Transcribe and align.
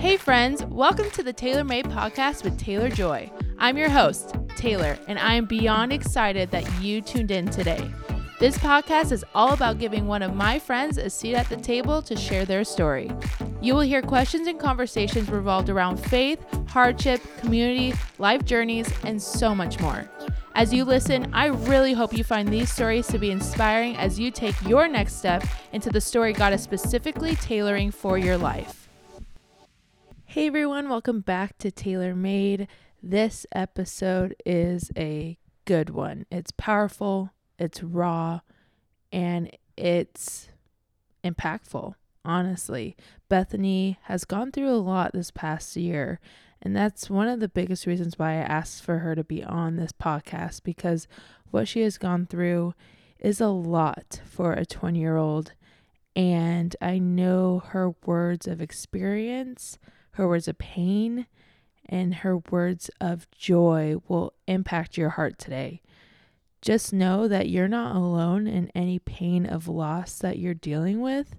Hey, 0.00 0.16
friends, 0.16 0.64
welcome 0.64 1.10
to 1.10 1.22
the 1.22 1.34
Taylor 1.34 1.62
Made 1.62 1.84
Podcast 1.84 2.42
with 2.42 2.58
Taylor 2.58 2.88
Joy. 2.88 3.30
I'm 3.58 3.76
your 3.76 3.90
host, 3.90 4.34
Taylor, 4.56 4.98
and 5.08 5.18
I 5.18 5.34
am 5.34 5.44
beyond 5.44 5.92
excited 5.92 6.50
that 6.52 6.64
you 6.80 7.02
tuned 7.02 7.30
in 7.30 7.50
today. 7.50 7.86
This 8.38 8.56
podcast 8.56 9.12
is 9.12 9.26
all 9.34 9.52
about 9.52 9.78
giving 9.78 10.06
one 10.06 10.22
of 10.22 10.34
my 10.34 10.58
friends 10.58 10.96
a 10.96 11.10
seat 11.10 11.34
at 11.34 11.50
the 11.50 11.56
table 11.58 12.00
to 12.00 12.16
share 12.16 12.46
their 12.46 12.64
story. 12.64 13.10
You 13.60 13.74
will 13.74 13.82
hear 13.82 14.00
questions 14.00 14.48
and 14.48 14.58
conversations 14.58 15.28
revolved 15.28 15.68
around 15.68 15.98
faith, 15.98 16.42
hardship, 16.66 17.20
community, 17.36 17.92
life 18.18 18.46
journeys, 18.46 18.90
and 19.04 19.20
so 19.20 19.54
much 19.54 19.78
more. 19.80 20.10
As 20.54 20.72
you 20.72 20.86
listen, 20.86 21.28
I 21.34 21.48
really 21.48 21.92
hope 21.92 22.16
you 22.16 22.24
find 22.24 22.48
these 22.48 22.72
stories 22.72 23.06
to 23.08 23.18
be 23.18 23.30
inspiring 23.30 23.98
as 23.98 24.18
you 24.18 24.30
take 24.30 24.56
your 24.62 24.88
next 24.88 25.16
step 25.16 25.44
into 25.74 25.90
the 25.90 26.00
story 26.00 26.32
God 26.32 26.54
is 26.54 26.62
specifically 26.62 27.36
tailoring 27.36 27.90
for 27.90 28.16
your 28.16 28.38
life. 28.38 28.79
Hey 30.32 30.46
everyone, 30.46 30.88
welcome 30.88 31.22
back 31.22 31.58
to 31.58 31.72
Taylor 31.72 32.14
Made. 32.14 32.68
This 33.02 33.46
episode 33.50 34.36
is 34.46 34.92
a 34.96 35.36
good 35.64 35.90
one. 35.90 36.24
It's 36.30 36.52
powerful, 36.52 37.30
it's 37.58 37.82
raw, 37.82 38.42
and 39.10 39.50
it's 39.76 40.50
impactful, 41.24 41.94
honestly. 42.24 42.96
Bethany 43.28 43.98
has 44.02 44.24
gone 44.24 44.52
through 44.52 44.70
a 44.70 44.78
lot 44.78 45.12
this 45.12 45.32
past 45.32 45.74
year, 45.74 46.20
and 46.62 46.76
that's 46.76 47.10
one 47.10 47.26
of 47.26 47.40
the 47.40 47.48
biggest 47.48 47.84
reasons 47.84 48.16
why 48.16 48.34
I 48.34 48.44
asked 48.44 48.84
for 48.84 48.98
her 48.98 49.16
to 49.16 49.24
be 49.24 49.42
on 49.42 49.74
this 49.74 49.90
podcast 49.90 50.62
because 50.62 51.08
what 51.50 51.66
she 51.66 51.80
has 51.80 51.98
gone 51.98 52.26
through 52.26 52.74
is 53.18 53.40
a 53.40 53.48
lot 53.48 54.20
for 54.26 54.52
a 54.52 54.64
20 54.64 54.96
year 54.96 55.16
old. 55.16 55.54
And 56.14 56.76
I 56.80 57.00
know 57.00 57.64
her 57.70 57.96
words 58.06 58.46
of 58.46 58.60
experience, 58.60 59.76
her 60.12 60.26
words 60.28 60.48
of 60.48 60.58
pain, 60.58 61.26
and 61.88 62.16
her 62.16 62.38
words 62.38 62.90
of 63.00 63.30
joy 63.30 63.96
will 64.08 64.32
impact 64.46 64.96
your 64.96 65.10
heart 65.10 65.38
today. 65.38 65.82
Just 66.62 66.92
know 66.92 67.26
that 67.26 67.48
you're 67.48 67.68
not 67.68 67.96
alone 67.96 68.46
in 68.46 68.70
any 68.74 68.98
pain 68.98 69.46
of 69.46 69.66
loss 69.66 70.18
that 70.18 70.38
you're 70.38 70.54
dealing 70.54 71.00
with 71.00 71.36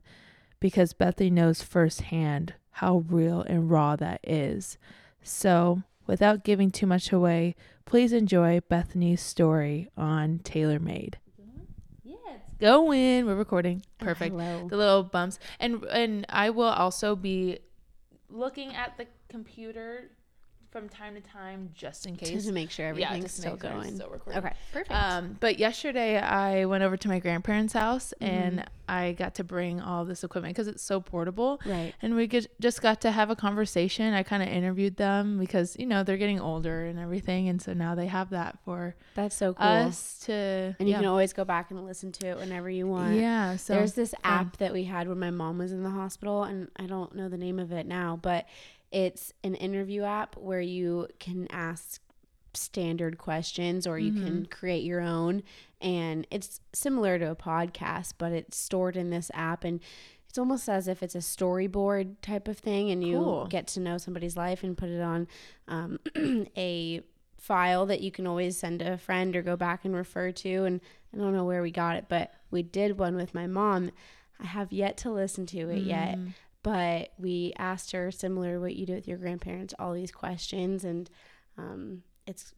because 0.60 0.94
Bethany 0.94 1.30
knows 1.30 1.62
firsthand 1.62 2.56
how 2.72 3.04
real 3.08 3.42
and 3.42 3.70
raw 3.70 3.96
that 3.96 4.20
is. 4.24 4.78
So, 5.22 5.84
without 6.08 6.44
giving 6.44 6.72
too 6.72 6.88
much 6.88 7.12
away, 7.12 7.56
please 7.86 8.14
enjoy 8.14 8.62
Bethany's 8.68 9.22
story 9.22 9.90
on 9.96 10.40
Taylor 10.40 10.80
Made. 10.80 11.20
Yeah, 12.04 12.16
it's 12.36 12.56
going. 12.60 13.26
We're 13.26 13.36
recording. 13.36 13.84
Perfect. 14.00 14.32
Hello. 14.32 14.68
The 14.68 14.78
little 14.78 15.04
bumps. 15.04 15.38
And 15.60 15.84
and 15.86 16.26
I 16.30 16.50
will 16.50 16.66
also 16.70 17.16
be 17.16 17.60
looking 18.32 18.76
at 18.76 18.98
the 18.98 19.08
computer 19.30 20.12
from 20.72 20.88
time 20.88 21.16
to 21.16 21.22
time 21.22 21.70
just 21.74 22.06
in 22.06 22.16
case. 22.16 22.46
to 22.46 22.52
make 22.54 22.72
sure 22.72 22.88
everything's 22.88 23.26
to 23.26 23.30
still 23.42 23.52
make 23.54 23.62
sure 23.62 23.72
it's 23.72 23.80
going. 23.84 23.96
still 23.96 24.10
recording. 24.10 24.44
okay, 24.46 24.56
perfect. 24.72 24.92
Um, 24.92 25.36
but 25.40 25.60
yesterday 25.60 26.18
I 26.18 26.64
went 26.66 26.84
over 26.84 26.96
to 26.98 27.08
my 27.10 27.20
grandparents' 27.20 27.74
house 27.74 28.14
Mm-hmm. 28.22 28.34
and 28.34 28.66
I 28.88 29.14
got 29.14 29.36
to 29.36 29.44
bring 29.46 29.80
all 29.80 30.04
this 30.06 30.24
equipment 30.24 30.54
because 30.56 30.68
it's 30.68 30.84
so 30.84 31.00
portable. 31.00 31.62
right. 31.66 31.94
And 32.02 32.16
we 32.16 32.28
get, 32.28 32.48
just 32.60 32.82
got 32.82 33.00
to 33.02 33.12
have 33.12 33.30
a 33.30 33.36
conversation. 33.38 34.14
I 34.14 34.24
kind 34.24 34.44
of 34.44 34.50
interviewed 34.50 34.98
them 34.98 35.40
because, 35.40 35.78
you 35.80 35.86
know, 35.86 36.04
they're 36.04 36.18
getting 36.18 36.42
older 36.42 36.86
and 36.86 37.00
everything. 37.00 37.48
And 37.48 37.62
so 37.62 37.72
now 37.74 37.96
they 37.96 38.08
have 38.08 38.32
that 38.32 38.58
for 38.66 38.96
That's 39.16 39.36
so 39.36 39.54
cool. 39.54 39.66
us 39.66 40.20
to. 40.26 40.34
and 40.34 40.88
you 40.90 40.94
yeah. 40.94 40.98
can 40.98 41.06
always 41.08 41.32
go 41.32 41.46
back 41.46 41.72
and 41.72 41.86
listen 41.86 42.12
to 42.14 42.28
it 42.28 42.38
whenever 42.38 42.70
you 42.70 42.86
want. 42.88 43.16
Yeah. 43.16 43.56
So 43.56 43.74
There's 43.76 43.94
this 43.94 44.14
app 44.26 44.58
that 44.58 44.74
we 44.74 44.84
had 44.84 45.08
when 45.08 45.20
my 45.20 45.32
mom 45.32 45.58
was 45.60 45.72
in 45.72 45.84
the 45.84 45.90
hospital, 45.90 46.44
and 46.44 46.70
I 46.78 46.86
don't 46.86 47.16
know 47.16 47.30
the 47.30 47.38
name 47.38 47.60
of 47.60 47.72
it 47.72 47.86
now, 47.86 48.20
but 48.22 48.46
it's 48.92 49.34
an 49.44 49.56
interview 49.56 50.04
app 50.04 50.36
where 50.38 50.62
you 50.62 51.08
can 51.20 51.48
ask 51.52 52.02
standard 52.54 53.18
questions 53.18 53.88
or 53.88 53.98
you 53.98 54.12
can 54.12 54.46
create 54.46 54.84
your 54.84 55.00
own. 55.02 55.44
And 55.80 56.28
it's 56.30 56.60
similar 56.74 57.18
to 57.18 57.32
a 57.32 57.36
podcast, 57.36 58.14
but 58.18 58.34
it's 58.34 58.58
stored 58.58 58.98
in 58.98 59.10
this 59.10 59.32
app. 59.34 59.64
And 59.64 59.80
it's 60.28 60.38
almost 60.38 60.68
as 60.70 60.88
if 60.88 61.02
it's 61.04 61.16
a 61.16 61.20
storyboard 61.20 62.16
type 62.22 62.48
of 62.48 62.58
thing, 62.58 62.90
and 62.92 63.04
you 63.04 63.18
Cool. 63.18 63.48
get 63.48 63.68
to 63.68 63.80
know 63.82 63.98
somebody's 63.98 64.38
life 64.38 64.64
and 64.64 64.78
put 64.78 64.90
it 64.90 65.02
on 65.02 65.28
um, 65.68 66.00
a 66.58 67.02
file 67.38 67.86
that 67.88 68.02
you 68.02 68.12
can 68.12 68.28
always 68.28 68.58
send 68.58 68.80
to 68.80 68.94
a 68.94 68.98
friend 68.98 69.36
or 69.36 69.42
go 69.42 69.56
back 69.58 69.84
and 69.84 69.96
refer 69.96 70.32
to. 70.32 70.64
And 70.66 70.80
I 71.14 71.18
don't 71.18 71.34
know 71.34 71.44
where 71.46 71.62
we 71.62 71.72
got 71.72 71.96
it, 71.98 72.06
but 72.08 72.34
we 72.50 72.64
did 72.64 72.98
one 73.00 73.16
with 73.16 73.34
my 73.34 73.48
mom. 73.48 73.92
I 74.40 74.46
have 74.46 74.72
yet 74.72 74.96
to 74.98 75.12
listen 75.12 75.46
to 75.48 75.70
it 75.70 75.80
yet, 75.84 76.18
Mm. 76.18 76.34
But 76.64 77.12
we 77.18 77.54
asked 77.58 77.92
her 77.92 78.12
similar 78.12 78.54
to 78.56 78.60
what 78.60 78.76
you 78.76 78.86
do 78.86 78.94
with 78.94 79.08
your 79.08 79.18
grandparents, 79.18 79.74
all 79.80 79.94
these 79.94 80.12
questions, 80.12 80.84
and 80.84 81.10
um, 81.58 82.04
it's 82.28 82.54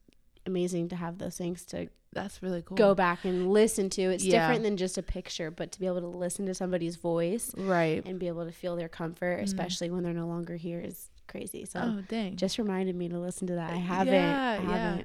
amazing 0.46 0.90
to 0.90 0.96
have 0.96 1.18
those 1.20 1.38
things 1.38 1.64
to 1.66 1.88
that's 2.12 2.44
really 2.44 2.62
cool. 2.62 2.78
go 2.78 2.94
back 2.94 3.26
and 3.26 3.52
listen 3.52 3.90
to. 3.90 4.02
It's 4.04 4.24
Yeah. 4.24 4.42
different 4.46 4.64
than 4.64 4.78
just 4.78 4.98
a 5.00 5.02
picture, 5.04 5.50
but 5.50 5.72
to 5.72 5.80
be 5.80 5.88
able 5.88 6.02
to 6.02 6.08
listen 6.08 6.46
to 6.46 6.54
somebody's 6.54 6.96
voice 6.96 7.52
Right. 7.58 8.06
and 8.06 8.20
be 8.20 8.28
able 8.28 8.46
to 8.46 8.52
feel 8.52 8.76
their 8.76 8.90
comfort, 8.90 9.40
especially 9.40 9.90
when 9.90 10.04
they're 10.04 10.14
no 10.14 10.28
longer 10.28 10.56
here, 10.56 10.80
is 10.80 11.10
crazy. 11.28 11.66
So 11.66 11.80
oh, 11.82 12.04
dang. 12.10 12.36
just 12.36 12.60
reminded 12.60 12.96
me 12.96 13.10
to 13.10 13.18
listen 13.18 13.48
to 13.48 13.56
that. 13.56 13.72
I 13.72 13.78
haven't. 13.78 14.14
Yeah, 14.14 14.60
I 14.62 14.64
yeah. 14.64 15.02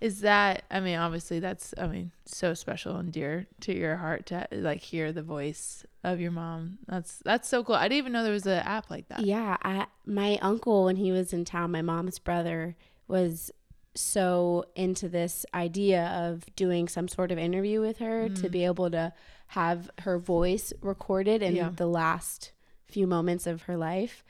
Is 0.00 0.20
that, 0.20 0.62
I 0.70 0.78
mean, 0.78 0.96
obviously 0.96 1.40
that's, 1.40 1.74
I 1.76 1.88
mean, 1.88 2.12
so 2.24 2.54
special 2.54 2.96
and 2.96 3.12
dear 3.12 3.48
to 3.62 3.76
your 3.76 3.96
heart 3.96 4.26
to 4.26 4.46
like 4.52 4.80
hear 4.80 5.12
the 5.12 5.22
voice 5.22 5.84
of 6.04 6.20
your 6.20 6.30
mom. 6.30 6.78
That's, 6.86 7.20
that's 7.24 7.48
so 7.48 7.64
cool. 7.64 7.74
I 7.74 7.88
didn't 7.88 7.98
even 7.98 8.12
know 8.12 8.22
there 8.22 8.32
was 8.32 8.46
an 8.46 8.60
app 8.60 8.90
like 8.90 9.08
that. 9.08 9.20
Yeah, 9.20 9.56
I, 9.62 9.86
my 10.06 10.38
uncle 10.40 10.84
when 10.84 10.96
he 10.96 11.10
was 11.10 11.32
in 11.32 11.44
town, 11.44 11.72
my 11.72 11.82
mom's 11.82 12.20
brother 12.20 12.76
was 13.08 13.50
so 13.96 14.64
into 14.76 15.08
this 15.08 15.44
idea 15.52 16.06
of 16.06 16.44
doing 16.54 16.86
some 16.86 17.08
sort 17.08 17.32
of 17.32 17.38
interview 17.38 17.80
with 17.80 17.98
her 17.98 18.28
to 18.28 18.48
mm. 18.48 18.50
be 18.52 18.64
able 18.64 18.88
to 18.92 19.12
have 19.48 19.90
her 20.00 20.18
voice 20.18 20.72
recorded 20.80 21.42
in 21.42 21.56
Yeah. 21.56 21.70
the 21.74 21.88
last 21.88 22.52
few 22.86 23.08
moments 23.08 23.48
of 23.48 23.62
her 23.62 23.76
life. 23.76 24.22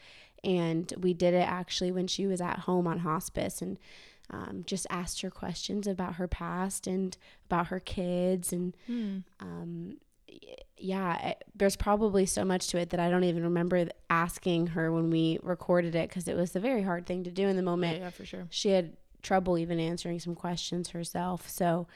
And 0.42 0.90
we 0.98 1.12
did 1.12 1.34
it 1.34 1.46
actually 1.46 1.90
when 1.92 2.06
she 2.06 2.26
was 2.26 2.40
at 2.40 2.60
home 2.60 2.86
on 2.86 3.00
hospice 3.00 3.60
and 3.60 3.78
um, 4.30 4.62
just 4.66 4.86
asked 4.90 5.20
her 5.22 5.30
questions 5.30 5.86
about 5.86 6.14
her 6.16 6.28
past 6.28 6.86
and 6.86 7.16
about 7.46 7.68
her 7.68 7.80
kids 7.80 8.52
and 8.52 8.76
Hmm. 8.86 9.18
um, 9.40 9.96
yeah, 10.76 11.28
it, 11.30 11.44
there's 11.56 11.76
probably 11.76 12.26
so 12.26 12.44
much 12.44 12.68
to 12.68 12.78
it 12.78 12.90
that 12.90 13.00
I 13.00 13.10
don't 13.10 13.24
even 13.24 13.42
remember 13.42 13.88
asking 14.10 14.68
her 14.68 14.92
when 14.92 15.10
we 15.10 15.38
recorded 15.42 15.94
it 15.94 16.08
because 16.08 16.28
it 16.28 16.36
was 16.36 16.54
a 16.54 16.60
very 16.60 16.82
hard 16.82 17.06
thing 17.06 17.24
to 17.24 17.30
do 17.30 17.48
in 17.48 17.56
the 17.56 17.62
moment. 17.62 17.98
yeah, 18.00 18.10
for 18.10 18.24
sure. 18.24 18.46
She 18.50 18.70
had 18.70 18.96
trouble 19.22 19.58
even 19.58 19.80
answering 19.80 20.20
some 20.20 20.34
questions 20.34 20.90
herself. 20.90 21.48
So 21.48 21.88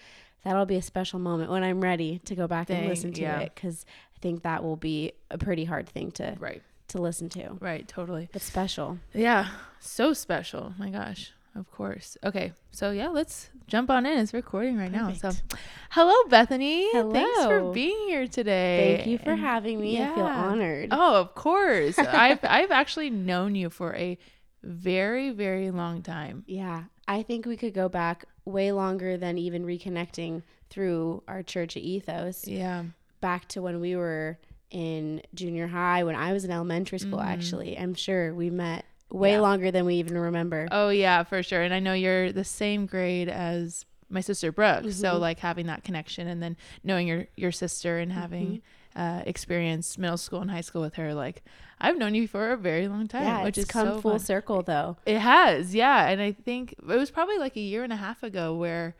that'll 0.42 0.66
be 0.66 0.76
a 0.76 0.82
special 0.82 1.18
moment 1.20 1.50
when 1.50 1.62
I'm 1.62 1.80
ready 1.80 2.18
to 2.24 2.34
go 2.34 2.48
back 2.48 2.70
and 2.70 2.88
listen 2.88 3.12
to 3.12 3.20
yeah. 3.22 3.40
it 3.40 3.52
because 3.54 3.84
I 4.16 4.18
think 4.18 4.42
that 4.42 4.64
will 4.64 4.76
be 4.76 5.12
a 5.30 5.38
pretty 5.38 5.64
hard 5.64 5.88
thing 5.88 6.10
to 6.12 6.34
Right. 6.40 6.62
to 6.88 7.00
listen 7.00 7.28
to. 7.30 7.50
Right. 7.60 7.86
Totally. 7.86 8.28
it's 8.34 8.44
special. 8.44 8.98
Yeah, 9.14 9.48
so 9.78 10.12
special. 10.14 10.74
My 10.78 10.90
gosh, 10.90 11.32
of 11.54 11.70
course. 11.70 12.16
Okay, 12.24 12.52
so 12.70 12.90
yeah, 12.90 13.08
let's 13.08 13.50
jump 13.66 13.90
on 13.90 14.06
in. 14.06 14.18
It's 14.18 14.32
recording 14.32 14.76
right 14.78 14.90
now. 14.90 15.12
So, 15.12 15.30
hello, 15.90 16.14
Bethany. 16.28 16.90
Hello. 16.92 17.12
Thanks 17.12 17.44
for 17.44 17.72
being 17.72 18.08
here 18.08 18.26
today. 18.26 18.96
Thank 18.96 19.08
you 19.08 19.18
for 19.18 19.32
And- 19.32 19.40
having 19.40 19.80
me. 19.80 20.02
I 20.02 20.14
feel 20.14 20.24
honored. 20.24 20.88
Oh, 20.90 21.16
of 21.16 21.34
course. 21.34 21.98
I've 21.98 22.40
I've 22.42 22.70
actually 22.70 23.10
known 23.10 23.54
you 23.54 23.70
for 23.70 23.94
a 23.94 24.18
very 24.62 25.30
very 25.30 25.70
long 25.70 26.02
time. 26.02 26.44
Yeah, 26.46 26.84
I 27.06 27.22
think 27.22 27.46
we 27.46 27.56
could 27.56 27.74
go 27.74 27.88
back 27.88 28.24
way 28.44 28.72
longer 28.72 29.16
than 29.16 29.38
even 29.38 29.64
reconnecting 29.64 30.42
through 30.70 31.22
our 31.28 31.42
church 31.42 31.76
at 31.76 31.82
Ethos. 31.82 32.46
Yeah. 32.46 32.84
back 33.20 33.46
to 33.48 33.62
when 33.62 33.78
we 33.80 33.94
were 33.94 34.38
in 34.70 35.20
junior 35.34 35.66
high 35.66 36.02
when 36.02 36.16
I 36.16 36.32
was 36.32 36.44
in 36.44 36.50
elementary 36.50 36.98
school 36.98 37.18
mm-hmm. 37.18 37.28
actually. 37.28 37.78
I'm 37.78 37.94
sure 37.94 38.34
we 38.34 38.48
met 38.50 38.84
way 39.12 39.30
Mm-hmm. 39.30 39.34
Yeah. 39.36 39.40
longer 39.40 39.70
than 39.70 39.84
we 39.84 39.96
even 39.96 40.16
remember. 40.18 40.68
Oh 40.72 40.88
yeah, 40.88 41.22
for 41.22 41.42
sure. 41.42 41.62
And 41.62 41.72
I 41.74 41.78
know 41.80 41.92
you're 41.92 42.32
the 42.32 42.44
same 42.44 42.86
grade 42.86 43.28
as 43.28 43.84
my 44.08 44.20
sister 44.20 44.52
Brooke. 44.52 44.90
So 44.92 45.14
Mhm. 45.14 45.20
like 45.20 45.38
having 45.38 45.66
that 45.66 45.84
connection 45.84 46.26
and 46.28 46.42
then 46.42 46.56
knowing 46.84 47.06
your 47.06 47.26
your 47.36 47.52
sister 47.52 47.98
and 47.98 48.12
having 48.12 48.46
Mm-hmm. 48.96 49.00
uh 49.00 49.22
experienced 49.26 49.98
middle 49.98 50.16
school 50.18 50.40
and 50.40 50.50
high 50.50 50.60
school 50.62 50.82
with 50.82 50.94
her, 50.94 51.14
like 51.14 51.42
I've 51.80 51.98
known 51.98 52.14
you 52.14 52.28
for 52.28 52.52
a 52.52 52.56
very 52.56 52.86
long 52.88 53.08
time, 53.08 53.24
yeah, 53.24 53.42
which 53.42 53.58
it's 53.58 53.66
is 53.66 53.70
come 53.72 53.88
so 53.88 54.00
full 54.00 54.12
fun. 54.12 54.20
circle 54.20 54.62
though. 54.62 54.96
It 55.06 55.18
has, 55.18 55.74
yeah. 55.74 56.08
And 56.08 56.20
I 56.20 56.32
think 56.32 56.72
it 56.72 56.84
was 56.84 57.10
probably 57.10 57.38
like 57.38 57.56
a 57.56 57.60
year 57.60 57.82
and 57.84 57.92
a 57.92 57.96
half 57.96 58.22
ago 58.22 58.54
where 58.54 58.94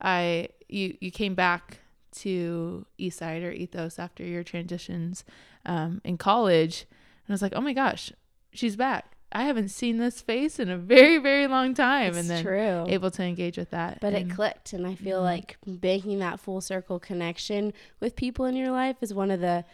I 0.00 0.48
you 0.68 0.96
you 1.00 1.10
came 1.10 1.34
back 1.34 1.78
to 2.12 2.86
Eastside 2.98 3.42
or 3.44 3.50
Ethos 3.52 3.98
after 3.98 4.24
your 4.24 4.42
transitions 4.42 5.24
um, 5.66 6.00
in 6.04 6.16
college, 6.18 6.86
and 7.26 7.32
I 7.32 7.32
was 7.32 7.42
like, 7.42 7.52
oh 7.54 7.60
my 7.60 7.72
gosh, 7.72 8.12
she's 8.52 8.76
back. 8.76 9.16
I 9.32 9.44
haven't 9.44 9.68
seen 9.68 9.98
this 9.98 10.20
face 10.20 10.58
in 10.58 10.68
a 10.70 10.76
very 10.76 11.18
very 11.18 11.46
long 11.46 11.72
time, 11.74 12.10
It's 12.10 12.18
and 12.18 12.28
then 12.30 12.42
true. 12.42 12.84
able 12.88 13.10
to 13.12 13.22
engage 13.22 13.56
with 13.56 13.70
that. 13.70 13.98
but 14.00 14.12
it 14.12 14.28
clicked 14.30 14.72
and 14.72 14.86
I 14.86 14.94
feel 14.96 15.20
Mhm. 15.20 15.24
like 15.24 15.56
making 15.64 16.18
that 16.18 16.40
full 16.40 16.60
circle 16.60 16.98
connection 16.98 17.72
with 18.00 18.16
people 18.16 18.44
in 18.46 18.56
your 18.56 18.70
life 18.72 18.96
is 19.00 19.14
one 19.14 19.30
of 19.30 19.40
the 19.40 19.64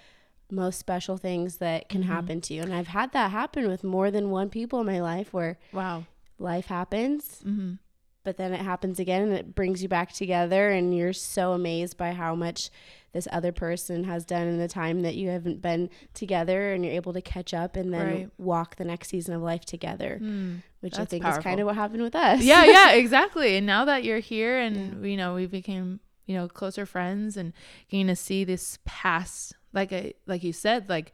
most 0.50 0.78
special 0.78 1.16
things 1.16 1.56
that 1.56 1.88
can 1.88 2.02
Mhm. 2.02 2.06
happen 2.06 2.40
to 2.42 2.54
you. 2.54 2.62
And 2.62 2.72
I've 2.74 2.86
had 2.88 3.12
that 3.12 3.30
happen 3.32 3.66
with 3.66 3.82
more 3.82 4.10
than 4.10 4.30
one 4.30 4.48
people 4.50 4.78
in 4.80 4.86
my 4.86 5.00
life 5.00 5.32
where 5.32 5.58
Wow. 5.72 6.04
life 6.38 6.66
happens, 6.66 7.42
Mm-hmm. 7.44 7.72
but 8.24 8.36
then 8.36 8.52
it 8.52 8.60
happens 8.60 9.00
again 9.00 9.22
and 9.22 9.32
it 9.32 9.54
brings 9.54 9.82
you 9.82 9.88
back 9.88 10.12
together 10.12 10.68
and 10.70 10.96
you're 10.96 11.12
so 11.12 11.52
amazed 11.52 11.96
by 11.96 12.12
how 12.12 12.34
much 12.34 12.70
this 13.16 13.26
other 13.32 13.50
person 13.52 14.04
has 14.04 14.24
done 14.24 14.46
in 14.46 14.58
the 14.58 14.68
time 14.68 15.00
that 15.02 15.14
you 15.16 15.28
haven't 15.30 15.60
been 15.60 15.90
together 16.14 16.72
and 16.72 16.84
you're 16.84 16.94
able 16.94 17.12
to 17.12 17.20
catch 17.22 17.52
up 17.52 17.74
and 17.76 17.92
then 17.92 18.06
Right. 18.06 18.30
walk 18.38 18.76
the 18.76 18.84
next 18.84 19.08
season 19.08 19.34
of 19.34 19.42
life 19.42 19.64
together, 19.64 20.20
Mm. 20.22 20.62
which 20.80 20.98
I 20.98 21.04
think 21.04 21.26
is 21.26 21.38
kind 21.38 21.58
of 21.60 21.66
what 21.66 21.74
happened 21.74 22.02
with 22.02 22.14
us. 22.14 22.42
yeah, 22.42 22.64
yeah, 22.64 22.92
exactly. 23.02 23.56
And 23.56 23.66
now 23.66 23.84
that 23.86 24.04
you're 24.04 24.18
here 24.20 24.58
and 24.58 25.04
you 25.06 25.16
know, 25.16 25.34
we 25.34 25.46
became, 25.46 26.00
you 26.26 26.34
know, 26.36 26.46
closer 26.48 26.86
friends 26.86 27.36
and 27.36 27.52
getting 27.90 28.06
to 28.08 28.16
see 28.16 28.44
this 28.44 28.78
past 28.84 29.54
like 29.72 29.92
I 29.92 30.14
like 30.26 30.42
you 30.44 30.52
said, 30.52 30.88
like 30.88 31.12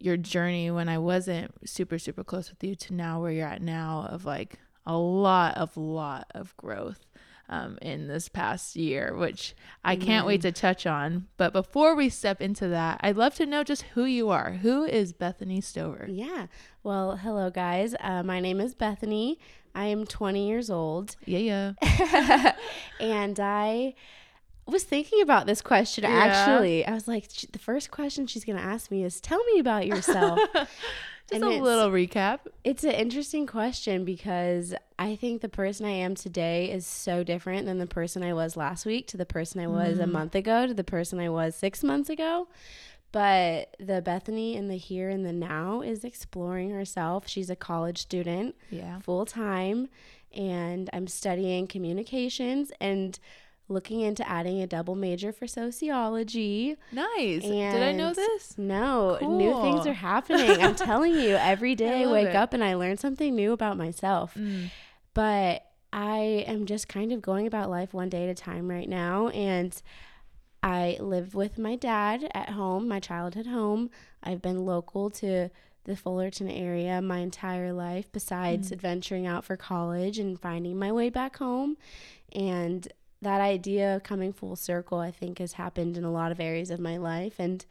your 0.00 0.16
journey 0.16 0.70
when 0.70 0.88
I 0.88 0.98
wasn't 0.98 1.52
super, 1.68 1.98
super 1.98 2.22
close 2.22 2.50
with 2.50 2.62
you 2.62 2.74
to 2.76 2.94
now 2.94 3.20
where 3.20 3.32
you're 3.32 3.46
at 3.48 3.62
now 3.62 4.06
of 4.10 4.24
like 4.24 4.58
a 4.86 4.96
lot 4.96 5.56
of 5.56 5.76
lot 5.76 6.26
of 6.34 6.56
growth 6.56 7.04
um, 7.48 7.78
in 7.80 8.08
this 8.08 8.28
past 8.28 8.76
year, 8.76 9.16
which 9.16 9.54
I 9.84 9.96
can't 9.96 10.26
wait 10.26 10.42
to 10.42 10.52
touch 10.52 10.86
on. 10.86 11.26
But 11.36 11.52
before 11.52 11.94
we 11.94 12.08
step 12.08 12.40
into 12.40 12.68
that, 12.68 13.00
I'd 13.02 13.16
love 13.16 13.34
to 13.36 13.46
know 13.46 13.64
just 13.64 13.82
who 13.94 14.04
you 14.04 14.28
are. 14.30 14.52
Who 14.52 14.84
is 14.84 15.12
Bethany 15.12 15.60
Stover? 15.60 16.06
Yeah. 16.08 16.46
Well, 16.82 17.16
hello, 17.16 17.50
guys. 17.50 17.94
Uh, 18.00 18.22
my 18.22 18.40
name 18.40 18.60
is 18.60 18.74
Bethany. 18.74 19.38
I 19.74 19.86
am 19.86 20.04
20 20.06 20.46
years 20.48 20.70
old. 20.70 21.16
Yeah, 21.24 21.74
yeah. 21.80 22.52
and 23.00 23.38
I 23.40 23.94
was 24.66 24.84
thinking 24.84 25.22
about 25.22 25.46
this 25.46 25.62
question 25.62 26.04
Yeah. 26.04 26.10
actually. 26.10 26.84
I 26.84 26.92
was 26.92 27.08
like, 27.08 27.28
the 27.52 27.58
first 27.58 27.90
question 27.90 28.26
she's 28.26 28.44
going 28.44 28.58
to 28.58 28.64
ask 28.64 28.90
me 28.90 29.04
is, 29.04 29.20
Tell 29.20 29.42
me 29.52 29.58
about 29.58 29.86
yourself. 29.86 30.38
Just 31.30 31.42
And 31.42 31.44
a 31.52 31.62
little 31.62 31.90
recap. 31.90 32.40
it's 32.64 32.84
an 32.84 32.92
interesting 32.92 33.46
question 33.46 34.04
because 34.06 34.74
I 34.98 35.14
think 35.14 35.42
the 35.42 35.48
person 35.48 35.84
I 35.84 35.90
am 35.90 36.14
today 36.14 36.70
is 36.70 36.86
so 36.86 37.22
different 37.22 37.66
than 37.66 37.78
the 37.78 37.86
person 37.86 38.22
I 38.22 38.32
was 38.32 38.56
last 38.56 38.86
week 38.86 39.06
to 39.08 39.16
the 39.18 39.26
person 39.26 39.60
I 39.60 39.66
was 39.66 39.98
a 39.98 40.04
Mm. 40.04 40.12
month 40.12 40.34
ago 40.34 40.66
to 40.66 40.72
the 40.72 40.84
person 40.84 41.20
I 41.20 41.28
was 41.28 41.54
six 41.54 41.84
months 41.84 42.08
ago. 42.08 42.48
But 43.12 43.74
the 43.78 44.00
Bethany 44.02 44.54
in 44.56 44.68
the 44.68 44.76
here 44.78 45.08
and 45.10 45.24
the 45.24 45.32
now 45.32 45.82
is 45.82 46.02
exploring 46.04 46.70
herself. 46.70 47.28
She's 47.28 47.50
a 47.50 47.56
college 47.56 47.98
student 47.98 48.54
Yeah. 48.70 48.98
full 49.00 49.26
time 49.26 49.88
and 50.34 50.88
I'm 50.92 51.06
studying 51.06 51.66
communications 51.66 52.72
and 52.80 53.18
looking 53.68 54.00
into 54.00 54.26
adding 54.28 54.60
a 54.60 54.66
double 54.66 54.94
major 54.94 55.32
for 55.32 55.46
sociology. 55.46 56.76
Nice. 56.92 57.42
Did 57.42 57.82
I 57.82 57.92
know 57.92 58.14
this? 58.14 58.56
No, 58.56 59.18
new 59.20 59.60
things 59.60 59.86
are 59.86 59.92
happening. 59.92 60.62
I'm 60.62 60.74
telling 60.76 61.14
you, 61.14 61.36
every 61.36 61.74
day 61.74 62.04
I, 62.04 62.10
wake 62.10 62.28
it. 62.28 62.36
up 62.36 62.54
and 62.54 62.64
I 62.64 62.74
learn 62.74 62.96
something 62.96 63.34
new 63.34 63.52
about 63.52 63.76
myself. 63.76 64.34
Mm. 64.34 64.70
But 65.14 65.66
I 65.92 66.44
am 66.46 66.66
just 66.66 66.88
kind 66.88 67.12
of 67.12 67.22
going 67.22 67.46
about 67.46 67.70
life 67.70 67.92
one 67.92 68.08
day 68.08 68.24
at 68.24 68.30
a 68.30 68.34
time 68.34 68.68
right 68.68 68.88
now. 68.88 69.28
And 69.28 69.80
I 70.62 70.96
live 71.00 71.34
with 71.34 71.58
my 71.58 71.76
dad 71.76 72.30
at 72.34 72.50
home, 72.50 72.88
my 72.88 73.00
childhood 73.00 73.46
home. 73.46 73.90
I've 74.22 74.42
been 74.42 74.64
local 74.64 75.10
to 75.10 75.50
the 75.84 75.96
Fullerton 75.96 76.50
area 76.50 77.00
my 77.00 77.18
entire 77.18 77.72
life, 77.72 78.12
besides 78.12 78.70
adventuring 78.70 79.26
out 79.26 79.44
for 79.44 79.56
college 79.56 80.18
and 80.18 80.38
finding 80.38 80.78
my 80.78 80.92
way 80.92 81.08
back 81.08 81.38
home. 81.38 81.76
And 82.32 82.86
that 83.22 83.40
idea 83.40 83.96
of 83.96 84.02
coming 84.02 84.32
full 84.32 84.56
circle, 84.56 84.98
I 84.98 85.10
think, 85.10 85.38
has 85.38 85.54
happened 85.54 85.96
in 85.96 86.04
a 86.04 86.12
lot 86.12 86.30
of 86.32 86.40
areas 86.40 86.70
of 86.70 86.78
my 86.80 86.96
life. 86.98 87.34
And 87.38 87.64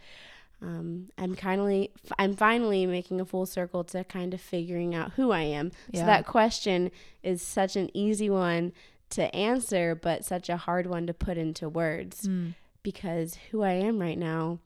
um, 0.61 1.09
I'm 1.17 1.35
kindly, 1.35 1.91
I'm 2.17 2.35
finally 2.35 2.85
making 2.85 3.21
a 3.21 3.25
full 3.25 3.45
circle 3.45 3.83
to 3.85 4.03
kind 4.03 4.33
of 4.33 4.41
figuring 4.41 4.95
out 4.95 5.11
who 5.13 5.31
I 5.31 5.41
am. 5.41 5.71
Yeah. 5.91 6.01
So 6.01 6.05
that 6.07 6.25
question 6.25 6.91
is 7.23 7.41
such 7.41 7.75
an 7.75 7.89
easy 7.95 8.29
one 8.29 8.73
to 9.11 9.33
answer, 9.35 9.95
but 9.95 10.25
such 10.25 10.49
a 10.49 10.57
hard 10.57 10.87
one 10.87 11.07
to 11.07 11.13
put 11.13 11.37
into 11.37 11.69
words 11.69 12.27
Mm. 12.27 12.55
because 12.83 13.35
who 13.51 13.61
I 13.61 13.71
am 13.73 13.99
right 13.99 14.17
now 14.17 14.59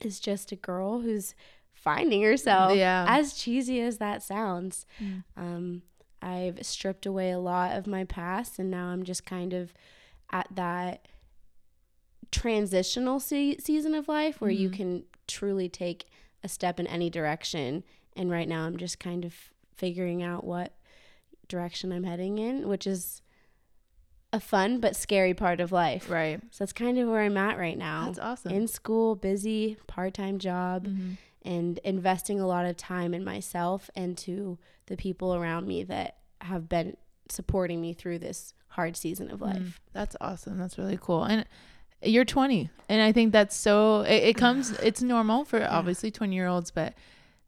is 0.00 0.20
just 0.20 0.52
a 0.52 0.56
girl 0.56 1.00
who's 1.00 1.34
finding 1.74 2.22
herself. 2.22 2.74
Yeah. 2.74 3.04
As 3.08 3.34
cheesy 3.34 3.80
as 3.80 3.98
that 3.98 4.22
sounds, 4.22 4.86
Mm. 5.02 5.24
um, 5.36 5.82
I've 6.22 6.64
stripped 6.64 7.04
away 7.04 7.30
a 7.30 7.38
lot 7.38 7.76
of 7.76 7.86
my 7.86 8.04
past, 8.04 8.58
and 8.58 8.70
now 8.70 8.86
I'm 8.86 9.04
just 9.04 9.26
kind 9.26 9.52
of 9.52 9.74
at 10.30 10.46
that 10.54 11.06
transitional 12.30 13.20
se- 13.20 13.58
season 13.58 13.94
of 13.94 14.08
life 14.08 14.40
where 14.40 14.50
you 14.50 14.68
Mhm. 14.70 14.74
can 14.74 15.04
truly 15.26 15.68
take 15.68 16.06
a 16.42 16.48
step 16.48 16.78
in 16.80 16.86
any 16.86 17.08
direction. 17.10 17.84
And 18.14 18.30
right 18.30 18.48
now, 18.48 18.64
I'm 18.66 18.76
just 18.76 18.98
kind 18.98 19.24
of 19.24 19.34
figuring 19.74 20.22
out 20.22 20.44
what 20.44 20.72
direction 21.48 21.92
I'm 21.92 22.04
heading 22.04 22.38
in, 22.38 22.68
which 22.68 22.86
is 22.86 23.22
a 24.32 24.40
fun 24.40 24.80
but 24.80 24.96
scary 24.96 25.34
part 25.34 25.60
of 25.60 25.70
life. 25.72 26.10
Right. 26.10 26.40
So 26.50 26.64
that's 26.64 26.72
kind 26.72 26.98
of 26.98 27.08
where 27.08 27.22
I'm 27.22 27.36
at 27.36 27.56
right 27.58 27.78
now. 27.78 28.06
That's 28.06 28.18
awesome. 28.18 28.52
In 28.52 28.66
school, 28.66 29.14
busy, 29.14 29.76
part 29.86 30.14
time 30.14 30.38
job, 30.38 30.86
Mhm. 30.86 31.16
and 31.42 31.78
investing 31.78 32.40
a 32.40 32.46
lot 32.46 32.66
of 32.66 32.76
time 32.76 33.14
in 33.14 33.24
myself 33.24 33.88
and 33.94 34.18
to 34.18 34.58
the 34.86 34.96
people 34.96 35.34
around 35.34 35.66
me 35.66 35.84
that 35.84 36.18
have 36.42 36.68
been 36.68 36.96
supporting 37.28 37.80
me 37.80 37.92
through 37.92 38.18
this 38.18 38.52
hard 38.76 38.96
season 38.96 39.30
of 39.30 39.40
life. 39.40 39.56
Mm. 39.56 39.72
That's 39.92 40.16
awesome. 40.20 40.58
That's 40.58 40.78
really 40.78 40.98
cool. 41.00 41.24
And 41.24 41.46
you're 42.02 42.26
20, 42.26 42.70
and 42.88 43.02
I 43.02 43.10
think 43.10 43.32
that's 43.32 43.56
so. 43.56 44.02
It, 44.02 44.22
it 44.22 44.36
comes. 44.36 44.70
It's 44.82 45.02
normal 45.02 45.44
for 45.44 45.66
obviously 45.66 46.10
20 46.10 46.36
year 46.36 46.46
olds, 46.46 46.70
but 46.70 46.94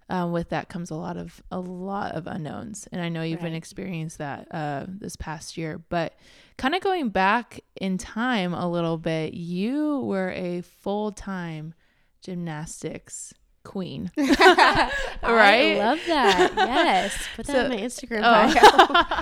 um, 0.08 0.32
with 0.32 0.48
that 0.48 0.68
comes 0.68 0.90
a 0.90 0.94
lot 0.94 1.16
of 1.16 1.42
a 1.50 1.60
lot 1.60 2.12
of 2.12 2.26
unknowns. 2.26 2.88
And 2.90 3.00
I 3.00 3.10
know 3.10 3.22
you've 3.22 3.42
been 3.42 3.54
experienced 3.54 4.18
that 4.18 4.48
uh, 4.50 4.86
this 4.88 5.16
past 5.16 5.56
year. 5.56 5.82
But 5.90 6.14
kind 6.56 6.74
of 6.74 6.80
going 6.80 7.10
back 7.10 7.60
in 7.76 7.98
time 7.98 8.54
a 8.54 8.68
little 8.68 8.96
bit, 8.96 9.34
you 9.34 10.00
were 10.00 10.30
a 10.30 10.62
full 10.62 11.12
time 11.12 11.74
gymnastics 12.22 13.34
queen. 13.64 14.10
Right? 15.22 15.76
I 15.76 15.78
love 15.78 15.98
that. 16.06 16.52
Yes. 16.56 17.16
Put 17.36 17.46
that 17.46 17.52
So- 17.52 17.64
on 17.64 17.70
my 17.70 17.76
Instagram 17.76 18.20
Oh. 18.24 18.54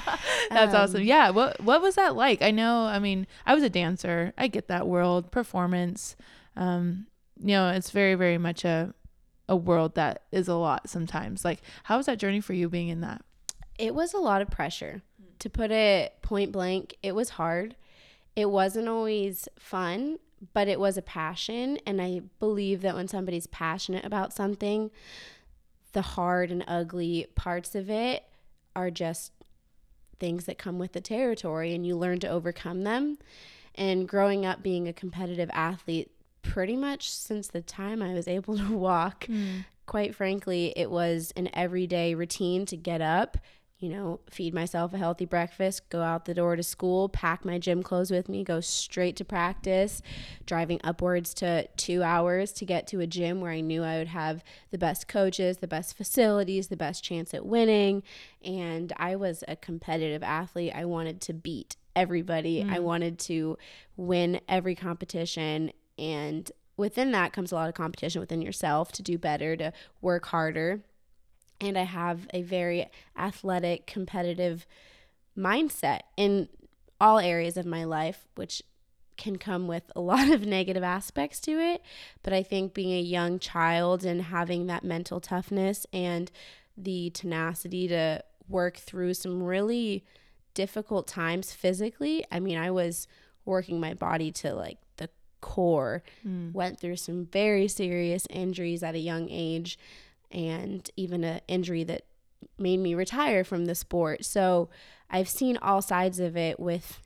bio. 0.03 0.17
That's 0.51 0.75
awesome. 0.75 1.01
Um, 1.01 1.07
Yeah. 1.07 1.31
What 1.31 1.61
What 1.63 1.81
was 1.83 1.95
that 1.97 2.15
like? 2.17 2.43
I 2.43 2.51
know. 2.51 2.83
I 2.85 2.99
mean, 2.99 3.27
I 3.47 3.55
was 3.55 3.65
a 3.65 3.71
dancer. 3.71 4.33
I 4.39 4.49
get 4.49 4.69
that 4.69 4.87
world 4.87 5.31
performance. 5.31 6.17
Um, 6.57 7.07
you 7.39 7.49
know, 7.49 7.69
it's 7.71 7.91
very, 7.91 8.15
very 8.15 8.39
much 8.39 8.65
a 8.65 8.95
a 9.49 9.57
world 9.57 9.95
that 9.95 10.23
is 10.33 10.49
a 10.49 10.55
lot 10.57 10.89
sometimes. 10.89 11.45
Like, 11.45 11.63
how 11.85 11.97
was 11.97 12.07
that 12.07 12.19
journey 12.19 12.41
for 12.41 12.53
you 12.53 12.69
being 12.69 12.89
in 12.89 13.01
that? 13.03 13.23
It 13.79 13.95
was 13.95 14.13
a 14.15 14.19
lot 14.19 14.43
of 14.43 14.51
pressure. 14.51 15.03
To 15.41 15.51
put 15.51 15.71
it 15.71 16.15
point 16.23 16.51
blank, 16.53 16.97
it 17.03 17.15
was 17.15 17.31
hard. 17.31 17.77
It 18.35 18.51
wasn't 18.51 18.89
always 18.89 19.49
fun, 19.59 20.19
but 20.53 20.69
it 20.69 20.79
was 20.79 20.97
a 20.97 21.03
passion. 21.03 21.79
And 21.87 22.01
I 22.01 22.23
believe 22.39 22.83
that 22.83 22.95
when 22.95 23.09
somebody's 23.09 23.47
passionate 23.47 24.05
about 24.05 24.33
something, 24.33 24.91
the 25.93 26.03
hard 26.03 26.51
and 26.51 26.65
ugly 26.69 27.27
parts 27.35 27.75
of 27.75 27.89
it 27.89 28.25
are 28.75 28.91
just 28.91 29.33
things 30.19 30.45
that 30.45 30.59
come 30.59 30.79
with 30.79 30.93
the 30.93 31.01
territory 31.01 31.75
and 31.75 31.87
you 31.87 31.97
learn 31.97 32.21
to 32.21 32.29
overcome 32.29 32.83
them. 32.83 33.19
And 33.75 34.09
growing 34.09 34.47
up 34.47 34.63
being 34.63 34.89
a 34.89 34.93
competitive 34.93 35.51
athlete, 35.53 36.11
pretty 36.43 36.77
much 36.77 37.11
since 37.11 37.49
the 37.49 37.61
time 37.61 38.03
I 38.03 38.15
was 38.15 38.29
able 38.29 38.57
to 38.59 38.77
walk, 38.77 39.27
mm. 39.27 39.65
quite 39.87 40.15
frankly, 40.15 40.73
it 40.77 40.91
was 40.91 41.33
an 41.37 41.51
everyday 41.53 42.15
routine 42.15 42.67
to 42.67 42.77
get 42.77 43.01
up, 43.01 43.39
you 43.79 43.91
know, 43.91 44.21
feed 44.31 44.55
myself 44.55 44.95
a 44.95 44.99
healthy 44.99 45.27
breakfast, 45.27 45.89
go 45.91 46.01
out 46.01 46.25
the 46.25 46.33
door 46.33 46.57
to 46.57 46.63
school, 46.63 47.11
pack 47.11 47.45
my 47.45 47.59
gym 47.59 47.83
clothes 47.83 48.11
with 48.11 48.27
me, 48.29 48.43
go 48.43 48.59
straight 48.61 49.17
to 49.17 49.25
practice, 49.25 50.01
driving 50.47 50.81
upwards 50.83 51.35
to 51.35 51.69
two 51.77 52.03
hours 52.03 52.53
to 52.53 52.65
get 52.65 52.87
to 52.87 53.01
a 53.01 53.07
gym 53.07 53.41
where 53.41 53.53
I 53.53 53.61
knew 53.61 53.83
I 53.83 53.99
would 53.99 54.09
have 54.09 54.43
the 54.71 54.79
best 54.79 55.09
coaches, 55.09 55.59
the 55.59 55.69
best 55.69 55.95
facilities, 55.95 56.69
the 56.69 56.77
best 56.77 57.05
chance 57.05 57.35
at 57.35 57.45
winning. 57.45 58.03
And 58.43 58.95
I 58.97 59.15
was 59.15 59.45
a 59.47 59.57
competitive 59.57 60.23
athlete. 60.23 60.73
I 60.75 60.87
wanted 60.87 61.21
to 61.23 61.35
beat 61.35 61.77
everybody, 61.95 62.63
I 62.63 62.79
mm. 62.79 62.83
wanted 62.83 63.19
to 63.21 63.57
win 63.97 64.41
every 64.49 64.75
competition. 64.75 65.73
And 65.99 66.51
within 66.77 67.13
that 67.13 67.33
comes 67.33 67.53
a 67.53 67.55
lot 67.55 67.69
of 67.69 67.75
competition 67.75 68.21
within 68.21 68.43
yourself 68.43 68.93
to 68.93 69.03
do 69.03 69.19
better, 69.19 69.57
to 69.57 69.73
work 70.01 70.27
harder. 70.27 70.83
And 71.61 71.79
I 71.79 71.85
have 71.85 72.29
a 72.33 72.43
very 72.43 72.89
athletic, 73.17 73.87
competitive 73.87 74.67
mindset 75.37 76.01
in 76.17 76.49
all 77.01 77.19
areas 77.19 77.57
of 77.57 77.67
my 77.67 77.85
life, 77.85 78.27
which 78.35 78.63
can 79.17 79.37
come 79.37 79.67
with 79.67 79.91
a 79.95 80.01
lot 80.13 80.31
of 80.31 80.47
negative 80.47 80.83
aspects 80.83 81.41
to 81.41 81.53
it. 81.53 81.83
But 82.23 82.33
I 82.33 82.43
think 82.43 82.75
being 82.75 82.93
a 82.93 83.01
young 83.01 83.39
child 83.39 84.05
and 84.05 84.23
having 84.23 84.67
that 84.67 84.85
mental 84.85 85.21
toughness 85.21 85.87
and 85.93 86.31
the 86.77 87.11
tenacity 87.11 87.89
to 87.89 88.23
work 88.49 88.77
through 88.77 89.15
some 89.15 89.43
really 89.43 90.05
difficult 90.55 91.07
times 91.07 91.53
physically. 91.53 92.25
I 92.31 92.41
mean, 92.41 92.57
I 92.57 92.71
was 92.71 93.07
working 93.45 93.81
my 93.81 93.95
body 93.95 94.31
to 94.33 94.55
like 94.55 94.79
the 94.97 95.09
core. 95.41 96.03
Mm. 96.27 96.53
Went 96.53 96.81
through 96.81 96.97
some 96.97 97.27
very 97.27 97.69
serious 97.69 98.27
injuries 98.31 98.83
at 98.83 98.95
a 98.95 98.99
young 98.99 99.29
age 99.31 99.79
and 100.31 100.91
even 100.97 101.25
an 101.25 101.41
injury 101.49 101.85
that 101.85 102.03
made 102.59 102.79
me 102.79 102.95
retire 102.95 103.45
from 103.45 103.67
the 103.67 103.75
sport. 103.75 104.25
So 104.25 104.69
I've 105.11 105.29
seen 105.29 105.57
all 105.59 105.83
sides 105.83 106.21
of 106.21 106.37
it 106.37 106.59
with 106.59 107.01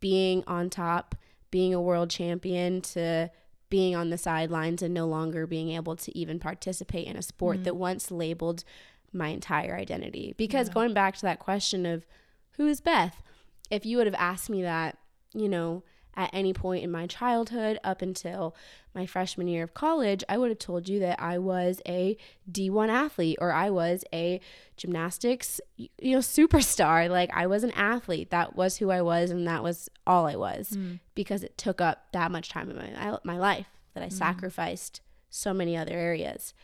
being 0.00 0.44
on 0.46 0.70
top, 0.70 1.14
being 1.50 1.72
a 1.72 1.80
world 1.80 2.10
champion 2.10 2.80
to 2.80 3.30
being 3.70 3.96
on 3.96 4.10
the 4.10 4.18
sidelines 4.18 4.82
and 4.82 4.94
no 4.94 5.06
longer 5.06 5.46
being 5.46 5.70
able 5.70 5.96
to 5.96 6.16
even 6.16 6.38
participate 6.38 7.06
in 7.06 7.16
a 7.16 7.22
sport 7.22 7.58
mm. 7.58 7.64
that 7.64 7.76
once 7.76 8.10
labeled 8.10 8.64
my 9.12 9.28
entire 9.28 9.76
identity. 9.76 10.34
Because 10.36 10.68
going 10.68 10.92
back 10.92 11.16
to 11.16 11.22
that 11.22 11.38
question 11.38 11.86
of 11.86 12.06
who 12.52 12.66
is 12.68 12.80
Beth? 12.80 13.22
If 13.70 13.86
you 13.86 13.96
would 13.96 14.06
have 14.06 14.14
asked 14.14 14.50
me 14.50 14.62
that, 14.62 14.98
you 15.32 15.48
know, 15.48 15.82
at 16.16 16.30
any 16.32 16.52
point 16.52 16.84
in 16.84 16.90
my 16.90 17.06
childhood 17.06 17.78
up 17.84 18.02
until 18.02 18.54
my 18.94 19.06
freshman 19.06 19.48
year 19.48 19.64
of 19.64 19.74
college, 19.74 20.22
I 20.28 20.38
would 20.38 20.50
have 20.50 20.58
told 20.58 20.88
you 20.88 21.00
that 21.00 21.20
I 21.20 21.38
was 21.38 21.80
a 21.86 22.16
D1 22.50 22.88
athlete 22.88 23.38
or 23.40 23.52
I 23.52 23.70
was 23.70 24.04
a 24.12 24.40
gymnastics, 24.76 25.60
you 25.76 25.88
know, 26.12 26.18
superstar. 26.18 27.10
Like 27.10 27.30
I 27.34 27.46
was 27.46 27.64
an 27.64 27.72
athlete. 27.72 28.30
That 28.30 28.56
was 28.56 28.76
who 28.76 28.90
I 28.90 29.02
was 29.02 29.30
and 29.30 29.46
that 29.46 29.62
was 29.62 29.88
all 30.06 30.26
I 30.26 30.36
was 30.36 30.70
hmm. 30.70 30.94
because 31.14 31.42
it 31.42 31.58
took 31.58 31.80
up 31.80 32.06
that 32.12 32.30
much 32.30 32.48
time 32.48 32.70
in 32.70 32.76
my 32.76 33.18
my 33.24 33.38
life 33.38 33.66
that 33.94 34.02
I 34.02 34.08
hmm. 34.08 34.14
sacrificed 34.14 35.00
so 35.30 35.52
many 35.52 35.76
other 35.76 35.94
areas. 35.94 36.54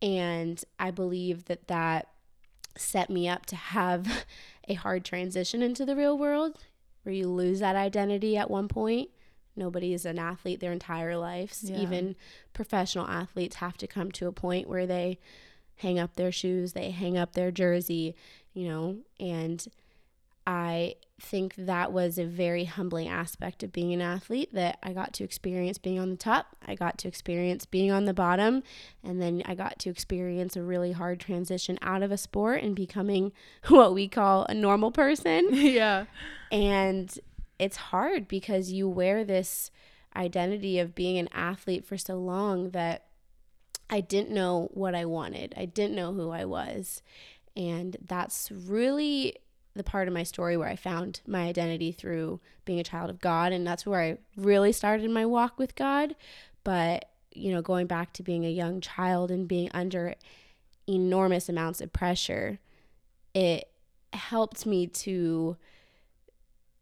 And 0.00 0.62
I 0.78 0.90
believe 0.90 1.46
that 1.46 1.68
that 1.68 2.08
set 2.76 3.10
me 3.10 3.28
up 3.28 3.46
to 3.46 3.56
have 3.56 4.24
a 4.68 4.74
hard 4.74 5.04
transition 5.04 5.62
into 5.62 5.84
the 5.84 5.96
real 5.96 6.16
world 6.16 6.58
where 7.04 7.14
you 7.14 7.28
lose 7.28 7.60
that 7.60 7.76
identity 7.76 8.36
at 8.36 8.50
one 8.50 8.68
point. 8.68 9.10
Nobody 9.56 9.94
is 9.94 10.04
an 10.04 10.18
athlete 10.18 10.60
their 10.60 10.72
entire 10.72 11.16
lives. 11.16 11.62
Yeah. 11.62 11.78
Even 11.78 12.16
professional 12.52 13.06
athletes 13.06 13.56
have 13.56 13.76
to 13.78 13.86
come 13.86 14.10
to 14.12 14.26
a 14.26 14.32
point 14.32 14.68
where 14.68 14.86
they 14.86 15.18
hang 15.76 15.98
up 15.98 16.16
their 16.16 16.32
shoes, 16.32 16.72
they 16.72 16.90
hang 16.90 17.16
up 17.16 17.32
their 17.32 17.50
jersey, 17.50 18.14
you 18.52 18.68
know, 18.68 18.98
and 19.20 19.66
I 20.46 20.96
think 21.24 21.54
that 21.56 21.92
was 21.92 22.18
a 22.18 22.26
very 22.26 22.64
humbling 22.64 23.08
aspect 23.08 23.62
of 23.62 23.72
being 23.72 23.92
an 23.92 24.00
athlete 24.00 24.50
that 24.52 24.78
I 24.82 24.92
got 24.92 25.12
to 25.14 25.24
experience 25.24 25.78
being 25.78 25.98
on 25.98 26.10
the 26.10 26.16
top. 26.16 26.56
I 26.66 26.74
got 26.74 26.98
to 26.98 27.08
experience 27.08 27.64
being 27.66 27.90
on 27.90 28.04
the 28.04 28.14
bottom. 28.14 28.62
And 29.02 29.20
then 29.20 29.42
I 29.46 29.54
got 29.54 29.78
to 29.80 29.90
experience 29.90 30.56
a 30.56 30.62
really 30.62 30.92
hard 30.92 31.20
transition 31.20 31.78
out 31.82 32.02
of 32.02 32.12
a 32.12 32.18
sport 32.18 32.62
and 32.62 32.76
becoming 32.76 33.32
what 33.68 33.94
we 33.94 34.06
call 34.08 34.44
a 34.44 34.54
normal 34.54 34.92
person. 34.92 35.48
yeah. 35.52 36.04
And 36.52 37.18
it's 37.58 37.76
hard 37.76 38.28
because 38.28 38.72
you 38.72 38.88
wear 38.88 39.24
this 39.24 39.70
identity 40.14 40.78
of 40.78 40.94
being 40.94 41.18
an 41.18 41.28
athlete 41.32 41.84
for 41.84 41.96
so 41.96 42.16
long 42.16 42.70
that 42.70 43.06
I 43.90 44.00
didn't 44.00 44.30
know 44.30 44.68
what 44.72 44.94
I 44.94 45.04
wanted. 45.04 45.54
I 45.56 45.64
didn't 45.64 45.96
know 45.96 46.12
who 46.12 46.30
I 46.30 46.44
was. 46.44 47.02
And 47.56 47.96
that's 48.04 48.50
really 48.50 49.36
the 49.74 49.84
part 49.84 50.08
of 50.08 50.14
my 50.14 50.22
story 50.22 50.56
where 50.56 50.68
I 50.68 50.76
found 50.76 51.20
my 51.26 51.42
identity 51.44 51.92
through 51.92 52.40
being 52.64 52.78
a 52.78 52.84
child 52.84 53.10
of 53.10 53.20
God. 53.20 53.52
And 53.52 53.66
that's 53.66 53.84
where 53.86 54.00
I 54.00 54.18
really 54.36 54.72
started 54.72 55.10
my 55.10 55.26
walk 55.26 55.58
with 55.58 55.74
God. 55.74 56.14
But, 56.62 57.10
you 57.32 57.52
know, 57.52 57.62
going 57.62 57.86
back 57.86 58.12
to 58.14 58.22
being 58.22 58.44
a 58.44 58.50
young 58.50 58.80
child 58.80 59.30
and 59.30 59.48
being 59.48 59.70
under 59.74 60.14
enormous 60.86 61.48
amounts 61.48 61.80
of 61.80 61.92
pressure, 61.92 62.58
it 63.34 63.68
helped 64.12 64.64
me 64.64 64.86
to 64.86 65.56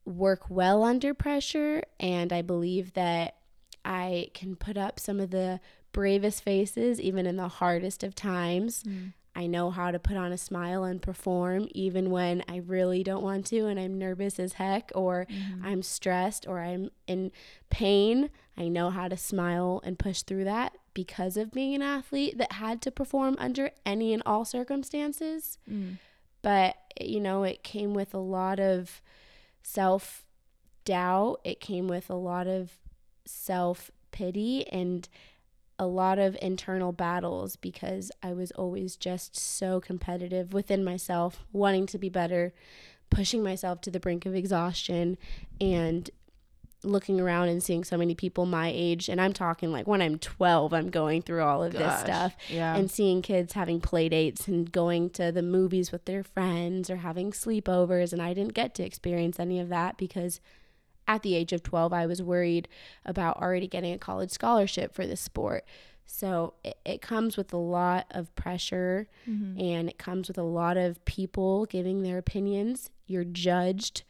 work 0.04 0.50
well 0.50 0.84
under 0.84 1.14
pressure. 1.14 1.82
And 1.98 2.32
I 2.32 2.42
believe 2.42 2.92
that 2.92 3.36
I 3.84 4.28
can 4.34 4.54
put 4.56 4.76
up 4.76 5.00
some 5.00 5.18
of 5.18 5.30
the 5.30 5.60
bravest 5.92 6.42
faces, 6.42 7.00
even 7.00 7.26
in 7.26 7.36
the 7.36 7.48
hardest 7.48 8.02
of 8.02 8.14
times. 8.14 8.82
Mm. 8.84 9.12
I 9.34 9.46
know 9.46 9.70
how 9.70 9.90
to 9.90 9.98
put 9.98 10.16
on 10.16 10.32
a 10.32 10.38
smile 10.38 10.84
and 10.84 11.00
perform 11.00 11.68
even 11.72 12.10
when 12.10 12.44
I 12.48 12.58
really 12.58 13.02
don't 13.02 13.22
want 13.22 13.46
to 13.46 13.66
and 13.66 13.80
I'm 13.80 13.98
nervous 13.98 14.38
as 14.38 14.54
heck 14.54 14.92
or 14.94 15.26
mm-hmm. 15.30 15.64
I'm 15.64 15.82
stressed 15.82 16.46
or 16.46 16.60
I'm 16.60 16.90
in 17.06 17.32
pain. 17.70 18.30
I 18.58 18.68
know 18.68 18.90
how 18.90 19.08
to 19.08 19.16
smile 19.16 19.80
and 19.84 19.98
push 19.98 20.22
through 20.22 20.44
that 20.44 20.76
because 20.94 21.36
of 21.36 21.52
being 21.52 21.74
an 21.74 21.82
athlete 21.82 22.36
that 22.38 22.52
had 22.52 22.82
to 22.82 22.90
perform 22.90 23.36
under 23.38 23.70
any 23.86 24.12
and 24.12 24.22
all 24.26 24.44
circumstances. 24.44 25.56
Mm. 25.70 25.96
But, 26.42 26.76
you 27.00 27.20
know, 27.20 27.44
it 27.44 27.62
came 27.62 27.94
with 27.94 28.12
a 28.12 28.18
lot 28.18 28.60
of 28.60 29.00
self 29.62 30.26
doubt, 30.84 31.40
it 31.44 31.60
came 31.60 31.88
with 31.88 32.10
a 32.10 32.14
lot 32.14 32.46
of 32.46 32.72
self 33.24 33.90
pity 34.10 34.66
and 34.68 35.08
a 35.82 35.86
lot 35.86 36.20
of 36.20 36.36
internal 36.40 36.92
battles 36.92 37.56
because 37.56 38.12
I 38.22 38.32
was 38.32 38.52
always 38.52 38.94
just 38.94 39.36
so 39.36 39.80
competitive 39.80 40.52
within 40.52 40.84
myself, 40.84 41.44
wanting 41.52 41.86
to 41.86 41.98
be 41.98 42.08
better, 42.08 42.54
pushing 43.10 43.42
myself 43.42 43.80
to 43.80 43.90
the 43.90 43.98
brink 43.98 44.24
of 44.24 44.34
exhaustion, 44.36 45.18
and 45.60 46.08
looking 46.84 47.20
around 47.20 47.48
and 47.48 47.62
seeing 47.62 47.82
so 47.82 47.96
many 47.96 48.14
people 48.14 48.46
my 48.46 48.70
age. 48.72 49.08
And 49.08 49.20
I'm 49.20 49.32
talking 49.32 49.72
like 49.72 49.88
when 49.88 50.00
I'm 50.00 50.20
12, 50.20 50.72
I'm 50.72 50.88
going 50.90 51.22
through 51.22 51.42
all 51.42 51.64
of 51.64 51.72
this 51.72 52.00
stuff 52.00 52.36
yeah. 52.48 52.76
and 52.76 52.88
seeing 52.88 53.20
kids 53.20 53.54
having 53.54 53.80
play 53.80 54.08
dates 54.08 54.46
and 54.46 54.70
going 54.70 55.10
to 55.10 55.32
the 55.32 55.42
movies 55.42 55.90
with 55.90 56.04
their 56.04 56.22
friends 56.22 56.90
or 56.90 56.96
having 56.96 57.32
sleepovers. 57.32 58.12
And 58.12 58.22
I 58.22 58.34
didn't 58.34 58.54
get 58.54 58.74
to 58.76 58.84
experience 58.84 59.40
any 59.40 59.58
of 59.58 59.68
that 59.68 59.96
because 59.96 60.40
at 61.06 61.22
the 61.22 61.34
age 61.34 61.52
of 61.52 61.62
12, 61.62 61.92
I 61.92 62.06
was 62.06 62.22
worried 62.22 62.68
about 63.04 63.40
already 63.40 63.66
getting 63.66 63.92
a 63.92 63.98
college 63.98 64.30
scholarship 64.30 64.94
for 64.94 65.06
this 65.06 65.20
sport. 65.20 65.64
So 66.06 66.54
it, 66.62 66.76
it 66.84 67.02
comes 67.02 67.36
with 67.36 67.52
a 67.52 67.58
lot 67.58 68.06
of 68.10 68.34
pressure 68.34 69.08
mm-hmm. 69.28 69.58
and 69.58 69.88
it 69.88 69.98
comes 69.98 70.28
with 70.28 70.38
a 70.38 70.42
lot 70.42 70.76
of 70.76 71.04
people 71.04 71.66
giving 71.66 72.02
their 72.02 72.18
opinions. 72.18 72.90
You're 73.06 73.24
judged 73.24 74.02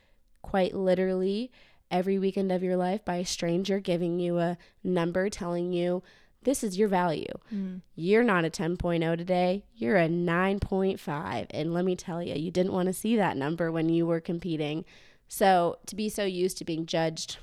quite 0.42 0.75
literally 0.75 1.50
every 1.90 2.18
weekend 2.18 2.50
of 2.50 2.62
your 2.62 2.76
life 2.76 3.04
by 3.04 3.16
a 3.16 3.25
stranger 3.25 3.78
giving 3.78 4.18
you 4.18 4.38
a 4.38 4.58
number 4.82 5.28
telling 5.28 5.72
you 5.72 6.02
this 6.44 6.64
is 6.64 6.76
your 6.76 6.88
value. 6.88 7.32
Mm. 7.54 7.82
You're 7.94 8.25
not 8.25 8.44
a 8.44 8.50
10.0 8.50 9.16
today, 9.16 9.64
you're 9.75 9.96
a 9.96 10.08
9.5. 10.08 11.46
And 11.50 11.72
let 11.72 11.84
me 11.84 11.94
tell 11.94 12.22
you, 12.22 12.34
you 12.34 12.50
didn't 12.50 12.72
want 12.72 12.87
to 12.87 12.92
see 12.92 13.16
that 13.16 13.37
number 13.37 13.70
when 13.70 13.88
you 13.88 14.06
were 14.06 14.20
competing. 14.20 14.84
So 15.32 15.78
to 15.86 15.96
be 15.96 16.10
so 16.10 16.24
used 16.24 16.58
to 16.58 16.64
being 16.66 16.84
judged 16.84 17.38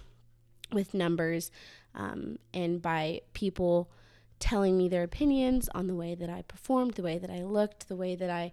with 0.72 0.94
numbers 0.94 1.50
um, 1.96 2.38
and 2.54 2.80
by 2.80 3.22
people 3.34 3.90
telling 4.38 4.78
me 4.78 4.88
their 4.88 5.02
opinions 5.02 5.68
on 5.74 5.88
the 5.88 5.96
way 5.96 6.14
that 6.14 6.30
I 6.30 6.44
performed, 6.44 6.94
the 6.94 7.02
way 7.02 7.18
that 7.18 7.32
I 7.32 7.42
looked, 7.42 7.88
the 7.88 7.96
way 7.96 8.16
that 8.16 8.30
I, 8.30 8.52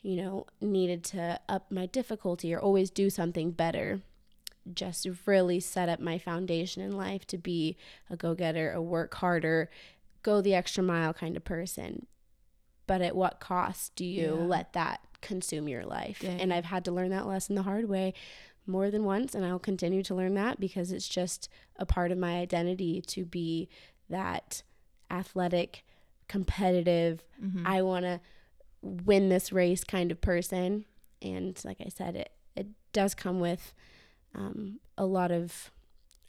you 0.00 0.16
know, 0.16 0.46
needed 0.62 1.04
to 1.04 1.38
up 1.46 1.70
my 1.70 1.84
difficulty 1.84 2.54
or 2.54 2.58
always 2.58 2.88
do 2.88 3.10
something 3.10 3.50
better, 3.50 4.00
just 4.72 5.06
really 5.26 5.60
set 5.60 5.90
up 5.90 6.00
my 6.00 6.16
foundation 6.16 6.82
in 6.82 6.92
life 6.92 7.26
to 7.26 7.36
be 7.36 7.76
a 8.08 8.16
go 8.16 8.34
getter, 8.34 8.72
a 8.72 8.80
work 8.80 9.12
harder, 9.16 9.68
go 10.22 10.40
the 10.40 10.54
extra 10.54 10.82
mile 10.82 11.12
kind 11.12 11.36
of 11.36 11.44
person. 11.44 12.06
But 12.86 13.02
at 13.02 13.14
what 13.14 13.40
cost 13.40 13.94
do 13.94 14.06
you 14.06 14.22
Yeah. 14.22 14.32
let 14.32 14.72
that 14.72 15.00
consume 15.20 15.68
your 15.68 15.84
life? 15.84 16.20
Dang. 16.20 16.40
And 16.40 16.50
I've 16.52 16.64
had 16.64 16.86
to 16.86 16.92
learn 16.92 17.10
that 17.10 17.26
lesson 17.26 17.54
the 17.56 17.62
hard 17.62 17.90
way 17.90 18.14
more 18.70 18.90
than 18.90 19.04
once 19.04 19.34
and 19.34 19.44
I'll 19.44 19.58
continue 19.58 20.02
to 20.04 20.14
learn 20.14 20.34
that 20.34 20.58
because 20.60 20.92
it's 20.92 21.08
just 21.08 21.48
a 21.76 21.84
part 21.86 22.12
of 22.12 22.18
my 22.18 22.36
identity 22.38 23.00
to 23.08 23.24
be 23.24 23.68
that 24.08 24.62
athletic, 25.10 25.84
competitive, 26.28 27.22
Mm-hmm. 27.42 27.66
I 27.66 27.80
want 27.82 28.04
to 28.04 28.20
win 28.82 29.28
this 29.30 29.50
race 29.52 29.82
kind 29.82 30.10
of 30.12 30.20
person. 30.20 30.84
And 31.22 31.58
like 31.64 31.78
I 31.84 31.88
said, 31.88 32.16
it 32.16 32.32
it 32.56 32.66
does 32.92 33.14
come 33.14 33.40
with 33.40 33.72
um, 34.34 34.78
a 34.98 35.06
lot 35.06 35.30
of 35.32 35.70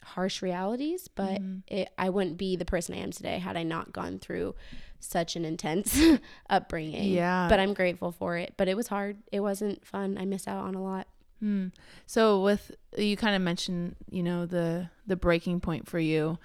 harsh 0.04 0.40
realities, 0.42 1.06
but 1.08 1.40
Mm-hmm. 1.42 1.58
it, 1.66 1.90
I 1.98 2.08
wouldn't 2.08 2.38
be 2.38 2.56
the 2.56 2.64
person 2.64 2.94
I 2.94 2.98
am 2.98 3.10
today 3.12 3.38
had 3.38 3.56
I 3.56 3.62
not 3.62 3.92
gone 3.92 4.18
through 4.18 4.54
such 5.00 5.36
an 5.36 5.44
intense 5.44 6.00
upbringing. 6.50 7.12
Yeah. 7.12 7.46
But 7.48 7.60
I'm 7.60 7.74
grateful 7.74 8.10
for 8.12 8.36
it. 8.38 8.54
But 8.56 8.68
it 8.68 8.76
was 8.76 8.88
hard. 8.88 9.18
It 9.30 9.40
wasn't 9.40 9.84
fun. 9.86 10.16
I 10.18 10.24
missed 10.24 10.48
out 10.48 10.64
on 10.64 10.74
a 10.74 10.82
lot. 10.82 11.06
Hmm. 11.42 11.68
So 12.06 12.40
with 12.40 12.70
you 12.96 13.16
kind 13.16 13.34
of 13.34 13.42
mentioned, 13.42 13.96
you 14.08 14.22
know, 14.22 14.46
the 14.46 14.88
the 15.08 15.16
breaking 15.16 15.58
point 15.58 15.88
for 15.88 15.98
you 15.98 16.38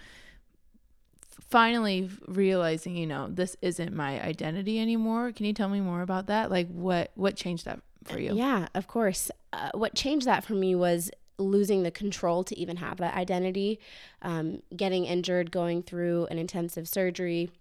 finally 1.49 2.09
realizing, 2.27 2.97
you 2.97 3.05
know, 3.05 3.27
this 3.29 3.55
isn't 3.61 3.93
my 3.93 4.19
identity 4.21 4.79
anymore. 4.79 5.31
Can 5.31 5.45
you 5.45 5.53
tell 5.53 5.69
me 5.69 5.81
more 5.81 6.01
about 6.01 6.25
that? 6.27 6.49
Like 6.49 6.67
what 6.69 7.11
what 7.13 7.35
changed 7.35 7.65
that 7.65 7.79
for 8.05 8.19
you? 8.19 8.35
Yeah, 8.35 8.69
of 8.73 8.87
course. 8.87 9.29
Uh, 9.53 9.69
what 9.75 9.93
changed 9.93 10.25
that 10.25 10.43
for 10.43 10.53
me 10.53 10.73
was 10.73 11.11
losing 11.37 11.83
the 11.83 11.91
control 11.91 12.43
to 12.43 12.57
even 12.57 12.77
have 12.77 12.97
that 12.97 13.13
identity, 13.15 13.79
um, 14.23 14.63
getting 14.75 15.05
injured, 15.05 15.51
going 15.51 15.83
through 15.83 16.25
an 16.31 16.39
intensive 16.39 16.87
surgery, 16.87 17.51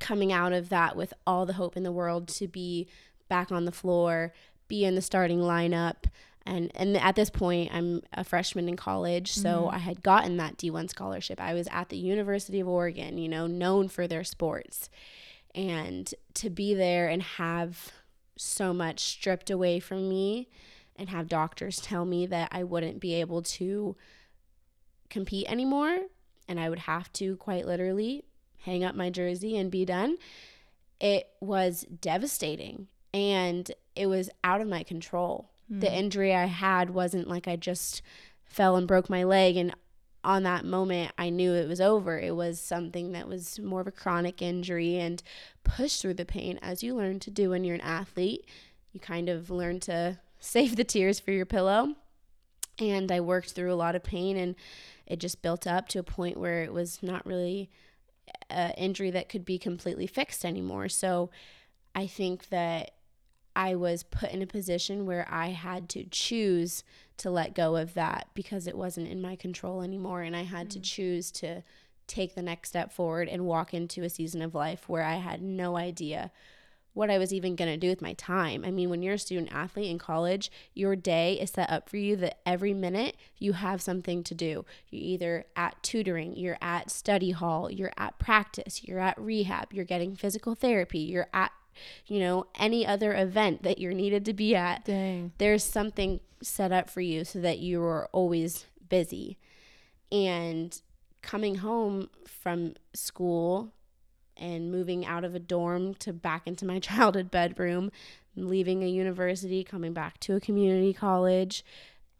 coming 0.00 0.32
out 0.32 0.52
of 0.52 0.68
that 0.70 0.96
with 0.96 1.14
all 1.28 1.46
the 1.46 1.52
hope 1.52 1.76
in 1.76 1.84
the 1.84 1.92
world 1.92 2.26
to 2.26 2.48
be 2.48 2.88
back 3.28 3.52
on 3.52 3.66
the 3.66 3.72
floor, 3.72 4.32
be 4.66 4.84
in 4.84 4.96
the 4.96 5.02
starting 5.02 5.38
lineup, 5.38 6.06
and 6.46 6.70
and 6.74 6.96
at 6.96 7.16
this 7.16 7.30
point 7.30 7.70
I'm 7.74 8.02
a 8.12 8.24
freshman 8.24 8.68
in 8.68 8.76
college, 8.76 9.32
so 9.32 9.64
Mhm. 9.64 9.74
I 9.74 9.78
had 9.78 10.02
gotten 10.02 10.36
that 10.38 10.56
D1 10.56 10.88
scholarship. 10.88 11.40
I 11.40 11.54
was 11.54 11.68
at 11.70 11.88
the 11.88 11.96
University 11.98 12.60
of 12.60 12.68
Oregon, 12.68 13.18
you 13.18 13.28
know, 13.28 13.46
known 13.46 13.88
for 13.88 14.06
their 14.06 14.24
sports. 14.24 14.88
And 15.54 16.14
to 16.34 16.50
be 16.50 16.74
there 16.74 17.08
and 17.08 17.22
have 17.22 17.92
so 18.36 18.74
much 18.74 19.00
stripped 19.00 19.50
away 19.50 19.80
from 19.80 20.08
me 20.08 20.48
and 20.96 21.08
have 21.08 21.28
doctors 21.28 21.80
tell 21.80 22.04
me 22.04 22.26
that 22.26 22.48
I 22.52 22.62
wouldn't 22.64 23.00
be 23.00 23.14
able 23.14 23.42
to 23.42 23.96
compete 25.08 25.50
anymore 25.50 25.98
and 26.48 26.60
I 26.60 26.68
would 26.68 26.80
have 26.80 27.12
to 27.14 27.36
quite 27.36 27.66
literally 27.66 28.24
hang 28.60 28.84
up 28.84 28.94
my 28.94 29.08
jersey 29.10 29.56
and 29.56 29.70
be 29.70 29.84
done. 29.84 30.16
It 31.00 31.28
was 31.40 31.82
devastating 32.00 32.88
and 33.14 33.70
it 33.94 34.06
was 34.06 34.28
out 34.44 34.60
of 34.60 34.68
my 34.68 34.82
control. 34.82 35.50
The 35.68 35.86
mm. 35.86 35.94
injury 35.94 36.34
I 36.34 36.46
had 36.46 36.90
wasn't 36.90 37.28
like 37.28 37.48
I 37.48 37.56
just 37.56 38.02
fell 38.44 38.76
and 38.76 38.86
broke 38.86 39.10
my 39.10 39.24
leg 39.24 39.56
and 39.56 39.74
on 40.26 40.42
that 40.42 40.64
moment 40.64 41.12
I 41.16 41.30
knew 41.30 41.54
it 41.54 41.68
was 41.68 41.80
over. 41.80 42.18
It 42.18 42.34
was 42.34 42.60
something 42.60 43.12
that 43.12 43.28
was 43.28 43.60
more 43.60 43.80
of 43.80 43.86
a 43.86 43.92
chronic 43.92 44.42
injury 44.42 44.96
and 44.96 45.22
push 45.62 46.00
through 46.00 46.14
the 46.14 46.24
pain 46.24 46.58
as 46.60 46.82
you 46.82 46.94
learn 46.94 47.20
to 47.20 47.30
do 47.30 47.50
when 47.50 47.64
you're 47.64 47.76
an 47.76 47.80
athlete. 47.80 48.44
You 48.92 49.00
kind 49.00 49.28
of 49.28 49.50
learn 49.50 49.80
to 49.80 50.18
save 50.40 50.76
the 50.76 50.84
tears 50.84 51.20
for 51.20 51.30
your 51.30 51.46
pillow. 51.46 51.94
And 52.78 53.10
I 53.10 53.20
worked 53.20 53.52
through 53.52 53.72
a 53.72 53.74
lot 53.74 53.94
of 53.94 54.02
pain 54.02 54.36
and 54.36 54.54
it 55.06 55.20
just 55.20 55.42
built 55.42 55.66
up 55.66 55.88
to 55.88 56.00
a 56.00 56.02
point 56.02 56.36
where 56.36 56.62
it 56.62 56.72
was 56.72 57.02
not 57.02 57.24
really 57.24 57.70
an 58.50 58.72
injury 58.72 59.10
that 59.12 59.28
could 59.28 59.44
be 59.44 59.58
completely 59.58 60.06
fixed 60.06 60.44
anymore. 60.44 60.88
So 60.88 61.30
I 61.94 62.06
think 62.06 62.48
that 62.48 62.95
I 63.56 63.74
was 63.74 64.02
put 64.02 64.30
in 64.30 64.42
a 64.42 64.46
position 64.46 65.06
where 65.06 65.26
I 65.30 65.48
had 65.48 65.88
to 65.90 66.04
choose 66.04 66.84
to 67.16 67.30
let 67.30 67.54
go 67.54 67.76
of 67.76 67.94
that 67.94 68.28
because 68.34 68.66
it 68.66 68.76
wasn't 68.76 69.08
in 69.08 69.22
my 69.22 69.34
control 69.34 69.80
anymore. 69.80 70.20
And 70.20 70.36
I 70.36 70.42
had 70.42 70.70
to 70.72 70.78
mm. 70.78 70.84
choose 70.84 71.30
to 71.32 71.62
take 72.06 72.34
the 72.34 72.42
next 72.42 72.68
step 72.68 72.92
forward 72.92 73.28
and 73.28 73.46
walk 73.46 73.72
into 73.72 74.02
a 74.02 74.10
season 74.10 74.42
of 74.42 74.54
life 74.54 74.88
where 74.90 75.02
I 75.02 75.14
had 75.14 75.40
no 75.40 75.76
idea 75.76 76.30
what 76.92 77.10
I 77.10 77.18
was 77.18 77.32
even 77.32 77.56
going 77.56 77.70
to 77.70 77.78
do 77.78 77.88
with 77.88 78.00
my 78.00 78.12
time. 78.14 78.62
I 78.64 78.70
mean, 78.70 78.90
when 78.90 79.02
you're 79.02 79.14
a 79.14 79.18
student 79.18 79.52
athlete 79.52 79.90
in 79.90 79.98
college, 79.98 80.50
your 80.74 80.94
day 80.94 81.34
is 81.40 81.50
set 81.50 81.70
up 81.70 81.88
for 81.88 81.96
you 81.96 82.16
that 82.16 82.38
every 82.46 82.74
minute 82.74 83.16
you 83.38 83.54
have 83.54 83.82
something 83.82 84.22
to 84.24 84.34
do. 84.34 84.64
You're 84.90 85.02
either 85.02 85.44
at 85.56 85.82
tutoring, 85.82 86.36
you're 86.36 86.58
at 86.60 86.90
study 86.90 87.32
hall, 87.32 87.70
you're 87.70 87.92
at 87.96 88.18
practice, 88.18 88.84
you're 88.84 89.00
at 89.00 89.18
rehab, 89.20 89.72
you're 89.72 89.84
getting 89.84 90.14
physical 90.14 90.54
therapy, 90.54 91.00
you're 91.00 91.28
at 91.34 91.52
you 92.06 92.20
know, 92.20 92.46
any 92.58 92.86
other 92.86 93.14
event 93.14 93.62
that 93.62 93.78
you're 93.78 93.92
needed 93.92 94.24
to 94.26 94.32
be 94.32 94.54
at. 94.54 94.84
Dang. 94.84 95.32
There's 95.38 95.64
something 95.64 96.20
set 96.42 96.72
up 96.72 96.88
for 96.90 97.00
you 97.00 97.24
so 97.24 97.40
that 97.40 97.58
you 97.58 97.82
are 97.82 98.08
always 98.12 98.66
busy. 98.88 99.38
And 100.12 100.80
coming 101.22 101.56
home 101.56 102.08
from 102.26 102.74
school 102.94 103.72
and 104.36 104.70
moving 104.70 105.04
out 105.06 105.24
of 105.24 105.34
a 105.34 105.38
dorm 105.38 105.94
to 105.94 106.12
back 106.12 106.46
into 106.46 106.64
my 106.66 106.78
childhood 106.88 107.30
bedroom, 107.30 107.90
leaving 108.36 108.82
a 108.84 108.86
university, 108.88 109.64
coming 109.64 109.92
back 109.92 110.20
to 110.20 110.36
a 110.36 110.40
community 110.40 110.92
college, 110.92 111.64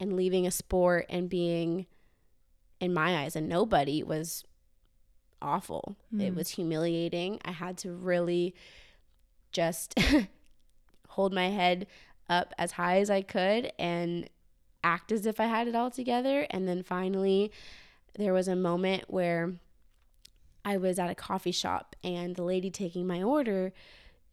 and 0.00 0.14
leaving 0.16 0.46
a 0.46 0.50
sport 0.50 1.06
and 1.08 1.28
being, 1.28 1.86
in 2.80 2.92
my 2.92 3.18
eyes, 3.22 3.36
a 3.36 3.40
nobody 3.40 4.02
was 4.02 4.44
awful. 5.42 5.96
It 6.12 6.32
Mm. 6.32 6.36
was 6.36 6.48
humiliating. 6.50 7.38
I 7.44 7.52
had 7.52 7.76
to 7.78 7.92
really 7.92 8.54
just 9.56 9.98
hold 11.08 11.32
my 11.32 11.48
head 11.48 11.86
up 12.28 12.52
as 12.58 12.72
high 12.72 12.98
as 12.98 13.08
I 13.08 13.22
could 13.22 13.72
and 13.78 14.28
act 14.84 15.10
as 15.10 15.24
if 15.24 15.40
I 15.40 15.46
had 15.46 15.66
it 15.66 15.74
all 15.74 15.90
together. 15.90 16.46
And 16.50 16.68
then 16.68 16.82
finally, 16.82 17.50
there 18.18 18.34
was 18.34 18.48
a 18.48 18.54
moment 18.54 19.04
where 19.08 19.54
I 20.62 20.76
was 20.76 20.98
at 20.98 21.08
a 21.08 21.14
coffee 21.14 21.52
shop 21.52 21.96
and 22.04 22.36
the 22.36 22.42
lady 22.42 22.70
taking 22.70 23.06
my 23.06 23.22
order, 23.22 23.72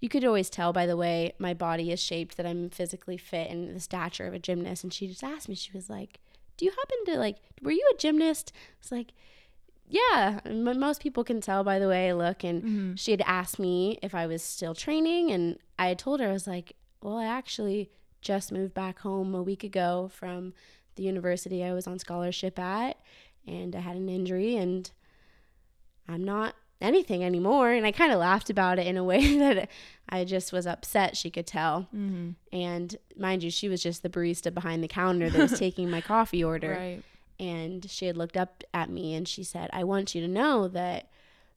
you 0.01 0.09
could 0.09 0.25
always 0.25 0.49
tell 0.49 0.73
by 0.73 0.85
the 0.85 0.97
way 0.97 1.33
my 1.39 1.53
body 1.53 1.89
is 1.89 2.01
shaped 2.01 2.35
that 2.35 2.45
I'm 2.45 2.69
physically 2.69 3.17
fit 3.17 3.49
and 3.49 3.73
the 3.73 3.79
stature 3.79 4.27
of 4.27 4.33
a 4.33 4.39
gymnast. 4.39 4.83
And 4.83 4.93
she 4.93 5.07
just 5.07 5.23
asked 5.23 5.47
me, 5.47 5.55
she 5.55 5.71
was 5.71 5.89
like, 5.89 6.19
Do 6.57 6.65
you 6.65 6.71
happen 6.71 7.13
to 7.13 7.19
like, 7.19 7.38
were 7.62 7.71
you 7.71 7.89
a 7.93 7.97
gymnast? 7.97 8.51
It's 8.81 8.91
like, 8.91 9.13
yeah, 9.88 10.39
most 10.46 11.02
people 11.02 11.24
can 11.24 11.41
tell 11.41 11.63
by 11.63 11.78
the 11.80 11.88
way 11.88 12.10
I 12.10 12.13
look. 12.13 12.43
And 12.43 12.63
Mhm. 12.63 13.00
she 13.00 13.12
had 13.12 13.22
asked 13.22 13.60
me 13.60 14.00
if 14.02 14.15
I 14.15 14.26
was 14.28 14.41
still 14.41 14.74
training, 14.74 15.32
and 15.32 15.58
I 15.78 15.88
had 15.89 16.00
told 16.00 16.19
her, 16.19 16.30
I 16.30 16.34
was 16.34 16.48
like, 16.48 16.76
well, 17.02 17.17
I 17.17 17.26
actually 17.26 17.91
just 18.22 18.52
moved 18.52 18.74
back 18.74 19.00
home 19.00 19.36
a 19.36 19.43
week 19.43 19.63
ago 19.63 20.10
from 20.13 20.54
the 20.96 21.04
university 21.04 21.63
I 21.63 21.74
was 21.74 21.88
on 21.88 22.00
scholarship 22.00 22.58
at, 22.58 22.98
and 23.46 23.76
I 23.76 23.80
had 23.82 23.96
an 23.98 24.08
injury, 24.10 24.56
and 24.56 24.89
I'm 26.08 26.24
not 26.24 26.56
anything 26.82 27.24
anymore. 27.24 27.72
And 27.72 27.86
I 27.86 27.91
kind 27.91 28.12
of 28.12 28.19
laughed 28.19 28.50
about 28.50 28.78
it 28.80 28.88
in 28.88 28.98
a 28.98 29.04
way 29.12 29.38
that 29.38 29.69
I 30.10 30.26
just 30.26 30.52
was 30.52 30.67
upset, 30.67 31.15
she 31.17 31.30
could 31.30 31.48
tell. 31.48 31.88
Mhm. 31.96 32.36
And 32.52 32.96
mind 33.17 33.43
you, 33.43 33.50
she 33.52 33.69
was 33.69 33.82
just 33.82 34.04
the 34.04 34.10
barista 34.10 34.54
behind 34.54 34.84
the 34.84 34.88
counter 34.88 35.30
that 35.30 35.39
was 35.39 35.58
taking 35.60 35.89
my 35.89 36.02
coffee 36.02 36.43
order 36.43 36.72
Right. 36.72 37.04
And 37.43 37.89
she 37.89 38.06
had 38.06 38.17
looked 38.17 38.38
up 38.38 38.63
at 38.73 38.89
me 38.89 39.13
and 39.13 39.27
she 39.27 39.43
said, 39.43 39.69
I 39.73 39.84
want 39.84 40.15
you 40.15 40.21
to 40.21 40.27
know 40.27 40.67
that 40.69 41.10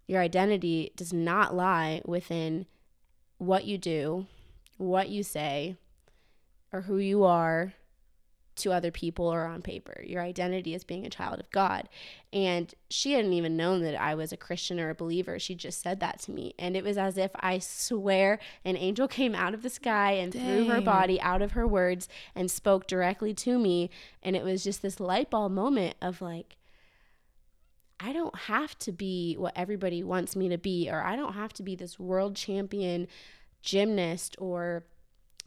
your 0.06 0.20
identity 0.20 0.92
does 0.96 1.12
not 1.12 1.54
lie 1.54 2.02
within 2.04 2.66
what 3.38 3.64
you 3.64 3.78
do, 3.78 4.26
what 4.78 5.08
you 5.08 5.22
say, 5.22 5.76
or 6.72 6.82
who 6.82 6.98
you 6.98 7.24
are 7.24 7.74
to 8.56 8.72
other 8.72 8.90
people 8.90 9.26
or 9.26 9.44
on 9.44 9.62
paper. 9.62 10.02
Your 10.04 10.22
identity 10.22 10.74
is 10.74 10.84
being 10.84 11.06
a 11.06 11.10
child 11.10 11.40
of 11.40 11.50
God. 11.50 11.88
And 12.32 12.74
she 12.90 13.12
hadn't 13.12 13.32
even 13.32 13.56
known 13.56 13.82
that 13.82 14.00
I 14.00 14.14
was 14.14 14.32
a 14.32 14.36
Christian 14.36 14.80
or 14.80 14.90
a 14.90 14.94
believer. 14.94 15.38
She 15.38 15.54
just 15.54 15.82
said 15.82 16.00
that 16.00 16.20
to 16.20 16.32
me. 16.32 16.54
And 16.58 16.76
it 16.76 16.84
was 16.84 16.98
as 16.98 17.16
if 17.16 17.30
I 17.36 17.58
swear 17.58 18.38
an 18.64 18.76
angel 18.76 19.08
came 19.16 19.34
out 19.34 19.54
of 19.54 19.62
the 19.62 19.70
sky 19.70 20.12
and 20.12 20.32
threw 20.32 20.66
her 20.66 20.80
body 20.80 21.20
out 21.20 21.42
of 21.42 21.52
her 21.52 21.66
words 21.66 22.08
and 22.34 22.50
spoke 22.50 22.86
directly 22.86 23.34
to 23.34 23.58
me. 23.58 23.90
And 24.22 24.34
it 24.34 24.44
was 24.44 24.64
just 24.64 24.82
this 24.82 25.00
light 25.00 25.30
bulb 25.30 25.52
moment 25.52 25.96
of 26.00 26.20
like, 26.20 26.56
I 27.98 28.12
don't 28.12 28.36
have 28.40 28.78
to 28.80 28.92
be 28.92 29.36
what 29.38 29.54
everybody 29.56 30.02
wants 30.02 30.36
me 30.36 30.48
to 30.50 30.58
be, 30.58 30.90
or 30.90 31.02
I 31.02 31.16
don't 31.16 31.32
have 31.32 31.52
to 31.54 31.62
be 31.62 31.74
this 31.74 31.98
world 31.98 32.36
champion 32.36 33.08
gymnast 33.62 34.36
or 34.38 34.84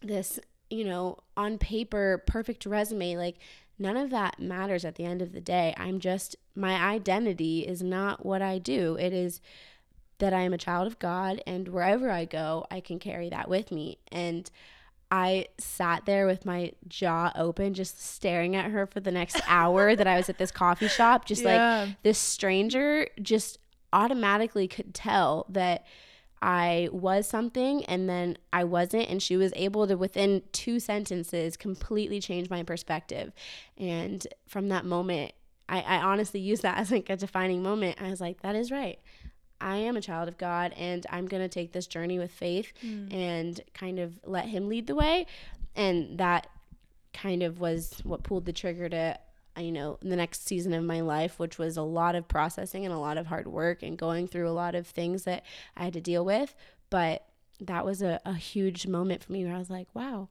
this, 0.02 0.40
you 0.70 0.86
know, 0.86 1.20
on 1.36 1.58
paper 1.58 2.24
perfect 2.26 2.66
resume. 2.66 3.18
Like, 3.18 3.38
none 3.78 3.98
of 3.98 4.10
that 4.10 4.40
matters 4.40 4.86
at 4.86 4.96
the 4.96 5.06
end 5.06 5.22
of 5.22 5.32
the 5.32 5.42
day. 5.42 5.74
I'm 5.78 6.00
just, 6.00 6.36
my 6.56 6.76
identity 6.76 7.62
is 7.62 7.82
not 7.82 8.26
what 8.26 8.42
I 8.42 8.58
do. 8.60 8.96
It 9.00 9.14
is 9.14 9.42
that 10.20 10.34
I 10.34 10.42
am 10.42 10.54
a 10.54 10.58
child 10.58 10.86
of 10.86 11.00
God, 11.00 11.42
and 11.48 11.70
wherever 11.70 12.12
I 12.12 12.26
go, 12.26 12.66
I 12.70 12.82
can 12.82 13.00
carry 13.00 13.30
that 13.30 13.50
with 13.50 13.72
me. 13.72 14.00
And 14.12 14.50
I 15.12 15.48
sat 15.58 16.06
there 16.06 16.28
with 16.28 16.46
my 16.46 16.74
jaw 16.88 17.32
open, 17.36 17.74
just 17.74 18.00
staring 18.02 18.56
at 18.56 18.70
her 18.70 18.86
for 18.86 19.00
the 19.00 19.12
next 19.12 19.42
hour 19.48 19.96
that 19.96 20.08
I 20.08 20.18
was 20.18 20.30
at 20.30 20.38
this 20.38 20.52
coffee 20.52 20.90
shop, 20.90 21.26
just 21.26 21.44
like 21.44 21.56
this 22.04 22.20
stranger 22.20 23.08
just 23.22 23.60
automatically 23.92 24.68
could 24.68 24.94
tell 24.94 25.46
that 25.50 25.86
I 26.42 26.90
was 26.92 27.28
something 27.28 27.84
and 27.86 28.10
then 28.10 28.38
I 28.54 28.64
wasn't. 28.64 29.10
And 29.10 29.22
she 29.22 29.38
was 29.38 29.52
able 29.56 29.88
to, 29.88 29.98
within 29.98 30.44
two 30.52 30.80
sentences, 30.80 31.58
completely 31.58 32.20
change 32.20 32.50
my 32.50 32.64
perspective. 32.64 33.34
And 33.78 34.26
from 34.48 34.70
that 34.70 34.86
moment, 34.86 35.34
I, 35.68 35.82
I 35.82 35.98
honestly 35.98 36.40
use 36.40 36.62
that 36.62 36.78
as 36.80 36.92
like 36.92 37.10
a 37.10 37.18
defining 37.18 37.64
moment. 37.64 38.02
I 38.02 38.10
was 38.10 38.22
like, 38.22 38.42
that 38.42 38.56
is 38.56 38.72
right. 38.72 39.00
I 39.62 39.78
am 39.78 39.98
a 39.98 40.02
child 40.02 40.30
of 40.30 40.38
God 40.38 40.74
and 40.78 41.06
I'm 41.10 41.28
going 41.28 41.44
to 41.44 41.50
take 41.50 41.74
this 41.74 41.86
journey 41.86 42.18
with 42.18 42.32
faith 42.32 42.72
mm. 42.84 43.14
and 43.14 43.60
kind 43.74 44.00
of 44.00 44.18
let 44.26 44.46
Him 44.46 44.70
lead 44.70 44.88
the 44.88 44.96
way. 44.96 45.26
And 45.76 46.18
that 46.18 46.48
kind 47.14 47.44
of 47.44 47.60
was 47.60 48.00
what 48.04 48.24
pulled 48.24 48.46
the 48.46 48.54
trigger 48.54 48.88
to 48.88 49.20
you 49.60 49.72
know 49.72 49.98
the 50.02 50.16
next 50.16 50.48
season 50.48 50.74
of 50.74 50.84
my 50.84 51.02
life 51.02 51.40
which 51.40 51.58
was 51.58 51.78
a 51.78 51.82
lot 51.82 52.16
of 52.16 52.28
processing 52.28 52.86
and 52.86 52.94
a 52.94 52.98
lot 52.98 53.18
of 53.18 53.28
hard 53.28 53.48
work 53.48 53.84
and 53.84 53.98
going 53.98 54.28
through 54.28 54.48
a 54.48 54.52
lot 54.52 54.76
of 54.76 54.88
things 54.88 55.24
that 55.24 55.44
i 55.78 55.84
had 55.84 55.94
to 55.94 56.02
deal 56.02 56.24
with 56.26 56.56
but 56.90 57.26
that 57.60 57.86
was 57.86 58.02
a, 58.02 58.20
a 58.26 58.34
huge 58.34 58.88
moment 58.88 59.24
for 59.24 59.32
me 59.32 59.44
where 59.46 59.56
i 59.56 59.60
was 59.60 59.70
like 59.70 59.88
wow 59.94 60.28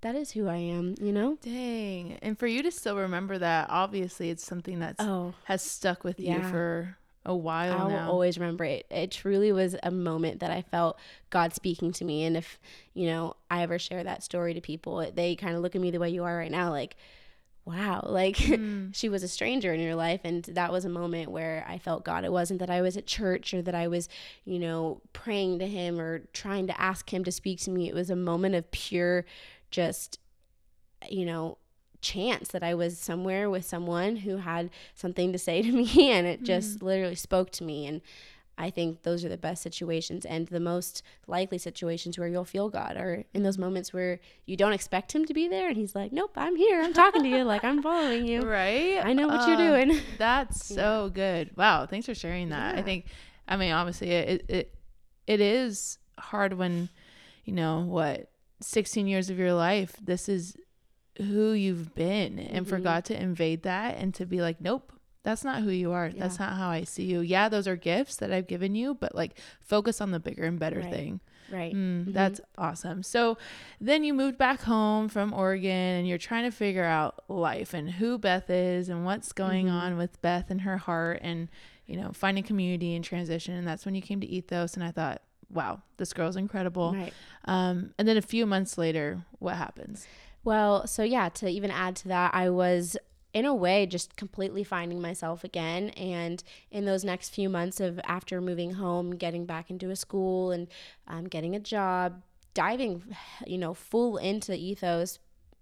that 0.00 0.14
is 0.14 0.30
who 0.30 0.46
i 0.46 0.56
am 0.56 0.94
you 1.00 1.12
know 1.12 1.36
Dang. 1.42 2.18
And 2.22 2.38
for 2.38 2.46
you 2.46 2.62
to 2.62 2.70
still 2.70 2.96
remember 2.96 3.36
that, 3.38 3.66
obviously 3.68 4.30
it's 4.30 4.44
something 4.44 4.78
that's 4.78 5.00
oh 5.02 5.34
has 5.44 5.62
stuck 5.62 6.04
with 6.04 6.20
you 6.20 6.40
for 6.42 6.96
a 7.26 7.34
while 7.34 7.72
I 7.72 7.82
will 7.82 7.90
now. 7.90 8.10
always 8.10 8.38
remember 8.38 8.64
it. 8.64 8.86
It 8.90 9.10
truly 9.10 9.52
was 9.52 9.76
a 9.82 9.90
moment 9.90 10.40
that 10.40 10.50
I 10.50 10.62
felt 10.62 10.98
God 11.28 11.52
speaking 11.52 11.92
to 11.92 12.04
me. 12.04 12.24
And 12.24 12.36
if, 12.38 12.58
you 12.94 13.06
know, 13.06 13.34
I 13.50 13.62
ever 13.62 13.78
share 13.78 14.02
that 14.02 14.22
story 14.22 14.54
to 14.54 14.62
people, 14.62 15.06
they 15.14 15.36
kind 15.36 15.54
of 15.54 15.60
look 15.60 15.74
at 15.74 15.82
me 15.82 15.90
the 15.90 15.98
way 15.98 16.08
you 16.08 16.24
are 16.24 16.36
right 16.38 16.50
now, 16.50 16.70
like, 16.70 16.96
wow, 17.68 18.00
like 18.04 18.36
Mm. 18.36 18.94
she 18.94 19.08
was 19.08 19.22
a 19.22 19.28
stranger 19.28 19.72
in 19.74 19.80
your 19.80 19.94
life. 19.94 20.20
And 20.24 20.42
that 20.44 20.72
was 20.72 20.84
a 20.84 20.88
moment 20.88 21.30
where 21.30 21.64
I 21.68 21.78
felt 21.78 22.04
God. 22.04 22.24
It 22.24 22.32
wasn't 22.32 22.60
that 22.60 22.70
I 22.70 22.80
was 22.80 22.96
at 22.96 23.06
church 23.06 23.52
or 23.54 23.60
that 23.62 23.74
I 23.74 23.86
was, 23.88 24.08
you 24.44 24.58
know, 24.58 25.02
praying 25.12 25.58
to 25.60 25.66
Him 25.68 26.00
or 26.00 26.20
trying 26.32 26.66
to 26.68 26.80
ask 26.80 27.12
Him 27.12 27.24
to 27.24 27.32
speak 27.32 27.60
to 27.60 27.70
me. 27.70 27.88
It 27.88 27.94
was 27.94 28.10
a 28.10 28.16
moment 28.16 28.54
of 28.54 28.70
pure, 28.70 29.24
just, 29.70 30.18
you 31.10 31.24
know, 31.26 31.58
chance 32.00 32.48
that 32.50 32.62
I 32.62 32.74
was 32.74 32.96
somewhere 32.98 33.50
with 33.50 33.64
someone 33.64 34.16
who 34.16 34.36
had 34.38 34.70
something 34.94 35.32
to 35.32 35.38
say 35.38 35.62
to 35.62 35.72
me 35.82 36.10
and 36.10 36.26
it 36.26 36.42
just 36.44 36.76
Mm-hmm. 36.76 36.86
literally 36.86 37.14
spoke 37.16 37.50
to 37.52 37.64
me 37.64 37.86
and 37.86 38.00
I 38.60 38.70
think 38.70 39.04
those 39.04 39.24
are 39.24 39.28
the 39.28 39.36
best 39.38 39.62
situations 39.62 40.26
and 40.26 40.48
the 40.48 40.58
most 40.58 41.02
likely 41.28 41.58
situations 41.58 42.18
where 42.18 42.26
you'll 42.26 42.44
feel 42.44 42.68
God 42.68 42.96
are 42.96 43.22
in 43.32 43.44
those 43.44 43.56
moments 43.56 43.92
where 43.92 44.18
you 44.46 44.56
don't 44.56 44.72
expect 44.72 45.14
him 45.14 45.24
to 45.26 45.32
be 45.32 45.46
there 45.46 45.68
and 45.68 45.76
he's 45.76 45.94
like, 45.94 46.12
"Nope, 46.12 46.32
I'm 46.36 46.56
here. 46.56 46.82
I'm 46.82 46.92
talking 46.92 47.22
to 47.22 47.28
you 47.28 47.44
like 47.44 47.62
I'm 47.62 47.80
following 47.82 48.26
you. 48.26 48.42
Right? 48.42 48.98
I 49.02 49.12
know 49.12 49.28
what 49.28 49.46
you're 49.46 49.56
Uh, 49.56 49.84
doing." 49.84 50.00
That's 50.18 50.64
so 50.64 51.10
good. 51.14 51.56
Wow, 51.56 51.86
thanks 51.86 52.06
for 52.06 52.14
sharing 52.14 52.48
that. 52.48 52.76
I 52.76 52.82
think 52.82 53.06
I 53.46 53.56
mean 53.56 53.70
obviously 53.72 54.10
it 54.10 54.44
it 54.48 54.74
it 55.28 55.40
is 55.40 55.98
hard 56.18 56.54
when 56.54 56.88
you 57.44 57.52
know 57.54 57.80
what 57.82 58.30
16 58.60 59.06
years 59.06 59.30
of 59.30 59.38
your 59.38 59.52
life 59.52 59.94
this 60.02 60.28
is 60.28 60.56
who 61.18 61.52
you've 61.52 61.94
been 61.94 62.38
and 62.40 62.66
for 62.68 62.78
Mhm. 62.78 62.82
God 62.82 63.04
to 63.04 63.20
invade 63.22 63.62
that 63.62 63.96
and 63.98 64.12
to 64.16 64.26
be 64.26 64.40
like 64.40 64.60
nope 64.60 64.92
that's 65.28 65.44
not 65.44 65.62
who 65.62 65.70
you 65.70 65.92
are 65.92 66.08
that's 66.10 66.38
not 66.38 66.54
how 66.54 66.68
I 66.70 66.84
see 66.84 67.04
you 67.04 67.20
yeah 67.20 67.48
those 67.48 67.68
are 67.68 67.76
gifts 67.76 68.16
that 68.16 68.32
I've 68.32 68.46
given 68.46 68.74
you 68.74 68.94
but 68.94 69.14
like 69.14 69.38
focus 69.60 70.00
on 70.00 70.10
the 70.10 70.18
bigger 70.20 70.44
and 70.44 70.58
better 70.58 70.80
Right. 70.80 70.90
thing 70.92 71.20
Right. 71.50 71.74
Mm, 71.74 72.12
That's 72.12 72.42
awesome. 72.58 73.02
So 73.02 73.38
then 73.80 74.04
you 74.04 74.12
moved 74.12 74.36
back 74.36 74.60
home 74.60 75.08
from 75.08 75.32
Oregon 75.32 75.70
and 75.98 76.06
you're 76.06 76.18
trying 76.18 76.44
to 76.44 76.50
figure 76.54 76.84
out 76.84 77.24
life 77.28 77.72
and 77.72 77.88
who 77.90 78.18
Beth 78.18 78.50
is 78.50 78.90
and 78.90 79.06
what's 79.06 79.32
going 79.32 79.64
Mhm. 79.66 79.72
on 79.72 79.96
with 79.96 80.20
Beth 80.20 80.50
and 80.50 80.60
her 80.60 80.76
heart 80.76 81.20
and, 81.22 81.48
you 81.86 81.96
know, 81.96 82.10
finding 82.12 82.44
community 82.44 82.94
and 82.94 83.02
transition. 83.02 83.54
And 83.54 83.66
that's 83.66 83.86
when 83.86 83.94
you 83.94 84.02
came 84.02 84.20
to 84.20 84.26
Ethos. 84.26 84.74
And 84.74 84.84
I 84.84 84.90
thought, 84.90 85.22
wow, 85.48 85.80
this 85.96 86.12
girl's 86.12 86.36
incredible. 86.36 86.92
Right. 86.92 87.14
Um, 87.46 87.94
and 87.98 88.06
then 88.06 88.18
a 88.18 88.22
few 88.22 88.44
months 88.44 88.76
later, 88.76 89.24
what 89.38 89.56
happens? 89.56 90.06
Well, 90.44 90.86
so 90.86 91.02
yeah, 91.02 91.30
to 91.30 91.48
even 91.48 91.70
add 91.70 91.96
to 91.96 92.08
that, 92.08 92.34
I 92.34 92.50
was 92.50 92.98
in 93.34 93.44
a 93.44 93.54
way 93.54 93.84
just 93.86 94.16
completely 94.16 94.64
finding 94.64 95.00
myself 95.00 95.44
again 95.44 95.90
and 95.90 96.42
in 96.70 96.84
those 96.86 97.04
next 97.04 97.28
few 97.28 97.48
months 97.48 97.78
of 97.78 98.00
after 98.04 98.40
moving 98.40 98.72
home 98.72 99.10
getting 99.16 99.44
back 99.44 99.70
into 99.70 99.90
a 99.90 99.96
school 99.96 100.50
and 100.50 100.66
um, 101.06 101.24
getting 101.24 101.54
a 101.54 101.60
job 101.60 102.22
diving 102.54 103.02
you 103.46 103.58
know 103.58 103.74
full 103.74 104.16
into 104.16 104.54
ethos 104.54 105.18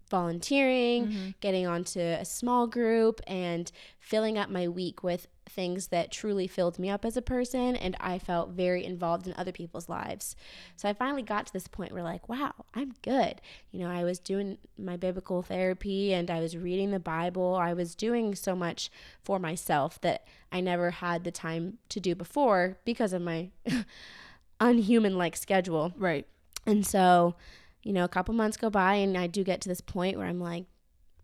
volunteering 0.08 1.06
Mm-hmm. 1.08 1.28
getting 1.40 1.66
onto 1.66 2.00
a 2.00 2.24
small 2.24 2.66
group 2.66 3.20
and 3.26 3.70
filling 3.98 4.38
up 4.38 4.48
my 4.48 4.68
week 4.68 5.02
with 5.02 5.26
things 5.48 5.88
that 5.88 6.10
truly 6.10 6.46
filled 6.46 6.78
me 6.78 6.90
up 6.90 7.04
as 7.04 7.16
a 7.16 7.22
person 7.22 7.76
and 7.76 7.96
I 8.00 8.18
felt 8.18 8.50
very 8.50 8.84
involved 8.84 9.26
in 9.26 9.34
other 9.36 9.52
people's 9.52 9.88
lives. 9.88 10.36
So 10.76 10.88
I 10.88 10.92
finally 10.92 11.22
got 11.22 11.46
to 11.46 11.52
this 11.52 11.68
point 11.68 11.92
where 11.92 12.02
like, 12.02 12.28
wow, 12.28 12.52
I'm 12.74 12.94
good. 13.02 13.40
You 13.70 13.80
know, 13.80 13.90
I 13.90 14.04
was 14.04 14.18
doing 14.18 14.58
my 14.78 14.96
biblical 14.96 15.42
therapy 15.42 16.12
and 16.12 16.30
I 16.30 16.40
was 16.40 16.56
reading 16.56 16.90
the 16.90 16.98
Bible. 16.98 17.54
I 17.54 17.72
was 17.72 17.94
doing 17.94 18.34
so 18.34 18.54
much 18.54 18.90
for 19.22 19.38
myself 19.38 20.00
that 20.00 20.26
I 20.50 20.60
never 20.60 20.90
had 20.90 21.24
the 21.24 21.30
time 21.30 21.78
to 21.90 22.00
do 22.00 22.14
before 22.14 22.78
because 22.84 23.12
of 23.12 23.22
my 23.22 23.50
unhuman 24.60 25.16
like 25.16 25.36
schedule. 25.36 25.92
Right. 25.96 26.26
And 26.66 26.84
so, 26.84 27.36
you 27.82 27.92
know, 27.92 28.04
a 28.04 28.08
couple 28.08 28.34
months 28.34 28.56
go 28.56 28.70
by 28.70 28.94
and 28.94 29.16
I 29.16 29.28
do 29.28 29.44
get 29.44 29.60
to 29.62 29.68
this 29.68 29.80
point 29.80 30.18
where 30.18 30.26
I'm 30.26 30.40
like 30.40 30.64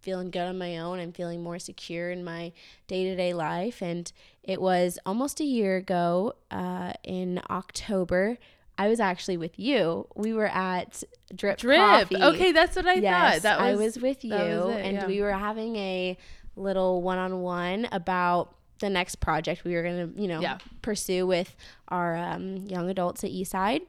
feeling 0.02 0.30
good 0.30 0.46
on 0.46 0.58
my 0.58 0.78
own. 0.78 0.98
I'm 0.98 1.12
feeling 1.12 1.42
more 1.42 1.58
secure 1.58 2.10
in 2.10 2.24
my 2.24 2.52
day 2.86 3.04
to 3.04 3.16
day 3.16 3.32
life. 3.32 3.80
And 3.80 4.10
it 4.42 4.60
was 4.60 4.98
almost 5.06 5.40
a 5.40 5.44
year 5.44 5.76
ago 5.76 6.34
uh, 6.50 6.92
in 7.04 7.40
October. 7.48 8.38
I 8.78 8.88
was 8.88 9.00
actually 9.00 9.36
with 9.36 9.58
you. 9.58 10.08
We 10.16 10.32
were 10.32 10.48
at 10.48 11.02
Drip, 11.34 11.58
Drip. 11.58 11.78
Coffee. 11.78 12.22
Okay, 12.22 12.52
that's 12.52 12.74
what 12.74 12.86
I 12.86 12.94
yes, 12.94 13.34
thought. 13.34 13.42
That 13.42 13.60
was, 13.60 13.80
I 13.80 13.84
was 13.84 13.98
with 13.98 14.24
you, 14.24 14.32
was 14.32 14.76
it, 14.76 14.84
and 14.84 14.96
yeah. 14.96 15.06
we 15.06 15.20
were 15.20 15.32
having 15.32 15.76
a 15.76 16.16
little 16.56 17.02
one 17.02 17.18
on 17.18 17.42
one 17.42 17.86
about 17.92 18.54
the 18.80 18.90
next 18.90 19.16
project 19.16 19.64
we 19.64 19.74
were 19.74 19.82
going 19.82 20.12
to, 20.12 20.20
you 20.20 20.26
know, 20.26 20.40
Yeah. 20.40 20.58
pursue 20.80 21.26
with 21.26 21.54
our 21.88 22.16
um, 22.16 22.56
young 22.66 22.90
adults 22.90 23.22
at 23.22 23.30
Eastside. 23.30 23.82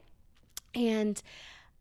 And 0.74 1.20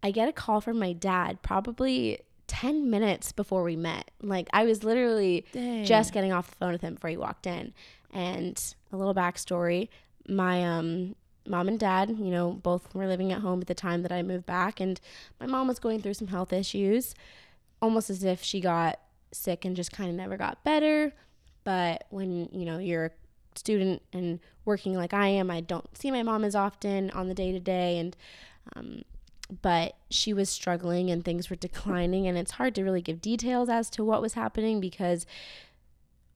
I 0.02 0.12
get 0.12 0.28
a 0.28 0.34
call 0.34 0.62
from 0.62 0.80
my 0.80 0.94
dad 0.94 1.42
probably 1.42 2.22
10 2.54 2.90
minutes 2.90 3.32
before 3.32 3.64
we 3.64 3.76
met. 3.76 4.12
Like, 4.22 4.48
I 4.54 4.64
was 4.64 4.84
literally 4.84 5.46
Dang. 5.52 5.86
just 5.86 6.14
getting 6.14 6.32
off 6.32 6.50
the 6.50 6.56
phone 6.58 6.72
with 6.72 6.82
him 6.82 6.96
before 6.96 7.10
he 7.10 7.18
walked 7.18 7.48
in. 7.48 7.74
And 8.12 8.62
a 8.92 8.98
little 8.98 9.16
backstory 9.16 9.90
my 10.28 10.64
um, 10.64 11.16
mom 11.48 11.68
and 11.68 11.80
dad, 11.80 12.10
you 12.10 12.32
know, 12.32 12.52
both 12.52 12.94
were 12.94 13.08
living 13.08 13.32
at 13.32 13.42
home 13.42 13.62
at 13.62 13.68
the 13.68 13.74
time 13.74 14.02
that 14.04 14.12
I 14.12 14.22
moved 14.22 14.46
back. 14.46 14.80
And 14.80 15.00
my 15.40 15.46
mom 15.46 15.68
was 15.68 15.80
going 15.80 16.02
through 16.02 16.14
some 16.14 16.28
health 16.28 16.54
issues, 16.54 17.16
almost 17.82 18.10
as 18.10 18.24
if 18.24 18.42
she 18.44 18.62
got 18.62 19.00
sick 19.32 19.66
and 19.66 19.76
just 19.76 19.92
kind 19.92 20.10
of 20.10 20.16
never 20.16 20.38
got 20.38 20.64
better. 20.64 21.14
But 21.64 22.06
when, 22.10 22.50
you 22.52 22.66
know, 22.66 22.78
you're 22.78 23.06
a 23.06 23.12
student 23.56 24.02
and 24.12 24.40
working 24.66 24.96
like 24.96 25.14
I 25.14 25.28
am, 25.28 25.52
I 25.52 25.62
don't 25.62 25.98
see 25.98 26.12
my 26.12 26.24
mom 26.24 26.44
as 26.44 26.56
often 26.56 27.10
on 27.12 27.28
the 27.28 27.34
day 27.34 27.52
to 27.52 27.60
day. 27.60 27.98
And, 27.98 28.16
um, 28.76 29.02
but 29.62 29.96
she 30.10 30.34
was 30.34 30.50
struggling 30.50 31.10
and 31.12 31.24
things 31.24 31.50
were 31.50 31.56
declining. 31.56 32.28
And 32.28 32.38
it's 32.38 32.52
hard 32.52 32.74
to 32.76 32.84
really 32.84 33.02
give 33.02 33.22
details 33.22 33.70
as 33.70 33.90
to 33.92 34.04
what 34.04 34.22
was 34.22 34.34
happening 34.34 34.80
because 34.80 35.26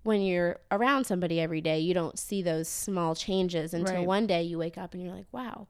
when 0.03 0.21
you're 0.21 0.59
around 0.71 1.05
somebody 1.05 1.39
every 1.39 1.61
day, 1.61 1.79
you 1.79 1.93
don't 1.93 2.17
see 2.19 2.41
those 2.41 2.67
small 2.67 3.15
changes 3.15 3.73
until 3.73 3.95
Right. 3.95 4.07
one 4.07 4.27
day 4.27 4.43
you 4.43 4.57
wake 4.57 4.77
up 4.77 4.93
and 4.93 5.03
you're 5.03 5.13
like, 5.13 5.25
wow, 5.31 5.67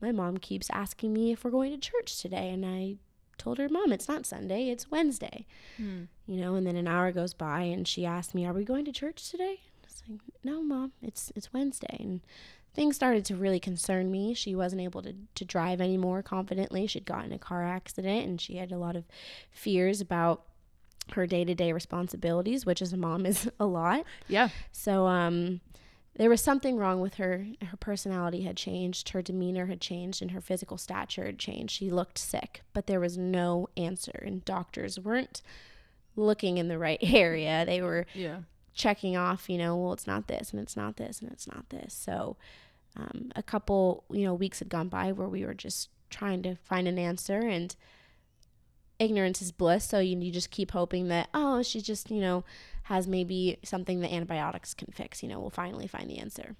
my 0.00 0.12
mom 0.12 0.36
keeps 0.38 0.70
asking 0.70 1.12
me 1.12 1.32
if 1.32 1.44
we're 1.44 1.50
going 1.50 1.72
to 1.72 1.78
church 1.78 2.20
today. 2.20 2.50
And 2.50 2.64
I 2.64 2.96
told 3.38 3.58
her, 3.58 3.68
Mom, 3.68 3.92
it's 3.92 4.08
not 4.08 4.26
Sunday, 4.26 4.68
it's 4.68 4.90
Wednesday. 4.90 5.46
Hmm. 5.76 6.02
You 6.26 6.40
know, 6.40 6.54
and 6.54 6.64
then 6.66 6.76
an 6.76 6.86
hour 6.86 7.10
goes 7.10 7.34
by 7.34 7.62
and 7.62 7.88
she 7.88 8.04
asked 8.06 8.34
me, 8.34 8.46
Are 8.46 8.52
we 8.52 8.64
going 8.64 8.84
to 8.84 8.92
church 8.92 9.30
today? 9.30 9.60
I 9.62 9.84
was 9.86 10.02
like, 10.08 10.20
No, 10.44 10.62
Mom, 10.62 10.92
it's 11.02 11.32
it's 11.34 11.52
Wednesday. 11.52 11.96
And 11.98 12.20
things 12.74 12.96
started 12.96 13.24
to 13.26 13.36
really 13.36 13.60
concern 13.60 14.10
me. 14.10 14.34
She 14.34 14.54
wasn't 14.54 14.82
able 14.82 15.02
to, 15.02 15.14
to 15.34 15.44
drive 15.44 15.80
anymore 15.80 16.22
confidently. 16.22 16.86
She'd 16.86 17.04
gotten 17.04 17.32
a 17.32 17.38
car 17.38 17.62
accident 17.64 18.26
and 18.26 18.40
she 18.40 18.56
had 18.56 18.72
a 18.72 18.78
lot 18.78 18.96
of 18.96 19.04
fears 19.50 20.00
about 20.00 20.42
her 21.14 21.26
day 21.26 21.44
to 21.44 21.54
day 21.54 21.72
responsibilities, 21.72 22.64
which 22.64 22.80
as 22.80 22.92
a 22.92 22.96
mom 22.96 23.26
is 23.26 23.50
a 23.60 23.66
lot. 23.66 24.04
Yeah. 24.28 24.48
So 24.70 25.06
um 25.06 25.60
there 26.14 26.28
was 26.28 26.42
something 26.42 26.76
wrong 26.76 27.00
with 27.00 27.14
her. 27.14 27.46
Her 27.62 27.76
personality 27.78 28.42
had 28.42 28.56
changed, 28.56 29.08
her 29.10 29.22
demeanor 29.22 29.64
had 29.66 29.80
changed, 29.80 30.20
and 30.20 30.32
her 30.32 30.42
physical 30.42 30.76
stature 30.76 31.24
had 31.24 31.38
changed. 31.38 31.72
She 31.74 31.90
looked 31.90 32.18
sick, 32.18 32.60
but 32.74 32.86
there 32.86 33.00
was 33.00 33.16
no 33.16 33.68
answer, 33.78 34.22
and 34.22 34.44
doctors 34.44 35.00
weren't 35.00 35.40
looking 36.14 36.58
in 36.58 36.68
the 36.68 36.76
right 36.78 36.98
area. 37.02 37.64
They 37.64 37.80
were 37.80 38.06
Yeah. 38.14 38.40
checking 38.74 39.16
off, 39.16 39.48
you 39.48 39.56
know, 39.56 39.74
well, 39.74 39.94
it's 39.94 40.06
not 40.06 40.28
this, 40.28 40.50
and 40.52 40.60
it's 40.60 40.76
not 40.76 40.98
this, 40.98 41.22
and 41.22 41.32
it's 41.32 41.46
not 41.46 41.70
this. 41.70 41.94
So 41.94 42.36
um, 42.96 43.30
a 43.36 43.42
couple, 43.42 44.04
you 44.10 44.24
know, 44.24 44.34
weeks 44.34 44.58
had 44.58 44.68
gone 44.68 44.88
by 44.88 45.12
where 45.12 45.28
we 45.28 45.44
were 45.44 45.54
just 45.54 45.88
trying 46.10 46.42
to 46.42 46.56
find 46.56 46.86
an 46.86 46.98
answer, 46.98 47.38
and 47.38 47.74
ignorance 48.98 49.42
is 49.42 49.52
bliss. 49.52 49.84
So 49.84 49.98
you, 49.98 50.18
you 50.18 50.30
just 50.30 50.50
keep 50.50 50.72
hoping 50.72 51.08
that, 51.08 51.28
oh, 51.32 51.62
she 51.62 51.80
just, 51.80 52.10
you 52.10 52.20
know, 52.20 52.44
has 52.84 53.06
maybe 53.06 53.58
something 53.64 54.00
that 54.00 54.12
antibiotics 54.12 54.74
can 54.74 54.92
fix. 54.92 55.22
You 55.22 55.28
know, 55.28 55.40
we'll 55.40 55.50
finally 55.50 55.86
find 55.86 56.08
the 56.08 56.18
answer. 56.18 56.56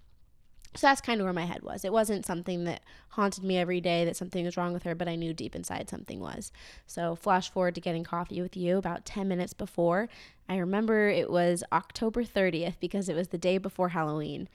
So 0.75 0.87
that's 0.87 1.03
kind 1.03 1.21
of 1.21 1.25
where 1.25 1.35
my 1.35 1.45
head 1.45 1.63
was. 1.63 1.85
It 1.85 1.93
wasn't 1.93 2.25
something 2.25 2.65
that 2.65 2.83
haunted 3.11 3.45
me 3.45 3.59
every 3.59 3.81
day 3.81 4.07
that 4.07 4.17
something 4.17 4.45
was 4.45 4.57
wrong 4.57 4.73
with 4.73 4.85
her, 4.85 4.95
but 4.95 5.07
I 5.07 5.17
knew 5.17 5.35
deep 5.35 5.55
inside 5.55 5.91
something 5.91 6.19
was. 6.19 6.51
So, 6.87 7.15
flash 7.15 7.51
forward 7.51 7.75
to 7.75 7.81
getting 7.81 8.05
coffee 8.05 8.41
with 8.41 8.57
you 8.57 8.79
about 8.79 9.05
10 9.05 9.29
minutes 9.29 9.53
before. 9.53 10.09
I 10.49 10.57
remember 10.57 11.09
it 11.09 11.31
was 11.31 11.63
October 11.73 12.25
30th 12.25 12.77
because 12.81 13.09
it 13.11 13.15
was 13.15 13.29
the 13.29 13.39
day 13.39 13.59
before 13.59 13.91
Halloween. 13.91 14.49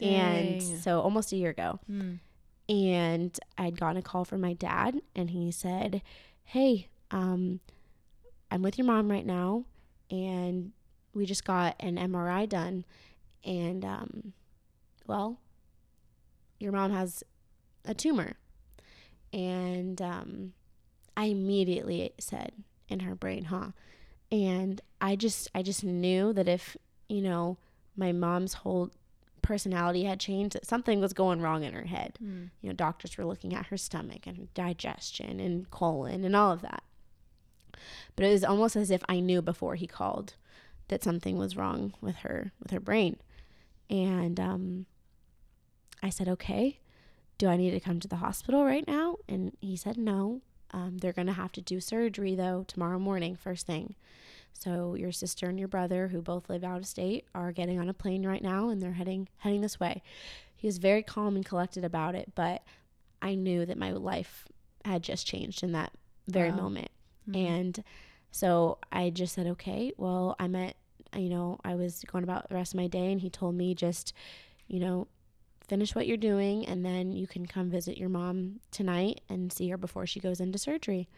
And 0.00 0.62
so, 0.62 1.00
almost 1.00 1.32
a 1.32 1.36
year 1.36 1.50
ago. 1.50 1.80
Hmm. 1.86 2.14
And 2.68 3.38
I'd 3.58 3.78
gotten 3.78 3.96
a 3.96 4.02
call 4.02 4.24
from 4.24 4.40
my 4.40 4.52
dad, 4.54 5.02
and 5.14 5.30
he 5.30 5.50
said, 5.50 6.02
Hey, 6.44 6.88
um, 7.10 7.60
I'm 8.50 8.62
with 8.62 8.78
your 8.78 8.86
mom 8.86 9.10
right 9.10 9.26
now, 9.26 9.64
and 10.10 10.72
we 11.12 11.26
just 11.26 11.44
got 11.44 11.76
an 11.80 11.96
MRI 11.96 12.48
done. 12.48 12.84
And, 13.44 13.84
um, 13.84 14.32
well, 15.06 15.38
your 16.58 16.72
mom 16.72 16.92
has 16.92 17.22
a 17.84 17.94
tumor. 17.94 18.34
And 19.32 20.00
um, 20.00 20.52
I 21.16 21.26
immediately 21.26 22.12
said 22.18 22.52
in 22.88 23.00
her 23.00 23.14
brain, 23.14 23.44
huh? 23.44 23.70
And 24.30 24.80
I 25.00 25.16
just, 25.16 25.48
I 25.54 25.62
just 25.62 25.84
knew 25.84 26.32
that 26.32 26.48
if, 26.48 26.76
you 27.08 27.20
know, 27.20 27.58
my 27.96 28.12
mom's 28.12 28.54
whole 28.54 28.90
personality 29.42 30.04
had 30.04 30.18
changed, 30.18 30.54
that 30.54 30.66
something 30.66 31.00
was 31.00 31.12
going 31.12 31.40
wrong 31.40 31.62
in 31.64 31.74
her 31.74 31.84
head. 31.84 32.16
Hmm. 32.18 32.44
You 32.60 32.70
know, 32.70 32.74
doctors 32.74 33.16
were 33.16 33.26
looking 33.26 33.54
at 33.54 33.66
her 33.66 33.76
stomach 33.76 34.26
and 34.26 34.52
digestion 34.54 35.38
and 35.38 35.70
colon 35.70 36.24
and 36.24 36.34
all 36.34 36.50
of 36.52 36.62
that. 36.62 36.82
But 38.16 38.24
it 38.26 38.32
was 38.32 38.44
almost 38.44 38.76
as 38.76 38.90
if 38.90 39.02
I 39.08 39.20
knew 39.20 39.42
before 39.42 39.74
he 39.74 39.86
called 39.86 40.34
that 40.88 41.02
something 41.02 41.36
was 41.36 41.56
wrong 41.56 41.94
with 42.00 42.16
her 42.16 42.52
with 42.60 42.70
her 42.70 42.80
brain. 42.80 43.16
And 43.90 44.40
um, 44.40 44.86
I 46.04 46.10
said, 46.10 46.28
okay, 46.28 46.80
do 47.38 47.48
I 47.48 47.56
need 47.56 47.70
to 47.70 47.80
come 47.80 47.98
to 47.98 48.08
the 48.08 48.16
hospital 48.16 48.64
right 48.64 48.86
now? 48.86 49.16
And 49.26 49.56
he 49.60 49.74
said, 49.74 49.96
no. 49.96 50.42
Um, 50.70 50.98
they're 50.98 51.12
going 51.12 51.28
to 51.28 51.32
have 51.32 51.52
to 51.52 51.60
do 51.60 51.80
surgery 51.80 52.34
though 52.34 52.64
tomorrow 52.66 52.98
morning, 52.98 53.36
first 53.36 53.66
thing. 53.66 53.94
So 54.52 54.94
your 54.96 55.12
sister 55.12 55.48
and 55.48 55.58
your 55.58 55.68
brother, 55.68 56.08
who 56.08 56.20
both 56.20 56.50
live 56.50 56.62
out 56.62 56.78
of 56.78 56.86
state, 56.86 57.24
are 57.34 57.52
getting 57.52 57.78
on 57.78 57.88
a 57.88 57.94
plane 57.94 58.26
right 58.26 58.42
now 58.42 58.68
and 58.68 58.82
they're 58.82 58.92
heading 58.92 59.28
heading 59.38 59.62
this 59.62 59.80
way. 59.80 60.02
He 60.54 60.66
was 60.66 60.78
very 60.78 61.02
calm 61.02 61.36
and 61.36 61.44
collected 61.44 61.84
about 61.84 62.14
it, 62.14 62.32
but 62.34 62.62
I 63.22 63.34
knew 63.34 63.64
that 63.64 63.78
my 63.78 63.92
life 63.92 64.46
had 64.84 65.02
just 65.02 65.26
changed 65.26 65.62
in 65.62 65.72
that 65.72 65.92
very 66.28 66.50
wow. 66.50 66.56
moment. 66.56 66.90
Mm-hmm. 67.28 67.46
And 67.46 67.84
so 68.30 68.78
I 68.92 69.10
just 69.10 69.34
said, 69.34 69.46
okay, 69.46 69.92
well, 69.96 70.36
I 70.38 70.48
met, 70.48 70.76
you 71.16 71.30
know, 71.30 71.60
I 71.64 71.76
was 71.76 72.04
going 72.06 72.24
about 72.24 72.48
the 72.48 72.56
rest 72.56 72.74
of 72.74 72.80
my 72.80 72.88
day 72.88 73.10
and 73.10 73.20
he 73.20 73.30
told 73.30 73.54
me 73.54 73.74
just, 73.74 74.12
you 74.66 74.80
know, 74.80 75.06
finish 75.66 75.94
what 75.94 76.06
you're 76.06 76.16
doing 76.16 76.66
and 76.66 76.84
then 76.84 77.12
you 77.12 77.26
can 77.26 77.46
come 77.46 77.70
visit 77.70 77.96
your 77.96 78.08
mom 78.08 78.60
tonight 78.70 79.20
and 79.28 79.52
see 79.52 79.68
her 79.68 79.76
before 79.76 80.06
she 80.06 80.20
goes 80.20 80.40
into 80.40 80.58
surgery. 80.58 81.08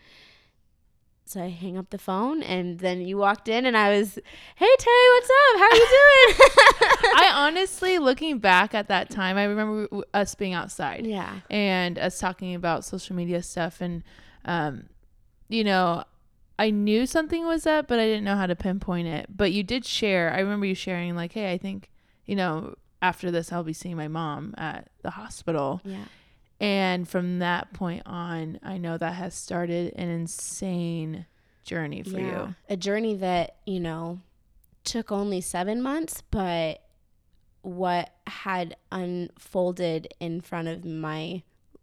So 1.28 1.42
I 1.42 1.48
hang 1.48 1.76
up 1.76 1.90
the 1.90 1.98
phone 1.98 2.40
and 2.44 2.78
then 2.78 3.00
you 3.00 3.18
walked 3.18 3.48
in 3.48 3.66
and 3.66 3.76
I 3.76 3.98
was, 3.98 4.14
"Hey 4.54 4.76
Tay, 4.78 5.06
what's 5.10 5.28
up? 5.28 5.58
How 5.58 5.64
are 5.64 5.74
you 5.74 5.88
doing?" 5.88 6.50
I 7.16 7.30
honestly 7.34 7.98
looking 7.98 8.38
back 8.38 8.74
at 8.74 8.86
that 8.88 9.10
time, 9.10 9.36
I 9.36 9.44
remember 9.44 9.88
us 10.14 10.36
being 10.36 10.54
outside. 10.54 11.04
Yeah. 11.04 11.40
And 11.50 11.98
us 11.98 12.20
talking 12.20 12.54
about 12.54 12.84
social 12.84 13.16
media 13.16 13.42
stuff 13.42 13.80
and 13.80 14.04
um 14.44 14.84
you 15.48 15.64
know, 15.64 16.04
I 16.58 16.70
knew 16.70 17.06
something 17.06 17.44
was 17.46 17.66
up, 17.66 17.88
but 17.88 17.98
I 17.98 18.06
didn't 18.06 18.24
know 18.24 18.36
how 18.36 18.46
to 18.46 18.56
pinpoint 18.56 19.08
it. 19.08 19.26
But 19.28 19.52
you 19.52 19.62
did 19.62 19.84
share. 19.84 20.32
I 20.32 20.38
remember 20.38 20.66
you 20.66 20.74
sharing 20.74 21.16
like, 21.16 21.32
"Hey, 21.32 21.52
I 21.52 21.58
think, 21.58 21.90
you 22.24 22.36
know, 22.36 22.76
after 23.02 23.30
this 23.30 23.52
I'll 23.52 23.64
be 23.64 23.72
seeing 23.72 23.96
my 23.96 24.08
mom 24.08 24.54
at 24.56 24.88
the 25.02 25.10
hospital." 25.10 25.80
Yeah. 25.84 26.04
And 26.58 27.06
from 27.08 27.40
that 27.40 27.72
point 27.72 28.02
on, 28.06 28.58
I 28.62 28.78
know 28.78 28.96
that 28.96 29.14
has 29.14 29.34
started 29.34 29.92
an 29.96 30.08
insane 30.08 31.26
journey 31.64 32.02
for 32.02 32.18
yeah. 32.18 32.46
you. 32.46 32.54
A 32.70 32.76
journey 32.76 33.14
that, 33.16 33.56
you 33.66 33.78
know, 33.80 34.20
took 34.84 35.12
only 35.12 35.42
seven 35.42 35.82
months, 35.82 36.22
but 36.30 36.82
what 37.60 38.10
had 38.26 38.76
unfolded 38.90 40.08
in 40.20 40.40
front 40.40 40.68
of 40.68 40.84
my, 40.84 41.42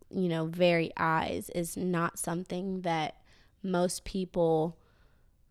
you 0.09 0.29
know, 0.29 0.45
very 0.45 0.91
eyes 0.97 1.51
is 1.53 1.77
not 1.77 2.17
something 2.17 2.81
that 2.81 3.17
most 3.61 4.05
people 4.05 4.77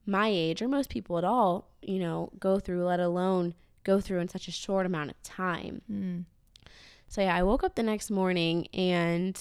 my 0.04 0.28
age 0.28 0.60
or 0.60 0.68
most 0.68 0.90
people 0.90 1.16
at 1.16 1.24
all, 1.24 1.68
you 1.80 1.98
know, 1.98 2.32
go 2.40 2.58
through, 2.58 2.84
let 2.84 2.98
alone 2.98 3.54
go 3.84 4.00
through 4.00 4.20
in 4.20 4.28
such 4.28 4.48
a 4.48 4.52
short 4.52 4.86
amount 4.86 5.10
of 5.10 5.22
time. 5.22 5.82
Mm. 5.90 6.24
So 7.08 7.20
yeah, 7.20 7.34
I 7.34 7.42
woke 7.42 7.62
up 7.62 7.74
the 7.74 7.82
next 7.82 8.10
morning 8.10 8.68
and 8.72 9.36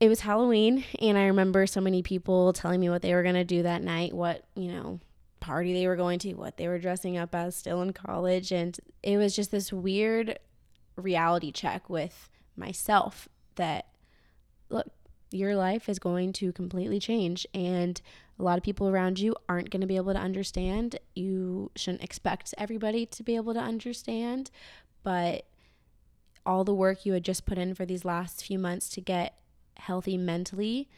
it 0.00 0.08
was 0.08 0.20
Halloween 0.20 0.84
and 1.00 1.16
I 1.16 1.26
remember 1.26 1.66
so 1.66 1.80
many 1.80 2.02
people 2.02 2.52
telling 2.52 2.80
me 2.80 2.90
what 2.90 3.02
they 3.02 3.14
were 3.14 3.22
going 3.22 3.34
to 3.36 3.44
do 3.44 3.62
that 3.62 3.82
night, 3.82 4.12
what, 4.12 4.44
you 4.54 4.68
know, 4.68 5.00
party 5.40 5.72
they 5.72 5.86
were 5.86 5.96
going 5.96 6.18
to, 6.20 6.34
what 6.34 6.56
they 6.56 6.68
were 6.68 6.78
dressing 6.78 7.16
up 7.16 7.34
as 7.34 7.56
still 7.56 7.80
in 7.80 7.92
college 7.92 8.52
and 8.52 8.78
it 9.02 9.16
was 9.16 9.34
just 9.34 9.50
this 9.50 9.72
weird 9.72 10.38
reality 10.96 11.50
check 11.52 11.88
with 11.88 12.28
myself 12.56 13.28
that 13.54 13.86
look, 14.68 14.88
your 15.30 15.54
life 15.56 15.88
is 15.88 15.98
going 15.98 16.32
to 16.34 16.52
completely 16.52 16.98
change 16.98 17.46
and 17.54 18.00
a 18.40 18.44
lot 18.44 18.58
of 18.58 18.64
people 18.64 18.88
around 18.88 19.18
you 19.18 19.36
aren't 19.48 19.70
going 19.70 19.82
to 19.82 19.86
be 19.86 19.96
able 19.96 20.12
to 20.12 20.18
understand. 20.18 20.98
You 21.14 21.70
shouldn't 21.76 22.02
expect 22.02 22.54
everybody 22.56 23.06
to 23.06 23.22
be 23.22 23.36
able 23.36 23.54
to 23.54 23.60
understand, 23.60 24.50
but 25.02 25.46
all 26.46 26.64
the 26.64 26.74
work 26.74 27.04
you 27.04 27.12
had 27.12 27.24
just 27.24 27.44
put 27.44 27.58
in 27.58 27.74
for 27.74 27.84
these 27.84 28.04
last 28.04 28.44
few 28.44 28.58
months 28.58 28.88
to 28.90 29.00
get 29.00 29.38
healthy 29.76 30.16
mentally, 30.16 30.88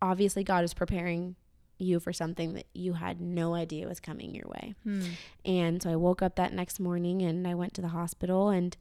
obviously 0.00 0.42
God 0.42 0.64
is 0.64 0.74
preparing 0.74 1.36
you 1.78 2.00
for 2.00 2.12
something 2.12 2.54
that 2.54 2.66
you 2.74 2.94
had 2.94 3.20
no 3.20 3.54
idea 3.54 3.86
was 3.86 4.00
coming 4.00 4.34
your 4.34 4.48
way. 4.48 4.74
Hmm. 4.82 5.02
And 5.44 5.82
so 5.82 5.90
I 5.90 5.96
woke 5.96 6.22
up 6.22 6.36
that 6.36 6.52
next 6.52 6.80
morning 6.80 7.22
and 7.22 7.46
I 7.46 7.54
went 7.54 7.74
to 7.74 7.82
the 7.82 7.88
hospital 7.88 8.48
and 8.48 8.76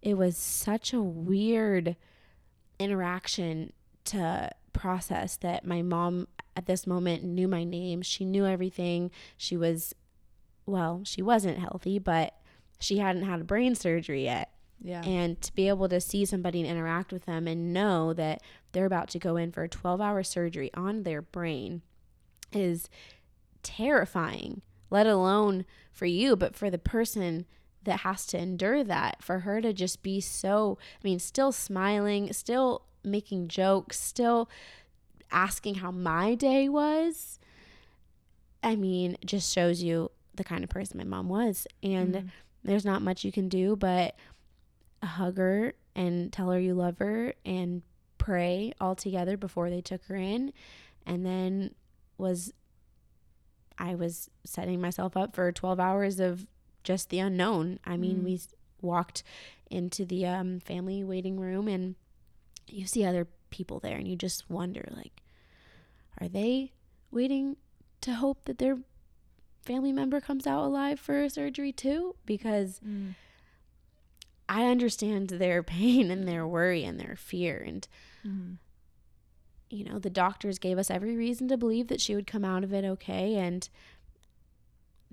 it 0.00 0.16
was 0.16 0.36
such 0.36 0.92
a 0.92 1.00
weird 1.00 1.96
interaction 2.78 3.72
to 4.06 4.50
process 4.72 5.36
that 5.36 5.64
my 5.64 5.82
mom 5.82 6.26
at 6.56 6.66
this 6.66 6.86
moment 6.86 7.24
knew 7.24 7.48
my 7.48 7.64
name. 7.64 8.02
She 8.02 8.24
knew 8.24 8.46
everything. 8.46 9.10
She 9.36 9.56
was 9.56 9.94
well, 10.66 11.02
she 11.04 11.22
wasn't 11.22 11.58
healthy, 11.58 11.98
but 11.98 12.34
she 12.78 12.98
hadn't 12.98 13.24
had 13.24 13.40
a 13.40 13.44
brain 13.44 13.74
surgery 13.74 14.24
yet. 14.24 14.50
Yeah. 14.80 15.02
And 15.02 15.40
to 15.42 15.54
be 15.54 15.68
able 15.68 15.88
to 15.88 16.00
see 16.00 16.24
somebody 16.24 16.60
and 16.60 16.68
interact 16.68 17.12
with 17.12 17.24
them 17.24 17.46
and 17.46 17.72
know 17.72 18.12
that 18.14 18.42
they're 18.72 18.86
about 18.86 19.08
to 19.10 19.18
go 19.18 19.36
in 19.36 19.52
for 19.52 19.62
a 19.62 19.68
12 19.68 20.00
hour 20.00 20.22
surgery 20.22 20.70
on 20.74 21.04
their 21.04 21.22
brain 21.22 21.82
is 22.52 22.88
terrifying, 23.62 24.62
let 24.90 25.06
alone 25.06 25.64
for 25.92 26.06
you, 26.06 26.34
but 26.34 26.56
for 26.56 26.68
the 26.68 26.78
person 26.78 27.46
that 27.84 28.00
has 28.00 28.26
to 28.26 28.38
endure 28.38 28.82
that. 28.82 29.22
For 29.22 29.40
her 29.40 29.60
to 29.60 29.72
just 29.72 30.02
be 30.02 30.20
so, 30.20 30.78
I 30.96 31.00
mean, 31.06 31.18
still 31.20 31.52
smiling, 31.52 32.32
still 32.32 32.82
making 33.04 33.48
jokes, 33.48 34.00
still 34.00 34.48
asking 35.32 35.76
how 35.76 35.90
my 35.90 36.34
day 36.34 36.68
was. 36.68 37.38
I 38.62 38.76
mean, 38.76 39.16
just 39.24 39.52
shows 39.52 39.82
you 39.82 40.10
the 40.34 40.44
kind 40.44 40.62
of 40.62 40.70
person 40.70 40.98
my 40.98 41.04
mom 41.04 41.28
was. 41.28 41.66
And 41.82 42.14
mm. 42.14 42.30
there's 42.62 42.84
not 42.84 43.02
much 43.02 43.24
you 43.24 43.32
can 43.32 43.48
do, 43.48 43.76
but 43.76 44.16
hug 45.02 45.38
her 45.38 45.74
and 45.96 46.32
tell 46.32 46.50
her 46.50 46.60
you 46.60 46.74
love 46.74 46.98
her 46.98 47.34
and 47.44 47.82
pray 48.18 48.72
all 48.80 48.94
together 48.94 49.36
before 49.36 49.68
they 49.68 49.80
took 49.80 50.04
her 50.04 50.16
in. 50.16 50.52
And 51.06 51.26
then 51.26 51.74
was 52.18 52.52
I 53.78 53.94
was 53.94 54.30
setting 54.44 54.80
myself 54.80 55.16
up 55.16 55.34
for 55.34 55.50
12 55.50 55.80
hours 55.80 56.20
of 56.20 56.46
just 56.84 57.10
the 57.10 57.18
unknown. 57.18 57.80
I 57.84 57.96
mean, 57.96 58.18
mm. 58.18 58.24
we 58.24 58.40
walked 58.80 59.22
into 59.70 60.04
the 60.04 60.26
um, 60.26 60.60
family 60.60 61.02
waiting 61.02 61.40
room 61.40 61.66
and 61.66 61.96
you 62.68 62.86
see 62.86 63.04
other 63.04 63.26
people 63.50 63.80
there 63.80 63.96
and 63.96 64.06
you 64.06 64.16
just 64.16 64.48
wonder 64.50 64.88
like 64.96 65.21
are 66.22 66.28
they 66.28 66.72
waiting 67.10 67.56
to 68.00 68.14
hope 68.14 68.44
that 68.44 68.58
their 68.58 68.78
family 69.64 69.92
member 69.92 70.20
comes 70.20 70.46
out 70.46 70.64
alive 70.64 71.00
for 71.00 71.22
a 71.22 71.30
surgery 71.30 71.72
too 71.72 72.14
because 72.24 72.80
mm. 72.86 73.14
I 74.48 74.66
understand 74.66 75.30
their 75.30 75.62
pain 75.64 76.10
and 76.10 76.28
their 76.28 76.46
worry 76.46 76.84
and 76.84 77.00
their 77.00 77.16
fear. 77.16 77.64
And, 77.66 77.88
mm-hmm. 78.24 78.52
you 79.68 79.84
know, 79.84 79.98
the 79.98 80.10
doctors 80.10 80.60
gave 80.60 80.78
us 80.78 80.90
every 80.90 81.16
reason 81.16 81.48
to 81.48 81.56
believe 81.56 81.88
that 81.88 82.00
she 82.00 82.14
would 82.14 82.26
come 82.26 82.44
out 82.44 82.62
of 82.62 82.72
it 82.72 82.84
okay. 82.84 83.34
And 83.34 83.68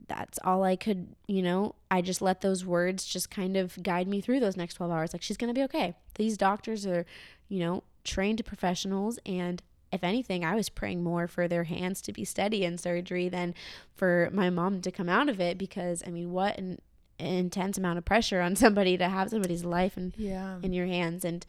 that's 0.07 0.37
all 0.43 0.63
I 0.63 0.75
could, 0.75 1.15
you 1.27 1.41
know, 1.41 1.73
I 1.89 2.01
just 2.01 2.21
let 2.21 2.41
those 2.41 2.65
words 2.65 3.03
just 3.03 3.31
kind 3.31 3.57
of 3.57 3.81
guide 3.81 4.07
me 4.07 4.21
through 4.21 4.41
those 4.41 4.57
next 4.57 4.75
12 4.75 4.91
hours. 4.91 5.13
Like, 5.13 5.23
she's 5.23 5.37
going 5.37 5.53
to 5.53 5.59
be 5.59 5.63
okay. 5.63 5.95
These 6.15 6.37
doctors 6.37 6.85
are, 6.85 7.05
you 7.47 7.59
know, 7.59 7.83
trained 8.03 8.45
professionals. 8.45 9.17
And 9.25 9.61
if 9.91 10.03
anything, 10.03 10.45
I 10.45 10.55
was 10.55 10.69
praying 10.69 11.03
more 11.03 11.27
for 11.27 11.47
their 11.47 11.63
hands 11.63 12.01
to 12.03 12.13
be 12.13 12.23
steady 12.23 12.63
in 12.63 12.77
surgery 12.77 13.29
than 13.29 13.55
for 13.95 14.29
my 14.31 14.49
mom 14.49 14.81
to 14.81 14.91
come 14.91 15.09
out 15.09 15.29
of 15.29 15.39
it 15.39 15.57
because, 15.57 16.03
I 16.05 16.11
mean, 16.11 16.31
what 16.31 16.57
an 16.57 16.79
intense 17.17 17.77
amount 17.77 17.97
of 17.97 18.05
pressure 18.05 18.41
on 18.41 18.55
somebody 18.55 18.97
to 18.97 19.09
have 19.09 19.29
somebody's 19.29 19.65
life 19.65 19.97
in 19.97 20.13
yeah. 20.17 20.57
in 20.61 20.73
your 20.73 20.85
hands. 20.85 21.25
And 21.25 21.45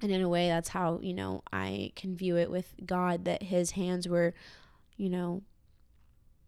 and 0.00 0.12
in 0.12 0.22
a 0.22 0.28
way 0.28 0.48
that's 0.48 0.68
how 0.70 1.00
you 1.02 1.14
know 1.14 1.42
I 1.52 1.92
can 1.96 2.16
view 2.16 2.36
it 2.36 2.50
with 2.50 2.74
God 2.84 3.24
that 3.24 3.44
his 3.44 3.72
hands 3.72 4.08
were 4.08 4.32
you 4.96 5.08
know 5.08 5.42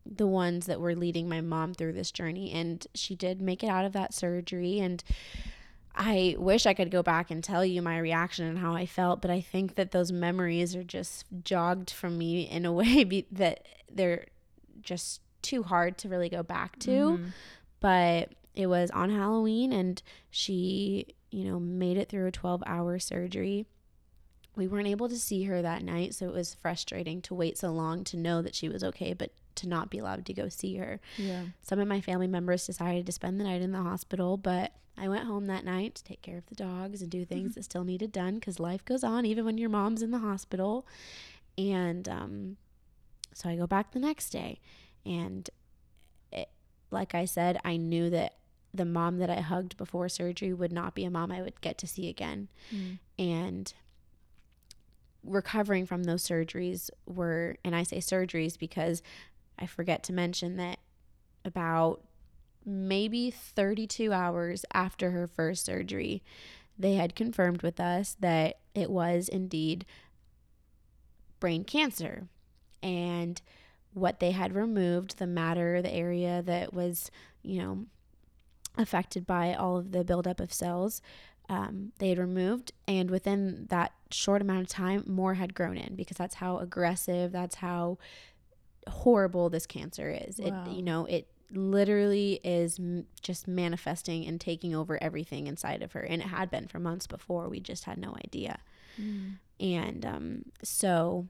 the 0.05 0.26
ones 0.26 0.66
that 0.66 0.81
were 0.81 0.94
leading 0.94 1.29
my 1.29 1.40
mom 1.40 1.74
through 1.74 1.92
this 1.92 2.11
journey. 2.11 2.50
And 2.53 2.87
she 2.94 3.14
did 3.14 3.40
make 3.40 3.62
it 3.62 3.68
out 3.68 3.85
of 3.85 3.92
that 3.92 4.14
surgery. 4.14 4.79
And 4.81 5.03
I 5.94 6.37
wish 6.38 6.66
I 6.66 6.74
could 6.74 6.90
go 6.90 7.03
back 7.03 7.31
and 7.31 7.42
tell 7.42 7.64
you 7.64 7.83
my 7.83 7.98
reaction 7.98 8.46
and 8.46 8.59
how 8.59 8.74
I 8.74 8.87
felt, 8.87 9.20
but 9.20 9.31
I 9.31 9.40
think 9.40 9.74
that 9.74 9.90
those 9.90 10.12
memories 10.12 10.74
are 10.76 10.85
just 10.85 11.24
jogged 11.44 11.90
from 11.90 12.16
me 12.16 12.42
in 12.48 12.64
a 12.64 12.72
way 12.81 13.05
be- 13.05 13.26
that 13.33 13.66
they're 13.92 14.26
just 14.81 15.20
too 15.42 15.62
hard 15.62 15.98
to 15.98 16.09
really 16.09 16.29
go 16.29 16.42
back 16.42 16.79
to. 16.81 16.90
Mm-hmm 16.90 17.29
but 17.81 18.35
it 18.55 18.66
was 18.66 18.90
on 18.90 19.11
Halloween 19.11 19.72
and 19.72 20.00
she, 20.31 21.14
you 21.31 21.44
know, 21.44 21.59
made 21.59 21.96
it 21.96 22.09
through 22.09 22.26
a 22.26 22.33
12 22.33 22.62
hour 22.66 22.98
surgery. 22.98 23.66
We 24.57 24.68
weren't 24.68 24.88
able 24.88 25.09
to 25.09 25.18
see 25.18 25.44
her 25.44 25.62
that 25.62 25.83
night, 25.83 26.14
so 26.14 26.26
it 26.26 26.35
was 26.35 26.55
frustrating 26.55 27.22
to 27.22 27.35
wait 27.35 27.57
so 27.57 27.70
long 27.70 28.05
to 28.05 28.16
know 28.16 28.42
that 28.42 28.55
she 28.55 28.68
was 28.68 28.85
okay, 28.85 29.14
but 29.14 29.33
to 29.57 29.68
not 29.68 29.90
be 29.90 29.98
allowed 29.98 30.26
to 30.26 30.35
go 30.35 30.48
see 30.48 30.76
her. 30.76 31.00
Yeah. 31.16 31.44
Some 31.62 31.79
of 31.79 31.88
my 31.88 32.00
family 32.00 32.26
members 32.26 32.66
decided 32.66 33.07
to 33.07 33.12
spend 33.12 33.40
the 33.40 33.44
night 33.44 33.62
in 33.62 33.72
the 33.72 33.83
hospital, 33.83 34.37
but 34.37 34.72
I 35.00 35.08
went 35.08 35.24
home 35.24 35.46
that 35.46 35.64
night 35.64 35.94
to 35.96 36.04
take 36.04 36.22
care 36.22 36.36
of 36.36 36.46
the 36.46 36.54
dogs 36.54 37.00
and 37.00 37.10
do 37.10 37.24
things 37.24 37.50
mm-hmm. 37.50 37.60
that 37.60 37.64
still 37.64 37.84
needed 37.84 38.12
done 38.12 38.34
because 38.34 38.60
life 38.60 38.84
goes 38.84 39.02
on 39.02 39.24
even 39.24 39.44
when 39.44 39.56
your 39.56 39.70
mom's 39.70 40.02
in 40.02 40.10
the 40.10 40.18
hospital. 40.18 40.86
And 41.56 42.08
um, 42.08 42.56
so 43.32 43.48
I 43.48 43.56
go 43.56 43.66
back 43.66 43.92
the 43.92 43.98
next 43.98 44.30
day, 44.30 44.60
and 45.06 45.48
like 46.90 47.14
I 47.14 47.24
said, 47.24 47.58
I 47.64 47.76
knew 47.76 48.10
that 48.10 48.34
the 48.72 48.84
mom 48.84 49.18
that 49.18 49.30
I 49.30 49.40
hugged 49.40 49.76
before 49.76 50.08
surgery 50.08 50.52
would 50.52 50.72
not 50.72 50.94
be 50.94 51.04
a 51.04 51.10
mom 51.10 51.32
I 51.32 51.42
would 51.42 51.60
get 51.60 51.78
to 51.78 51.86
see 51.86 52.08
again. 52.08 52.48
Mm. 52.74 52.98
And 53.18 53.74
recovering 55.24 55.86
from 55.86 56.04
those 56.04 56.26
surgeries 56.26 56.90
were, 57.06 57.56
and 57.64 57.74
I 57.74 57.82
say 57.82 57.98
surgeries 57.98 58.58
because 58.58 59.02
I 59.58 59.66
forget 59.66 60.02
to 60.04 60.12
mention 60.12 60.56
that 60.56 60.78
about 61.44 62.02
maybe 62.64 63.30
32 63.30 64.12
hours 64.12 64.64
after 64.72 65.10
her 65.10 65.26
first 65.26 65.64
surgery, 65.64 66.22
they 66.78 66.94
had 66.94 67.14
confirmed 67.14 67.62
with 67.62 67.80
us 67.80 68.16
that 68.20 68.58
it 68.74 68.90
was 68.90 69.28
indeed 69.28 69.84
brain 71.38 71.64
cancer. 71.64 72.28
And 72.82 73.40
what 73.92 74.20
they 74.20 74.30
had 74.30 74.54
removed, 74.54 75.18
the 75.18 75.26
matter, 75.26 75.82
the 75.82 75.92
area 75.92 76.42
that 76.42 76.72
was, 76.72 77.10
you 77.42 77.58
know, 77.60 77.86
affected 78.78 79.26
by 79.26 79.54
all 79.54 79.76
of 79.76 79.92
the 79.92 80.04
buildup 80.04 80.40
of 80.40 80.52
cells, 80.52 81.02
um, 81.48 81.92
they 81.98 82.10
had 82.10 82.18
removed. 82.18 82.72
And 82.86 83.10
within 83.10 83.66
that 83.70 83.92
short 84.10 84.40
amount 84.40 84.60
of 84.62 84.68
time, 84.68 85.04
more 85.06 85.34
had 85.34 85.54
grown 85.54 85.76
in 85.76 85.96
because 85.96 86.16
that's 86.16 86.36
how 86.36 86.58
aggressive, 86.58 87.32
that's 87.32 87.56
how 87.56 87.98
horrible 88.88 89.50
this 89.50 89.66
cancer 89.66 90.08
is. 90.08 90.38
Wow. 90.38 90.64
It, 90.66 90.72
you 90.76 90.82
know, 90.82 91.06
it 91.06 91.26
literally 91.52 92.40
is 92.44 92.78
m- 92.78 93.06
just 93.22 93.48
manifesting 93.48 94.26
and 94.26 94.40
taking 94.40 94.74
over 94.74 95.02
everything 95.02 95.46
inside 95.46 95.82
of 95.82 95.92
her. 95.92 96.00
And 96.00 96.22
it 96.22 96.28
had 96.28 96.50
been 96.50 96.68
for 96.68 96.78
months 96.78 97.06
before. 97.06 97.48
We 97.48 97.60
just 97.60 97.84
had 97.84 97.98
no 97.98 98.16
idea. 98.24 98.60
Mm. 99.00 99.38
And 99.58 100.06
um, 100.06 100.44
so 100.62 101.26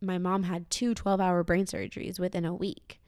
my 0.00 0.18
mom 0.18 0.44
had 0.44 0.70
two 0.70 0.94
12 0.94 1.20
hour 1.20 1.42
brain 1.42 1.66
surgeries 1.66 2.18
within 2.18 2.44
a 2.44 2.54
week. 2.54 3.00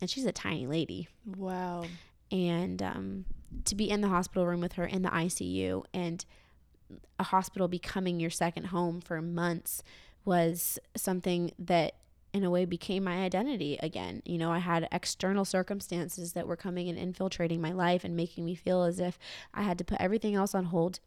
And 0.00 0.08
she's 0.08 0.24
a 0.24 0.32
tiny 0.32 0.66
lady. 0.66 1.08
Wow. 1.36 1.84
And 2.32 2.82
um, 2.82 3.24
to 3.64 3.74
be 3.74 3.90
in 3.90 4.00
the 4.00 4.08
hospital 4.08 4.46
room 4.46 4.60
with 4.60 4.74
her 4.74 4.84
in 4.84 5.02
the 5.02 5.10
ICU 5.10 5.84
and 5.92 6.24
a 7.18 7.24
hospital 7.24 7.68
becoming 7.68 8.18
your 8.18 8.30
second 8.30 8.64
home 8.66 9.00
for 9.00 9.20
months 9.20 9.82
was 10.24 10.78
something 10.96 11.52
that 11.58 11.94
in 12.32 12.44
a 12.44 12.50
way 12.50 12.64
became 12.64 13.04
my 13.04 13.18
identity 13.24 13.78
again. 13.82 14.22
You 14.24 14.38
know, 14.38 14.52
I 14.52 14.58
had 14.58 14.88
external 14.92 15.44
circumstances 15.44 16.32
that 16.34 16.46
were 16.46 16.56
coming 16.56 16.88
and 16.88 16.98
infiltrating 16.98 17.60
my 17.60 17.72
life 17.72 18.04
and 18.04 18.16
making 18.16 18.44
me 18.44 18.54
feel 18.54 18.84
as 18.84 19.00
if 19.00 19.18
I 19.52 19.62
had 19.62 19.78
to 19.78 19.84
put 19.84 20.00
everything 20.00 20.34
else 20.34 20.54
on 20.54 20.66
hold 20.66 21.00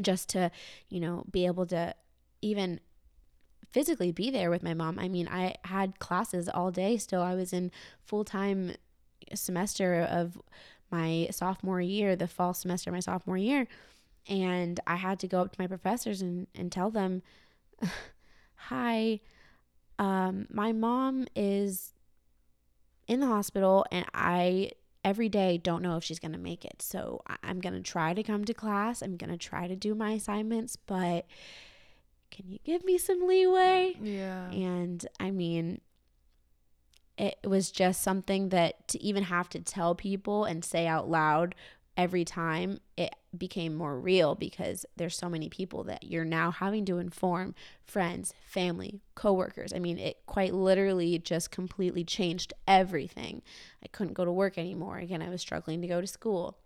just 0.00 0.28
to, 0.30 0.50
you 0.88 1.00
know, 1.00 1.24
be 1.30 1.46
able 1.46 1.66
to 1.66 1.94
even 2.40 2.80
physically 3.70 4.12
be 4.12 4.30
there 4.30 4.50
with 4.50 4.62
my 4.62 4.74
mom. 4.74 4.98
I 4.98 5.08
mean, 5.08 5.28
I 5.28 5.56
had 5.64 5.98
classes 5.98 6.48
all 6.48 6.70
day 6.70 6.96
still. 6.96 7.22
I 7.22 7.34
was 7.34 7.52
in 7.52 7.70
full-time 8.04 8.74
semester 9.34 10.02
of 10.02 10.40
my 10.90 11.28
sophomore 11.30 11.80
year, 11.80 12.14
the 12.14 12.28
fall 12.28 12.54
semester 12.54 12.90
of 12.90 12.94
my 12.94 13.00
sophomore 13.00 13.38
year, 13.38 13.66
and 14.28 14.78
I 14.86 14.96
had 14.96 15.18
to 15.20 15.26
go 15.26 15.40
up 15.40 15.52
to 15.52 15.60
my 15.60 15.66
professors 15.66 16.20
and 16.20 16.46
and 16.54 16.70
tell 16.70 16.90
them, 16.90 17.22
"Hi, 18.68 19.20
um, 20.02 20.46
my 20.50 20.72
mom 20.72 21.28
is 21.36 21.94
in 23.06 23.20
the 23.20 23.26
hospital 23.26 23.86
and 23.92 24.04
I 24.12 24.72
every 25.04 25.28
day 25.28 25.58
don't 25.58 25.80
know 25.80 25.96
if 25.96 26.02
she's 26.02 26.18
going 26.18 26.32
to 26.32 26.38
make 26.38 26.64
it. 26.64 26.82
So 26.82 27.22
I'm 27.44 27.60
going 27.60 27.74
to 27.74 27.80
try 27.80 28.12
to 28.12 28.22
come 28.24 28.44
to 28.46 28.52
class. 28.52 29.00
I'm 29.00 29.16
going 29.16 29.30
to 29.30 29.36
try 29.36 29.68
to 29.68 29.76
do 29.76 29.94
my 29.94 30.12
assignments, 30.12 30.74
but 30.74 31.26
can 32.32 32.48
you 32.48 32.58
give 32.64 32.84
me 32.84 32.98
some 32.98 33.28
leeway? 33.28 33.94
Yeah. 34.02 34.50
And 34.50 35.06
I 35.20 35.30
mean, 35.30 35.80
it 37.16 37.38
was 37.46 37.70
just 37.70 38.02
something 38.02 38.48
that 38.48 38.88
to 38.88 39.00
even 39.00 39.22
have 39.24 39.48
to 39.50 39.60
tell 39.60 39.94
people 39.94 40.44
and 40.44 40.64
say 40.64 40.88
out 40.88 41.08
loud 41.08 41.54
every 41.96 42.24
time 42.24 42.80
it 42.96 43.14
became 43.36 43.74
more 43.74 43.98
real 43.98 44.34
because 44.34 44.86
there's 44.96 45.16
so 45.16 45.28
many 45.28 45.48
people 45.48 45.84
that 45.84 46.04
you're 46.04 46.24
now 46.24 46.50
having 46.50 46.84
to 46.86 46.98
inform 46.98 47.54
friends, 47.84 48.34
family, 48.44 49.00
coworkers. 49.14 49.72
I 49.72 49.78
mean, 49.78 49.98
it 49.98 50.18
quite 50.26 50.54
literally 50.54 51.18
just 51.18 51.50
completely 51.50 52.04
changed 52.04 52.52
everything. 52.66 53.42
I 53.82 53.88
couldn't 53.88 54.14
go 54.14 54.24
to 54.24 54.32
work 54.32 54.58
anymore. 54.58 54.98
Again, 54.98 55.22
I 55.22 55.28
was 55.28 55.40
struggling 55.40 55.80
to 55.82 55.88
go 55.88 56.00
to 56.00 56.06
school. 56.06 56.58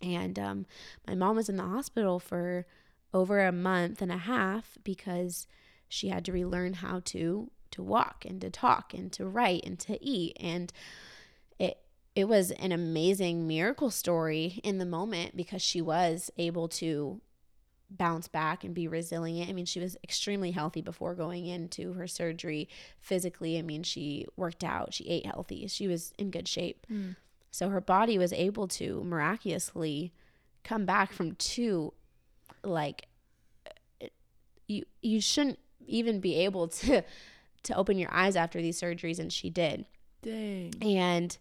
And 0.00 0.38
um, 0.38 0.66
my 1.06 1.14
mom 1.14 1.36
was 1.36 1.48
in 1.48 1.56
the 1.56 1.64
hospital 1.64 2.18
for 2.18 2.66
over 3.12 3.40
a 3.40 3.52
month 3.52 4.02
and 4.02 4.12
a 4.12 4.18
half 4.18 4.78
because 4.84 5.46
she 5.88 6.08
had 6.08 6.24
to 6.26 6.32
relearn 6.32 6.74
how 6.74 7.00
to 7.06 7.50
to 7.70 7.82
walk 7.82 8.24
and 8.26 8.40
to 8.40 8.48
talk 8.48 8.94
and 8.94 9.12
to 9.12 9.26
write 9.26 9.62
and 9.64 9.78
to 9.78 10.02
eat 10.02 10.34
and 10.40 10.72
it 11.58 11.78
was 12.26 12.50
an 12.52 12.72
amazing 12.72 13.46
miracle 13.46 13.90
story 13.90 14.60
in 14.64 14.78
the 14.78 14.86
moment 14.86 15.36
because 15.36 15.62
she 15.62 15.80
was 15.80 16.30
able 16.38 16.68
to 16.68 17.20
bounce 17.90 18.28
back 18.28 18.64
and 18.64 18.74
be 18.74 18.88
resilient. 18.88 19.48
I 19.48 19.52
mean, 19.52 19.66
she 19.66 19.80
was 19.80 19.96
extremely 20.02 20.50
healthy 20.50 20.82
before 20.82 21.14
going 21.14 21.46
into 21.46 21.94
her 21.94 22.06
surgery 22.06 22.68
physically. 23.00 23.58
I 23.58 23.62
mean, 23.62 23.82
she 23.82 24.26
worked 24.36 24.64
out, 24.64 24.92
she 24.92 25.08
ate 25.08 25.26
healthy, 25.26 25.66
she 25.68 25.88
was 25.88 26.12
in 26.18 26.30
good 26.30 26.48
shape. 26.48 26.86
Mm. 26.90 27.16
So 27.50 27.70
her 27.70 27.80
body 27.80 28.18
was 28.18 28.32
able 28.32 28.68
to 28.68 29.02
miraculously 29.04 30.12
come 30.64 30.84
back 30.84 31.12
from 31.12 31.32
two 31.36 31.94
like 32.62 33.06
you 34.66 34.84
you 35.00 35.20
shouldn't 35.20 35.58
even 35.86 36.20
be 36.20 36.34
able 36.36 36.68
to 36.68 37.02
to 37.62 37.74
open 37.74 37.98
your 37.98 38.12
eyes 38.12 38.36
after 38.36 38.60
these 38.60 38.80
surgeries 38.80 39.18
and 39.18 39.32
she 39.32 39.50
did. 39.50 39.86
Dang. 40.22 40.74
And 40.82 41.36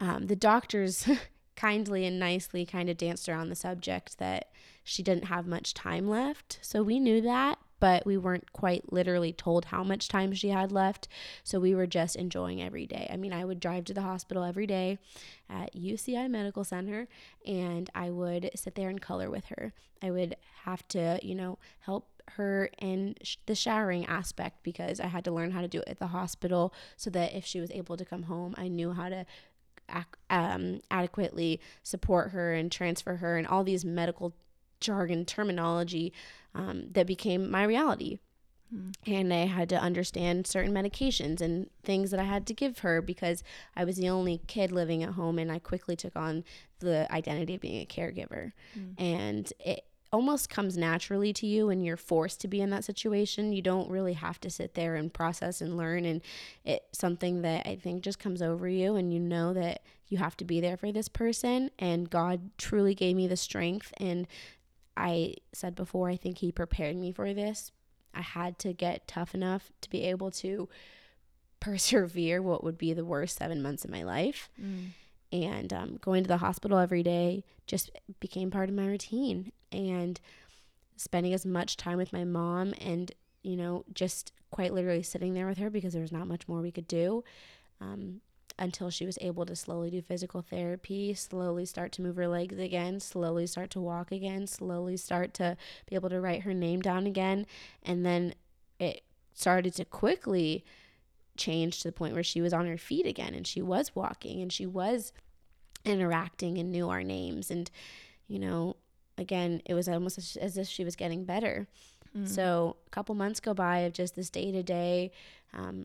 um, 0.00 0.26
the 0.26 0.36
doctors 0.36 1.08
kindly 1.56 2.04
and 2.04 2.18
nicely 2.18 2.66
kind 2.66 2.88
of 2.90 2.96
danced 2.96 3.28
around 3.28 3.48
the 3.48 3.56
subject 3.56 4.18
that 4.18 4.50
she 4.84 5.02
didn't 5.02 5.24
have 5.24 5.46
much 5.46 5.74
time 5.74 6.08
left. 6.08 6.58
So 6.62 6.82
we 6.82 7.00
knew 7.00 7.20
that, 7.22 7.58
but 7.80 8.06
we 8.06 8.16
weren't 8.16 8.52
quite 8.52 8.92
literally 8.92 9.32
told 9.32 9.66
how 9.66 9.82
much 9.82 10.08
time 10.08 10.32
she 10.32 10.50
had 10.50 10.70
left. 10.70 11.08
So 11.42 11.58
we 11.58 11.74
were 11.74 11.86
just 11.86 12.14
enjoying 12.14 12.62
every 12.62 12.86
day. 12.86 13.08
I 13.12 13.16
mean, 13.16 13.32
I 13.32 13.44
would 13.44 13.58
drive 13.58 13.84
to 13.86 13.94
the 13.94 14.02
hospital 14.02 14.44
every 14.44 14.66
day 14.66 14.98
at 15.50 15.74
UCI 15.74 16.30
Medical 16.30 16.62
Center 16.62 17.08
and 17.44 17.90
I 17.94 18.10
would 18.10 18.50
sit 18.54 18.74
there 18.74 18.88
and 18.88 19.00
color 19.00 19.30
with 19.30 19.46
her. 19.46 19.72
I 20.02 20.10
would 20.10 20.36
have 20.64 20.86
to, 20.88 21.18
you 21.22 21.34
know, 21.34 21.58
help 21.80 22.08
her 22.32 22.70
in 22.78 23.14
the 23.46 23.54
showering 23.54 24.04
aspect 24.06 24.62
because 24.62 25.00
I 25.00 25.06
had 25.06 25.24
to 25.24 25.30
learn 25.30 25.52
how 25.52 25.60
to 25.60 25.68
do 25.68 25.78
it 25.80 25.88
at 25.88 25.98
the 25.98 26.08
hospital 26.08 26.74
so 26.96 27.10
that 27.10 27.34
if 27.34 27.44
she 27.44 27.60
was 27.60 27.70
able 27.70 27.96
to 27.96 28.04
come 28.04 28.24
home, 28.24 28.54
I 28.58 28.68
knew 28.68 28.92
how 28.92 29.08
to 29.08 29.26
um, 30.30 30.80
adequately 30.90 31.60
support 31.82 32.30
her 32.30 32.52
and 32.52 32.70
transfer 32.70 33.16
her 33.16 33.36
and 33.36 33.46
all 33.46 33.64
these 33.64 33.84
medical 33.84 34.34
jargon 34.80 35.24
terminology 35.24 36.12
um, 36.54 36.88
that 36.92 37.06
became 37.06 37.50
my 37.50 37.62
reality. 37.62 38.18
Hmm. 38.70 38.90
And 39.06 39.32
I 39.32 39.46
had 39.46 39.68
to 39.68 39.80
understand 39.80 40.46
certain 40.46 40.72
medications 40.72 41.40
and 41.40 41.70
things 41.84 42.10
that 42.10 42.18
I 42.18 42.24
had 42.24 42.46
to 42.48 42.54
give 42.54 42.80
her 42.80 43.00
because 43.00 43.44
I 43.76 43.84
was 43.84 43.96
the 43.96 44.08
only 44.08 44.40
kid 44.46 44.72
living 44.72 45.02
at 45.02 45.10
home 45.10 45.38
and 45.38 45.52
I 45.52 45.60
quickly 45.60 45.94
took 45.94 46.16
on 46.16 46.44
the 46.80 47.06
identity 47.12 47.54
of 47.54 47.60
being 47.60 47.80
a 47.80 47.86
caregiver. 47.86 48.52
Mm. 48.76 49.00
And 49.00 49.52
it, 49.60 49.84
almost 50.12 50.48
comes 50.48 50.76
naturally 50.76 51.32
to 51.32 51.46
you 51.46 51.66
when 51.66 51.80
you're 51.80 51.96
forced 51.96 52.40
to 52.40 52.48
be 52.48 52.60
in 52.60 52.70
that 52.70 52.84
situation. 52.84 53.52
You 53.52 53.62
don't 53.62 53.90
really 53.90 54.14
have 54.14 54.40
to 54.40 54.50
sit 54.50 54.74
there 54.74 54.94
and 54.94 55.12
process 55.12 55.60
and 55.60 55.76
learn 55.76 56.04
and 56.04 56.22
it's 56.64 56.98
something 56.98 57.42
that 57.42 57.66
I 57.66 57.76
think 57.76 58.02
just 58.02 58.18
comes 58.18 58.42
over 58.42 58.68
you 58.68 58.96
and 58.96 59.12
you 59.12 59.20
know 59.20 59.52
that 59.54 59.82
you 60.08 60.18
have 60.18 60.36
to 60.38 60.44
be 60.44 60.60
there 60.60 60.76
for 60.76 60.92
this 60.92 61.08
person 61.08 61.70
and 61.78 62.08
God 62.08 62.50
truly 62.58 62.94
gave 62.94 63.16
me 63.16 63.26
the 63.26 63.36
strength 63.36 63.92
and 63.98 64.26
I 64.96 65.34
said 65.52 65.74
before 65.74 66.08
I 66.08 66.16
think 66.16 66.38
he 66.38 66.52
prepared 66.52 66.96
me 66.96 67.12
for 67.12 67.34
this. 67.34 67.72
I 68.14 68.22
had 68.22 68.58
to 68.60 68.72
get 68.72 69.06
tough 69.06 69.34
enough 69.34 69.70
to 69.82 69.90
be 69.90 70.04
able 70.04 70.30
to 70.32 70.68
persevere 71.60 72.40
what 72.40 72.62
would 72.64 72.78
be 72.78 72.92
the 72.92 73.04
worst 73.04 73.38
7 73.38 73.60
months 73.60 73.84
of 73.84 73.90
my 73.90 74.02
life. 74.04 74.48
Mm 74.62 74.92
and 75.32 75.72
um, 75.72 75.98
going 76.00 76.22
to 76.22 76.28
the 76.28 76.38
hospital 76.38 76.78
every 76.78 77.02
day 77.02 77.44
just 77.66 77.90
became 78.20 78.50
part 78.50 78.68
of 78.68 78.74
my 78.74 78.86
routine 78.86 79.52
and 79.72 80.20
spending 80.96 81.34
as 81.34 81.44
much 81.44 81.76
time 81.76 81.98
with 81.98 82.12
my 82.12 82.24
mom 82.24 82.74
and 82.80 83.12
you 83.42 83.56
know 83.56 83.84
just 83.92 84.32
quite 84.50 84.72
literally 84.72 85.02
sitting 85.02 85.34
there 85.34 85.46
with 85.46 85.58
her 85.58 85.70
because 85.70 85.92
there 85.92 86.02
was 86.02 86.12
not 86.12 86.26
much 86.26 86.48
more 86.48 86.60
we 86.60 86.72
could 86.72 86.88
do 86.88 87.22
um, 87.80 88.20
until 88.58 88.88
she 88.88 89.04
was 89.04 89.18
able 89.20 89.44
to 89.44 89.54
slowly 89.54 89.90
do 89.90 90.00
physical 90.00 90.40
therapy 90.40 91.12
slowly 91.12 91.66
start 91.66 91.92
to 91.92 92.00
move 92.00 92.16
her 92.16 92.28
legs 92.28 92.58
again 92.58 92.98
slowly 92.98 93.46
start 93.46 93.68
to 93.70 93.80
walk 93.80 94.10
again 94.10 94.46
slowly 94.46 94.96
start 94.96 95.34
to 95.34 95.56
be 95.86 95.94
able 95.94 96.08
to 96.08 96.20
write 96.20 96.42
her 96.42 96.54
name 96.54 96.80
down 96.80 97.06
again. 97.06 97.46
And 97.82 98.04
then 98.04 98.34
it 98.78 99.02
started 99.34 99.74
to 99.74 99.84
quickly 99.84 100.64
change 101.36 101.80
to 101.82 101.88
the 101.88 101.92
point 101.92 102.14
where 102.14 102.22
she 102.22 102.40
was 102.40 102.52
on 102.52 102.66
her 102.66 102.78
feet 102.78 103.06
again 103.06 103.34
and 103.34 103.46
she 103.46 103.60
was 103.60 103.94
walking 103.94 104.40
and 104.40 104.52
she 104.52 104.64
was 104.64 105.12
interacting 105.84 106.56
and 106.58 106.72
knew 106.72 106.88
our 106.88 107.02
names 107.02 107.50
and 107.50 107.70
you 108.26 108.38
know 108.38 108.74
again, 109.18 109.62
it 109.64 109.74
was 109.74 109.88
almost 109.88 110.36
as 110.36 110.56
if 110.56 110.68
she 110.68 110.84
was 110.84 110.96
getting 110.96 111.24
better. 111.24 111.66
Mm. 112.16 112.28
So 112.28 112.76
a 112.86 112.90
couple 112.90 113.14
months 113.14 113.40
go 113.40 113.54
by 113.54 113.78
of 113.80 113.92
just 113.92 114.16
this 114.16 114.30
day 114.30 114.50
to 114.52 114.62
day 114.62 115.10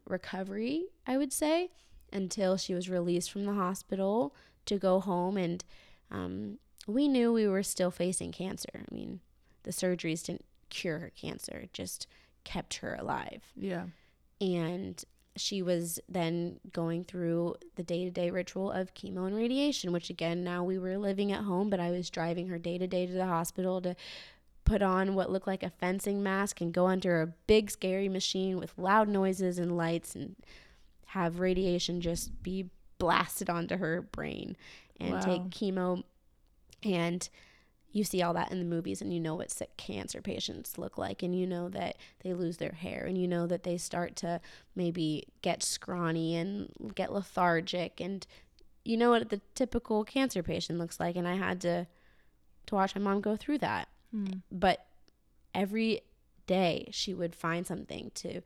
recovery, 0.08 0.86
I 1.08 1.18
would 1.18 1.32
say, 1.32 1.70
until 2.12 2.58
she 2.58 2.74
was 2.74 2.90
released 2.90 3.32
from 3.32 3.46
the 3.46 3.54
hospital 3.54 4.36
to 4.66 4.78
go 4.78 5.00
home. 5.00 5.38
And 5.38 5.64
um, 6.12 6.58
we 6.88 7.08
knew 7.08 7.32
we 7.32 7.48
were 7.48 7.64
still 7.64 7.92
facing 7.92 8.32
cancer. 8.32 8.70
I 8.76 8.94
mean, 8.94 9.22
the 9.64 9.72
surgeries 9.72 10.26
didn't 10.26 10.46
cure 10.70 11.00
her 11.00 11.12
cancer, 11.16 11.58
it 11.58 11.74
just 11.74 12.08
kept 12.44 12.76
her 12.76 12.96
alive. 12.96 13.44
Yeah. 13.56 13.86
And 14.40 15.04
she 15.42 15.62
was 15.62 16.00
then 16.08 16.60
going 16.72 17.04
through 17.04 17.56
the 17.76 17.84
day 17.84 18.06
to 18.06 18.12
day 18.12 18.30
ritual 18.30 18.72
of 18.72 18.94
chemo 18.94 19.28
and 19.28 19.36
radiation, 19.36 19.92
which 19.92 20.10
again, 20.10 20.44
now 20.44 20.64
we 20.64 20.78
were 20.80 20.98
living 20.98 21.32
at 21.32 21.44
home, 21.44 21.70
but 21.70 21.80
I 21.80 21.92
was 21.92 22.10
driving 22.10 22.48
her 22.48 22.58
day 22.58 22.78
to 22.78 22.88
day 22.88 23.06
to 23.06 23.12
the 23.14 23.26
hospital 23.26 23.82
to 23.82 23.96
put 24.64 24.82
on 24.82 25.16
what 25.16 25.32
looked 25.32 25.48
like 25.48 25.64
a 25.64 25.70
fencing 25.70 26.22
mask 26.24 26.62
and 26.62 26.74
go 26.74 26.88
under 26.88 27.22
a 27.22 27.28
big 27.48 27.70
scary 27.72 28.08
machine 28.08 28.58
with 28.58 28.78
loud 28.78 29.10
noises 29.10 29.58
and 29.58 29.76
lights 29.76 30.16
and 30.16 30.36
have 31.08 31.40
radiation 31.40 32.00
just 32.00 32.42
be 32.44 32.70
blasted 32.98 33.50
onto 33.50 33.78
her 33.78 34.02
brain 34.02 34.56
and 35.00 35.14
Wow. 35.16 35.20
take 35.22 35.50
chemo 35.50 36.04
and 36.84 37.28
you 37.92 38.04
see 38.04 38.22
all 38.22 38.34
that 38.34 38.52
in 38.52 38.60
the 38.60 38.66
movies 38.66 39.02
and 39.02 39.14
you 39.14 39.20
know 39.20 39.36
what 39.36 39.52
sick 39.52 39.76
cancer 39.78 40.22
patients 40.22 40.78
look 40.78 40.98
like 40.98 41.22
and 41.22 41.38
you 41.38 41.46
know 41.46 41.68
that 41.70 41.98
they 42.24 42.34
lose 42.34 42.58
their 42.58 42.72
hair 42.72 43.06
and 43.06 43.18
you 43.18 43.28
know 43.28 43.46
that 43.48 43.64
they 43.64 43.78
start 43.78 44.16
to 44.16 44.40
maybe 44.76 45.26
get 45.42 45.62
scrawny 45.62 46.36
and 46.36 46.72
get 46.96 47.12
lethargic 47.12 48.00
and 48.00 48.26
you 48.86 48.96
know 48.98 49.10
what 49.12 49.30
the 49.30 49.42
typical 49.56 50.04
cancer 50.04 50.42
patient 50.42 50.80
looks 50.80 51.00
like 51.00 51.16
and 51.16 51.28
I 51.28 51.36
had 51.36 51.60
to 51.62 51.88
to 52.68 52.76
watch 52.76 52.96
my 52.96 53.02
mom 53.02 53.22
go 53.22 53.36
through 53.36 53.58
that 53.60 53.88
Hmm. 54.12 54.26
but 54.52 54.86
every 55.54 56.02
day 56.48 56.90
she 56.92 57.14
would 57.14 57.34
find 57.34 57.66
something 57.66 58.12
to 58.16 58.42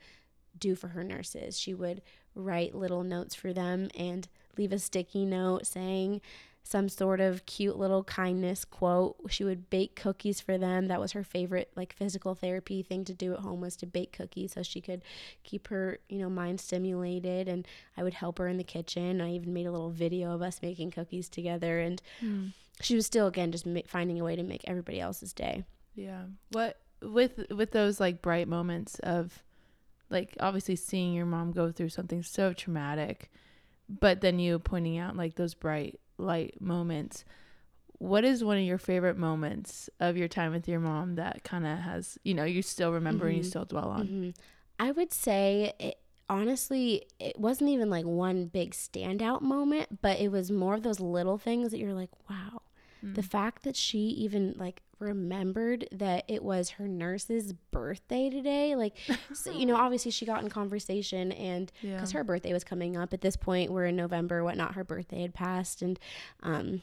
do 0.59 0.75
for 0.75 0.89
her 0.89 1.03
nurses. 1.03 1.59
She 1.59 1.73
would 1.73 2.01
write 2.35 2.75
little 2.75 3.03
notes 3.03 3.33
for 3.33 3.51
them 3.51 3.89
and 3.97 4.27
leave 4.57 4.71
a 4.71 4.79
sticky 4.79 5.25
note 5.25 5.65
saying 5.65 6.21
some 6.67 6.89
sort 6.89 7.21
of 7.21 7.45
cute 7.45 7.77
little 7.77 8.03
kindness 8.03 8.65
quote. 8.65 9.15
She 9.29 9.43
would 9.43 9.69
bake 9.69 9.95
cookies 9.95 10.41
for 10.41 10.57
them. 10.57 10.87
That 10.87 10.99
was 10.99 11.11
her 11.11 11.23
favorite 11.23 11.69
like 11.75 11.93
physical 11.93 12.33
therapy 12.33 12.81
thing 12.81 13.05
to 13.05 13.13
do 13.13 13.33
at 13.35 13.41
home 13.41 13.61
was 13.61 13.75
to 13.77 13.85
bake 13.85 14.13
cookies 14.13 14.53
so 14.53 14.63
she 14.63 14.81
could 14.81 15.03
keep 15.43 15.67
her, 15.67 15.99
you 16.09 16.17
know, 16.17 16.27
mind 16.29 16.59
stimulated 16.59 17.47
and 17.47 17.67
I 17.95 18.01
would 18.01 18.15
help 18.15 18.39
her 18.39 18.47
in 18.47 18.57
the 18.57 18.63
kitchen. 18.63 19.21
I 19.21 19.33
even 19.33 19.53
made 19.53 19.67
a 19.67 19.71
little 19.71 19.91
video 19.91 20.33
of 20.33 20.41
us 20.41 20.59
making 20.63 20.89
cookies 20.89 21.29
together 21.29 21.79
and 21.79 22.01
Hmm. 22.19 22.47
she 22.81 22.95
was 22.95 23.05
still 23.05 23.27
again 23.27 23.51
just 23.51 23.67
ma- 23.67 23.81
finding 23.85 24.19
a 24.19 24.23
way 24.23 24.35
to 24.35 24.41
make 24.41 24.63
everybody 24.65 24.99
else's 24.99 25.33
day. 25.33 25.65
Yeah. 25.93 26.23
What 26.51 26.79
with 27.03 27.45
with 27.51 27.73
those 27.73 27.99
like 27.99 28.23
bright 28.23 28.47
moments 28.47 28.97
of 29.03 29.43
like 30.09 30.35
obviously 30.39 30.77
seeing 30.77 31.13
your 31.13 31.27
mom 31.27 31.51
go 31.51 31.71
through 31.71 31.89
something 31.89 32.23
so 32.23 32.53
traumatic, 32.53 33.31
but 33.87 34.21
then 34.21 34.39
you 34.39 34.57
pointing 34.57 34.97
out 34.97 35.15
like 35.15 35.35
those 35.35 35.53
bright 35.53 35.99
light 36.17 36.59
moments. 36.61 37.25
What 37.97 38.25
is 38.25 38.43
one 38.43 38.57
of 38.57 38.63
your 38.63 38.77
favorite 38.77 39.17
moments 39.17 39.89
of 39.99 40.17
your 40.17 40.27
time 40.27 40.51
with 40.51 40.67
your 40.67 40.79
mom 40.81 41.15
that 41.15 41.43
kind 41.43 41.65
of 41.65 41.79
has, 41.79 42.17
you 42.23 42.33
know, 42.33 42.43
you 42.43 42.61
still 42.61 42.91
remember 42.91 43.27
and 43.27 43.37
you 43.37 43.43
Mhm. 43.43 43.47
still 43.47 43.65
dwell 43.65 43.89
on? 43.89 44.07
hmm 44.07 44.29
I 44.77 44.91
would 44.91 45.13
say 45.13 45.71
it, 45.79 45.97
honestly, 46.29 47.05
it 47.19 47.39
wasn't 47.39 47.69
even 47.69 47.89
like 47.89 48.05
one 48.05 48.47
big 48.47 48.71
standout 48.71 49.41
moment, 49.41 50.01
but 50.01 50.19
it 50.19 50.29
was 50.29 50.51
more 50.51 50.73
of 50.73 50.83
those 50.83 50.99
little 50.99 51.37
things 51.37 51.71
that 51.71 51.79
you're 51.79 51.93
like, 51.93 52.11
wow. 52.29 52.61
The 53.13 53.21
Mm. 53.21 53.29
fact 53.31 53.63
that 53.63 53.75
she 53.77 53.99
even 53.99 54.55
like 54.57 54.81
remembered 54.99 55.87
that 55.91 56.25
it 56.27 56.43
was 56.43 56.71
her 56.71 56.87
nurse's 56.87 57.53
birthday 57.71 58.29
today, 58.29 58.75
like, 58.75 58.95
so, 59.33 59.51
you 59.51 59.65
know, 59.65 59.75
obviously 59.77 60.11
she 60.11 60.25
got 60.25 60.43
in 60.43 60.49
conversation 60.49 61.31
and 61.33 61.71
yeah. 61.81 61.95
because 61.95 62.11
her 62.11 62.23
birthday 62.23 62.53
was 62.53 62.63
coming 62.63 62.97
up 62.97 63.13
at 63.13 63.21
this 63.21 63.35
point, 63.35 63.71
we're 63.71 63.85
in 63.85 63.95
November, 63.95 64.43
whatnot, 64.43 64.75
her 64.75 64.83
birthday 64.83 65.21
had 65.21 65.33
passed, 65.33 65.81
and 65.81 65.99
um, 66.43 66.81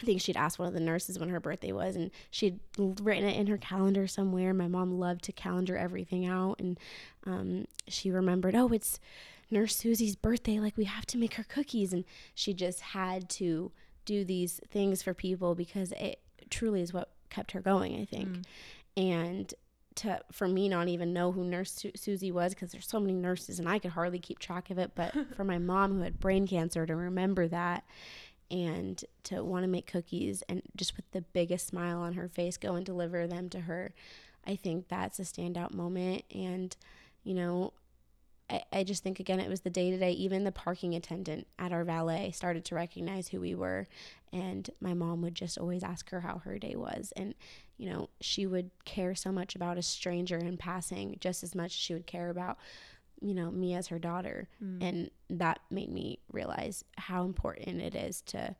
I 0.00 0.04
think 0.04 0.20
she'd 0.20 0.36
asked 0.36 0.58
one 0.58 0.68
of 0.68 0.74
the 0.74 0.80
nurses 0.80 1.18
when 1.18 1.30
her 1.30 1.40
birthday 1.40 1.72
was, 1.72 1.96
and 1.96 2.10
she'd 2.30 2.60
written 2.78 3.24
it 3.24 3.38
in 3.38 3.46
her 3.46 3.56
calendar 3.56 4.06
somewhere. 4.06 4.52
My 4.52 4.68
mom 4.68 4.98
loved 4.98 5.24
to 5.24 5.32
calendar 5.32 5.76
everything 5.76 6.26
out, 6.26 6.60
and 6.60 6.78
um, 7.24 7.64
she 7.88 8.10
remembered, 8.10 8.54
oh, 8.54 8.68
it's 8.68 9.00
Nurse 9.50 9.76
Susie's 9.76 10.16
birthday. 10.16 10.58
Like, 10.58 10.76
we 10.76 10.84
have 10.84 11.06
to 11.06 11.18
make 11.18 11.34
her 11.34 11.44
cookies. 11.44 11.92
And 11.92 12.04
she 12.34 12.52
just 12.52 12.80
had 12.80 13.28
to 13.30 13.72
do 14.04 14.24
these 14.24 14.60
things 14.70 15.02
for 15.02 15.14
people 15.14 15.54
because 15.54 15.92
it 15.92 16.20
truly 16.50 16.82
is 16.82 16.92
what 16.92 17.10
kept 17.30 17.52
her 17.52 17.60
going, 17.60 18.00
I 18.00 18.04
think. 18.04 18.28
Mm. 18.28 18.44
And 18.96 19.54
to 19.96 20.20
for 20.30 20.46
me 20.46 20.68
not 20.68 20.88
even 20.88 21.12
know 21.12 21.32
who 21.32 21.42
Nurse 21.42 21.72
Su- 21.72 21.92
Susie 21.96 22.30
was 22.30 22.54
because 22.54 22.70
there's 22.70 22.86
so 22.86 23.00
many 23.00 23.14
nurses 23.14 23.58
and 23.58 23.68
I 23.68 23.78
could 23.78 23.92
hardly 23.92 24.18
keep 24.18 24.38
track 24.38 24.70
of 24.70 24.78
it. 24.78 24.92
But 24.94 25.14
for 25.36 25.44
my 25.44 25.58
mom 25.58 25.94
who 25.94 26.02
had 26.02 26.20
brain 26.20 26.46
cancer 26.46 26.86
to 26.86 26.94
remember 26.94 27.48
that 27.48 27.84
and 28.50 29.02
to 29.24 29.42
want 29.42 29.64
to 29.64 29.68
make 29.68 29.86
cookies 29.86 30.42
and 30.48 30.62
just 30.76 30.96
with 30.96 31.10
the 31.10 31.22
biggest 31.22 31.66
smile 31.66 31.98
on 32.00 32.12
her 32.12 32.28
face 32.28 32.56
go 32.56 32.74
and 32.74 32.86
deliver 32.86 33.26
them 33.26 33.48
to 33.48 33.60
her, 33.60 33.92
I 34.46 34.54
think 34.54 34.88
that's 34.88 35.18
a 35.18 35.22
standout 35.22 35.74
moment. 35.74 36.24
And 36.32 36.76
you 37.24 37.34
know, 37.34 37.72
I, 38.48 38.62
I 38.72 38.84
just 38.84 39.02
think 39.02 39.18
again 39.20 39.40
it 39.40 39.48
was 39.48 39.60
the 39.60 39.70
day 39.70 39.90
to 39.90 39.98
day. 39.98 40.12
Even 40.12 40.44
the 40.44 40.52
parking 40.52 40.94
attendant 40.94 41.46
at 41.58 41.72
our 41.72 41.84
valet 41.84 42.30
started 42.32 42.64
to 42.66 42.74
recognize 42.74 43.28
who 43.28 43.40
we 43.40 43.54
were, 43.54 43.88
and 44.32 44.68
my 44.80 44.94
mom 44.94 45.22
would 45.22 45.34
just 45.34 45.58
always 45.58 45.82
ask 45.82 46.10
her 46.10 46.20
how 46.20 46.38
her 46.38 46.58
day 46.58 46.76
was, 46.76 47.12
and 47.16 47.34
you 47.76 47.90
know 47.90 48.08
she 48.20 48.46
would 48.46 48.70
care 48.84 49.14
so 49.14 49.32
much 49.32 49.54
about 49.56 49.78
a 49.78 49.82
stranger 49.82 50.36
in 50.38 50.56
passing 50.56 51.16
just 51.20 51.42
as 51.42 51.54
much 51.54 51.72
as 51.72 51.78
she 51.78 51.92
would 51.94 52.06
care 52.06 52.30
about 52.30 52.56
you 53.20 53.34
know 53.34 53.50
me 53.50 53.74
as 53.74 53.88
her 53.88 53.98
daughter 53.98 54.48
Mm. 54.62 54.82
and 54.82 55.10
that 55.30 55.60
made 55.70 55.90
me 55.90 56.18
realize 56.30 56.84
how 56.98 57.24
important 57.24 57.80
it 57.80 57.94
is 57.94 58.20
to 58.22 58.54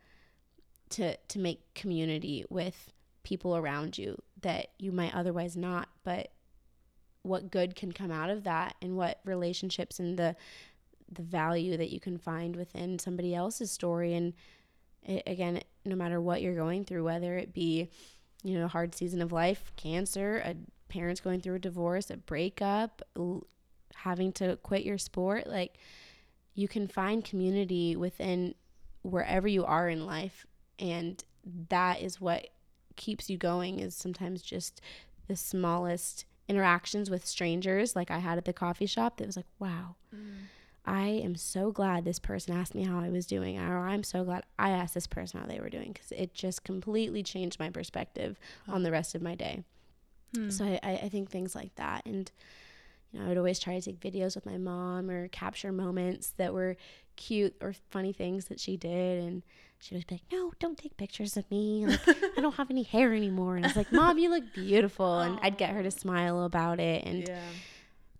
to 0.90 1.16
to 1.16 1.38
make 1.38 1.74
community 1.74 2.44
with 2.48 2.92
people 3.22 3.56
around 3.56 3.98
you 3.98 4.16
that 4.40 4.68
you 4.78 4.92
might 4.92 5.14
otherwise 5.14 5.56
not 5.56 5.88
but 6.04 6.30
what 7.26 7.50
good 7.50 7.74
can 7.74 7.92
come 7.92 8.10
out 8.10 8.30
of 8.30 8.44
that 8.44 8.74
and 8.80 8.96
what 8.96 9.20
relationships 9.24 9.98
and 9.98 10.18
the 10.18 10.36
the 11.10 11.22
value 11.22 11.76
that 11.76 11.90
you 11.90 12.00
can 12.00 12.18
find 12.18 12.56
within 12.56 12.98
somebody 12.98 13.34
else's 13.34 13.70
story. 13.70 14.14
And 14.14 14.34
it, 15.02 15.22
again 15.26 15.60
no 15.84 15.94
matter 15.94 16.20
what 16.20 16.42
you're 16.42 16.56
going 16.56 16.84
through 16.84 17.04
whether 17.04 17.36
it 17.36 17.54
be 17.54 17.88
you 18.42 18.58
know 18.58 18.64
a 18.64 18.68
hard 18.68 18.92
season 18.92 19.22
of 19.22 19.30
life 19.30 19.70
cancer 19.76 20.42
a 20.44 20.56
parents 20.88 21.20
going 21.20 21.40
through 21.40 21.54
a 21.54 21.60
divorce 21.60 22.10
a 22.10 22.16
breakup 22.16 23.02
l- 23.16 23.46
having 23.94 24.32
to 24.32 24.56
quit 24.64 24.84
your 24.84 24.98
sport 24.98 25.46
like 25.46 25.78
you 26.56 26.66
can 26.66 26.88
find 26.88 27.24
community 27.24 27.94
within 27.94 28.54
wherever 29.02 29.46
you 29.46 29.64
are 29.64 29.88
in 29.88 30.06
life. 30.06 30.46
And 30.78 31.22
that 31.68 32.00
is 32.00 32.20
what 32.20 32.48
keeps 32.96 33.30
you 33.30 33.36
going 33.36 33.78
is 33.78 33.94
sometimes 33.94 34.42
just 34.42 34.80
the 35.28 35.36
smallest 35.36 36.24
interactions 36.48 37.10
with 37.10 37.26
strangers 37.26 37.96
like 37.96 38.10
I 38.10 38.18
had 38.18 38.38
at 38.38 38.44
the 38.44 38.52
coffee 38.52 38.86
shop 38.86 39.16
that 39.16 39.26
was 39.26 39.36
like 39.36 39.46
wow 39.58 39.96
I 40.86 41.08
am 41.08 41.34
so 41.34 41.72
glad 41.72 42.04
this 42.04 42.20
person 42.20 42.56
asked 42.56 42.74
me 42.74 42.84
how 42.84 43.00
I 43.00 43.08
was 43.08 43.26
doing, 43.26 43.58
or 43.58 43.88
I'm 43.88 44.04
so 44.04 44.22
glad 44.22 44.44
I 44.56 44.70
asked 44.70 44.94
this 44.94 45.08
person 45.08 45.40
how 45.40 45.46
they 45.46 45.58
were 45.58 45.68
doing, 45.68 45.92
because 45.92 46.12
it 46.12 46.32
just 46.32 46.62
completely 46.62 47.24
changed 47.24 47.58
my 47.58 47.70
perspective 47.70 48.38
on 48.68 48.84
the 48.84 48.92
rest 48.92 49.16
of 49.16 49.20
my 49.20 49.34
day. 49.34 49.64
Hmm. 50.32 50.48
So 50.48 50.64
I, 50.64 50.78
I 50.84 50.92
I 51.04 51.08
think 51.08 51.28
things 51.28 51.56
like 51.56 51.74
that, 51.74 52.06
and 52.06 52.30
you 53.10 53.18
know, 53.18 53.26
I 53.26 53.28
would 53.28 53.38
always 53.38 53.58
try 53.58 53.78
to 53.78 53.80
take 53.80 53.98
videos 53.98 54.36
with 54.36 54.46
my 54.46 54.58
mom 54.58 55.10
or 55.10 55.26
capture 55.28 55.72
moments 55.72 56.30
that 56.36 56.54
were 56.54 56.76
cute 57.16 57.56
or 57.60 57.74
funny 57.90 58.12
things 58.12 58.44
that 58.44 58.60
she 58.60 58.76
did, 58.76 59.24
and 59.24 59.42
she 59.78 59.94
would 59.94 60.06
be 60.06 60.14
like, 60.16 60.32
"No, 60.32 60.52
don't 60.58 60.76
take 60.78 60.96
pictures 60.96 61.36
of 61.36 61.50
me. 61.50 61.86
Like, 61.86 62.00
I 62.36 62.40
don't 62.40 62.54
have 62.56 62.70
any 62.70 62.82
hair 62.82 63.14
anymore." 63.14 63.56
And 63.56 63.64
I 63.64 63.68
was 63.68 63.76
like, 63.76 63.92
"Mom, 63.92 64.18
you 64.18 64.30
look 64.30 64.52
beautiful," 64.52 65.20
and 65.20 65.38
I'd 65.42 65.58
get 65.58 65.70
her 65.70 65.82
to 65.82 65.90
smile 65.90 66.42
about 66.44 66.80
it, 66.80 67.04
and 67.04 67.22
yeah. 67.26 67.50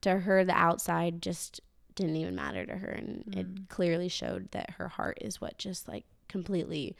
to 0.02 0.18
her 0.20 0.44
the 0.44 0.52
outside 0.52 1.22
just 1.22 1.60
didn't 1.94 2.16
even 2.16 2.34
matter 2.34 2.66
to 2.66 2.76
her 2.76 2.88
and 2.90 3.24
Mm. 3.24 3.36
it 3.38 3.68
clearly 3.70 4.08
showed 4.08 4.50
that 4.50 4.72
her 4.72 4.86
heart 4.88 5.16
is 5.22 5.40
what 5.40 5.56
just 5.56 5.88
like 5.88 6.04
completely 6.28 6.94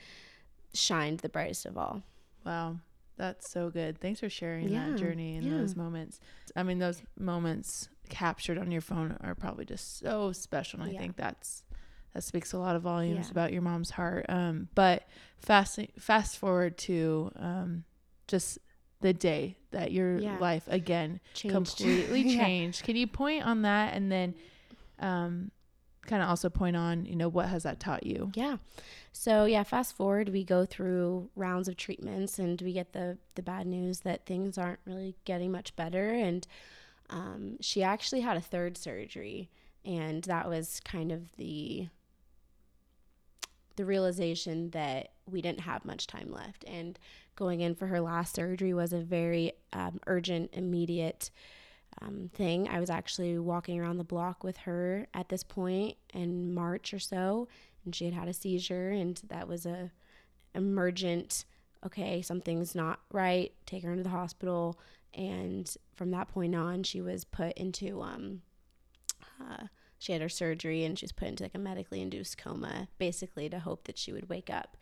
shined 0.72 1.20
the 1.20 1.28
brightest 1.28 1.66
of 1.66 1.76
all 1.76 2.02
Wow. 2.44 2.76
That's 3.18 3.50
so 3.50 3.70
good. 3.70 3.98
Thanks 4.00 4.20
for 4.20 4.28
sharing 4.30 4.68
Yeah, 4.70 4.90
that 4.90 4.98
journey 4.98 5.36
and 5.36 5.46
yeah. 5.46 5.59
those 5.59 5.74
moments. 5.76 6.20
I 6.54 6.62
mean, 6.62 6.78
those 6.78 7.02
moments 7.18 7.88
captured 8.09 8.57
on 8.57 8.70
your 8.70 8.80
phone 8.82 9.16
are 9.20 9.34
probably 9.34 9.64
just 9.64 9.98
so 9.98 10.32
special. 10.32 10.80
And 10.80 10.90
I 10.90 10.92
think 10.98 11.16
that's 11.16 11.62
that 12.16 12.22
speaks 12.24 12.52
a 12.54 12.58
lot 12.58 12.74
of 12.76 12.82
volumes 12.82 13.26
Yeah. 13.26 13.30
about 13.30 13.52
your 13.52 13.60
mom's 13.62 13.90
heart. 13.90 14.24
Um, 14.28 14.68
but 14.74 15.06
fast 15.38 15.78
fast 15.98 16.38
forward 16.38 16.78
to 16.78 17.30
um, 17.36 17.84
just 18.26 18.58
the 19.02 19.12
day 19.12 19.58
that 19.70 19.92
your 19.92 20.18
Yeah. 20.18 20.38
life 20.40 20.64
again 20.68 21.20
changed 21.34 21.52
completely 21.54 22.22
Yeah. 22.34 22.46
changed. 22.46 22.82
Can 22.84 22.96
you 22.96 23.06
point 23.06 23.44
on 23.44 23.62
that 23.62 23.92
and 23.94 24.10
then 24.10 24.34
um, 24.98 25.50
kind 26.06 26.22
of 26.22 26.28
also 26.30 26.48
point 26.48 26.74
on, 26.76 27.04
you 27.04 27.16
know, 27.16 27.28
what 27.28 27.48
has 27.48 27.64
that 27.64 27.78
taught 27.80 28.04
you? 28.06 28.32
yeah 28.34 28.56
so 29.12 29.44
yeah 29.46 29.62
fast 29.62 29.96
forward 29.96 30.28
we 30.28 30.44
go 30.44 30.66
through 30.66 31.30
rounds 31.36 31.68
of 31.68 31.76
treatments 31.76 32.38
and 32.38 32.60
we 32.62 32.72
get 32.72 32.92
the 32.92 33.16
the 33.34 33.42
bad 33.42 33.66
news 33.66 34.00
that 34.00 34.26
things 34.26 34.58
aren't 34.58 34.78
really 34.84 35.14
getting 35.24 35.50
much 35.50 35.74
better 35.74 36.10
and 36.12 36.46
um, 37.10 37.56
she 37.60 37.82
actually 37.82 38.20
had 38.20 38.36
a 38.36 38.40
third 38.42 38.76
surgery 38.76 39.48
and 39.86 40.24
that 40.24 40.48
was 40.48 40.80
kind 40.84 41.12
of 41.12 41.34
the 41.38 41.88
the 43.77 43.85
realization 43.85 44.70
that 44.70 45.11
we 45.31 45.43
didn't 45.43 45.61
have 45.61 45.85
much 45.85 46.07
time 46.07 46.33
left 46.33 46.64
and 46.66 46.99
going 47.37 47.61
in 47.61 47.74
for 47.74 47.87
her 47.87 48.01
last 48.01 48.35
surgery 48.35 48.72
was 48.72 48.93
a 48.93 49.01
very 49.01 49.53
um, 49.72 50.01
urgent 50.07 50.51
immediate 50.55 51.31
um, 52.01 52.31
thing. 52.35 52.68
I 52.68 52.81
was 52.81 52.91
actually 52.91 53.39
walking 53.39 53.79
around 53.79 53.99
the 53.99 54.05
block 54.05 54.43
with 54.43 54.57
her 54.59 55.07
at 55.14 55.29
this 55.29 55.43
point 55.43 55.97
in 56.12 56.53
March 56.53 56.93
or 56.93 56.99
so, 56.99 57.49
and 57.85 57.95
she 57.95 58.07
had 58.07 58.14
had 58.14 58.29
a 58.29 58.33
seizure, 58.33 58.91
and 58.91 59.20
that 59.29 59.49
was 59.49 59.66
a 59.66 59.91
emergent. 60.55 61.45
Okay, 61.85 62.22
something's 62.22 62.74
not 62.74 63.01
right. 63.12 63.53
Take 63.66 63.85
her 63.85 63.91
into 63.91 64.03
the 64.03 64.09
hospital, 64.09 64.79
and 65.14 65.74
from 65.95 66.11
that 66.11 66.29
point 66.29 66.55
on, 66.55 66.83
she 66.83 67.01
was 67.01 67.24
put 67.24 67.53
into 67.57 68.03
um, 68.03 68.43
uh, 69.41 69.66
she 70.07 70.12
had 70.12 70.22
her 70.22 70.28
surgery 70.28 70.84
and 70.84 70.96
she 70.96 71.04
was 71.04 71.11
put 71.11 71.26
into 71.26 71.42
like 71.42 71.54
a 71.57 71.59
medically 71.59 72.00
induced 72.00 72.38
coma, 72.38 72.86
basically 72.96 73.48
to 73.48 73.59
hope 73.59 73.84
that 73.84 73.98
she 73.98 74.12
would 74.12 74.28
wake 74.28 74.48
up. 74.48 74.76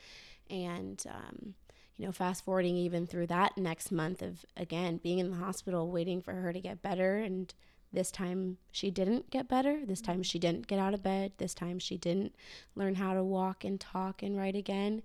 And 0.51 1.03
um, 1.09 1.55
you 1.97 2.05
know, 2.05 2.12
fast 2.12 2.45
forwarding 2.45 2.77
even 2.77 3.07
through 3.07 3.29
that 3.29 3.57
next 3.57 3.91
month 3.91 4.20
of 4.20 4.45
again 4.55 4.99
being 4.99 5.20
in 5.20 5.31
the 5.31 5.39
hospital, 5.39 5.91
waiting 5.91 6.20
for 6.20 6.35
her 6.35 6.53
to 6.53 6.61
get 6.61 6.83
better. 6.83 7.16
And 7.16 7.55
this 7.91 8.11
time 8.11 8.59
she 8.70 8.91
didn't 8.91 9.31
get 9.31 9.49
better. 9.49 9.87
This 9.87 10.03
time 10.03 10.22
she 10.22 10.39
didn't 10.39 10.66
get 10.66 10.79
out 10.79 10.93
of 10.93 11.03
bed. 11.03 11.33
This 11.39 11.55
time 11.55 11.79
she 11.79 11.97
didn't 11.97 12.35
learn 12.75 12.97
how 12.97 13.14
to 13.14 13.25
walk 13.25 13.64
and 13.64 13.81
talk 13.81 14.22
and 14.22 14.37
write 14.37 14.57
again. 14.57 15.01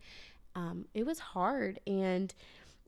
Um, 0.54 0.86
it 0.94 1.06
was 1.06 1.20
hard. 1.20 1.80
And 1.88 2.34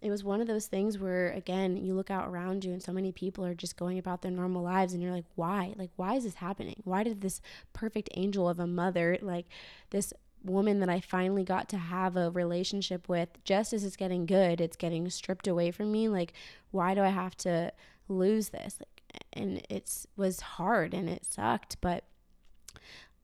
it 0.02 0.10
was 0.10 0.24
one 0.24 0.42
of 0.42 0.48
those 0.48 0.66
things 0.66 0.98
where 0.98 1.32
again 1.32 1.78
you 1.78 1.94
look 1.94 2.10
out 2.10 2.28
around 2.28 2.66
you 2.66 2.72
and 2.72 2.82
so 2.82 2.92
many 2.92 3.12
people 3.12 3.46
are 3.46 3.54
just 3.54 3.78
going 3.78 3.98
about 3.98 4.22
their 4.22 4.32
normal 4.32 4.64
lives 4.64 4.94
and 4.94 5.02
you're 5.02 5.12
like 5.12 5.26
why 5.36 5.74
like 5.78 5.92
why 5.96 6.16
is 6.16 6.24
this 6.24 6.36
happening 6.36 6.82
why 6.84 7.04
did 7.04 7.22
this 7.22 7.42
perfect 7.74 8.10
angel 8.16 8.50
of 8.50 8.60
a 8.60 8.68
mother 8.68 9.18
like 9.22 9.46
this 9.92 10.14
woman 10.44 10.80
that 10.80 10.90
I 10.90 11.00
finally 11.00 11.44
got 11.44 11.70
to 11.70 11.78
have 11.78 12.16
a 12.16 12.32
relationship 12.32 13.08
with, 13.08 13.30
just 13.44 13.74
as 13.74 13.84
it's 13.84 13.96
getting 13.96 14.26
good, 14.26 14.62
it's 14.62 14.78
getting 14.78 15.10
stripped 15.10 15.48
away 15.48 15.72
from 15.72 15.92
me. 15.92 16.08
Like, 16.10 16.34
why 16.72 16.94
do 16.94 17.02
I 17.02 17.10
have 17.10 17.36
to 17.38 17.72
lose 18.08 18.50
this? 18.50 18.78
Like, 18.80 19.24
and 19.34 19.62
it 19.70 20.06
was 20.16 20.42
hard 20.42 20.94
and 20.94 21.10
it 21.10 21.26
sucked, 21.26 21.78
but 21.82 22.06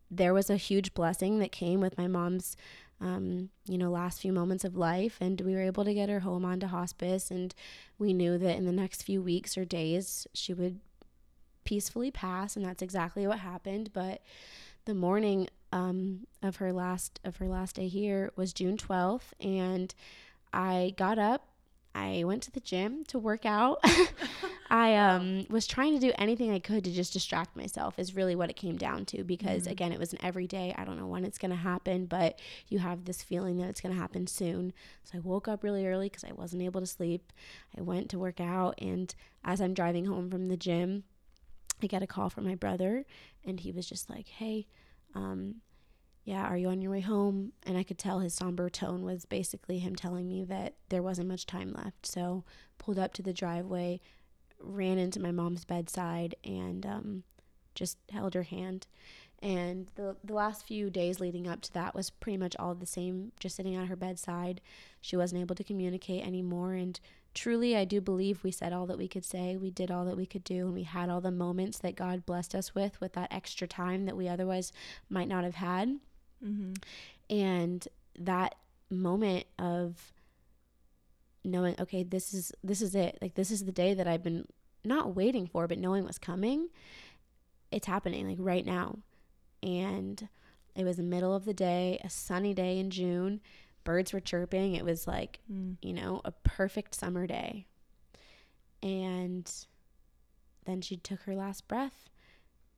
there 0.09 0.33
was 0.33 0.49
a 0.49 0.57
huge 0.57 0.93
blessing 0.93 1.39
that 1.39 1.51
came 1.51 1.81
with 1.81 1.97
my 1.97 2.07
mom's, 2.07 2.55
um, 2.99 3.49
you 3.65 3.77
know, 3.77 3.91
last 3.91 4.21
few 4.21 4.33
moments 4.33 4.63
of 4.63 4.75
life, 4.75 5.17
and 5.21 5.39
we 5.41 5.53
were 5.53 5.61
able 5.61 5.85
to 5.85 5.93
get 5.93 6.09
her 6.09 6.21
home 6.21 6.45
onto 6.45 6.67
hospice, 6.67 7.29
and 7.29 7.53
we 7.99 8.13
knew 8.13 8.37
that 8.37 8.57
in 8.57 8.65
the 8.65 8.71
next 8.71 9.03
few 9.03 9.21
weeks 9.21 9.57
or 9.57 9.65
days 9.65 10.27
she 10.33 10.53
would 10.53 10.79
peacefully 11.63 12.11
pass, 12.11 12.55
and 12.55 12.65
that's 12.65 12.81
exactly 12.81 13.27
what 13.27 13.39
happened. 13.39 13.91
But 13.93 14.21
the 14.85 14.95
morning 14.95 15.49
um, 15.71 16.25
of 16.41 16.55
her 16.57 16.71
last 16.73 17.19
of 17.23 17.37
her 17.37 17.47
last 17.47 17.75
day 17.75 17.87
here 17.87 18.31
was 18.35 18.53
June 18.53 18.77
12th, 18.77 19.33
and 19.39 19.93
I 20.53 20.93
got 20.97 21.19
up. 21.19 21.47
I 21.97 22.23
went 22.25 22.43
to 22.43 22.51
the 22.51 22.59
gym 22.59 23.03
to 23.05 23.17
work 23.17 23.45
out. 23.45 23.83
I 24.69 24.95
um, 24.95 25.47
was 25.49 25.65
trying 25.65 25.93
to 25.93 25.99
do 25.99 26.13
anything 26.17 26.51
I 26.51 26.59
could 26.59 26.83
to 26.83 26.91
just 26.91 27.13
distract 27.13 27.55
myself, 27.55 27.97
is 27.97 28.15
really 28.15 28.35
what 28.35 28.51
it 28.51 28.55
came 28.55 28.77
down 28.77 29.05
to. 29.05 29.23
Because 29.23 29.63
mm-hmm. 29.63 29.71
again, 29.71 29.91
it 29.91 29.99
was 29.99 30.13
an 30.13 30.19
everyday, 30.21 30.75
I 30.77 30.85
don't 30.85 30.99
know 30.99 31.07
when 31.07 31.25
it's 31.25 31.39
going 31.39 31.51
to 31.51 31.57
happen, 31.57 32.05
but 32.05 32.39
you 32.67 32.77
have 32.79 33.05
this 33.05 33.23
feeling 33.23 33.57
that 33.57 33.69
it's 33.69 33.81
going 33.81 33.95
to 33.95 33.99
happen 33.99 34.27
soon. 34.27 34.73
So 35.05 35.17
I 35.17 35.21
woke 35.21 35.47
up 35.47 35.63
really 35.63 35.87
early 35.87 36.07
because 36.07 36.23
I 36.23 36.33
wasn't 36.33 36.61
able 36.61 36.81
to 36.81 36.87
sleep. 36.87 37.33
I 37.75 37.81
went 37.81 38.09
to 38.11 38.19
work 38.19 38.39
out, 38.39 38.75
and 38.79 39.13
as 39.43 39.59
I'm 39.59 39.73
driving 39.73 40.05
home 40.05 40.29
from 40.29 40.49
the 40.49 40.57
gym, 40.57 41.03
I 41.81 41.87
get 41.87 42.03
a 42.03 42.07
call 42.07 42.29
from 42.29 42.45
my 42.45 42.55
brother, 42.55 43.05
and 43.43 43.59
he 43.59 43.71
was 43.71 43.87
just 43.89 44.07
like, 44.07 44.27
hey, 44.27 44.67
um, 45.15 45.55
yeah, 46.27 46.43
are 46.43 46.57
you 46.57 46.67
on 46.67 46.81
your 46.81 46.91
way 46.91 46.99
home? 46.99 47.53
And 47.65 47.77
I 47.77 47.83
could 47.83 47.97
tell 47.97 48.19
his 48.19 48.33
somber 48.33 48.69
tone 48.69 49.03
was 49.05 49.23
basically 49.23 49.79
him 49.79 49.95
telling 49.95 50.27
me 50.27 50.43
that 50.43 50.73
there 50.89 51.01
wasn't 51.01 51.29
much 51.29 51.45
time 51.45 51.71
left. 51.71 52.05
So 52.05 52.43
pulled 52.77 52.99
up 52.99 53.13
to 53.13 53.21
the 53.21 53.31
driveway, 53.31 54.01
ran 54.59 54.97
into 54.97 55.21
my 55.21 55.31
mom's 55.31 55.63
bedside, 55.63 56.35
and 56.43 56.85
um, 56.85 57.23
just 57.75 57.97
held 58.11 58.33
her 58.33 58.43
hand. 58.43 58.87
And 59.41 59.87
the 59.95 60.17
the 60.21 60.33
last 60.33 60.67
few 60.67 60.89
days 60.89 61.21
leading 61.21 61.47
up 61.47 61.61
to 61.61 61.73
that 61.75 61.95
was 61.95 62.09
pretty 62.09 62.35
much 62.35 62.57
all 62.59 62.75
the 62.75 62.85
same, 62.85 63.31
just 63.39 63.55
sitting 63.55 63.77
at 63.77 63.87
her 63.87 63.95
bedside. 63.95 64.59
She 64.99 65.15
wasn't 65.15 65.39
able 65.39 65.55
to 65.55 65.63
communicate 65.63 66.25
anymore, 66.25 66.73
and 66.73 66.99
truly, 67.33 67.77
I 67.77 67.85
do 67.85 68.01
believe 68.01 68.43
we 68.43 68.51
said 68.51 68.73
all 68.73 68.85
that 68.87 68.97
we 68.97 69.07
could 69.07 69.23
say. 69.23 69.55
We 69.55 69.71
did 69.71 69.91
all 69.91 70.03
that 70.03 70.17
we 70.17 70.25
could 70.25 70.43
do, 70.43 70.65
and 70.65 70.73
we 70.73 70.83
had 70.83 71.09
all 71.09 71.21
the 71.21 71.31
moments 71.31 71.79
that 71.79 71.95
God 71.95 72.25
blessed 72.25 72.53
us 72.53 72.75
with, 72.75 72.99
with 72.99 73.13
that 73.13 73.31
extra 73.31 73.65
time 73.65 74.03
that 74.07 74.17
we 74.17 74.27
otherwise 74.27 74.73
might 75.09 75.29
not 75.29 75.45
have 75.45 75.55
had. 75.55 75.99
Mm-hmm. 76.43 76.73
And 77.29 77.87
that 78.19 78.55
moment 78.89 79.45
of 79.59 80.13
knowing, 81.43 81.75
okay, 81.79 82.03
this 82.03 82.33
is 82.33 82.51
this 82.63 82.81
is 82.81 82.95
it. 82.95 83.17
Like 83.21 83.35
this 83.35 83.51
is 83.51 83.65
the 83.65 83.71
day 83.71 83.93
that 83.93 84.07
I've 84.07 84.23
been 84.23 84.47
not 84.83 85.15
waiting 85.15 85.47
for, 85.47 85.67
but 85.67 85.77
knowing 85.77 86.05
was 86.05 86.17
coming. 86.17 86.69
It's 87.71 87.87
happening 87.87 88.27
like 88.27 88.37
right 88.39 88.65
now. 88.65 88.99
And 89.61 90.27
it 90.75 90.83
was 90.83 90.97
the 90.97 91.03
middle 91.03 91.35
of 91.35 91.45
the 91.45 91.53
day, 91.53 91.99
a 92.03 92.09
sunny 92.09 92.53
day 92.53 92.79
in 92.79 92.91
June 92.91 93.41
birds 93.87 94.11
were 94.11 94.19
chirping. 94.19 94.75
It 94.75 94.83
was 94.83 95.07
like, 95.07 95.39
mm. 95.49 95.77
you 95.81 95.93
know, 95.93 96.19
a 96.25 96.31
perfect 96.31 96.93
summer 96.93 97.25
day. 97.25 97.67
And 98.83 99.49
then 100.65 100.81
she 100.81 100.97
took 100.97 101.21
her 101.21 101.33
last 101.33 101.69
breath 101.69 102.09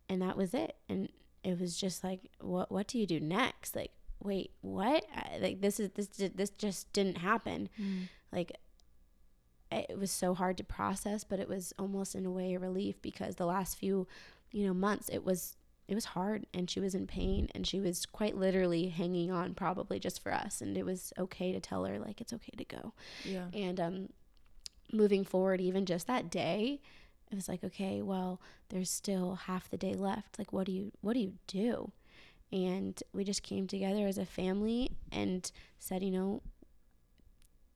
and 0.07 0.21
that 0.21 0.37
was 0.37 0.53
it. 0.53 0.75
And 0.87 1.09
it 1.43 1.59
was 1.59 1.77
just 1.77 2.03
like, 2.03 2.21
what 2.39 2.71
what 2.71 2.87
do 2.87 2.99
you 2.99 3.05
do 3.05 3.19
next? 3.19 3.75
Like, 3.75 3.91
wait, 4.21 4.51
what? 4.61 5.05
like 5.39 5.61
this 5.61 5.79
is 5.79 5.89
this 5.91 6.07
this 6.07 6.49
just 6.51 6.91
didn't 6.93 7.17
happen. 7.17 7.69
Mm. 7.79 8.09
Like 8.31 8.51
it 9.71 9.97
was 9.97 10.11
so 10.11 10.33
hard 10.33 10.57
to 10.57 10.63
process, 10.63 11.23
but 11.23 11.39
it 11.39 11.47
was 11.47 11.73
almost 11.77 12.15
in 12.15 12.25
a 12.25 12.31
way 12.31 12.53
a 12.53 12.59
relief 12.59 13.01
because 13.01 13.35
the 13.35 13.45
last 13.45 13.77
few, 13.77 14.07
you 14.51 14.65
know, 14.65 14.73
months 14.73 15.09
it 15.09 15.23
was 15.23 15.55
it 15.89 15.95
was 15.95 16.05
hard 16.05 16.45
and 16.53 16.69
she 16.69 16.79
was 16.79 16.93
in 16.93 17.07
pain 17.07 17.49
and 17.55 17.65
she 17.65 17.79
was 17.79 18.05
quite 18.05 18.37
literally 18.37 18.89
hanging 18.89 19.31
on 19.31 19.55
probably 19.55 19.99
just 19.99 20.21
for 20.21 20.31
us 20.31 20.61
and 20.61 20.77
it 20.77 20.85
was 20.85 21.11
okay 21.17 21.51
to 21.51 21.59
tell 21.59 21.83
her 21.83 21.97
like 21.97 22.21
it's 22.21 22.31
okay 22.31 22.53
to 22.55 22.63
go 22.63 22.93
yeah 23.25 23.45
and 23.53 23.79
um 23.79 24.09
moving 24.93 25.23
forward 25.23 25.59
even 25.59 25.87
just 25.87 26.05
that 26.05 26.29
day 26.29 26.79
it 27.31 27.35
was 27.35 27.47
like 27.47 27.63
okay 27.63 28.01
well 28.01 28.41
there's 28.69 28.89
still 28.89 29.35
half 29.35 29.69
the 29.69 29.77
day 29.77 29.93
left. 29.93 30.37
Like 30.37 30.53
what 30.53 30.65
do 30.65 30.71
you 30.71 30.91
what 31.01 31.13
do 31.13 31.19
you 31.19 31.33
do? 31.47 31.91
And 32.51 33.01
we 33.13 33.23
just 33.23 33.43
came 33.43 33.67
together 33.67 34.07
as 34.07 34.17
a 34.17 34.25
family 34.25 34.91
and 35.11 35.51
said 35.77 36.03
you 36.03 36.11
know 36.11 36.41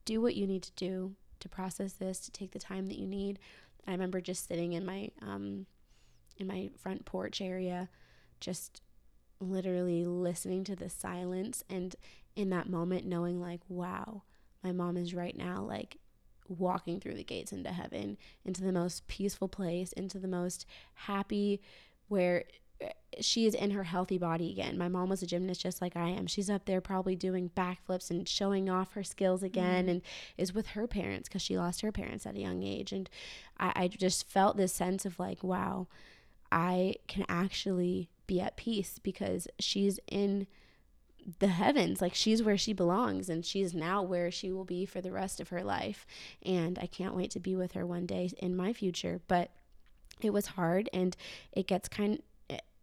do 0.04 0.20
what 0.20 0.34
you 0.34 0.46
need 0.46 0.62
to 0.62 0.72
do 0.72 1.14
to 1.40 1.48
process 1.48 1.94
this 1.94 2.18
to 2.20 2.30
take 2.30 2.52
the 2.52 2.58
time 2.58 2.86
that 2.86 2.98
you 2.98 3.06
need. 3.06 3.38
I 3.86 3.92
remember 3.92 4.20
just 4.20 4.48
sitting 4.48 4.72
in 4.72 4.84
my 4.84 5.10
um 5.22 5.66
in 6.36 6.46
my 6.46 6.70
front 6.76 7.04
porch 7.04 7.40
area 7.40 7.88
just 8.40 8.80
literally 9.40 10.04
listening 10.04 10.64
to 10.64 10.76
the 10.76 10.88
silence 10.88 11.62
and 11.68 11.96
in 12.34 12.50
that 12.50 12.68
moment 12.68 13.04
knowing 13.06 13.40
like 13.40 13.60
wow 13.68 14.22
my 14.62 14.72
mom 14.72 14.96
is 14.96 15.14
right 15.14 15.36
now 15.36 15.60
like 15.62 15.98
walking 16.48 17.00
through 17.00 17.14
the 17.14 17.24
gates 17.24 17.52
into 17.52 17.70
heaven 17.70 18.16
into 18.44 18.62
the 18.62 18.72
most 18.72 19.06
peaceful 19.08 19.48
place 19.48 19.92
into 19.92 20.18
the 20.18 20.28
most 20.28 20.66
happy 20.94 21.60
where 22.08 22.44
eh, 22.80 22.90
she 23.20 23.46
is 23.46 23.54
in 23.54 23.70
her 23.70 23.84
healthy 23.84 24.18
body 24.18 24.50
again. 24.50 24.76
My 24.76 24.88
mom 24.88 25.08
was 25.08 25.22
a 25.22 25.26
gymnast 25.26 25.60
just 25.60 25.80
like 25.80 25.96
I 25.96 26.08
am. 26.08 26.26
She's 26.26 26.50
up 26.50 26.64
there 26.66 26.80
probably 26.80 27.16
doing 27.16 27.50
backflips 27.56 28.10
and 28.10 28.28
showing 28.28 28.68
off 28.68 28.92
her 28.92 29.04
skills 29.04 29.42
again 29.42 29.86
mm. 29.86 29.90
and 29.90 30.02
is 30.36 30.52
with 30.54 30.68
her 30.68 30.86
parents 30.86 31.28
because 31.28 31.42
she 31.42 31.56
lost 31.56 31.80
her 31.80 31.92
parents 31.92 32.26
at 32.26 32.36
a 32.36 32.40
young 32.40 32.62
age. 32.62 32.92
And 32.92 33.08
I, 33.58 33.72
I 33.74 33.88
just 33.88 34.28
felt 34.28 34.56
this 34.56 34.72
sense 34.72 35.04
of 35.04 35.18
like, 35.18 35.42
wow, 35.42 35.86
I 36.50 36.96
can 37.08 37.24
actually 37.28 38.10
be 38.26 38.40
at 38.40 38.56
peace 38.56 38.98
because 39.02 39.48
she's 39.58 39.98
in 40.10 40.46
the 41.38 41.48
heavens 41.48 42.00
like 42.00 42.14
she's 42.14 42.42
where 42.42 42.58
she 42.58 42.72
belongs 42.72 43.28
and 43.28 43.44
she's 43.44 43.74
now 43.74 44.02
where 44.02 44.30
she 44.30 44.52
will 44.52 44.64
be 44.64 44.84
for 44.84 45.00
the 45.00 45.12
rest 45.12 45.40
of 45.40 45.48
her 45.48 45.62
life. 45.62 46.06
And 46.44 46.78
i 46.80 46.86
can't 46.86 47.14
wait 47.14 47.30
to 47.32 47.40
be 47.40 47.56
with 47.56 47.72
her 47.72 47.86
one 47.86 48.06
day 48.06 48.30
in 48.38 48.56
my 48.56 48.72
future. 48.72 49.20
But 49.28 49.50
it 50.20 50.32
was 50.32 50.46
hard 50.48 50.88
and 50.92 51.16
it 51.52 51.66
gets 51.66 51.88
kind 51.88 52.22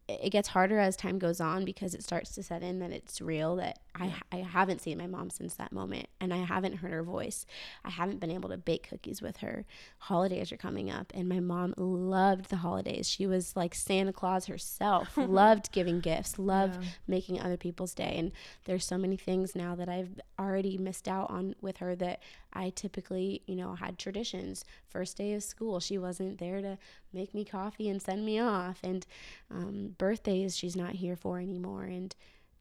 it 0.07 0.31
gets 0.31 0.49
harder 0.49 0.79
as 0.79 0.95
time 0.95 1.19
goes 1.19 1.39
on 1.39 1.65
because 1.65 1.93
it 1.93 2.03
starts 2.03 2.31
to 2.35 2.43
set 2.43 2.63
in 2.63 2.79
that 2.79 2.91
it's 2.91 3.21
real 3.21 3.55
that 3.57 3.79
I, 3.95 4.13
I 4.31 4.37
haven't 4.37 4.81
seen 4.81 4.97
my 4.97 5.07
mom 5.07 5.29
since 5.29 5.55
that 5.55 5.71
moment 5.71 6.07
and 6.19 6.33
I 6.33 6.37
haven't 6.37 6.77
heard 6.77 6.91
her 6.91 7.03
voice. 7.03 7.45
I 7.85 7.89
haven't 7.89 8.19
been 8.19 8.31
able 8.31 8.49
to 8.49 8.57
bake 8.57 8.89
cookies 8.89 9.21
with 9.21 9.37
her. 9.37 9.65
Holidays 9.99 10.51
are 10.51 10.57
coming 10.57 10.89
up 10.89 11.11
and 11.13 11.29
my 11.29 11.39
mom 11.39 11.73
loved 11.77 12.49
the 12.49 12.57
holidays. 12.57 13.09
She 13.09 13.27
was 13.27 13.55
like 13.55 13.75
Santa 13.75 14.13
Claus 14.13 14.47
herself, 14.47 15.13
loved 15.17 15.71
giving 15.71 15.99
gifts, 15.99 16.39
loved 16.39 16.81
yeah. 16.81 16.89
making 17.07 17.39
other 17.39 17.57
people's 17.57 17.93
day. 17.93 18.15
And 18.17 18.31
there's 18.65 18.85
so 18.85 18.97
many 18.97 19.17
things 19.17 19.55
now 19.55 19.75
that 19.75 19.89
I've 19.89 20.19
already 20.39 20.77
missed 20.77 21.07
out 21.07 21.29
on 21.29 21.55
with 21.61 21.77
her 21.77 21.95
that 21.97 22.21
I 22.53 22.69
typically, 22.69 23.41
you 23.45 23.55
know, 23.55 23.75
had 23.75 23.97
traditions. 23.97 24.63
First 24.89 25.17
day 25.17 25.33
of 25.33 25.43
school, 25.43 25.79
she 25.79 25.97
wasn't 25.97 26.39
there 26.39 26.61
to 26.61 26.77
make 27.13 27.33
me 27.33 27.45
coffee 27.45 27.89
and 27.89 28.01
send 28.01 28.25
me 28.25 28.39
off. 28.39 28.79
And 28.83 29.05
um, 29.49 29.95
birthdays, 29.97 30.57
she's 30.57 30.75
not 30.75 30.91
here 30.91 31.15
for 31.15 31.39
anymore. 31.39 31.83
And 31.83 32.15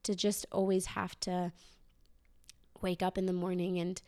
to 0.05 0.14
just 0.14 0.47
always 0.53 0.86
have 0.86 1.18
to 1.20 1.53
wake 2.80 3.03
up 3.03 3.18
in 3.18 3.26
the 3.26 3.32
morning 3.32 3.78
and 3.78 4.01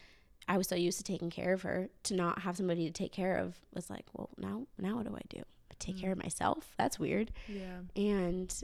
I 0.48 0.56
was 0.56 0.66
so 0.66 0.74
used 0.74 0.98
to 0.98 1.04
taking 1.04 1.30
care 1.30 1.52
of 1.52 1.62
her 1.62 1.88
to 2.04 2.14
not 2.14 2.40
have 2.40 2.56
somebody 2.56 2.86
to 2.86 2.92
take 2.92 3.12
care 3.12 3.36
of 3.36 3.54
was 3.72 3.88
like, 3.88 4.06
well, 4.12 4.30
now 4.38 4.66
now 4.76 4.96
what 4.96 5.06
do 5.06 5.14
I 5.14 5.20
do? 5.28 5.42
take 5.82 5.98
care 5.98 6.12
of 6.12 6.22
myself. 6.22 6.74
That's 6.78 6.98
weird. 6.98 7.32
Yeah. 7.48 7.80
And 7.96 8.54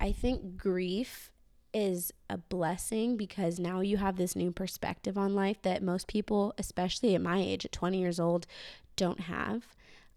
I 0.00 0.12
think 0.12 0.56
grief 0.56 1.30
is 1.76 2.10
a 2.30 2.38
blessing 2.38 3.18
because 3.18 3.60
now 3.60 3.80
you 3.80 3.98
have 3.98 4.16
this 4.16 4.34
new 4.34 4.50
perspective 4.50 5.18
on 5.18 5.34
life 5.34 5.60
that 5.60 5.82
most 5.82 6.08
people, 6.08 6.54
especially 6.56 7.14
at 7.14 7.20
my 7.20 7.38
age, 7.38 7.66
at 7.66 7.72
20 7.72 8.00
years 8.00 8.18
old, 8.18 8.46
don't 8.96 9.20
have. 9.20 9.66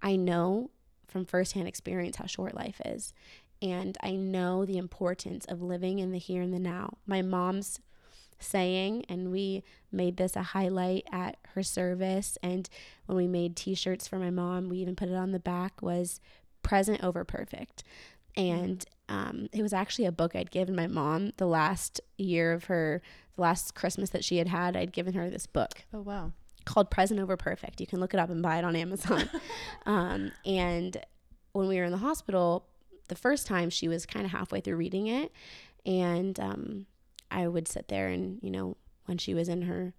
I 0.01 0.15
know 0.15 0.69
from 1.05 1.25
firsthand 1.25 1.67
experience 1.67 2.15
how 2.15 2.27
short 2.27 2.55
life 2.55 2.79
is. 2.85 3.13
And 3.61 3.97
I 4.01 4.11
know 4.11 4.63
the 4.63 4.77
importance 4.77 5.43
of 5.45 5.61
living 5.61 5.99
in 5.99 6.13
the 6.13 6.17
here 6.17 6.41
and 6.41 6.53
the 6.53 6.59
now. 6.59 6.97
My 7.05 7.21
mom's 7.21 7.81
saying, 8.39 9.03
and 9.09 9.29
we 9.29 9.63
made 9.91 10.15
this 10.15 10.37
a 10.37 10.43
highlight 10.43 11.03
at 11.11 11.35
her 11.55 11.63
service. 11.63 12.37
And 12.41 12.69
when 13.05 13.17
we 13.17 13.27
made 13.27 13.57
t 13.57 13.75
shirts 13.75 14.07
for 14.07 14.17
my 14.17 14.29
mom, 14.29 14.69
we 14.69 14.77
even 14.77 14.95
put 14.95 15.09
it 15.09 15.15
on 15.15 15.33
the 15.33 15.39
back, 15.39 15.81
was 15.81 16.21
present 16.63 17.03
over 17.03 17.25
perfect. 17.25 17.83
And 18.35 18.85
um, 19.07 19.47
it 19.51 19.61
was 19.61 19.73
actually 19.73 20.05
a 20.05 20.11
book 20.11 20.35
I'd 20.35 20.51
given 20.51 20.75
my 20.75 20.87
mom 20.87 21.31
the 21.37 21.47
last 21.47 21.99
year 22.17 22.53
of 22.53 22.65
her, 22.65 23.01
the 23.35 23.41
last 23.41 23.75
Christmas 23.75 24.11
that 24.11 24.23
she 24.23 24.37
had 24.37 24.47
had. 24.47 24.77
I'd 24.77 24.93
given 24.93 25.13
her 25.15 25.29
this 25.29 25.47
book. 25.47 25.83
Oh, 25.93 26.01
wow. 26.01 26.31
Called 26.65 26.91
Present 26.91 27.19
Over 27.19 27.35
Perfect. 27.35 27.81
You 27.81 27.87
can 27.87 27.99
look 27.99 28.13
it 28.13 28.19
up 28.19 28.29
and 28.29 28.41
buy 28.41 28.57
it 28.57 28.65
on 28.65 28.75
Amazon. 28.75 29.29
um, 29.85 30.31
and 30.45 30.97
when 31.53 31.67
we 31.67 31.77
were 31.77 31.85
in 31.85 31.91
the 31.91 31.97
hospital, 31.97 32.67
the 33.07 33.15
first 33.15 33.47
time 33.47 33.69
she 33.69 33.87
was 33.87 34.05
kind 34.05 34.25
of 34.25 34.31
halfway 34.31 34.61
through 34.61 34.75
reading 34.75 35.07
it. 35.07 35.31
And 35.85 36.39
um, 36.39 36.85
I 37.31 37.47
would 37.47 37.67
sit 37.67 37.87
there 37.87 38.09
and, 38.09 38.39
you 38.41 38.51
know, 38.51 38.77
when 39.05 39.17
she 39.17 39.33
was 39.33 39.49
in 39.49 39.63
her 39.63 39.93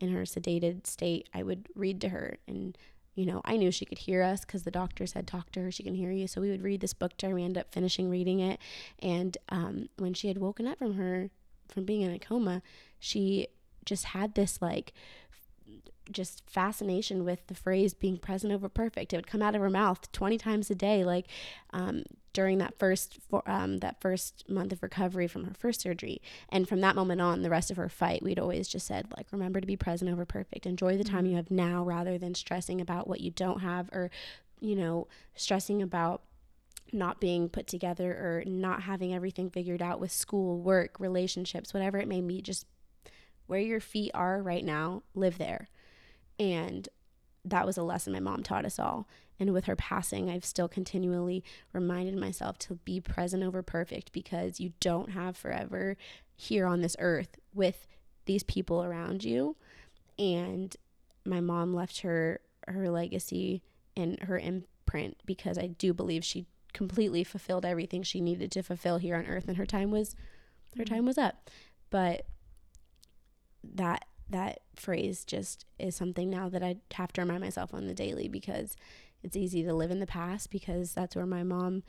in 0.00 0.10
her 0.12 0.22
sedated 0.22 0.86
state, 0.86 1.28
I 1.34 1.42
would 1.42 1.68
read 1.74 2.00
to 2.02 2.10
her 2.10 2.38
and 2.46 2.78
you 3.18 3.26
know, 3.26 3.40
I 3.44 3.56
knew 3.56 3.72
she 3.72 3.84
could 3.84 3.98
hear 3.98 4.22
us 4.22 4.42
because 4.42 4.62
the 4.62 4.70
doctors 4.70 5.14
had 5.14 5.26
talked 5.26 5.52
to 5.54 5.60
her. 5.62 5.72
She 5.72 5.82
can 5.82 5.96
hear 5.96 6.12
you. 6.12 6.28
So 6.28 6.40
we 6.40 6.50
would 6.50 6.62
read 6.62 6.80
this 6.80 6.94
book 6.94 7.16
to 7.16 7.28
her. 7.28 7.34
We 7.34 7.42
ended 7.42 7.58
up 7.60 7.72
finishing 7.72 8.08
reading 8.08 8.38
it. 8.38 8.60
And 9.00 9.36
um, 9.48 9.88
when 9.96 10.14
she 10.14 10.28
had 10.28 10.38
woken 10.38 10.68
up 10.68 10.78
from 10.78 10.94
her, 10.94 11.28
from 11.66 11.84
being 11.84 12.02
in 12.02 12.12
a 12.12 12.20
coma, 12.20 12.62
she 13.00 13.48
just 13.84 14.04
had 14.04 14.36
this 14.36 14.62
like 14.62 14.92
just 16.12 16.48
fascination 16.48 17.24
with 17.24 17.44
the 17.48 17.56
phrase 17.56 17.92
being 17.92 18.18
present 18.18 18.52
over 18.52 18.68
perfect. 18.68 19.12
It 19.12 19.16
would 19.16 19.26
come 19.26 19.42
out 19.42 19.56
of 19.56 19.62
her 19.62 19.68
mouth 19.68 20.12
20 20.12 20.38
times 20.38 20.70
a 20.70 20.76
day, 20.76 21.02
like 21.02 21.26
um, 21.72 22.04
during 22.38 22.58
that 22.58 22.78
first 22.78 23.18
for, 23.28 23.42
um, 23.50 23.78
that 23.78 24.00
first 24.00 24.48
month 24.48 24.72
of 24.72 24.80
recovery 24.80 25.26
from 25.26 25.42
her 25.42 25.54
first 25.54 25.80
surgery. 25.80 26.22
And 26.48 26.68
from 26.68 26.80
that 26.82 26.94
moment 26.94 27.20
on, 27.20 27.42
the 27.42 27.50
rest 27.50 27.68
of 27.72 27.76
her 27.78 27.88
fight, 27.88 28.22
we'd 28.22 28.38
always 28.38 28.68
just 28.68 28.86
said, 28.86 29.08
like, 29.16 29.26
remember 29.32 29.60
to 29.60 29.66
be 29.66 29.76
present 29.76 30.08
over 30.08 30.24
perfect. 30.24 30.64
Enjoy 30.64 30.96
the 30.96 31.02
time 31.02 31.24
mm-hmm. 31.24 31.30
you 31.30 31.36
have 31.36 31.50
now 31.50 31.82
rather 31.82 32.16
than 32.16 32.36
stressing 32.36 32.80
about 32.80 33.08
what 33.08 33.20
you 33.20 33.32
don't 33.32 33.58
have 33.58 33.90
or, 33.92 34.12
you 34.60 34.76
know, 34.76 35.08
stressing 35.34 35.82
about 35.82 36.22
not 36.92 37.20
being 37.20 37.48
put 37.48 37.66
together 37.66 38.12
or 38.12 38.44
not 38.46 38.82
having 38.82 39.12
everything 39.12 39.50
figured 39.50 39.82
out 39.82 39.98
with 39.98 40.12
school, 40.12 40.60
work, 40.60 41.00
relationships, 41.00 41.74
whatever 41.74 41.98
it 41.98 42.06
may 42.06 42.20
be. 42.20 42.40
Just 42.40 42.66
where 43.48 43.58
your 43.58 43.80
feet 43.80 44.12
are 44.14 44.40
right 44.40 44.64
now, 44.64 45.02
live 45.12 45.38
there 45.38 45.66
and 46.38 46.88
that 47.44 47.66
was 47.66 47.76
a 47.76 47.82
lesson 47.82 48.12
my 48.12 48.20
mom 48.20 48.42
taught 48.42 48.64
us 48.64 48.78
all. 48.78 49.08
And 49.40 49.52
with 49.52 49.66
her 49.66 49.76
passing, 49.76 50.28
I've 50.28 50.44
still 50.44 50.68
continually 50.68 51.44
reminded 51.72 52.16
myself 52.16 52.58
to 52.60 52.74
be 52.84 53.00
present 53.00 53.42
over 53.42 53.62
perfect 53.62 54.12
because 54.12 54.58
you 54.58 54.72
don't 54.80 55.10
have 55.10 55.36
forever 55.36 55.96
here 56.34 56.66
on 56.66 56.80
this 56.80 56.96
earth 56.98 57.38
with 57.54 57.86
these 58.26 58.42
people 58.42 58.82
around 58.82 59.24
you. 59.24 59.56
And 60.18 60.74
my 61.24 61.40
mom 61.40 61.74
left 61.74 62.00
her 62.00 62.40
her 62.66 62.90
legacy 62.90 63.62
and 63.96 64.20
her 64.22 64.38
imprint 64.38 65.16
because 65.24 65.56
I 65.56 65.68
do 65.68 65.94
believe 65.94 66.24
she 66.24 66.46
completely 66.74 67.24
fulfilled 67.24 67.64
everything 67.64 68.02
she 68.02 68.20
needed 68.20 68.52
to 68.52 68.62
fulfill 68.62 68.98
here 68.98 69.16
on 69.16 69.26
earth 69.26 69.48
and 69.48 69.56
her 69.56 69.66
time 69.66 69.90
was 69.90 70.14
her 70.76 70.84
time 70.84 71.06
was 71.06 71.18
up. 71.18 71.50
But 71.90 72.26
that 73.64 74.04
that 74.30 74.60
phrase 74.76 75.24
just 75.24 75.64
is 75.78 75.96
something 75.96 76.28
now 76.28 76.48
that 76.48 76.62
I 76.62 76.76
have 76.92 77.12
to 77.14 77.22
remind 77.22 77.40
myself 77.40 77.72
on 77.72 77.86
the 77.86 77.94
daily 77.94 78.28
because 78.28 78.76
it's 79.22 79.36
easy 79.36 79.62
to 79.64 79.74
live 79.74 79.90
in 79.90 80.00
the 80.00 80.06
past 80.06 80.50
because 80.50 80.92
that's 80.92 81.16
where 81.16 81.26
my 81.26 81.42
mom 81.42 81.82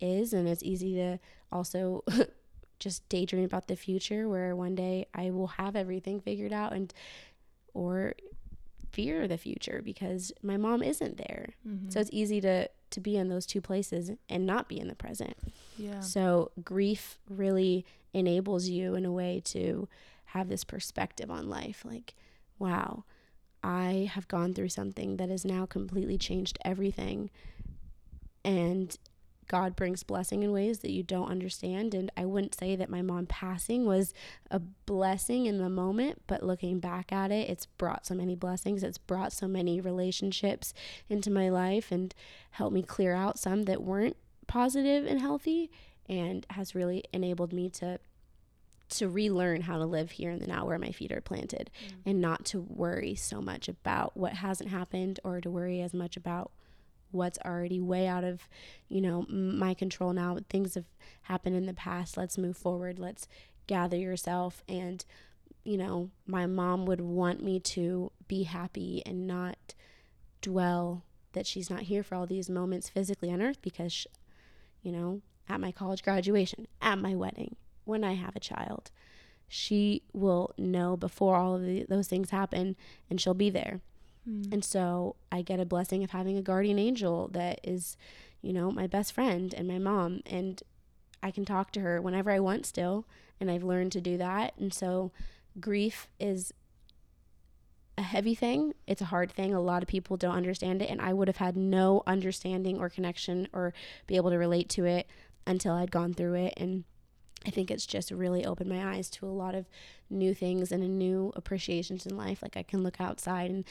is 0.00 0.32
and 0.32 0.48
it's 0.48 0.62
easy 0.62 0.94
to 0.94 1.18
also 1.50 2.04
just 2.78 3.08
daydream 3.08 3.44
about 3.44 3.68
the 3.68 3.76
future 3.76 4.28
where 4.28 4.54
one 4.54 4.74
day 4.74 5.06
I 5.14 5.30
will 5.30 5.46
have 5.48 5.76
everything 5.76 6.20
figured 6.20 6.52
out 6.52 6.72
and 6.72 6.92
or 7.74 8.14
fear 8.92 9.28
the 9.28 9.38
future 9.38 9.82
because 9.84 10.32
my 10.42 10.56
mom 10.56 10.82
isn't 10.82 11.18
there. 11.18 11.54
Mm-hmm. 11.66 11.90
So 11.90 12.00
it's 12.00 12.10
easy 12.12 12.40
to 12.42 12.68
to 12.88 13.00
be 13.00 13.16
in 13.16 13.28
those 13.28 13.46
two 13.46 13.60
places 13.60 14.12
and 14.28 14.46
not 14.46 14.68
be 14.68 14.78
in 14.78 14.88
the 14.88 14.94
present. 14.94 15.36
Yeah. 15.76 16.00
So 16.00 16.52
grief 16.64 17.18
really 17.28 17.84
enables 18.14 18.68
you 18.68 18.94
in 18.94 19.04
a 19.04 19.12
way 19.12 19.42
to 19.46 19.88
have 20.26 20.48
this 20.48 20.64
perspective 20.64 21.30
on 21.30 21.48
life 21.48 21.84
like, 21.84 22.14
wow, 22.58 23.04
I 23.66 24.08
have 24.14 24.28
gone 24.28 24.54
through 24.54 24.68
something 24.68 25.16
that 25.16 25.28
has 25.28 25.44
now 25.44 25.66
completely 25.66 26.16
changed 26.16 26.56
everything. 26.64 27.30
And 28.44 28.96
God 29.48 29.74
brings 29.74 30.04
blessing 30.04 30.44
in 30.44 30.52
ways 30.52 30.78
that 30.80 30.92
you 30.92 31.02
don't 31.02 31.28
understand. 31.28 31.92
And 31.92 32.12
I 32.16 32.26
wouldn't 32.26 32.54
say 32.54 32.76
that 32.76 32.88
my 32.88 33.02
mom 33.02 33.26
passing 33.26 33.84
was 33.84 34.14
a 34.52 34.60
blessing 34.60 35.46
in 35.46 35.58
the 35.58 35.68
moment, 35.68 36.22
but 36.28 36.44
looking 36.44 36.78
back 36.78 37.12
at 37.12 37.32
it, 37.32 37.50
it's 37.50 37.66
brought 37.66 38.06
so 38.06 38.14
many 38.14 38.36
blessings. 38.36 38.84
It's 38.84 38.98
brought 38.98 39.32
so 39.32 39.48
many 39.48 39.80
relationships 39.80 40.72
into 41.08 41.28
my 41.28 41.48
life 41.48 41.90
and 41.90 42.14
helped 42.52 42.72
me 42.72 42.84
clear 42.84 43.14
out 43.14 43.36
some 43.36 43.64
that 43.64 43.82
weren't 43.82 44.16
positive 44.46 45.06
and 45.06 45.20
healthy 45.20 45.72
and 46.08 46.46
has 46.50 46.76
really 46.76 47.02
enabled 47.12 47.52
me 47.52 47.68
to 47.70 47.98
to 48.88 49.08
relearn 49.08 49.62
how 49.62 49.78
to 49.78 49.84
live 49.84 50.12
here 50.12 50.30
in 50.30 50.38
the 50.38 50.46
now 50.46 50.64
where 50.64 50.78
my 50.78 50.92
feet 50.92 51.12
are 51.12 51.20
planted 51.20 51.70
mm. 51.84 51.92
and 52.04 52.20
not 52.20 52.44
to 52.44 52.60
worry 52.60 53.14
so 53.14 53.40
much 53.40 53.68
about 53.68 54.16
what 54.16 54.34
hasn't 54.34 54.70
happened 54.70 55.18
or 55.24 55.40
to 55.40 55.50
worry 55.50 55.80
as 55.80 55.92
much 55.92 56.16
about 56.16 56.52
what's 57.10 57.38
already 57.44 57.80
way 57.80 58.06
out 58.06 58.24
of 58.24 58.48
you 58.88 59.00
know 59.00 59.26
my 59.28 59.74
control 59.74 60.12
now. 60.12 60.38
Things 60.48 60.74
have 60.74 60.86
happened 61.22 61.56
in 61.56 61.66
the 61.66 61.74
past. 61.74 62.16
Let's 62.16 62.38
move 62.38 62.56
forward. 62.56 62.98
Let's 62.98 63.26
gather 63.66 63.96
yourself. 63.96 64.62
And 64.68 65.04
you 65.64 65.76
know 65.76 66.10
my 66.26 66.46
mom 66.46 66.86
would 66.86 67.00
want 67.00 67.42
me 67.42 67.58
to 67.58 68.12
be 68.28 68.44
happy 68.44 69.02
and 69.04 69.26
not 69.26 69.74
dwell 70.40 71.02
that 71.32 71.46
she's 71.46 71.68
not 71.68 71.82
here 71.82 72.02
for 72.02 72.14
all 72.14 72.26
these 72.26 72.48
moments 72.48 72.88
physically 72.88 73.32
on 73.32 73.42
earth 73.42 73.60
because 73.60 74.06
you 74.82 74.92
know 74.92 75.20
at 75.48 75.60
my 75.60 75.72
college 75.72 76.04
graduation 76.04 76.68
at 76.80 76.98
my 76.98 77.16
wedding 77.16 77.56
when 77.86 78.04
I 78.04 78.14
have 78.14 78.36
a 78.36 78.40
child. 78.40 78.90
She 79.48 80.02
will 80.12 80.52
know 80.58 80.96
before 80.96 81.36
all 81.36 81.54
of 81.54 81.62
the, 81.64 81.86
those 81.88 82.08
things 82.08 82.30
happen 82.30 82.76
and 83.08 83.20
she'll 83.20 83.34
be 83.34 83.48
there. 83.48 83.80
Mm. 84.28 84.52
And 84.52 84.64
so 84.64 85.16
I 85.30 85.42
get 85.42 85.60
a 85.60 85.64
blessing 85.64 86.04
of 86.04 86.10
having 86.10 86.36
a 86.36 86.42
guardian 86.42 86.78
angel 86.78 87.28
that 87.32 87.60
is, 87.62 87.96
you 88.42 88.52
know, 88.52 88.70
my 88.70 88.86
best 88.86 89.12
friend 89.12 89.54
and 89.54 89.68
my 89.68 89.78
mom. 89.78 90.20
And 90.26 90.62
I 91.22 91.30
can 91.30 91.44
talk 91.44 91.72
to 91.72 91.80
her 91.80 92.02
whenever 92.02 92.30
I 92.30 92.40
want 92.40 92.66
still. 92.66 93.06
And 93.40 93.50
I've 93.50 93.62
learned 93.62 93.92
to 93.92 94.00
do 94.00 94.16
that. 94.18 94.54
And 94.58 94.74
so 94.74 95.12
grief 95.60 96.08
is 96.18 96.52
a 97.98 98.02
heavy 98.02 98.34
thing. 98.34 98.74
It's 98.86 99.00
a 99.00 99.06
hard 99.06 99.30
thing. 99.30 99.54
A 99.54 99.60
lot 99.60 99.82
of 99.82 99.88
people 99.88 100.16
don't 100.16 100.34
understand 100.34 100.82
it. 100.82 100.90
And 100.90 101.00
I 101.00 101.12
would 101.12 101.28
have 101.28 101.38
had 101.38 101.56
no 101.56 102.02
understanding 102.06 102.78
or 102.78 102.88
connection 102.88 103.48
or 103.52 103.72
be 104.06 104.16
able 104.16 104.30
to 104.30 104.38
relate 104.38 104.68
to 104.70 104.84
it 104.84 105.06
until 105.46 105.74
I'd 105.74 105.90
gone 105.90 106.14
through 106.14 106.34
it. 106.34 106.54
And 106.56 106.84
I 107.44 107.50
think 107.50 107.70
it's 107.70 107.86
just 107.86 108.10
really 108.10 108.44
opened 108.44 108.70
my 108.70 108.94
eyes 108.94 109.10
to 109.10 109.26
a 109.26 109.28
lot 109.28 109.54
of 109.54 109.66
new 110.08 110.34
things 110.34 110.72
and 110.72 110.98
new 110.98 111.32
appreciations 111.36 112.06
in 112.06 112.16
life. 112.16 112.42
Like 112.42 112.56
I 112.56 112.62
can 112.62 112.82
look 112.82 113.00
outside 113.00 113.50
and 113.50 113.64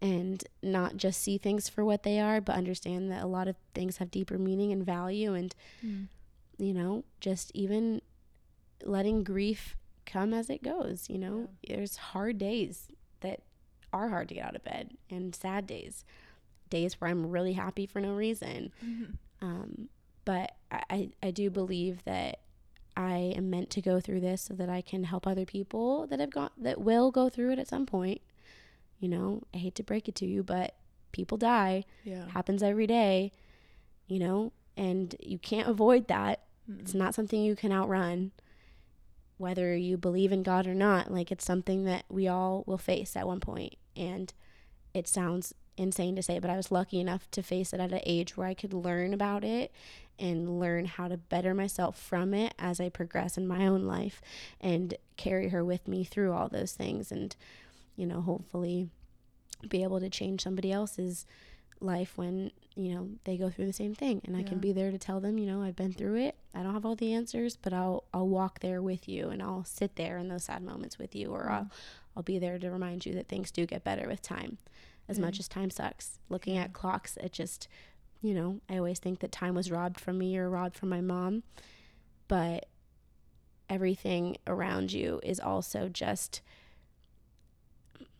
and 0.00 0.44
not 0.62 0.96
just 0.96 1.20
see 1.20 1.38
things 1.38 1.68
for 1.68 1.84
what 1.84 2.04
they 2.04 2.20
are, 2.20 2.40
but 2.40 2.54
understand 2.54 3.10
that 3.10 3.22
a 3.22 3.26
lot 3.26 3.48
of 3.48 3.56
things 3.74 3.96
have 3.96 4.12
deeper 4.12 4.38
meaning 4.38 4.70
and 4.70 4.86
value 4.86 5.34
and 5.34 5.54
mm. 5.84 6.06
you 6.56 6.72
know, 6.72 7.04
just 7.20 7.50
even 7.54 8.00
letting 8.84 9.24
grief 9.24 9.76
come 10.06 10.32
as 10.32 10.48
it 10.48 10.62
goes, 10.62 11.06
you 11.10 11.18
know. 11.18 11.48
Yeah. 11.62 11.76
There's 11.76 11.96
hard 11.96 12.38
days 12.38 12.88
that 13.20 13.42
are 13.92 14.08
hard 14.08 14.28
to 14.28 14.34
get 14.34 14.44
out 14.44 14.56
of 14.56 14.64
bed 14.64 14.92
and 15.10 15.34
sad 15.34 15.66
days. 15.66 16.04
Days 16.70 17.00
where 17.00 17.10
I'm 17.10 17.26
really 17.26 17.54
happy 17.54 17.86
for 17.86 18.00
no 18.00 18.12
reason. 18.12 18.72
Mm-hmm. 18.84 19.12
Um, 19.44 19.88
but 20.24 20.56
I, 20.70 21.10
I 21.22 21.30
do 21.30 21.50
believe 21.50 22.04
that 22.04 22.40
I 22.98 23.32
am 23.36 23.48
meant 23.48 23.70
to 23.70 23.80
go 23.80 24.00
through 24.00 24.20
this 24.20 24.42
so 24.42 24.54
that 24.54 24.68
I 24.68 24.80
can 24.82 25.04
help 25.04 25.24
other 25.24 25.44
people 25.44 26.08
that 26.08 26.18
have 26.18 26.30
gone 26.30 26.50
that 26.58 26.80
will 26.80 27.12
go 27.12 27.28
through 27.28 27.52
it 27.52 27.58
at 27.60 27.68
some 27.68 27.86
point. 27.86 28.20
You 28.98 29.08
know, 29.08 29.44
I 29.54 29.58
hate 29.58 29.76
to 29.76 29.84
break 29.84 30.08
it 30.08 30.16
to 30.16 30.26
you, 30.26 30.42
but 30.42 30.74
people 31.12 31.38
die. 31.38 31.84
Yeah. 32.02 32.26
Happens 32.30 32.60
every 32.60 32.88
day, 32.88 33.30
you 34.08 34.18
know, 34.18 34.52
and 34.76 35.14
you 35.20 35.38
can't 35.38 35.68
avoid 35.68 36.08
that. 36.08 36.42
Mm-hmm. 36.68 36.80
It's 36.80 36.94
not 36.94 37.14
something 37.14 37.40
you 37.40 37.54
can 37.54 37.70
outrun. 37.70 38.32
Whether 39.36 39.76
you 39.76 39.96
believe 39.96 40.32
in 40.32 40.42
God 40.42 40.66
or 40.66 40.74
not, 40.74 41.12
like 41.12 41.30
it's 41.30 41.44
something 41.44 41.84
that 41.84 42.04
we 42.08 42.26
all 42.26 42.64
will 42.66 42.78
face 42.78 43.14
at 43.14 43.28
one 43.28 43.38
point. 43.38 43.76
And 43.96 44.34
it 44.92 45.06
sounds 45.06 45.54
insane 45.78 46.16
to 46.16 46.22
say, 46.22 46.38
but 46.38 46.50
I 46.50 46.56
was 46.56 46.70
lucky 46.70 47.00
enough 47.00 47.30
to 47.30 47.42
face 47.42 47.72
it 47.72 47.80
at 47.80 47.92
an 47.92 48.00
age 48.04 48.36
where 48.36 48.46
I 48.46 48.54
could 48.54 48.74
learn 48.74 49.14
about 49.14 49.44
it 49.44 49.72
and 50.18 50.58
learn 50.58 50.84
how 50.84 51.08
to 51.08 51.16
better 51.16 51.54
myself 51.54 51.98
from 51.98 52.34
it 52.34 52.54
as 52.58 52.80
I 52.80 52.88
progress 52.88 53.38
in 53.38 53.46
my 53.46 53.66
own 53.66 53.84
life 53.84 54.20
and 54.60 54.94
carry 55.16 55.48
her 55.50 55.64
with 55.64 55.86
me 55.86 56.04
through 56.04 56.32
all 56.32 56.48
those 56.48 56.72
things 56.72 57.12
and 57.12 57.34
you 57.96 58.06
know 58.06 58.20
hopefully 58.20 58.88
be 59.68 59.82
able 59.82 60.00
to 60.00 60.10
change 60.10 60.42
somebody 60.42 60.72
else's 60.72 61.26
life 61.80 62.16
when 62.16 62.50
you 62.74 62.94
know 62.94 63.08
they 63.24 63.36
go 63.36 63.50
through 63.50 63.66
the 63.66 63.72
same 63.72 63.94
thing. 63.94 64.20
And 64.24 64.36
I 64.36 64.42
can 64.42 64.58
be 64.58 64.72
there 64.72 64.90
to 64.90 64.98
tell 64.98 65.20
them 65.20 65.38
you 65.38 65.46
know 65.46 65.62
I've 65.62 65.76
been 65.76 65.92
through 65.92 66.16
it. 66.16 66.36
I 66.54 66.62
don't 66.62 66.74
have 66.74 66.86
all 66.86 66.96
the 66.96 67.12
answers 67.12 67.56
but 67.56 67.72
I'll 67.72 68.04
I'll 68.12 68.28
walk 68.28 68.60
there 68.60 68.82
with 68.82 69.08
you 69.08 69.28
and 69.28 69.42
I'll 69.42 69.64
sit 69.64 69.96
there 69.96 70.18
in 70.18 70.28
those 70.28 70.44
sad 70.44 70.62
moments 70.62 70.98
with 70.98 71.14
you 71.14 71.28
or 71.28 71.44
mm. 71.44 71.50
I'll 71.50 71.70
I'll 72.16 72.22
be 72.24 72.40
there 72.40 72.58
to 72.58 72.70
remind 72.70 73.06
you 73.06 73.14
that 73.14 73.28
things 73.28 73.52
do 73.52 73.64
get 73.66 73.84
better 73.84 74.08
with 74.08 74.22
time 74.22 74.58
as 75.08 75.18
much 75.18 75.36
Mm. 75.36 75.40
as 75.40 75.48
time 75.48 75.70
sucks 75.70 76.18
looking 76.28 76.54
Yeah. 76.56 76.62
at 76.64 76.72
clocks 76.72 77.16
it 77.18 77.32
just 77.32 77.66
you 78.20 78.34
know 78.34 78.60
I 78.68 78.76
always 78.76 78.98
think 78.98 79.20
that 79.20 79.32
time 79.32 79.54
was 79.54 79.70
robbed 79.70 79.98
from 80.00 80.18
me 80.18 80.36
or 80.36 80.48
robbed 80.50 80.76
from 80.76 80.88
my 80.88 81.00
mom 81.00 81.42
but 82.28 82.66
everything 83.70 84.36
around 84.46 84.92
you 84.92 85.20
is 85.22 85.38
also 85.40 85.88
just 85.88 86.40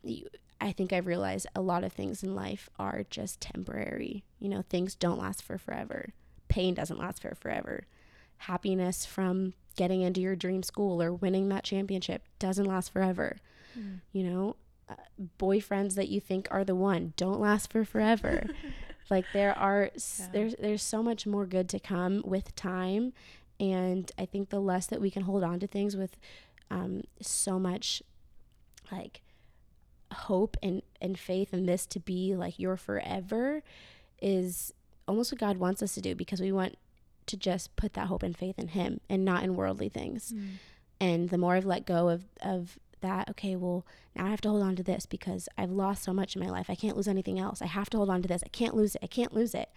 you, 0.02 0.26
I 0.60 0.72
think 0.72 0.92
I've 0.92 1.06
realized 1.06 1.46
a 1.54 1.60
lot 1.60 1.84
of 1.84 1.92
things 1.92 2.22
in 2.22 2.34
life 2.34 2.68
are 2.78 3.04
just 3.10 3.40
temporary. 3.40 4.24
You 4.40 4.48
know, 4.48 4.62
things 4.62 4.94
don't 4.94 5.18
last 5.18 5.42
for 5.42 5.56
forever. 5.58 6.10
Pain 6.48 6.74
doesn't 6.74 6.98
last 6.98 7.22
for 7.22 7.34
forever. 7.34 7.84
Happiness 8.38 9.04
from 9.06 9.54
getting 9.76 10.00
into 10.02 10.20
your 10.20 10.34
dream 10.36 10.62
school 10.62 11.00
or 11.02 11.12
winning 11.12 11.48
that 11.50 11.64
championship 11.64 12.22
doesn't 12.38 12.64
last 12.64 12.92
forever. 12.92 13.36
Mm. 13.78 14.00
You 14.12 14.24
know, 14.24 14.56
boyfriends 15.38 15.94
that 15.94 16.08
you 16.08 16.20
think 16.20 16.48
are 16.50 16.64
the 16.64 16.74
one 16.74 17.12
don't 17.16 17.40
last 17.40 17.70
for 17.72 17.84
forever. 17.84 18.46
like 19.10 19.24
there 19.32 19.56
are 19.56 19.90
Yeah. 19.94 20.26
there's 20.32 20.54
there's 20.58 20.82
so 20.82 21.02
much 21.02 21.26
more 21.26 21.46
good 21.46 21.68
to 21.70 21.78
come 21.80 22.22
with 22.24 22.54
time 22.54 23.12
and 23.60 24.10
I 24.18 24.26
think 24.26 24.50
the 24.50 24.60
less 24.60 24.86
that 24.86 25.00
we 25.00 25.10
can 25.10 25.22
hold 25.22 25.42
on 25.42 25.58
to 25.60 25.66
things 25.66 25.96
with 25.96 26.16
um, 26.70 27.02
so 27.20 27.58
much 27.58 28.02
like 28.92 29.22
hope 30.12 30.56
and, 30.62 30.82
and 31.00 31.18
faith 31.18 31.52
in 31.52 31.66
this 31.66 31.86
to 31.86 32.00
be 32.00 32.34
like 32.36 32.58
your 32.58 32.76
forever 32.76 33.62
is 34.20 34.72
almost 35.06 35.32
what 35.32 35.40
God 35.40 35.56
wants 35.56 35.82
us 35.82 35.94
to 35.94 36.00
do 36.00 36.14
because 36.14 36.40
we 36.40 36.52
want 36.52 36.76
to 37.26 37.36
just 37.36 37.74
put 37.76 37.94
that 37.94 38.06
hope 38.06 38.22
and 38.22 38.36
faith 38.36 38.58
in 38.58 38.68
Him 38.68 39.00
and 39.08 39.24
not 39.24 39.42
in 39.42 39.54
worldly 39.56 39.88
things. 39.88 40.32
Mm. 40.34 40.48
And 41.00 41.28
the 41.30 41.38
more 41.38 41.54
I've 41.54 41.66
let 41.66 41.84
go 41.86 42.08
of, 42.08 42.24
of 42.40 42.78
that, 43.00 43.28
okay, 43.30 43.56
well, 43.56 43.86
now 44.14 44.26
I 44.26 44.30
have 44.30 44.40
to 44.42 44.48
hold 44.48 44.62
on 44.62 44.76
to 44.76 44.82
this 44.82 45.06
because 45.06 45.48
I've 45.56 45.70
lost 45.70 46.02
so 46.02 46.12
much 46.12 46.36
in 46.36 46.42
my 46.42 46.50
life. 46.50 46.66
I 46.68 46.74
can't 46.74 46.96
lose 46.96 47.08
anything 47.08 47.38
else. 47.38 47.62
I 47.62 47.66
have 47.66 47.90
to 47.90 47.96
hold 47.96 48.10
on 48.10 48.22
to 48.22 48.28
this. 48.28 48.42
I 48.44 48.48
can't 48.48 48.74
lose 48.74 48.94
it. 48.94 49.00
I 49.02 49.06
can't 49.06 49.34
lose 49.34 49.54
it. 49.54 49.68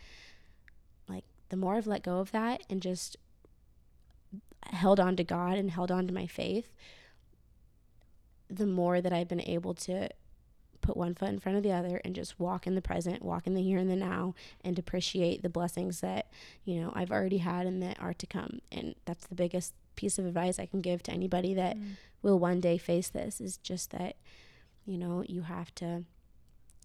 Like 1.07 1.25
the 1.49 1.57
more 1.57 1.75
I've 1.75 1.87
let 1.87 2.03
go 2.03 2.19
of 2.19 2.31
that 2.31 2.63
and 2.69 2.81
just 2.81 3.17
held 4.63 4.99
on 4.99 5.15
to 5.15 5.23
God 5.23 5.57
and 5.57 5.71
held 5.71 5.91
on 5.91 6.07
to 6.07 6.13
my 6.13 6.27
faith, 6.27 6.73
the 8.49 8.67
more 8.67 9.01
that 9.01 9.13
I've 9.13 9.27
been 9.27 9.41
able 9.41 9.73
to 9.75 10.09
put 10.81 10.97
one 10.97 11.13
foot 11.13 11.29
in 11.29 11.39
front 11.39 11.57
of 11.57 11.63
the 11.63 11.71
other 11.71 12.01
and 12.03 12.15
just 12.15 12.39
walk 12.39 12.65
in 12.65 12.75
the 12.75 12.81
present, 12.81 13.23
walk 13.23 13.47
in 13.47 13.53
the 13.53 13.61
here 13.61 13.77
and 13.77 13.89
the 13.89 13.95
now, 13.95 14.33
and 14.63 14.77
appreciate 14.77 15.43
the 15.43 15.49
blessings 15.49 16.01
that, 16.01 16.27
you 16.65 16.81
know, 16.81 16.91
I've 16.95 17.11
already 17.11 17.37
had 17.37 17.65
and 17.65 17.81
that 17.83 18.01
are 18.01 18.13
to 18.13 18.27
come. 18.27 18.59
And 18.71 18.95
that's 19.05 19.27
the 19.27 19.35
biggest 19.35 19.73
piece 20.01 20.17
of 20.19 20.25
advice 20.25 20.57
I 20.59 20.65
can 20.65 20.81
give 20.81 21.03
to 21.03 21.11
anybody 21.11 21.53
that 21.53 21.77
Mm. 21.77 21.95
will 22.23 22.39
one 22.39 22.59
day 22.59 22.77
face 22.77 23.07
this 23.09 23.39
is 23.39 23.57
just 23.57 23.91
that, 23.91 24.15
you 24.85 24.97
know, 24.97 25.23
you 25.27 25.43
have 25.43 25.73
to 25.75 26.03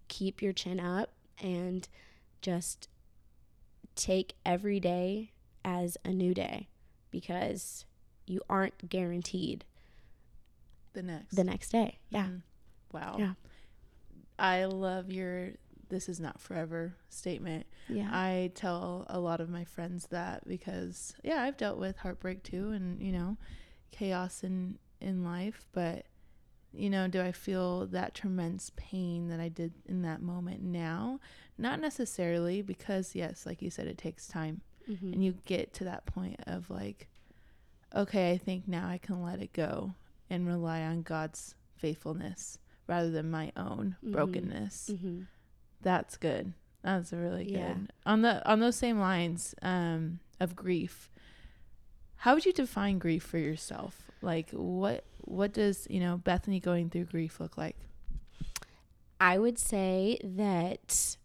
keep 0.09 0.43
your 0.43 0.53
chin 0.53 0.79
up 0.79 1.11
and 1.43 1.89
just 2.43 2.89
take 3.95 4.35
every 4.45 4.79
day 4.79 5.33
as 5.65 5.97
a 6.05 6.11
new 6.13 6.35
day 6.35 6.69
because 7.11 7.87
you 8.27 8.41
aren't 8.51 8.89
guaranteed 8.91 9.65
The 10.93 11.03
next. 11.03 11.35
the 11.35 11.45
next 11.45 11.71
day. 11.71 11.99
Yeah. 12.11 12.27
Mm. 12.27 12.43
Wow. 12.93 13.17
Yeah. 13.19 13.33
I 14.39 14.67
love 14.67 15.11
your 15.11 15.53
this 15.89 16.09
is 16.09 16.19
not 16.21 16.41
forever 16.41 16.95
statement. 17.09 17.67
Yeah. 17.89 18.09
I 18.13 18.51
tell 18.55 19.07
a 19.09 19.19
lot 19.21 19.41
of 19.41 19.49
my 19.49 19.65
friends 19.65 20.07
that 20.11 20.47
because 20.47 21.15
yeah, 21.23 21.43
I've 21.43 21.57
dealt 21.57 21.79
with 21.79 21.97
heartbreak 21.99 22.43
too 22.43 22.71
and 22.71 23.01
you 23.03 23.13
know, 23.13 23.37
chaos 23.93 24.43
in 24.43 24.79
in 25.01 25.25
life, 25.25 25.67
but 25.73 26.07
you 26.73 26.91
know, 26.91 27.09
do 27.09 27.23
I 27.23 27.33
feel 27.33 27.87
that 27.87 28.15
tremendous 28.15 28.71
pain 28.77 29.29
that 29.29 29.41
I 29.41 29.49
did 29.49 29.73
in 29.87 30.03
that 30.03 30.21
moment 30.21 30.63
now? 30.63 31.21
Not 31.57 31.81
necessarily 31.81 32.61
because 32.63 33.15
yes, 33.15 33.47
like 33.47 33.63
you 33.63 33.71
said 33.71 33.87
it 33.87 33.99
takes 33.99 34.27
time 34.27 34.61
Mhm. 34.89 35.13
and 35.15 35.25
you 35.25 35.35
get 35.47 35.73
to 35.75 35.85
that 35.85 36.07
point 36.07 36.39
of 36.47 36.69
like 36.71 37.09
okay, 37.95 38.33
I 38.33 38.37
think 38.37 38.67
now 38.69 38.89
I 38.89 38.99
can 38.99 39.23
let 39.23 39.41
it 39.41 39.53
go 39.53 39.95
and 40.29 40.47
rely 40.47 40.83
on 40.83 41.03
God's 41.03 41.55
faithfulness 41.77 42.59
rather 42.87 43.11
than 43.11 43.31
my 43.31 43.53
own 43.57 43.97
Mhm. 44.05 44.13
brokenness 44.13 44.91
Mhm. 44.93 45.27
That's 45.87 46.17
good. 46.17 46.53
That's 46.83 47.13
really 47.13 47.45
good. 47.45 47.55
Yeah. 47.55 47.75
on 48.05 48.23
the 48.23 48.49
on 48.49 48.61
those 48.61 48.77
same 48.77 48.99
lines 48.99 49.55
um 49.63 50.21
of 50.41 50.55
grief 50.55 51.11
how 52.17 52.35
would 52.35 52.45
you 52.45 52.53
define 52.53 52.99
grief 52.99 53.23
for 53.23 53.39
yourself? 53.39 54.11
Like 54.23 54.51
what 54.51 55.05
what 55.21 55.53
does 55.53 55.87
you 55.91 56.01
know 56.01 56.17
bethany 56.17 56.61
going 56.61 56.91
through 56.91 57.05
grief 57.05 57.39
look 57.41 57.57
like? 57.57 57.77
I 59.21 59.39
would 59.39 59.59
say 59.59 60.19
that 60.23 61.17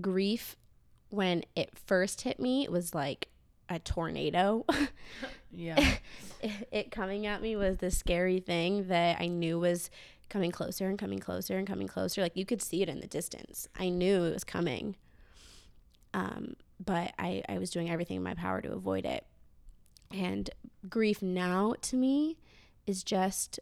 grief, 0.00 0.56
when 1.08 1.44
it 1.56 1.76
first 1.76 2.20
hit 2.20 2.38
me, 2.38 2.68
was 2.68 2.94
like 2.94 3.28
a 3.68 3.78
tornado. 3.78 4.66
yeah. 5.50 5.96
It, 6.42 6.68
it 6.72 6.90
coming 6.90 7.26
at 7.26 7.42
me 7.42 7.54
was 7.54 7.76
the 7.76 7.90
scary 7.90 8.40
thing 8.40 8.88
that 8.88 9.20
I 9.20 9.26
knew 9.26 9.58
was 9.58 9.90
coming 10.30 10.50
closer 10.50 10.88
and 10.88 10.98
coming 10.98 11.18
closer 11.18 11.58
and 11.58 11.66
coming 11.66 11.88
closer. 11.88 12.22
Like 12.22 12.36
you 12.36 12.46
could 12.46 12.62
see 12.62 12.82
it 12.82 12.88
in 12.88 13.00
the 13.00 13.06
distance. 13.06 13.68
I 13.78 13.90
knew 13.90 14.24
it 14.24 14.32
was 14.32 14.44
coming. 14.44 14.96
Um, 16.14 16.54
but 16.84 17.12
I, 17.18 17.42
I 17.48 17.58
was 17.58 17.70
doing 17.70 17.90
everything 17.90 18.16
in 18.16 18.22
my 18.22 18.34
power 18.34 18.62
to 18.62 18.72
avoid 18.72 19.04
it. 19.04 19.26
And 20.10 20.48
grief 20.88 21.20
now 21.20 21.74
to 21.82 21.96
me 21.96 22.38
is 22.86 23.04
just 23.04 23.60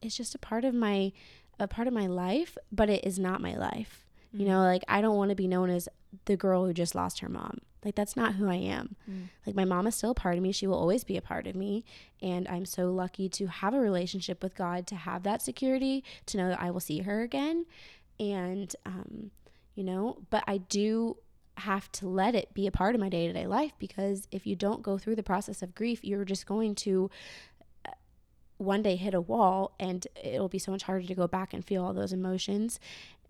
it's 0.00 0.16
just 0.16 0.34
a 0.34 0.38
part 0.38 0.64
of 0.64 0.74
my 0.74 1.12
a 1.58 1.66
part 1.66 1.88
of 1.88 1.94
my 1.94 2.06
life, 2.06 2.56
but 2.70 2.88
it 2.88 3.04
is 3.04 3.18
not 3.18 3.40
my 3.40 3.56
life. 3.56 4.06
You 4.32 4.46
know, 4.46 4.60
like 4.60 4.84
I 4.88 5.00
don't 5.00 5.16
want 5.16 5.30
to 5.30 5.34
be 5.34 5.48
known 5.48 5.70
as 5.70 5.88
the 6.26 6.36
girl 6.36 6.66
who 6.66 6.72
just 6.72 6.94
lost 6.94 7.20
her 7.20 7.28
mom. 7.28 7.58
Like 7.86 7.94
that's 7.94 8.16
not 8.16 8.34
who 8.34 8.48
I 8.48 8.56
am. 8.56 8.96
Mm. 9.08 9.28
Like 9.46 9.54
my 9.54 9.64
mom 9.64 9.86
is 9.86 9.94
still 9.94 10.10
a 10.10 10.14
part 10.14 10.36
of 10.36 10.42
me. 10.42 10.50
She 10.50 10.66
will 10.66 10.76
always 10.76 11.04
be 11.04 11.16
a 11.16 11.22
part 11.22 11.46
of 11.46 11.54
me. 11.54 11.84
And 12.20 12.48
I'm 12.48 12.64
so 12.64 12.90
lucky 12.90 13.28
to 13.28 13.46
have 13.46 13.74
a 13.74 13.78
relationship 13.78 14.42
with 14.42 14.56
God, 14.56 14.88
to 14.88 14.96
have 14.96 15.22
that 15.22 15.40
security, 15.40 16.02
to 16.26 16.36
know 16.36 16.48
that 16.48 16.60
I 16.60 16.72
will 16.72 16.80
see 16.80 17.02
her 17.02 17.22
again. 17.22 17.64
And, 18.18 18.74
um, 18.84 19.30
you 19.76 19.84
know, 19.84 20.18
but 20.30 20.42
I 20.48 20.58
do 20.58 21.18
have 21.58 21.90
to 21.92 22.08
let 22.08 22.34
it 22.34 22.52
be 22.52 22.66
a 22.66 22.72
part 22.72 22.96
of 22.96 23.00
my 23.00 23.08
day 23.08 23.28
to 23.28 23.32
day 23.32 23.46
life 23.46 23.72
because 23.78 24.26
if 24.32 24.48
you 24.48 24.56
don't 24.56 24.82
go 24.82 24.98
through 24.98 25.14
the 25.14 25.22
process 25.22 25.62
of 25.62 25.76
grief, 25.76 26.00
you're 26.02 26.24
just 26.24 26.44
going 26.44 26.74
to 26.74 27.08
one 28.58 28.82
day 28.82 28.96
hit 28.96 29.14
a 29.14 29.20
wall 29.20 29.72
and 29.78 30.06
it'll 30.22 30.48
be 30.48 30.58
so 30.58 30.72
much 30.72 30.84
harder 30.84 31.06
to 31.06 31.14
go 31.14 31.26
back 31.26 31.52
and 31.52 31.64
feel 31.64 31.84
all 31.84 31.92
those 31.92 32.12
emotions 32.12 32.80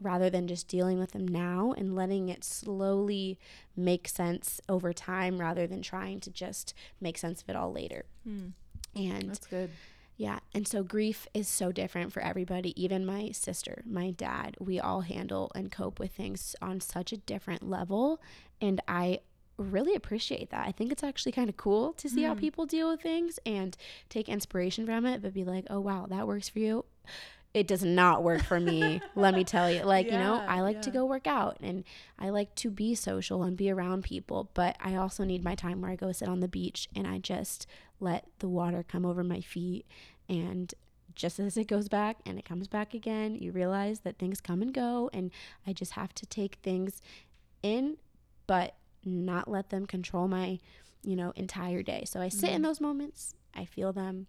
rather 0.00 0.28
than 0.28 0.46
just 0.46 0.68
dealing 0.68 0.98
with 0.98 1.12
them 1.12 1.26
now 1.26 1.74
and 1.76 1.96
letting 1.96 2.28
it 2.28 2.44
slowly 2.44 3.38
make 3.76 4.06
sense 4.06 4.60
over 4.68 4.92
time 4.92 5.38
rather 5.38 5.66
than 5.66 5.82
trying 5.82 6.20
to 6.20 6.30
just 6.30 6.74
make 7.00 7.16
sense 7.16 7.42
of 7.42 7.48
it 7.48 7.56
all 7.56 7.72
later. 7.72 8.04
Mm. 8.28 8.52
And 8.94 9.30
that's 9.30 9.46
good 9.46 9.70
yeah, 10.18 10.38
and 10.54 10.66
so 10.66 10.82
grief 10.82 11.26
is 11.34 11.46
so 11.46 11.72
different 11.72 12.10
for 12.10 12.22
everybody, 12.22 12.80
even 12.82 13.04
my 13.04 13.32
sister, 13.32 13.82
my 13.84 14.10
dad. 14.10 14.56
We 14.58 14.80
all 14.80 15.02
handle 15.02 15.52
and 15.54 15.70
cope 15.70 15.98
with 15.98 16.12
things 16.12 16.56
on 16.62 16.80
such 16.80 17.12
a 17.12 17.18
different 17.18 17.68
level, 17.68 18.20
and 18.58 18.80
I 18.88 19.20
really 19.58 19.94
appreciate 19.94 20.50
that. 20.50 20.66
I 20.66 20.72
think 20.72 20.92
it's 20.92 21.02
actually 21.02 21.32
kind 21.32 21.48
of 21.48 21.56
cool 21.56 21.92
to 21.94 22.08
see 22.08 22.22
how 22.22 22.34
Mm. 22.34 22.38
people 22.40 22.66
deal 22.66 22.90
with 22.90 23.00
things 23.00 23.38
and 23.46 23.76
take 24.08 24.28
inspiration 24.28 24.84
from 24.86 25.06
it, 25.06 25.22
but 25.22 25.32
be 25.32 25.44
like, 25.44 25.66
"Oh 25.70 25.80
wow, 25.80 26.06
that 26.10 26.26
works 26.26 26.48
for 26.48 26.58
you." 26.58 26.84
It 27.54 27.66
does 27.66 27.82
not 27.82 28.22
work 28.22 28.42
for 28.42 28.60
me. 28.60 29.00
let 29.14 29.32
me 29.34 29.42
tell 29.42 29.70
you. 29.70 29.82
Like, 29.84 30.10
you 30.10 30.18
know, 30.18 30.42
I 30.46 30.60
like 30.60 30.82
to 30.82 30.90
go 30.90 31.06
work 31.06 31.26
out 31.26 31.56
and 31.62 31.84
I 32.18 32.28
like 32.28 32.54
to 32.56 32.70
be 32.70 32.94
social 32.94 33.42
and 33.44 33.56
be 33.56 33.70
around 33.70 34.04
people, 34.04 34.50
but 34.52 34.76
I 34.78 34.94
also 34.96 35.24
need 35.24 35.42
my 35.42 35.54
time 35.54 35.80
where 35.80 35.90
I 35.90 35.96
go 35.96 36.12
sit 36.12 36.28
on 36.28 36.40
the 36.40 36.48
beach 36.48 36.86
and 36.94 37.06
I 37.06 37.16
just 37.16 37.66
let 37.98 38.26
the 38.40 38.48
water 38.48 38.82
come 38.86 39.06
over 39.06 39.24
my 39.24 39.40
feet 39.40 39.86
and 40.28 40.74
just 41.14 41.38
as 41.40 41.56
it 41.56 41.66
goes 41.66 41.88
back 41.88 42.18
and 42.26 42.38
it 42.38 42.44
comes 42.44 42.68
back 42.68 42.92
again, 42.92 43.34
you 43.36 43.52
realize 43.52 44.00
that 44.00 44.18
things 44.18 44.42
come 44.42 44.60
and 44.60 44.74
go 44.74 45.08
and 45.14 45.30
I 45.66 45.72
just 45.72 45.92
have 45.92 46.12
to 46.16 46.26
take 46.26 46.56
things 46.56 47.00
in 47.62 47.96
but 48.46 48.74
not 49.06 49.48
let 49.48 49.70
them 49.70 49.86
control 49.86 50.28
my, 50.28 50.58
you 51.02 51.16
know, 51.16 51.32
entire 51.36 51.82
day. 51.82 52.04
So 52.06 52.20
I 52.20 52.28
sit 52.28 52.50
in 52.50 52.60
Mhm. 52.60 52.64
those 52.64 52.80
moments, 52.80 53.34
I 53.54 53.64
feel 53.64 53.92
them, 53.92 54.26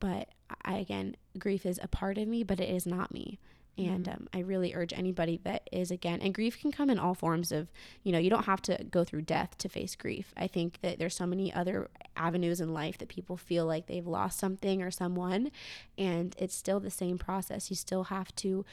but 0.00 0.28
I 0.64 0.78
again, 0.78 1.16
grief 1.38 1.64
is 1.66 1.78
a 1.82 1.88
part 1.88 2.18
of 2.18 2.26
me, 2.26 2.42
but 2.42 2.58
it 2.60 2.68
is 2.68 2.86
not 2.86 3.12
me. 3.12 3.38
And 3.78 4.06
um, 4.10 4.28
I 4.34 4.40
really 4.40 4.74
urge 4.74 4.92
anybody 4.92 5.40
that 5.44 5.66
is 5.72 5.90
again, 5.90 6.20
and 6.20 6.34
grief 6.34 6.60
can 6.60 6.70
come 6.70 6.90
in 6.90 6.98
all 6.98 7.14
forms 7.14 7.50
of, 7.50 7.70
you 8.02 8.12
know, 8.12 8.18
you 8.18 8.28
don't 8.28 8.44
have 8.44 8.60
to 8.62 8.84
go 8.90 9.04
through 9.04 9.22
death 9.22 9.56
to 9.58 9.70
face 9.70 9.94
grief. 9.96 10.34
I 10.36 10.48
think 10.48 10.80
that 10.82 10.98
there's 10.98 11.14
so 11.14 11.24
many 11.24 11.50
other 11.54 11.88
avenues 12.14 12.60
in 12.60 12.74
life 12.74 12.98
that 12.98 13.08
people 13.08 13.38
feel 13.38 13.64
like 13.64 13.86
they've 13.86 14.06
lost 14.06 14.38
something 14.38 14.82
or 14.82 14.90
someone, 14.90 15.50
and 15.96 16.34
it's 16.38 16.54
still 16.54 16.80
the 16.80 16.90
same 16.90 17.16
process. 17.16 17.70
You 17.70 17.76
still 17.76 18.04
have 18.04 18.34
to 18.36 18.66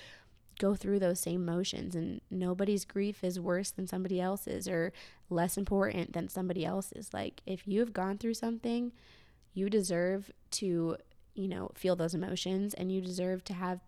go 0.60 0.76
through 0.76 0.99
those 0.99 1.20
same 1.20 1.45
motions, 1.45 1.95
and 1.95 2.22
nobody's 2.30 2.86
grief 2.86 3.24
is 3.24 3.39
worse 3.39 3.72
than 3.72 3.88
somebody 3.88 4.20
else's 4.20 4.68
or 4.68 4.93
less 5.30 5.58
important 5.58 6.14
than 6.14 6.30
somebody 6.30 6.66
else's. 6.66 7.14
Like, 7.14 7.41
if 7.45 7.68
you've 7.68 7.93
gone 7.93 8.18
through 8.18 8.36
something, 8.36 8.91
you 9.53 9.70
deserve 9.70 10.32
to, 10.51 10.97
you 11.34 11.47
know, 11.47 11.72
feel 11.76 11.95
those 11.95 12.14
emotions 12.14 12.74
and 12.74 12.91
you 12.91 13.01
deserve 13.01 13.43
to 13.45 13.53
have 13.53 13.80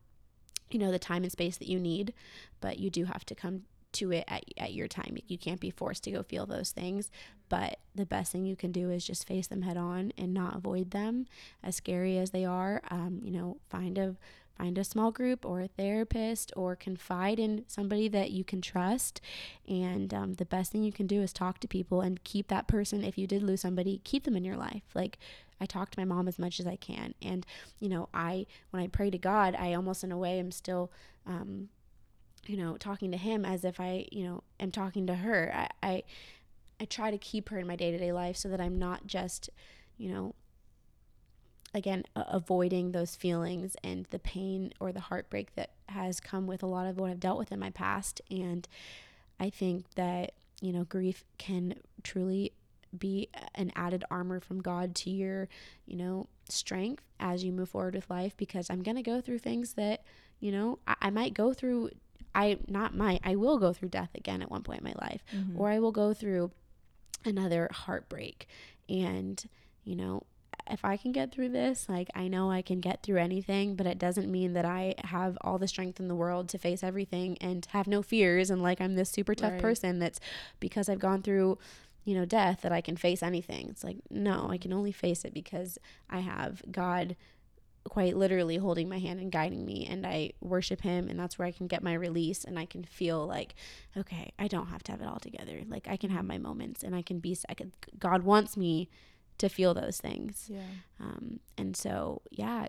you 0.71 0.79
know 0.79 0.91
the 0.91 0.99
time 0.99 1.23
and 1.23 1.31
space 1.31 1.57
that 1.57 1.67
you 1.67 1.79
need 1.79 2.13
but 2.61 2.79
you 2.79 2.89
do 2.89 3.05
have 3.05 3.25
to 3.25 3.35
come 3.35 3.63
to 3.91 4.11
it 4.11 4.23
at, 4.27 4.43
at 4.57 4.73
your 4.73 4.87
time 4.87 5.17
you 5.27 5.37
can't 5.37 5.59
be 5.59 5.71
forced 5.71 6.03
to 6.03 6.11
go 6.11 6.21
feel 6.21 6.45
those 6.45 6.71
things 6.71 7.09
but 7.49 7.79
the 7.95 8.05
best 8.05 8.31
thing 8.31 8.45
you 8.45 8.55
can 8.55 8.71
do 8.71 8.91
is 8.91 9.05
just 9.05 9.27
face 9.27 9.47
them 9.47 9.63
head 9.63 9.77
on 9.77 10.13
and 10.17 10.33
not 10.33 10.55
avoid 10.55 10.91
them 10.91 11.25
as 11.63 11.75
scary 11.75 12.17
as 12.17 12.29
they 12.29 12.45
are 12.45 12.81
um, 12.91 13.19
you 13.23 13.31
know 13.31 13.57
find 13.69 13.97
a 13.97 14.15
find 14.59 14.77
a 14.77 14.83
small 14.83 15.09
group 15.11 15.45
or 15.45 15.61
a 15.61 15.67
therapist 15.67 16.51
or 16.55 16.75
confide 16.75 17.39
in 17.39 17.63
somebody 17.67 18.07
that 18.09 18.31
you 18.31 18.43
can 18.43 18.61
trust 18.61 19.21
and 19.67 20.13
um, 20.13 20.33
the 20.33 20.45
best 20.45 20.71
thing 20.71 20.83
you 20.83 20.91
can 20.91 21.07
do 21.07 21.21
is 21.21 21.33
talk 21.33 21.59
to 21.59 21.67
people 21.67 22.01
and 22.01 22.23
keep 22.23 22.49
that 22.49 22.67
person 22.67 23.03
if 23.03 23.17
you 23.17 23.25
did 23.25 23.41
lose 23.41 23.61
somebody 23.61 24.01
keep 24.03 24.25
them 24.25 24.35
in 24.35 24.43
your 24.43 24.57
life 24.57 24.83
like 24.93 25.17
I 25.61 25.65
talk 25.65 25.91
to 25.91 25.99
my 25.99 26.05
mom 26.05 26.27
as 26.27 26.39
much 26.39 26.59
as 26.59 26.67
I 26.67 26.75
can. 26.75 27.13
And, 27.21 27.45
you 27.79 27.89
know, 27.89 28.09
I, 28.13 28.45
when 28.71 28.81
I 28.81 28.87
pray 28.87 29.09
to 29.09 29.17
God, 29.17 29.55
I 29.57 29.73
almost 29.73 30.03
in 30.03 30.11
a 30.11 30.17
way 30.17 30.39
am 30.39 30.51
still, 30.51 30.91
um, 31.25 31.69
you 32.45 32.57
know, 32.57 32.77
talking 32.77 33.11
to 33.11 33.17
him 33.17 33.45
as 33.45 33.63
if 33.63 33.79
I, 33.79 34.07
you 34.11 34.23
know, 34.23 34.43
am 34.59 34.71
talking 34.71 35.05
to 35.07 35.15
her. 35.15 35.51
I, 35.53 35.69
I, 35.83 36.03
I 36.79 36.85
try 36.85 37.11
to 37.11 37.17
keep 37.17 37.49
her 37.49 37.59
in 37.59 37.67
my 37.67 37.75
day 37.75 37.91
to 37.91 37.97
day 37.97 38.11
life 38.13 38.37
so 38.37 38.47
that 38.49 38.61
I'm 38.61 38.79
not 38.79 39.05
just, 39.05 39.49
you 39.97 40.09
know, 40.09 40.35
again, 41.73 42.03
avoiding 42.15 42.91
those 42.91 43.15
feelings 43.15 43.75
and 43.83 44.05
the 44.09 44.19
pain 44.19 44.73
or 44.79 44.91
the 44.91 44.99
heartbreak 44.99 45.53
that 45.55 45.71
has 45.89 46.19
come 46.19 46.47
with 46.47 46.63
a 46.63 46.67
lot 46.67 46.87
of 46.87 46.97
what 46.97 47.11
I've 47.11 47.19
dealt 47.19 47.37
with 47.37 47.51
in 47.51 47.59
my 47.59 47.69
past. 47.69 48.21
And 48.31 48.67
I 49.39 49.49
think 49.49 49.85
that, 49.95 50.33
you 50.61 50.73
know, 50.73 50.83
grief 50.83 51.23
can 51.37 51.75
truly 52.03 52.53
be 52.97 53.29
an 53.55 53.71
added 53.75 54.03
armor 54.09 54.39
from 54.39 54.61
God 54.61 54.95
to 54.95 55.09
your, 55.11 55.47
you 55.85 55.95
know, 55.95 56.27
strength 56.49 57.03
as 57.19 57.43
you 57.43 57.51
move 57.51 57.69
forward 57.69 57.93
with 57.93 58.09
life 58.09 58.35
because 58.35 58.69
I'm 58.69 58.81
going 58.81 58.97
to 58.97 59.03
go 59.03 59.21
through 59.21 59.39
things 59.39 59.73
that, 59.73 60.03
you 60.39 60.51
know, 60.51 60.79
I, 60.87 60.95
I, 61.01 61.09
might 61.11 61.35
go 61.35 61.53
through. 61.53 61.91
I 62.33 62.57
not 62.67 62.95
might, 62.95 63.21
I 63.23 63.35
will 63.35 63.59
go 63.59 63.73
through 63.73 63.89
death 63.89 64.09
again 64.15 64.41
at 64.41 64.49
one 64.49 64.63
point 64.63 64.81
in 64.81 64.85
my 64.85 64.95
life, 65.07 65.23
mm-hmm. 65.35 65.59
or 65.59 65.69
I 65.69 65.79
will 65.79 65.91
go 65.91 66.13
through 66.13 66.51
another 67.25 67.69
heartbreak. 67.71 68.47
And, 68.87 69.43
you 69.83 69.95
know, 69.95 70.23
if 70.71 70.85
I 70.85 70.97
can 70.97 71.11
get 71.11 71.31
through 71.31 71.49
this, 71.49 71.87
like 71.89 72.09
I 72.15 72.27
know 72.27 72.51
I 72.51 72.61
can 72.61 72.79
get 72.79 73.03
through 73.03 73.17
anything, 73.17 73.75
but 73.75 73.85
it 73.85 73.97
doesn't 73.97 74.31
mean 74.31 74.53
that 74.53 74.65
I 74.65 74.95
have 75.03 75.37
all 75.41 75.57
the 75.57 75.67
strength 75.67 75.99
in 75.99 76.07
the 76.07 76.15
world 76.15 76.49
to 76.49 76.57
face 76.57 76.83
everything 76.83 77.37
and 77.39 77.65
have 77.71 77.87
no 77.87 78.01
fears 78.01 78.49
and 78.49 78.61
like 78.61 78.81
I'm 78.81 78.95
this 78.95 79.09
super 79.09 79.35
tough 79.35 79.53
right. 79.53 79.61
person 79.61 79.99
that's 79.99 80.19
because 80.59 80.89
I've 80.89 80.99
gone 80.99 81.21
through 81.21 81.57
you 82.05 82.15
know, 82.15 82.25
death 82.25 82.61
that 82.61 82.71
I 82.71 82.81
can 82.81 82.97
face 82.97 83.21
anything. 83.21 83.67
It's 83.69 83.83
like, 83.83 83.97
no, 84.09 84.47
I 84.49 84.57
can 84.57 84.73
only 84.73 84.91
face 84.91 85.25
it 85.25 85.33
because 85.33 85.77
I 86.09 86.21
have 86.21 86.63
God 86.71 87.15
quite 87.83 88.17
literally 88.17 88.57
holding 88.57 88.89
my 88.89 88.99
hand 88.99 89.19
and 89.19 89.31
guiding 89.31 89.65
me 89.65 89.85
and 89.85 90.05
I 90.05 90.31
worship 90.41 90.81
him 90.81 91.07
and 91.07 91.19
that's 91.19 91.39
where 91.39 91.47
I 91.47 91.51
can 91.51 91.67
get 91.67 91.83
my 91.83 91.93
release 91.93 92.43
and 92.43 92.59
I 92.59 92.65
can 92.65 92.83
feel 92.83 93.25
like 93.25 93.55
okay 93.97 94.33
I 94.37 94.47
don't 94.47 94.67
have 94.67 94.83
to 94.83 94.91
have 94.91 95.01
it 95.01 95.07
all 95.07 95.19
together 95.19 95.61
like 95.67 95.87
I 95.87 95.97
can 95.97 96.09
have 96.09 96.25
my 96.25 96.37
moments 96.37 96.83
and 96.83 96.93
I 96.93 97.01
can 97.01 97.19
be 97.19 97.37
I 97.47 97.53
can, 97.53 97.71
God 97.97 98.23
wants 98.23 98.57
me 98.57 98.89
to 99.39 99.49
feel 99.49 99.73
those 99.73 99.97
things. 99.97 100.45
Yeah. 100.47 100.61
Um 100.99 101.39
and 101.57 101.75
so 101.75 102.21
yeah 102.31 102.67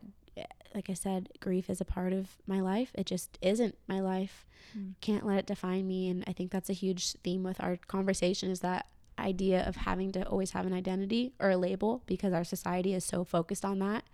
like 0.75 0.89
I 0.89 0.95
said 0.95 1.29
grief 1.41 1.69
is 1.69 1.81
a 1.81 1.85
part 1.85 2.13
of 2.13 2.29
my 2.47 2.61
life. 2.61 2.91
It 2.95 3.07
just 3.07 3.39
isn't 3.43 3.77
my 3.87 4.01
life. 4.01 4.47
Mm. 4.77 4.95
can't 5.01 5.27
let 5.27 5.39
it 5.39 5.47
define 5.47 5.87
me. 5.87 6.09
And 6.09 6.25
I 6.27 6.33
think 6.33 6.51
that's 6.51 6.71
a 6.71 6.75
huge 6.75 7.13
theme 7.25 7.43
with 7.43 7.61
our 7.61 7.77
conversation 7.77 8.51
is 8.51 8.61
that 8.61 8.87
idea 9.19 9.63
of 9.67 9.77
having 9.77 10.13
to 10.13 10.27
always 10.27 10.53
have 10.53 10.67
an 10.67 10.73
identity 10.73 11.33
or 11.39 11.51
a 11.51 11.57
label 11.57 12.03
because 12.07 12.33
our 12.33 12.45
society 12.45 12.95
is 12.95 13.05
so 13.05 13.25
focused 13.25 13.65
on 13.65 13.79
that. 13.81 14.05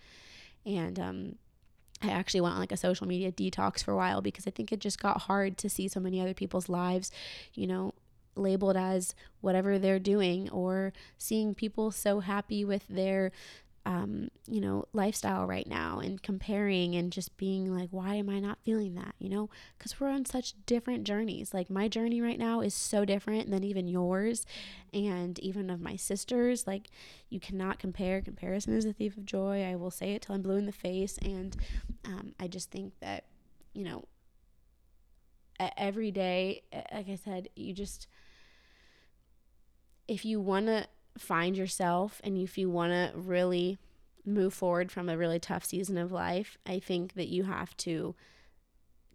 And 0.64 0.98
um, 0.98 1.36
I 2.02 2.10
actually 2.10 2.40
went 2.40 2.54
on 2.54 2.60
like 2.60 2.72
a 2.72 2.76
social 2.76 3.06
media 3.06 3.32
detox 3.32 3.82
for 3.82 3.92
a 3.92 3.96
while 3.96 4.20
because 4.20 4.46
I 4.46 4.50
think 4.50 4.72
it 4.72 4.80
just 4.80 5.00
got 5.00 5.22
hard 5.22 5.56
to 5.58 5.70
see 5.70 5.88
so 5.88 6.00
many 6.00 6.20
other 6.20 6.34
people's 6.34 6.68
lives, 6.68 7.10
you 7.54 7.66
know, 7.66 7.94
labeled 8.36 8.76
as 8.76 9.14
whatever 9.40 9.78
they're 9.78 9.98
doing 9.98 10.48
or 10.50 10.92
seeing 11.18 11.54
people 11.54 11.90
so 11.90 12.20
happy 12.20 12.64
with 12.64 12.86
their 12.88 13.32
um, 13.86 14.30
you 14.48 14.60
know, 14.60 14.84
lifestyle 14.92 15.46
right 15.46 15.66
now 15.66 16.00
and 16.00 16.20
comparing 16.20 16.96
and 16.96 17.12
just 17.12 17.36
being 17.36 17.72
like, 17.72 17.88
why 17.92 18.16
am 18.16 18.28
I 18.28 18.40
not 18.40 18.58
feeling 18.64 18.96
that? 18.96 19.14
You 19.20 19.28
know, 19.28 19.48
because 19.78 20.00
we're 20.00 20.08
on 20.10 20.24
such 20.24 20.54
different 20.66 21.04
journeys. 21.04 21.54
Like, 21.54 21.70
my 21.70 21.86
journey 21.86 22.20
right 22.20 22.38
now 22.38 22.62
is 22.62 22.74
so 22.74 23.04
different 23.04 23.48
than 23.48 23.62
even 23.62 23.86
yours 23.86 24.44
and 24.92 25.38
even 25.38 25.70
of 25.70 25.80
my 25.80 25.94
sisters. 25.94 26.66
Like, 26.66 26.90
you 27.30 27.38
cannot 27.38 27.78
compare. 27.78 28.20
Comparison 28.20 28.76
is 28.76 28.84
a 28.84 28.92
thief 28.92 29.16
of 29.16 29.24
joy. 29.24 29.62
I 29.62 29.76
will 29.76 29.92
say 29.92 30.14
it 30.14 30.22
till 30.22 30.34
I'm 30.34 30.42
blue 30.42 30.56
in 30.56 30.66
the 30.66 30.72
face. 30.72 31.16
And 31.22 31.56
um, 32.04 32.34
I 32.40 32.48
just 32.48 32.72
think 32.72 32.92
that, 32.98 33.22
you 33.72 33.84
know, 33.84 34.04
every 35.76 36.10
day, 36.10 36.62
like 36.92 37.08
I 37.08 37.14
said, 37.14 37.50
you 37.54 37.72
just, 37.72 38.08
if 40.08 40.24
you 40.24 40.40
want 40.40 40.66
to 40.66 40.86
find 41.18 41.56
yourself 41.56 42.20
and 42.22 42.36
if 42.36 42.58
you 42.58 42.70
want 42.70 42.92
to 42.92 43.18
really 43.18 43.78
move 44.24 44.52
forward 44.52 44.90
from 44.90 45.08
a 45.08 45.16
really 45.16 45.38
tough 45.38 45.64
season 45.64 45.96
of 45.96 46.12
life, 46.12 46.58
I 46.66 46.78
think 46.78 47.14
that 47.14 47.28
you 47.28 47.44
have 47.44 47.76
to 47.78 48.14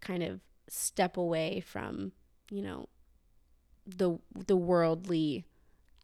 kind 0.00 0.22
of 0.22 0.40
step 0.68 1.16
away 1.16 1.60
from, 1.60 2.12
you 2.50 2.62
know, 2.62 2.88
the 3.86 4.18
the 4.34 4.56
worldly 4.56 5.44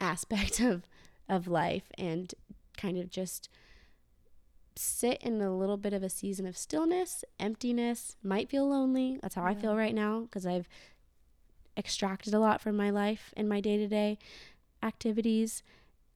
aspect 0.00 0.60
of 0.60 0.86
of 1.28 1.48
life 1.48 1.90
and 1.96 2.34
kind 2.76 2.98
of 2.98 3.10
just 3.10 3.48
sit 4.76 5.20
in 5.22 5.40
a 5.40 5.56
little 5.56 5.76
bit 5.76 5.92
of 5.92 6.02
a 6.02 6.08
season 6.08 6.46
of 6.46 6.56
stillness, 6.56 7.24
emptiness, 7.40 8.16
might 8.22 8.48
feel 8.48 8.68
lonely. 8.68 9.18
That's 9.20 9.34
how 9.34 9.42
yeah. 9.42 9.48
I 9.48 9.54
feel 9.54 9.76
right 9.76 9.94
now 9.94 10.20
because 10.20 10.46
I've 10.46 10.68
extracted 11.76 12.32
a 12.32 12.38
lot 12.38 12.60
from 12.60 12.76
my 12.76 12.90
life 12.90 13.32
and 13.36 13.48
my 13.48 13.60
day-to-day 13.60 14.18
activities 14.82 15.62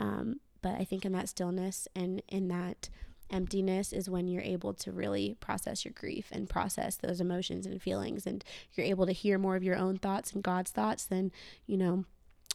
um, 0.00 0.40
but 0.62 0.74
I 0.80 0.84
think 0.84 1.04
in 1.04 1.12
that 1.12 1.28
stillness 1.28 1.86
and 1.94 2.22
in 2.28 2.48
that 2.48 2.88
emptiness 3.30 3.92
is 3.92 4.10
when 4.10 4.28
you're 4.28 4.42
able 4.42 4.74
to 4.74 4.92
really 4.92 5.36
process 5.40 5.84
your 5.84 5.92
grief 5.92 6.28
and 6.30 6.48
process 6.48 6.96
those 6.96 7.20
emotions 7.20 7.66
and 7.66 7.80
feelings. 7.80 8.26
And 8.26 8.44
you're 8.74 8.86
able 8.86 9.06
to 9.06 9.12
hear 9.12 9.38
more 9.38 9.56
of 9.56 9.64
your 9.64 9.76
own 9.76 9.98
thoughts 9.98 10.32
and 10.32 10.42
God's 10.42 10.70
thoughts 10.70 11.04
than, 11.04 11.32
you 11.66 11.76
know, 11.76 12.04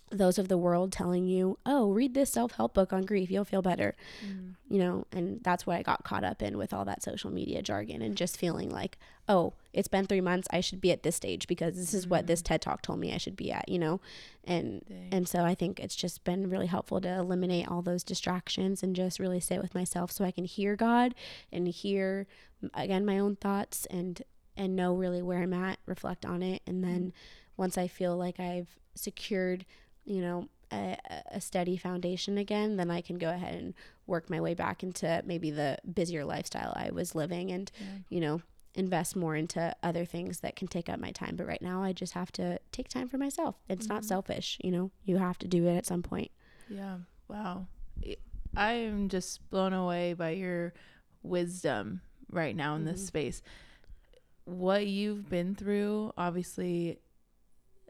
those 0.09 0.37
of 0.37 0.47
the 0.47 0.57
world 0.57 0.91
telling 0.91 1.27
you, 1.27 1.57
oh, 1.65 1.91
read 1.91 2.13
this 2.13 2.31
self 2.31 2.53
help 2.53 2.73
book 2.73 2.93
on 2.93 3.03
grief, 3.03 3.29
you'll 3.29 3.43
feel 3.43 3.61
better. 3.61 3.95
Mm. 4.25 4.53
You 4.69 4.79
know, 4.79 5.05
and 5.11 5.41
that's 5.43 5.67
what 5.67 5.77
I 5.77 5.81
got 5.81 6.03
caught 6.03 6.23
up 6.23 6.41
in 6.41 6.57
with 6.57 6.73
all 6.73 6.85
that 6.85 7.03
social 7.03 7.29
media 7.29 7.61
jargon 7.61 8.01
and 8.01 8.15
just 8.15 8.37
feeling 8.37 8.69
like, 8.69 8.97
oh, 9.27 9.53
it's 9.73 9.89
been 9.89 10.07
three 10.07 10.21
months, 10.21 10.47
I 10.51 10.61
should 10.61 10.79
be 10.79 10.91
at 10.91 11.03
this 11.03 11.15
stage 11.15 11.47
because 11.47 11.75
this 11.75 11.93
is 11.93 12.05
mm. 12.05 12.09
what 12.09 12.27
this 12.27 12.41
mm. 12.41 12.45
TED 12.45 12.61
talk 12.61 12.81
told 12.81 12.99
me 12.99 13.13
I 13.13 13.17
should 13.17 13.35
be 13.35 13.51
at, 13.51 13.67
you 13.67 13.79
know? 13.79 13.99
And 14.45 14.83
Dang. 14.87 15.09
and 15.11 15.27
so 15.27 15.43
I 15.43 15.55
think 15.55 15.79
it's 15.79 15.95
just 15.95 16.23
been 16.23 16.49
really 16.49 16.67
helpful 16.67 17.01
to 17.01 17.09
eliminate 17.09 17.67
all 17.67 17.81
those 17.81 18.03
distractions 18.03 18.83
and 18.83 18.95
just 18.95 19.19
really 19.19 19.41
sit 19.41 19.61
with 19.61 19.75
myself 19.75 20.11
so 20.11 20.23
I 20.23 20.31
can 20.31 20.45
hear 20.45 20.75
God 20.77 21.15
and 21.51 21.67
hear 21.67 22.27
again 22.73 23.05
my 23.05 23.19
own 23.19 23.35
thoughts 23.35 23.85
and 23.87 24.21
and 24.55 24.75
know 24.75 24.95
really 24.95 25.21
where 25.21 25.43
I'm 25.43 25.53
at, 25.53 25.79
reflect 25.85 26.25
on 26.25 26.41
it, 26.41 26.61
and 26.65 26.83
then 26.83 27.07
mm. 27.07 27.11
once 27.57 27.77
I 27.77 27.87
feel 27.87 28.17
like 28.17 28.39
I've 28.39 28.75
secured 28.95 29.65
you 30.07 30.21
know, 30.21 30.47
a, 30.71 30.97
a, 31.31 31.41
steady 31.41 31.77
foundation 31.77 32.37
again, 32.37 32.77
then 32.77 32.89
I 32.89 33.01
can 33.01 33.17
go 33.17 33.29
ahead 33.29 33.55
and 33.55 33.73
work 34.05 34.29
my 34.29 34.41
way 34.41 34.53
back 34.53 34.83
into 34.83 35.21
maybe 35.25 35.51
the 35.51 35.77
busier 35.93 36.25
lifestyle 36.25 36.73
I 36.75 36.91
was 36.91 37.13
living 37.13 37.51
and, 37.51 37.71
yeah. 37.79 37.85
you 38.09 38.19
know, 38.19 38.41
invest 38.75 39.15
more 39.15 39.35
into 39.35 39.75
other 39.83 40.05
things 40.05 40.39
that 40.39 40.55
can 40.55 40.67
take 40.67 40.89
up 40.89 40.99
my 40.99 41.11
time. 41.11 41.35
But 41.35 41.47
right 41.47 41.61
now, 41.61 41.83
I 41.83 41.93
just 41.93 42.13
have 42.13 42.31
to 42.33 42.59
take 42.71 42.89
time 42.89 43.07
for 43.09 43.17
myself. 43.17 43.55
It's 43.69 43.85
mm-hmm. 43.85 43.95
not 43.95 44.05
selfish, 44.05 44.57
you 44.63 44.71
know, 44.71 44.91
you 45.03 45.17
have 45.17 45.37
to 45.39 45.47
do 45.47 45.65
it 45.67 45.75
at 45.75 45.85
some 45.85 46.03
point. 46.03 46.31
Yeah. 46.69 46.97
Wow. 47.27 47.67
I 48.55 48.71
am 48.73 49.09
just 49.09 49.49
blown 49.49 49.73
away 49.73 50.13
by 50.13 50.31
your 50.31 50.73
wisdom 51.23 52.01
right 52.31 52.55
now 52.55 52.75
in 52.75 52.81
mm-hmm. 52.81 52.91
this 52.91 53.05
space. 53.05 53.41
What 54.45 54.87
you've 54.87 55.29
been 55.29 55.55
through, 55.55 56.13
obviously, 56.17 56.99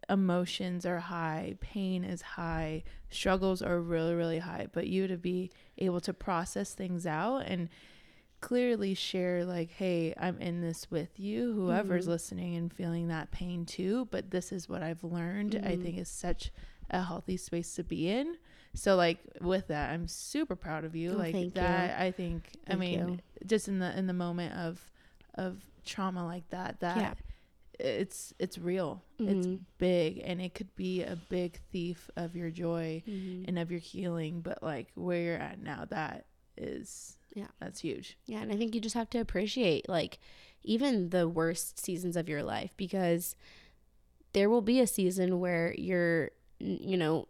emotions 0.09 0.85
are 0.85 0.99
high, 0.99 1.55
pain 1.59 2.03
is 2.03 2.21
high, 2.21 2.83
struggles 3.09 3.61
are 3.61 3.79
really, 3.79 4.13
really 4.13 4.39
high, 4.39 4.67
but 4.71 4.87
you 4.87 5.07
to 5.07 5.17
be 5.17 5.51
able 5.77 5.99
to 6.01 6.13
process 6.13 6.73
things 6.73 7.05
out 7.05 7.39
and 7.45 7.69
clearly 8.39 8.93
share 8.93 9.43
like 9.43 9.71
hey 9.71 10.13
i'm 10.15 10.39
in 10.39 10.61
this 10.61 10.91
with 10.91 11.19
you 11.19 11.53
whoever's 11.53 12.05
Mhm. 12.05 12.09
listening 12.09 12.55
and 12.55 12.71
feeling 12.71 13.07
that 13.07 13.31
pain 13.31 13.65
too 13.65 14.07
but 14.11 14.29
this 14.29 14.51
is 14.51 14.69
what 14.69 14.83
i've 14.83 15.03
learned 15.03 15.55
i 15.65 15.75
Mhm. 15.75 15.81
think 15.81 15.97
is 15.97 16.07
such 16.07 16.51
a 16.91 17.01
healthy 17.01 17.35
space 17.35 17.73
to 17.73 17.83
be 17.83 18.07
in 18.07 18.37
so 18.75 18.95
like 18.95 19.17
with 19.41 19.65
that 19.69 19.89
i'm 19.91 20.07
super 20.07 20.55
proud 20.55 20.85
of 20.85 20.95
you 20.95 21.13
Oh, 21.13 21.17
like 21.17 21.31
thank 21.33 21.55
you. 21.55 21.61
that 21.61 21.99
i 21.99 22.11
think 22.11 22.51
i 22.67 22.75
mean 22.75 22.99
you. 22.99 23.17
just 23.47 23.67
in 23.67 23.79
the 23.79 23.97
in 23.97 24.05
the 24.05 24.13
moment 24.13 24.53
of 24.53 24.91
of 25.33 25.65
trauma 25.83 26.23
like 26.23 26.47
that 26.51 26.79
that 26.81 26.97
Yeah. 26.97 27.13
It's 27.79 28.33
it's 28.39 28.57
real 28.57 29.03
it's 29.19 29.45
Mhm. 29.47 29.59
big 29.77 30.21
and 30.25 30.41
it 30.41 30.53
could 30.55 30.75
be 30.75 31.03
a 31.03 31.15
big 31.29 31.59
thief 31.71 32.09
of 32.15 32.35
your 32.35 32.49
joy 32.49 33.03
Mhm. 33.07 33.47
and 33.47 33.59
of 33.59 33.69
your 33.71 33.79
healing 33.79 34.41
but 34.41 34.61
like 34.63 34.87
where 34.95 35.21
you're 35.21 35.37
at 35.37 35.59
now 35.61 35.85
that 35.85 36.25
is 36.57 37.17
Yeah. 37.35 37.47
that's 37.59 37.79
huge 37.81 38.17
Yeah, 38.25 38.41
and 38.41 38.51
I 38.51 38.55
think 38.57 38.73
you 38.73 38.81
just 38.81 38.95
have 38.95 39.09
to 39.11 39.19
appreciate 39.19 39.87
like 39.87 40.17
even 40.63 41.09
the 41.11 41.27
worst 41.29 41.79
seasons 41.79 42.15
of 42.17 42.27
your 42.27 42.41
life 42.43 42.73
because 42.77 43.35
there 44.33 44.49
will 44.49 44.61
be 44.63 44.79
a 44.79 44.87
season 44.87 45.39
where 45.39 45.73
you're 45.77 46.31
you 46.59 46.97
know 46.97 47.27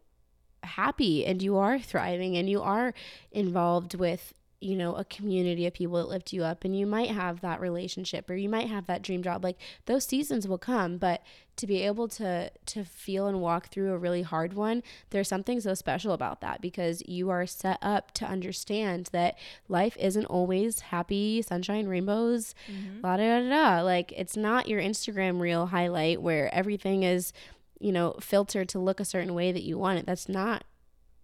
happy 0.64 1.26
and 1.26 1.42
you 1.42 1.58
are 1.58 1.78
thriving 1.80 2.36
and 2.38 2.50
you 2.50 2.62
are 2.62 2.94
involved 3.32 3.94
with 3.96 4.34
you 4.60 4.76
know 4.76 4.96
a 4.96 5.06
community 5.06 5.68
of 5.68 5.74
people 5.74 5.98
that 5.98 6.10
lift 6.10 6.34
you 6.34 6.44
up 6.44 6.64
and 6.64 6.78
you 6.78 6.86
might 6.86 7.12
have 7.12 7.42
that 7.42 7.62
relationship 7.62 8.30
or 8.30 8.36
you 8.36 8.50
might 8.50 8.68
have 8.68 8.88
that 8.88 9.04
dream 9.04 9.22
job 9.22 9.44
like 9.44 9.58
those 9.86 10.06
seasons 10.06 10.48
will 10.48 10.58
come 10.58 10.98
but 10.98 11.22
to 11.56 11.68
be 11.68 11.84
able 11.84 12.08
to 12.08 12.50
to 12.66 12.84
feel 12.84 13.28
and 13.28 13.40
walk 13.40 13.68
through 13.68 13.94
a 13.94 13.98
really 13.98 14.24
hard 14.24 14.54
one 14.54 14.82
there's 15.12 15.28
something 15.28 15.60
so 15.60 15.76
special 15.76 16.12
about 16.12 16.42
that 16.42 16.60
because 16.60 17.04
you 17.08 17.30
are 17.30 17.46
set 17.46 17.78
up 17.84 18.12
to 18.12 18.26
understand 18.26 19.10
that 19.12 19.38
life 19.68 19.96
isn't 20.00 20.26
always 20.26 20.80
happy 20.80 21.42
sunshine 21.42 21.88
rainbows 21.88 22.56
mm-hmm. 22.72 23.02
la 23.04 23.18
da 23.18 23.40
da 23.40 23.50
da. 23.50 23.82
Like 23.82 24.12
it's 24.14 24.36
not 24.36 24.68
your 24.68 24.82
instagram 24.82 25.40
reel 25.40 25.68
highlight 25.68 26.22
where 26.22 26.54
everything 26.54 27.04
is 27.04 27.32
you 27.80 27.92
know 27.92 28.16
filtered 28.20 28.70
to 28.70 28.80
look 28.80 29.00
a 29.00 29.06
certain 29.06 29.34
way 29.34 29.52
that 29.52 29.64
you 29.64 29.78
want 29.78 30.00
it. 30.00 30.06
That's 30.06 30.28
not 30.30 30.64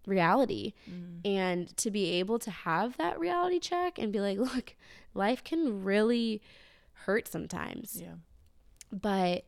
reality 0.05 0.73
Mm-hmm. 0.89 1.25
and 1.25 1.77
to 1.77 1.89
be 1.91 2.11
able 2.19 2.37
to 2.39 2.51
have 2.51 2.97
that 2.97 3.19
reality 3.19 3.59
check 3.59 3.97
and 3.97 4.11
be 4.11 4.19
like 4.19 4.37
look 4.53 4.75
life 5.13 5.43
can 5.43 5.83
really 5.83 6.41
hurt 7.05 7.27
sometimes 7.27 7.99
yeah 8.01 8.15
but 8.91 9.45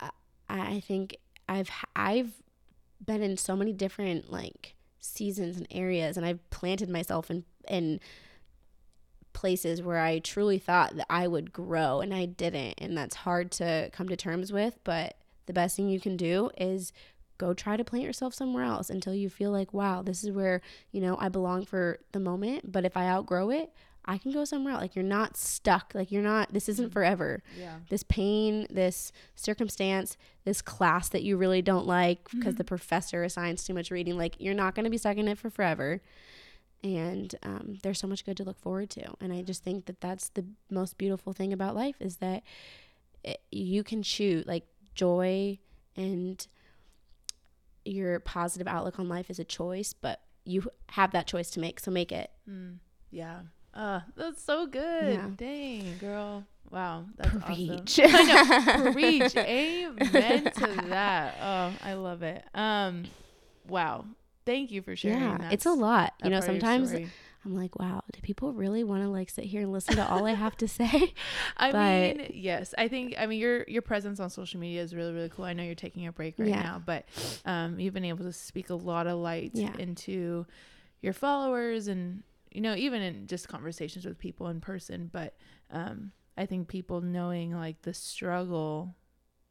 I, 0.00 0.10
I 0.48 0.80
think 0.80 1.16
I've 1.48 1.70
I've 1.96 2.32
been 3.04 3.22
in 3.22 3.36
so 3.36 3.56
many 3.56 3.72
different 3.72 4.30
like 4.30 4.74
seasons 4.98 5.56
and 5.56 5.66
areas, 5.70 6.16
and 6.16 6.26
I've 6.26 6.48
planted 6.50 6.88
myself 6.90 7.30
in 7.30 7.44
in 7.68 8.00
places 9.32 9.80
where 9.82 9.98
I 10.00 10.18
truly 10.18 10.58
thought 10.58 10.96
that 10.96 11.06
I 11.08 11.26
would 11.26 11.52
grow, 11.52 12.00
and 12.00 12.12
I 12.14 12.26
didn't, 12.26 12.74
and 12.78 12.96
that's 12.96 13.16
hard 13.16 13.50
to 13.52 13.88
come 13.92 14.08
to 14.08 14.16
terms 14.16 14.52
with. 14.52 14.78
But 14.84 15.16
the 15.46 15.52
best 15.52 15.76
thing 15.76 15.88
you 15.88 16.00
can 16.00 16.16
do 16.16 16.50
is 16.58 16.92
go 17.40 17.54
try 17.54 17.76
to 17.76 17.84
plant 17.84 18.04
yourself 18.04 18.34
somewhere 18.34 18.64
else 18.64 18.90
until 18.90 19.14
you 19.14 19.28
feel 19.28 19.50
like 19.50 19.72
wow 19.72 20.02
this 20.02 20.22
is 20.22 20.30
where 20.30 20.60
you 20.92 21.00
know 21.00 21.16
i 21.18 21.28
belong 21.28 21.64
for 21.64 21.98
the 22.12 22.20
moment. 22.20 22.70
But 22.70 22.84
if 22.84 22.96
i 22.96 23.06
outgrow 23.08 23.50
it 23.50 23.72
i 24.04 24.18
can 24.18 24.32
go 24.32 24.44
somewhere 24.44 24.74
else. 24.74 24.82
Like 24.82 24.96
you're 24.96 25.04
not 25.04 25.36
stuck. 25.36 25.92
Like 25.94 26.10
you're 26.10 26.22
not 26.22 26.52
this 26.52 26.68
isn't 26.68 26.90
mm. 26.90 26.92
forever. 26.92 27.42
Yeah. 27.58 27.76
This 27.88 28.02
pain, 28.02 28.66
this 28.70 29.12
circumstance, 29.34 30.16
this 30.44 30.62
class 30.62 31.08
that 31.10 31.22
you 31.22 31.36
really 31.36 31.62
don't 31.62 31.86
like 31.86 32.28
because 32.30 32.56
the 32.56 32.64
mm-hmm. 32.64 32.68
professor 32.68 33.22
assigns 33.22 33.64
too 33.64 33.74
much 33.74 33.90
reading, 33.90 34.16
like 34.16 34.36
you're 34.38 34.54
not 34.54 34.74
going 34.74 34.84
to 34.84 34.90
be 34.90 34.98
stuck 34.98 35.16
in 35.16 35.28
it 35.28 35.38
for 35.38 35.50
forever. 35.50 36.00
And 36.82 37.34
um, 37.42 37.78
there's 37.82 37.98
so 37.98 38.06
much 38.06 38.24
good 38.24 38.38
to 38.38 38.44
look 38.44 38.58
forward 38.58 38.88
to. 38.90 39.04
And 39.20 39.32
I 39.32 39.42
just 39.42 39.62
think 39.62 39.84
that 39.84 40.00
that's 40.00 40.30
the 40.30 40.46
most 40.70 40.96
beautiful 40.96 41.34
thing 41.34 41.52
about 41.52 41.76
life 41.76 41.96
is 42.00 42.16
that 42.16 42.42
it, 43.22 43.42
you 43.50 43.84
can 43.84 44.02
choose, 44.02 44.46
like 44.46 44.64
joy 44.94 45.58
and 45.94 46.46
your 47.84 48.20
positive 48.20 48.66
outlook 48.66 48.98
on 48.98 49.08
life 49.08 49.30
is 49.30 49.38
a 49.38 49.44
choice, 49.44 49.92
but 49.92 50.20
you 50.44 50.68
have 50.90 51.12
that 51.12 51.26
choice 51.26 51.50
to 51.50 51.60
make. 51.60 51.80
So 51.80 51.90
make 51.90 52.12
it. 52.12 52.30
Mm, 52.48 52.78
yeah. 53.10 53.40
Uh, 53.72 54.00
that's 54.16 54.42
so 54.42 54.66
good. 54.66 55.14
Yeah. 55.14 55.28
Dang, 55.36 55.98
girl. 55.98 56.44
Wow. 56.70 57.06
That's 57.16 57.44
Preach. 57.44 58.00
awesome. 58.00 58.16
I 58.16 58.76
know. 58.76 58.92
Preach. 58.92 59.36
Amen 59.36 60.44
to 60.44 60.84
that. 60.88 61.36
Oh, 61.40 61.72
I 61.86 61.94
love 61.94 62.22
it. 62.22 62.44
Um, 62.54 63.04
wow. 63.68 64.04
Thank 64.46 64.70
you 64.70 64.82
for 64.82 64.96
sharing. 64.96 65.20
Yeah, 65.20 65.38
that 65.38 65.52
it's 65.52 65.66
a 65.66 65.72
lot. 65.72 66.14
You 66.24 66.30
know, 66.30 66.40
sometimes. 66.40 66.94
I'm 67.44 67.54
like, 67.56 67.78
wow, 67.78 68.02
do 68.12 68.20
people 68.20 68.52
really 68.52 68.84
want 68.84 69.02
to 69.02 69.08
like 69.08 69.30
sit 69.30 69.44
here 69.46 69.62
and 69.62 69.72
listen 69.72 69.96
to 69.96 70.06
all 70.06 70.26
I 70.26 70.34
have 70.34 70.56
to 70.58 70.68
say? 70.68 71.14
I 71.56 71.72
but- 71.72 72.16
mean, 72.18 72.30
yes. 72.34 72.74
I 72.76 72.88
think 72.88 73.14
I 73.18 73.26
mean 73.26 73.38
your 73.40 73.64
your 73.66 73.82
presence 73.82 74.20
on 74.20 74.28
social 74.30 74.60
media 74.60 74.82
is 74.82 74.94
really 74.94 75.12
really 75.12 75.28
cool. 75.30 75.46
I 75.46 75.52
know 75.54 75.62
you're 75.62 75.74
taking 75.74 76.06
a 76.06 76.12
break 76.12 76.38
right 76.38 76.48
Yeah. 76.48 76.62
now, 76.62 76.82
but 76.84 77.06
um, 77.46 77.80
you've 77.80 77.94
been 77.94 78.04
able 78.04 78.24
to 78.24 78.32
speak 78.32 78.68
a 78.70 78.74
lot 78.74 79.06
of 79.06 79.18
light 79.18 79.52
Yeah. 79.54 79.72
into 79.78 80.46
your 81.02 81.14
followers 81.14 81.88
and 81.88 82.22
you 82.50 82.60
know 82.60 82.74
even 82.74 83.00
in 83.00 83.26
just 83.26 83.48
conversations 83.48 84.04
with 84.04 84.18
people 84.18 84.48
in 84.48 84.60
person. 84.60 85.08
But 85.10 85.34
um, 85.70 86.12
I 86.36 86.44
think 86.46 86.68
people 86.68 87.00
knowing 87.00 87.52
like 87.54 87.80
the 87.82 87.94
struggle 87.94 88.94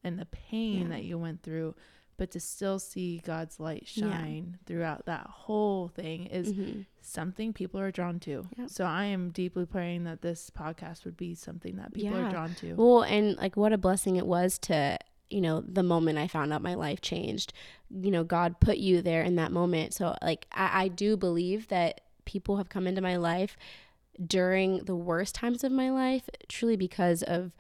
and 0.04 0.18
the 0.20 0.26
pain 0.28 0.84
Yeah. 0.84 0.88
that 0.90 1.04
you 1.06 1.18
went 1.18 1.42
through, 1.44 1.76
but 2.20 2.30
to 2.32 2.40
still 2.40 2.78
see 2.78 3.20
God's 3.26 3.60
light 3.60 3.90
Yeah. 3.96 4.12
shine 4.12 4.60
throughout 4.68 5.06
that 5.08 5.26
whole 5.26 5.88
thing 5.88 6.28
is 6.28 6.54
Mhm. 6.54 6.86
something 7.02 7.52
people 7.54 7.80
are 7.80 7.90
drawn 7.92 8.20
to. 8.20 8.48
Yep. 8.58 8.70
So 8.70 8.86
I 8.86 9.06
am 9.06 9.32
deeply 9.32 9.66
praying 9.66 10.04
that 10.04 10.22
this 10.22 10.52
podcast 10.52 11.06
would 11.06 11.18
be 11.18 11.34
something 11.34 11.78
that 11.78 11.94
people 11.94 12.12
Yeah. 12.20 12.28
are 12.28 12.32
drawn 12.32 12.54
to. 12.56 12.76
Well, 12.76 13.02
and 13.04 13.36
like 13.38 13.58
what 13.58 13.74
a 13.74 13.78
blessing 13.80 14.18
it 14.18 14.28
was 14.28 14.60
to, 14.60 15.00
you 15.32 15.42
know, 15.42 15.62
the 15.62 15.82
moment 15.84 16.18
I 16.20 16.28
found 16.28 16.54
out 16.54 16.62
my 16.62 16.76
life 16.76 17.02
changed. 17.02 17.54
You 17.90 18.12
know, 18.12 18.24
God 18.24 18.60
put 18.60 18.78
you 18.78 19.02
there 19.02 19.24
in 19.24 19.36
that 19.38 19.52
moment. 19.52 19.94
So 19.96 20.16
like 20.22 20.46
I, 20.52 20.84
I 20.84 20.88
do 20.90 21.18
believe 21.18 21.70
that 21.70 22.02
people 22.26 22.58
have 22.58 22.70
come 22.70 22.86
into 22.86 23.02
my 23.02 23.16
life 23.16 23.58
during 24.26 24.80
the 24.84 24.96
worst 24.96 25.34
times 25.36 25.64
of 25.64 25.72
my 25.72 25.90
life, 25.90 26.30
truly 26.50 26.76
because 26.76 27.24
of 27.24 27.54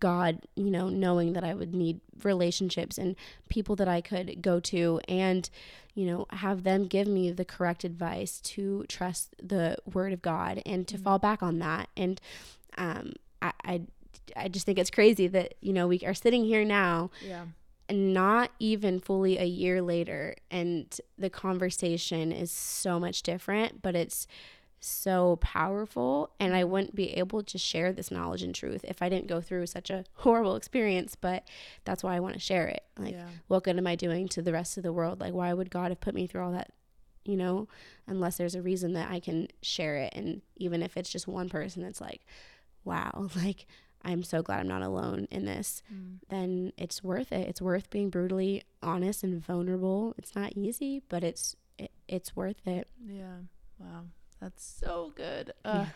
God, 0.00 0.40
you 0.54 0.70
know, 0.70 0.88
knowing 0.88 1.32
that 1.34 1.44
I 1.44 1.54
would 1.54 1.74
need 1.74 2.00
relationships 2.22 2.98
and 2.98 3.16
people 3.48 3.76
that 3.76 3.88
I 3.88 4.00
could 4.00 4.42
go 4.42 4.60
to 4.60 5.00
and, 5.08 5.48
you 5.94 6.06
know, 6.06 6.26
have 6.30 6.62
them 6.62 6.86
give 6.86 7.06
me 7.08 7.30
the 7.30 7.44
correct 7.44 7.84
advice 7.84 8.40
to 8.42 8.84
trust 8.88 9.34
the 9.42 9.76
word 9.92 10.12
of 10.12 10.22
God 10.22 10.62
and 10.66 10.86
to 10.88 10.98
Mhm. 10.98 11.02
fall 11.02 11.18
back 11.18 11.42
on 11.42 11.58
that. 11.60 11.88
And 11.96 12.20
um, 12.76 13.14
I, 13.40 13.52
I, 13.64 13.80
I 14.36 14.48
just 14.48 14.66
think 14.66 14.78
it's 14.78 14.90
crazy 14.90 15.26
that, 15.28 15.54
you 15.60 15.72
know, 15.72 15.86
we 15.88 16.00
are 16.00 16.14
sitting 16.14 16.44
here 16.44 16.64
now 16.64 17.10
yeah. 17.24 17.46
and 17.88 18.12
not 18.12 18.50
even 18.58 19.00
fully 19.00 19.38
a 19.38 19.44
year 19.44 19.80
later 19.80 20.36
and 20.50 21.00
the 21.16 21.30
conversation 21.30 22.30
is 22.32 22.50
so 22.50 23.00
much 23.00 23.22
different 23.22 23.80
but 23.82 23.96
it's 23.96 24.26
so 24.80 25.36
powerful 25.40 26.30
and 26.38 26.54
i 26.54 26.62
wouldn't 26.64 26.94
be 26.94 27.10
able 27.14 27.42
to 27.42 27.58
share 27.58 27.92
this 27.92 28.10
knowledge 28.10 28.42
and 28.42 28.54
truth 28.54 28.84
if 28.86 29.02
i 29.02 29.08
didn't 29.08 29.26
go 29.26 29.40
through 29.40 29.66
such 29.66 29.90
a 29.90 30.04
horrible 30.14 30.54
experience 30.56 31.14
but 31.14 31.42
that's 31.84 32.02
why 32.04 32.14
i 32.14 32.20
want 32.20 32.34
to 32.34 32.40
share 32.40 32.66
it 32.66 32.84
like 32.98 33.14
yeah. 33.14 33.26
what 33.48 33.64
good 33.64 33.76
am 33.76 33.86
i 33.86 33.94
doing 33.96 34.28
to 34.28 34.40
the 34.42 34.52
rest 34.52 34.76
of 34.76 34.82
the 34.82 34.92
world 34.92 35.20
like 35.20 35.32
why 35.34 35.52
would 35.52 35.70
god 35.70 35.90
have 35.90 36.00
put 36.00 36.14
me 36.14 36.26
through 36.26 36.42
all 36.42 36.52
that 36.52 36.70
you 37.24 37.36
know 37.36 37.66
unless 38.06 38.36
there's 38.36 38.54
a 38.54 38.62
reason 38.62 38.92
that 38.92 39.10
i 39.10 39.18
can 39.20 39.48
share 39.62 39.96
it 39.96 40.12
and 40.14 40.42
even 40.56 40.82
if 40.82 40.96
it's 40.96 41.10
just 41.10 41.26
one 41.26 41.48
person 41.48 41.82
that's 41.82 42.00
like 42.00 42.24
wow 42.84 43.28
like 43.36 43.66
i'm 44.04 44.22
so 44.22 44.42
glad 44.42 44.60
i'm 44.60 44.68
not 44.68 44.82
alone 44.82 45.26
in 45.30 45.44
this 45.44 45.82
Mm. 45.92 46.18
then 46.28 46.72
it's 46.76 47.02
worth 47.02 47.32
it. 47.32 47.48
It's 47.48 47.60
worth 47.60 47.90
being 47.90 48.10
brutally 48.10 48.62
honest 48.82 49.24
and 49.24 49.42
vulnerable. 49.44 50.14
It's 50.18 50.36
not 50.36 50.52
easy, 50.56 51.02
but 51.08 51.24
it's 51.24 51.56
it, 51.78 51.90
it's 52.06 52.36
worth 52.36 52.66
it. 52.66 52.86
Yeah. 53.04 53.38
Wow. 53.78 54.04
That's 54.40 54.64
so 54.64 55.12
good. 55.16 55.52
Uh, 55.64 55.86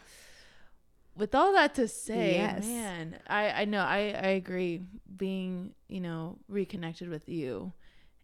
With 1.14 1.34
all 1.34 1.52
that 1.52 1.74
to 1.74 1.86
say, 1.88 2.32
Yes. 2.34 2.64
man, 2.64 3.18
I, 3.26 3.50
I 3.50 3.64
know, 3.66 3.80
I, 3.82 3.98
I 3.98 4.28
agree. 4.40 4.80
Being, 5.14 5.74
you 5.88 6.00
know, 6.00 6.38
reconnected 6.48 7.08
with 7.10 7.28
you 7.28 7.72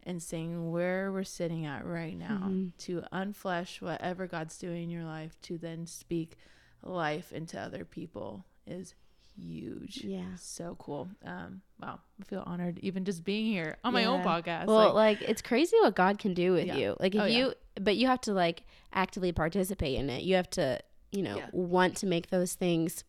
and 0.05 0.23
seeing 0.23 0.71
where 0.73 1.13
we're 1.13 1.23
sitting 1.25 1.67
at 1.67 1.85
right 1.85 2.17
now 2.17 2.41
Mhm. 2.49 2.73
to 2.79 3.03
unflesh 3.13 3.83
whatever 3.83 4.27
God's 4.27 4.57
doing 4.57 4.85
in 4.85 4.91
your 4.91 5.05
life 5.05 5.39
to 5.43 5.59
then 5.59 5.87
speak 5.87 6.37
life 6.83 7.31
into 7.33 7.61
other 7.61 7.85
people 7.85 8.47
is 8.67 8.95
huge. 9.39 9.99
Yeah. 10.05 10.35
So 10.37 10.77
cool. 10.79 11.09
Um, 11.25 11.63
wow. 11.81 12.01
I 12.21 12.25
feel 12.25 12.43
honored 12.47 12.79
even 12.81 13.05
just 13.05 13.25
being 13.25 13.47
here 13.47 13.77
on 13.85 13.93
my 13.93 14.05
own 14.07 14.23
podcast. 14.23 14.67
Well, 14.67 14.93
like, 14.95 15.21
like, 15.21 15.29
it's 15.31 15.43
crazy 15.43 15.77
what 15.81 15.95
God 15.95 16.19
can 16.19 16.35
do 16.35 16.53
with 16.53 16.67
Yeah. 16.67 16.77
you. 16.77 16.97
Like 17.01 17.15
if 17.15 17.21
Oh, 17.23 17.27
yeah. 17.27 17.39
you 17.39 17.55
but 17.81 17.97
you 17.97 18.09
have 18.09 18.21
to 18.23 18.33
like 18.33 18.65
actively 18.93 19.31
participate 19.33 19.97
in 19.99 20.11
it. 20.11 20.25
You 20.25 20.35
have 20.35 20.51
to, 20.51 20.81
you 21.13 21.23
know, 21.23 21.37
Yeah. 21.37 21.47
want 21.53 21.97
to 21.99 22.07
make 22.07 22.29
those 22.31 22.55
things 22.55 23.05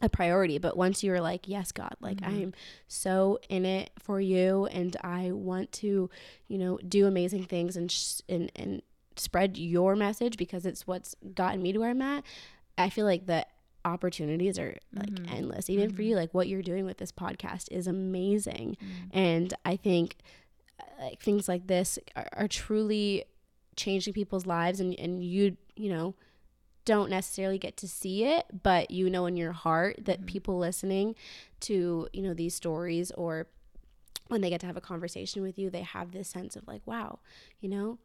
a 0.00 0.08
priority. 0.08 0.58
But 0.58 0.76
once 0.76 1.02
you're 1.02 1.20
like, 1.20 1.48
yes, 1.48 1.72
God, 1.72 1.96
like 2.00 2.18
Mhm. 2.20 2.28
I'm 2.28 2.54
so 2.86 3.40
in 3.48 3.64
it 3.64 3.90
for 3.98 4.20
you 4.20 4.66
and 4.66 4.96
I 5.02 5.32
want 5.32 5.72
to, 5.72 6.08
you 6.46 6.58
know, 6.58 6.78
do 6.78 7.06
amazing 7.08 7.44
things 7.46 7.76
and 7.76 7.90
sh- 7.90 8.20
and 8.28 8.52
and 8.54 8.82
spread 9.16 9.56
your 9.58 9.96
message 9.96 10.36
because 10.36 10.64
it's 10.64 10.86
what's 10.86 11.16
gotten 11.34 11.60
me 11.60 11.72
to 11.72 11.80
where 11.80 11.90
I'm 11.90 12.00
at. 12.02 12.22
I 12.76 12.88
feel 12.90 13.04
like 13.04 13.26
the 13.26 13.44
opportunities 13.88 14.58
are 14.58 14.76
like 14.94 15.10
Mhm. 15.10 15.32
endless. 15.32 15.68
Even 15.70 15.90
for 15.90 16.02
Mhm. 16.02 16.06
you, 16.08 16.16
like 16.16 16.32
what 16.34 16.48
you're 16.48 16.62
doing 16.62 16.84
with 16.84 16.98
this 16.98 17.12
podcast 17.12 17.68
is 17.70 17.86
amazing. 17.86 18.76
Mm. 18.80 19.16
And 19.16 19.54
I 19.64 19.76
think 19.76 20.16
uh, 20.80 20.84
like 21.04 21.20
things 21.20 21.48
like 21.48 21.66
this 21.66 21.98
are, 22.16 22.28
are 22.32 22.48
truly 22.48 23.24
changing 23.76 24.12
people's 24.14 24.46
lives 24.46 24.80
and, 24.80 24.94
and 24.98 25.22
you, 25.24 25.56
you 25.76 25.88
know, 25.88 26.14
don't 26.84 27.10
necessarily 27.10 27.58
get 27.58 27.76
to 27.78 27.88
see 27.88 28.24
it, 28.24 28.46
but 28.62 28.90
you 28.90 29.10
know 29.10 29.26
in 29.26 29.36
your 29.36 29.52
heart 29.52 29.96
that 30.04 30.22
Mhm. 30.22 30.26
people 30.26 30.58
listening 30.58 31.14
to, 31.60 32.08
you 32.12 32.22
know, 32.22 32.32
these 32.34 32.54
stories 32.54 33.10
or 33.12 33.46
when 34.28 34.40
they 34.40 34.50
get 34.50 34.60
to 34.60 34.66
have 34.66 34.76
a 34.76 34.80
conversation 34.80 35.42
with 35.42 35.58
you, 35.58 35.70
they 35.70 35.82
have 35.82 36.12
this 36.12 36.28
sense 36.28 36.54
of 36.56 36.66
like, 36.68 36.82
wow, 36.86 37.18
you 37.60 37.68
know, 37.68 37.98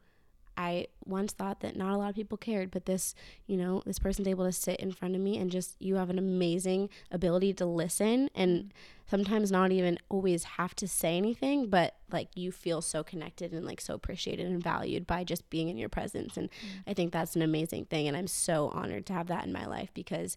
I 0.56 0.86
once 1.04 1.32
thought 1.32 1.60
that 1.60 1.76
not 1.76 1.92
a 1.92 1.96
lot 1.96 2.10
of 2.10 2.14
people 2.14 2.38
cared, 2.38 2.70
but 2.70 2.86
this, 2.86 3.14
you 3.46 3.56
know, 3.56 3.82
this 3.84 3.98
person's 3.98 4.28
able 4.28 4.44
to 4.44 4.52
sit 4.52 4.80
in 4.80 4.92
front 4.92 5.14
of 5.14 5.20
me 5.20 5.38
and 5.38 5.50
just 5.50 5.76
you 5.80 5.96
have 5.96 6.10
an 6.10 6.18
amazing 6.18 6.88
ability 7.10 7.52
to 7.54 7.66
listen 7.66 8.30
and 8.34 8.50
mm-hmm. 8.50 8.68
sometimes 9.10 9.50
not 9.50 9.72
even 9.72 9.98
always 10.08 10.44
have 10.44 10.74
to 10.76 10.88
say 10.88 11.16
anything, 11.16 11.68
but 11.68 11.96
like 12.10 12.28
you 12.34 12.52
feel 12.52 12.80
so 12.80 13.02
connected 13.02 13.52
and 13.52 13.66
like 13.66 13.80
so 13.80 13.94
appreciated 13.94 14.46
and 14.46 14.62
valued 14.62 15.06
by 15.06 15.24
just 15.24 15.48
being 15.50 15.68
in 15.68 15.76
your 15.76 15.88
presence. 15.88 16.36
And 16.36 16.50
mm. 16.50 16.82
I 16.86 16.94
think 16.94 17.12
that's 17.12 17.36
an 17.36 17.42
amazing 17.42 17.86
thing. 17.86 18.08
And 18.08 18.16
I'm 18.16 18.28
so 18.28 18.70
honored 18.72 19.06
to 19.06 19.12
have 19.12 19.26
that 19.28 19.44
in 19.44 19.52
my 19.52 19.66
life 19.66 19.90
because 19.94 20.36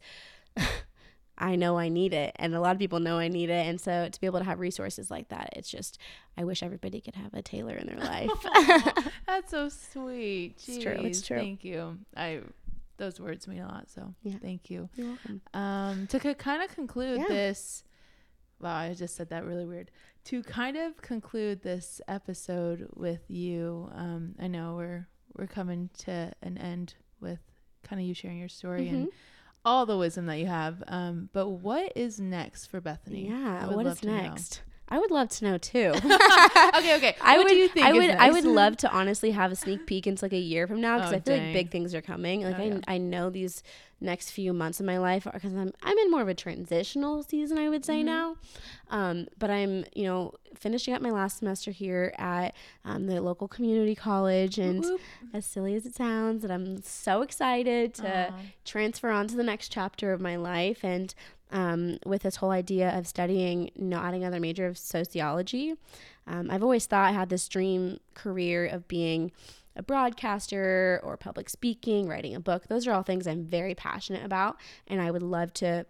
I 1.37 1.55
know 1.55 1.77
I 1.77 1.89
need 1.89 2.13
it 2.13 2.35
and 2.37 2.55
a 2.55 2.59
lot 2.59 2.71
of 2.71 2.79
people 2.79 2.99
know 2.99 3.17
I 3.19 3.27
need 3.27 3.49
it. 3.49 3.65
And 3.67 3.79
so 3.79 4.09
to 4.09 4.19
be 4.21 4.25
able 4.27 4.39
to 4.39 4.45
have 4.45 4.59
resources 4.59 5.11
like 5.11 5.29
that, 5.29 5.49
it's 5.55 5.69
just, 5.69 5.99
I 6.37 6.43
wish 6.43 6.63
everybody 6.63 6.99
could 7.01 7.15
have 7.15 7.33
a 7.33 7.41
Taylor 7.41 7.75
in 7.75 7.85
their 7.87 7.99
life. 7.99 8.29
Aw, 8.45 9.11
that's 9.27 9.51
so 9.51 9.69
sweet. 9.69 10.55
It's 10.67 10.77
true, 10.83 10.93
it's 10.93 11.21
true. 11.21 11.37
Thank 11.37 11.63
you. 11.63 11.99
I 12.15 12.41
those 12.97 13.19
words 13.19 13.47
mean 13.47 13.59
a 13.59 13.67
lot. 13.67 13.87
So 13.91 14.15
Yeah. 14.23 14.37
thank 14.41 14.71
you. 14.71 14.89
You're 14.95 15.07
welcome. 15.09 15.41
Um, 15.53 16.07
to 16.07 16.33
kind 16.33 16.63
of 16.63 16.73
conclude 16.73 17.19
Yeah. 17.19 17.27
this, 17.27 17.83
wow, 18.59 18.75
I 18.75 18.93
just 18.95 19.15
said 19.15 19.29
that 19.29 19.45
really 19.45 19.65
weird. 19.65 19.91
To 20.25 20.41
kind 20.41 20.75
of 20.75 20.97
conclude 21.03 21.61
this 21.61 22.01
episode 22.07 22.87
with 22.95 23.21
you, 23.29 23.89
um, 23.93 24.33
I 24.39 24.47
know 24.47 24.75
we're 24.75 25.07
we're 25.37 25.45
coming 25.45 25.91
to 25.99 26.31
an 26.41 26.57
end 26.57 26.95
with 27.21 27.37
kind 27.83 28.01
of 28.01 28.07
you 28.07 28.15
sharing 28.15 28.39
your 28.39 28.49
story 28.49 28.87
and 28.89 29.05
Mhm. 29.07 29.11
All 29.67 29.85
the 29.85 29.97
wisdom 29.97 30.25
that 30.27 30.37
you 30.37 30.45
have. 30.45 30.81
Um, 30.87 31.29
but 31.33 31.49
what 31.49 31.91
is 31.95 32.19
next 32.19 32.67
for 32.67 32.79
Bethany? 32.79 33.27
Yeah. 33.27 33.67
What 33.67 33.85
is 33.85 33.99
to 34.01 34.07
know. 34.07 34.13
I 34.89 34.99
would 34.99 35.11
love 35.11 35.29
to 35.29 35.43
know 35.45 35.57
too. 35.57 35.91
okay, 35.95 36.95
okay. 36.95 37.15
I 37.21 37.37
what 37.37 37.43
would, 37.45 37.49
do 37.49 37.55
you 37.55 37.67
think? 37.67 37.85
I 37.85 37.91
would, 37.91 38.09
I 38.09 38.31
would 38.31 38.45
love 38.45 38.77
to 38.77 38.91
honestly 38.91 39.31
have 39.31 39.51
a 39.51 39.55
sneak 39.55 39.85
peek 39.85 40.07
into 40.07 40.23
like 40.23 40.33
a 40.33 40.37
year 40.39 40.65
from 40.65 40.79
now 40.79 40.97
because 40.97 41.11
Oh, 41.11 41.15
I 41.15 41.19
feel 41.19 41.35
dang. 41.35 41.43
like 41.45 41.53
big 41.53 41.71
things 41.71 41.93
are 41.93 42.01
coming. 42.01 42.43
Like 42.43 42.57
Oh, 42.57 42.63
I, 42.63 42.65
yeah. 42.67 42.79
I 42.87 42.97
know 42.97 43.29
these 43.29 43.63
next 43.99 44.29
few 44.31 44.53
months 44.53 44.79
of 44.79 44.85
my 44.85 44.97
life 44.99 45.27
because 45.31 45.53
I'm, 45.53 45.73
I'm 45.83 45.97
in 45.97 46.11
more 46.11 46.21
of 46.21 46.27
a 46.27 46.33
transitional 46.33 47.23
season. 47.23 47.57
I 47.57 47.67
would 47.67 47.83
say 47.83 48.01
Mhm. 48.01 48.05
now, 48.05 48.35
um, 48.89 49.27
but 49.37 49.49
I'm, 49.49 49.83
you 49.93 50.05
know, 50.05 50.33
finishing 50.55 50.93
up 50.93 51.01
my 51.01 51.11
last 51.11 51.39
semester 51.39 51.71
here 51.71 52.13
at 52.17 52.55
um, 52.85 53.07
the 53.07 53.19
local 53.21 53.47
community 53.47 53.95
college, 53.95 54.57
and 54.57 54.81
Whoop, 54.83 55.01
as 55.33 55.45
silly 55.45 55.75
as 55.75 55.85
it 55.85 55.95
sounds, 55.95 56.43
that 56.43 56.51
I'm 56.51 56.81
so 56.81 57.21
excited 57.23 57.93
to 57.95 58.33
transfer 58.65 59.09
on 59.09 59.27
to 59.27 59.35
the 59.35 59.43
next 59.43 59.69
chapter 59.69 60.13
of 60.13 60.21
my 60.21 60.35
life 60.35 60.83
and 60.83 61.13
um, 61.51 61.97
with 62.05 62.23
this 62.23 62.37
whole 62.37 62.51
idea 62.51 62.97
of 62.97 63.07
studying 63.07 63.71
adding 63.93 64.23
another 64.23 64.39
major 64.39 64.65
of 64.67 64.77
sociology. 64.77 65.75
Um, 66.25 66.51
i've 66.51 66.63
always 66.63 66.85
thought 66.85 67.07
i 67.07 67.11
had 67.11 67.29
this 67.29 67.47
dream 67.47 67.99
career 68.13 68.65
of 68.65 68.87
being 68.87 69.31
a 69.75 69.83
broadcaster 69.83 70.99
or 71.03 71.17
public 71.17 71.49
speaking 71.49 72.07
writing 72.07 72.33
a 72.33 72.39
book. 72.39 72.67
Those 72.67 72.87
are 72.87 72.93
all 72.93 73.03
things 73.03 73.27
i'm 73.27 73.45
very 73.45 73.75
passionate 73.75 74.25
about 74.25 74.57
and 74.87 75.01
i 75.01 75.11
would 75.11 75.23
love 75.23 75.53
to 75.55 75.85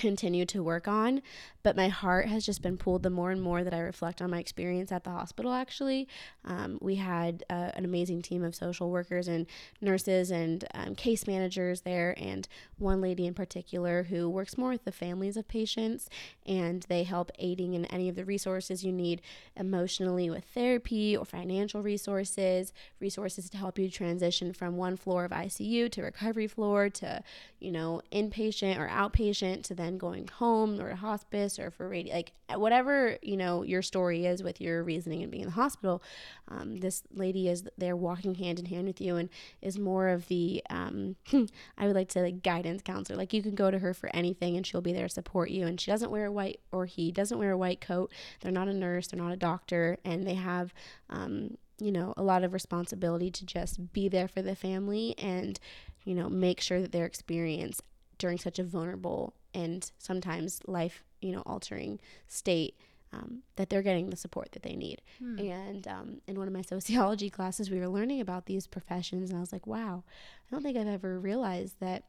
continue 0.00 0.44
to 0.46 0.62
work 0.62 0.88
on 0.88 1.22
but 1.62 1.76
my 1.76 1.88
heart 1.88 2.26
has 2.26 2.46
just 2.46 2.62
been 2.62 2.78
pulled 2.78 3.02
the 3.02 3.10
more 3.10 3.30
and 3.30 3.42
more 3.42 3.62
that 3.62 3.74
i 3.74 3.78
reflect 3.78 4.22
on 4.22 4.30
my 4.30 4.38
experience 4.38 4.90
at 4.90 5.04
the 5.04 5.10
hospital 5.10 5.52
actually. 5.52 6.08
Um, 6.44 6.78
we 6.80 6.96
had 6.96 7.44
uh, 7.50 7.70
an 7.74 7.84
amazing 7.84 8.22
team 8.22 8.42
of 8.42 8.54
social 8.54 8.90
workers 8.90 9.28
and 9.28 9.46
nurses 9.80 10.30
and 10.30 10.64
um, 10.74 10.94
case 10.94 11.26
managers 11.26 11.82
there, 11.82 12.14
and 12.18 12.48
one 12.78 13.00
lady 13.00 13.26
in 13.26 13.34
particular 13.34 14.04
who 14.04 14.28
works 14.28 14.56
more 14.56 14.70
with 14.70 14.84
the 14.84 14.92
families 14.92 15.36
of 15.36 15.46
patients, 15.46 16.08
and 16.46 16.84
they 16.88 17.04
help 17.04 17.30
aiding 17.38 17.74
in 17.74 17.84
any 17.86 18.08
of 18.08 18.16
the 18.16 18.24
resources 18.24 18.84
you 18.84 18.92
need 18.92 19.20
emotionally 19.56 20.30
with 20.30 20.44
therapy 20.44 21.16
or 21.16 21.24
financial 21.24 21.82
resources, 21.82 22.72
resources 23.00 23.50
to 23.50 23.56
help 23.56 23.78
you 23.78 23.90
transition 23.90 24.52
from 24.52 24.76
one 24.76 24.96
floor 24.96 25.24
of 25.24 25.30
ICU 25.30 25.90
to 25.90 26.02
recovery 26.02 26.46
floor 26.46 26.88
to, 26.88 27.22
you 27.58 27.70
know, 27.70 28.00
inpatient 28.12 28.78
or 28.78 28.88
outpatient 28.88 29.62
to 29.62 29.74
then 29.74 29.89
going 29.98 30.28
home 30.28 30.80
or 30.80 30.94
hospice 30.94 31.58
or 31.58 31.70
for 31.70 31.88
radio, 31.88 32.14
like 32.14 32.32
whatever, 32.54 33.16
you 33.22 33.36
know, 33.36 33.62
your 33.62 33.82
story 33.82 34.26
is 34.26 34.42
with 34.42 34.60
your 34.60 34.82
reasoning 34.82 35.22
and 35.22 35.30
being 35.30 35.42
in 35.42 35.48
the 35.48 35.54
hospital 35.54 36.02
um, 36.48 36.76
this 36.78 37.02
lady 37.12 37.48
is 37.48 37.64
there 37.78 37.96
walking 37.96 38.34
hand 38.34 38.58
in 38.58 38.66
hand 38.66 38.86
with 38.86 39.00
you 39.00 39.16
and 39.16 39.28
is 39.62 39.78
more 39.78 40.08
of 40.08 40.26
the 40.28 40.62
um, 40.68 41.16
i 41.78 41.86
would 41.86 41.94
like 41.94 42.08
to 42.08 42.20
like 42.20 42.42
guidance 42.42 42.82
counselor. 42.82 43.16
Like 43.16 43.32
you 43.32 43.42
can 43.42 43.54
go 43.54 43.70
to 43.70 43.78
her 43.78 43.94
for 43.94 44.10
anything 44.14 44.56
and 44.56 44.66
she'll 44.66 44.80
be 44.80 44.92
there 44.92 45.08
to 45.08 45.14
support 45.14 45.50
you. 45.50 45.66
And 45.66 45.80
she 45.80 45.90
doesn't 45.90 46.10
wear 46.10 46.26
a 46.26 46.32
white 46.32 46.60
or 46.72 46.86
he 46.86 47.12
doesn't 47.12 47.38
wear 47.38 47.52
a 47.52 47.58
white 47.58 47.80
coat. 47.80 48.12
They're 48.40 48.52
not 48.52 48.68
a 48.68 48.74
nurse. 48.74 49.08
They're 49.08 49.22
not 49.22 49.32
a 49.32 49.36
doctor. 49.36 49.98
And 50.04 50.26
they 50.26 50.34
have 50.34 50.74
um, 51.08 51.56
you 51.78 51.92
know 51.92 52.12
a 52.16 52.22
lot 52.22 52.44
of 52.44 52.52
responsibility 52.52 53.30
to 53.30 53.46
just 53.46 53.92
be 53.92 54.08
there 54.08 54.28
for 54.28 54.42
the 54.42 54.54
family 54.54 55.14
and 55.16 55.58
you 56.04 56.14
know 56.14 56.28
make 56.28 56.60
sure 56.60 56.80
that 56.80 56.92
their 56.92 57.06
experience 57.06 57.80
during 58.18 58.36
such 58.36 58.58
a 58.58 58.64
vulnerable 58.64 59.32
and 59.54 59.90
sometimes 59.98 60.60
life 60.66 61.02
you 61.20 61.32
know 61.32 61.42
altering 61.46 61.98
state 62.28 62.74
um, 63.12 63.42
that 63.56 63.68
they're 63.70 63.82
getting 63.82 64.10
the 64.10 64.16
support 64.16 64.52
that 64.52 64.62
they 64.62 64.76
need 64.76 65.02
Hmm. 65.18 65.38
and 65.40 65.88
um, 65.88 66.20
in 66.28 66.38
one 66.38 66.46
of 66.46 66.52
my 66.54 66.62
sociology 66.74 67.28
classes, 67.30 67.68
we 67.70 67.80
were 67.80 67.88
learning 67.88 68.20
about 68.20 68.46
these 68.46 68.66
professions, 68.68 69.30
and 69.30 69.36
I 69.36 69.40
was 69.40 69.52
like, 69.52 69.66
wow, 69.66 70.04
I 70.46 70.54
don't 70.54 70.62
think 70.62 70.76
I've 70.78 70.86
ever 70.86 71.18
realized 71.18 71.74
that 71.80 72.04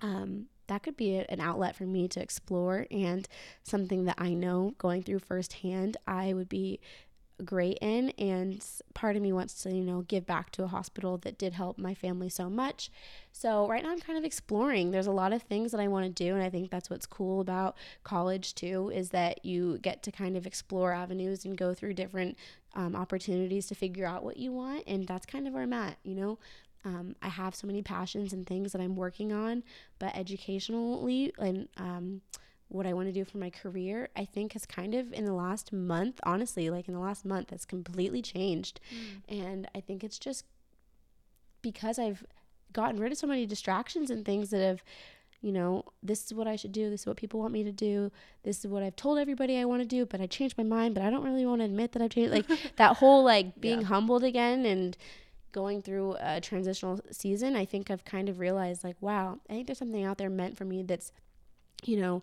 um, 0.00 0.46
that 0.68 0.82
could 0.82 0.96
be 0.96 1.16
a- 1.16 1.26
an 1.28 1.40
outlet 1.40 1.74
for 1.76 1.84
me 1.84 2.08
to 2.08 2.20
explore 2.22 2.86
and 2.90 3.26
something 3.62 4.04
that 4.04 4.16
I 4.18 4.34
know 4.34 4.74
going 4.78 5.02
through 5.02 5.18
firsthand, 5.20 5.96
I 6.06 6.32
would 6.34 6.48
be 6.48 6.80
great 7.44 7.78
in. 7.80 8.10
And 8.18 8.64
part 8.94 9.16
of 9.16 9.22
me 9.22 9.32
wants 9.32 9.62
to, 9.62 9.70
you 9.70 9.84
know, 9.84 10.02
give 10.02 10.26
back 10.26 10.50
to 10.52 10.64
a 10.64 10.68
hospital 10.68 11.18
that 11.18 11.38
did 11.38 11.52
help 11.54 11.78
my 11.78 11.94
family 11.94 12.28
so 12.28 12.50
much. 12.50 12.90
So 13.32 13.68
right 13.68 13.82
now 13.82 13.90
I'm 13.90 14.00
kind 14.00 14.18
of 14.18 14.24
exploring. 14.24 14.90
There's 14.90 15.06
a 15.06 15.12
lot 15.12 15.32
of 15.32 15.42
things 15.42 15.70
that 15.72 15.80
I 15.80 15.88
want 15.88 16.06
to 16.06 16.24
do, 16.24 16.34
and 16.34 16.42
I 16.42 16.50
think 16.50 16.70
that's 16.70 16.90
what's 16.90 17.06
cool 17.06 17.40
about 17.40 17.76
college 18.02 18.54
too 18.54 18.90
is 18.94 19.10
that 19.10 19.44
you 19.44 19.78
get 19.78 20.02
to 20.02 20.12
kind 20.12 20.36
of 20.36 20.46
explore 20.46 20.92
avenues 20.92 21.44
and 21.44 21.56
go 21.56 21.74
through 21.74 21.94
different 21.94 22.36
um, 22.74 22.94
opportunities 22.94 23.66
to 23.66 23.74
figure 23.74 24.06
out 24.06 24.24
what 24.24 24.36
you 24.36 24.52
want 24.52 24.84
and 24.86 25.06
that's 25.06 25.26
kind 25.26 25.46
of 25.46 25.54
where 25.54 25.62
i'm 25.62 25.72
at 25.72 25.96
you 26.02 26.14
know 26.14 26.38
um, 26.84 27.14
i 27.22 27.28
have 27.28 27.54
so 27.54 27.66
many 27.66 27.82
passions 27.82 28.32
and 28.32 28.46
things 28.46 28.72
that 28.72 28.80
i'm 28.80 28.96
working 28.96 29.32
on 29.32 29.62
but 29.98 30.14
educationally 30.14 31.32
and 31.38 31.68
um, 31.76 32.20
what 32.68 32.86
i 32.86 32.92
want 32.92 33.08
to 33.08 33.12
do 33.12 33.24
for 33.24 33.38
my 33.38 33.50
career 33.50 34.08
i 34.16 34.24
think 34.24 34.52
has 34.52 34.66
kind 34.66 34.94
of 34.94 35.12
in 35.12 35.24
the 35.24 35.32
last 35.32 35.72
month 35.72 36.20
honestly 36.22 36.70
like 36.70 36.88
in 36.88 36.94
the 36.94 37.00
last 37.00 37.24
month 37.24 37.50
has 37.50 37.64
completely 37.64 38.22
changed 38.22 38.80
mm. 38.92 39.40
and 39.40 39.68
i 39.74 39.80
think 39.80 40.04
it's 40.04 40.18
just 40.18 40.44
because 41.62 41.98
i've 41.98 42.24
gotten 42.72 43.00
rid 43.00 43.12
of 43.12 43.18
so 43.18 43.26
many 43.26 43.46
distractions 43.46 44.10
and 44.10 44.24
things 44.24 44.50
that 44.50 44.60
have 44.60 44.82
you 45.40 45.52
know, 45.52 45.84
this 46.02 46.26
is 46.26 46.34
what 46.34 46.48
I 46.48 46.56
should 46.56 46.72
do. 46.72 46.90
This 46.90 47.02
is 47.02 47.06
what 47.06 47.16
people 47.16 47.38
want 47.38 47.52
me 47.52 47.62
to 47.62 47.70
do. 47.70 48.10
This 48.42 48.58
is 48.58 48.66
what 48.66 48.82
I've 48.82 48.96
told 48.96 49.18
everybody 49.18 49.56
I 49.56 49.64
want 49.66 49.82
to 49.82 49.86
do, 49.86 50.04
but 50.04 50.20
I 50.20 50.26
changed 50.26 50.58
my 50.58 50.64
mind, 50.64 50.94
but 50.94 51.04
I 51.04 51.10
don't 51.10 51.22
really 51.22 51.46
want 51.46 51.60
to 51.60 51.64
admit 51.64 51.92
that 51.92 52.02
I've 52.02 52.10
changed. 52.10 52.32
Like 52.32 52.46
that 52.76 52.96
whole 52.96 53.22
like 53.22 53.60
being 53.60 53.82
Yeah. 53.82 53.86
humbled 53.86 54.24
again 54.24 54.66
and 54.66 54.96
going 55.52 55.80
through 55.80 56.16
a 56.18 56.40
transitional 56.40 57.00
season, 57.12 57.54
I 57.54 57.64
think 57.64 57.90
I've 57.90 58.04
kind 58.04 58.28
of 58.28 58.40
realized 58.40 58.82
like, 58.82 58.96
wow, 59.00 59.38
I 59.48 59.52
think 59.52 59.68
there's 59.68 59.78
something 59.78 60.04
out 60.04 60.18
there 60.18 60.28
meant 60.28 60.56
for 60.56 60.64
me 60.64 60.82
that's, 60.82 61.12
you 61.84 62.00
know, 62.00 62.22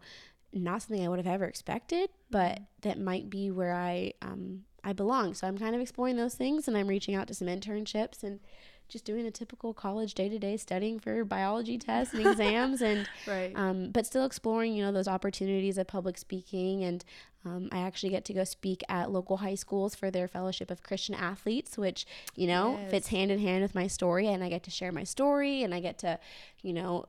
not 0.64 0.82
something 0.82 1.06
I 1.06 1.10
would 1.10 1.20
have 1.20 1.28
ever 1.28 1.46
expected, 1.46 2.10
but 2.32 2.60
that 2.82 3.00
might 3.00 3.30
be 3.30 3.52
where 3.52 3.74
I 3.74 4.14
um 4.22 4.64
I 4.84 4.94
belong. 4.94 5.34
So 5.34 5.48
I'm 5.48 5.58
kind 5.58 5.76
of 5.76 5.82
exploring 5.82 6.16
those 6.16 6.36
things 6.36 6.68
and 6.68 6.78
I'm 6.78 6.88
reaching 6.88 7.16
out 7.16 7.28
to 7.28 7.34
some 7.34 7.48
internships 7.48 8.22
and 8.24 8.40
just 8.88 9.04
doing 9.04 9.24
the 9.24 9.32
typical 9.32 9.74
college 9.74 10.14
day 10.14 10.30
to 10.30 10.38
day 10.38 10.58
studying 10.58 11.00
for 11.00 11.26
biology 11.26 11.80
tests 11.80 12.14
and 12.14 12.22
exams 12.22 12.84
and 12.84 13.10
Right. 13.26 13.52
um, 13.56 13.90
but 13.90 14.06
still 14.06 14.26
exploring 14.26 14.74
you 14.76 14.84
know 14.84 14.92
those 14.92 15.08
opportunities 15.08 15.80
of 15.80 15.88
public 15.88 16.20
speaking 16.20 16.84
and 16.84 17.04
um, 17.46 17.68
i 17.72 17.80
actually 17.80 18.12
get 18.12 18.26
to 18.26 18.34
go 18.34 18.44
speak 18.44 18.84
at 18.88 19.10
local 19.10 19.38
high 19.38 19.56
schools 19.56 19.96
for 19.96 20.12
their 20.12 20.28
fellowship 20.28 20.70
of 20.70 20.84
christian 20.84 21.16
athletes 21.16 21.80
which 21.80 22.06
you 22.36 22.46
know 22.46 22.78
Yes. 22.80 22.92
fits 22.92 23.08
hand 23.08 23.32
in 23.32 23.40
hand 23.40 23.64
with 23.64 23.74
my 23.74 23.88
story 23.88 24.28
and 24.28 24.44
i 24.44 24.50
get 24.50 24.62
to 24.62 24.70
share 24.70 24.92
my 24.92 25.04
story 25.04 25.64
and 25.64 25.74
i 25.74 25.80
get 25.80 25.98
to 25.98 26.20
you 26.62 26.72
know 26.74 27.06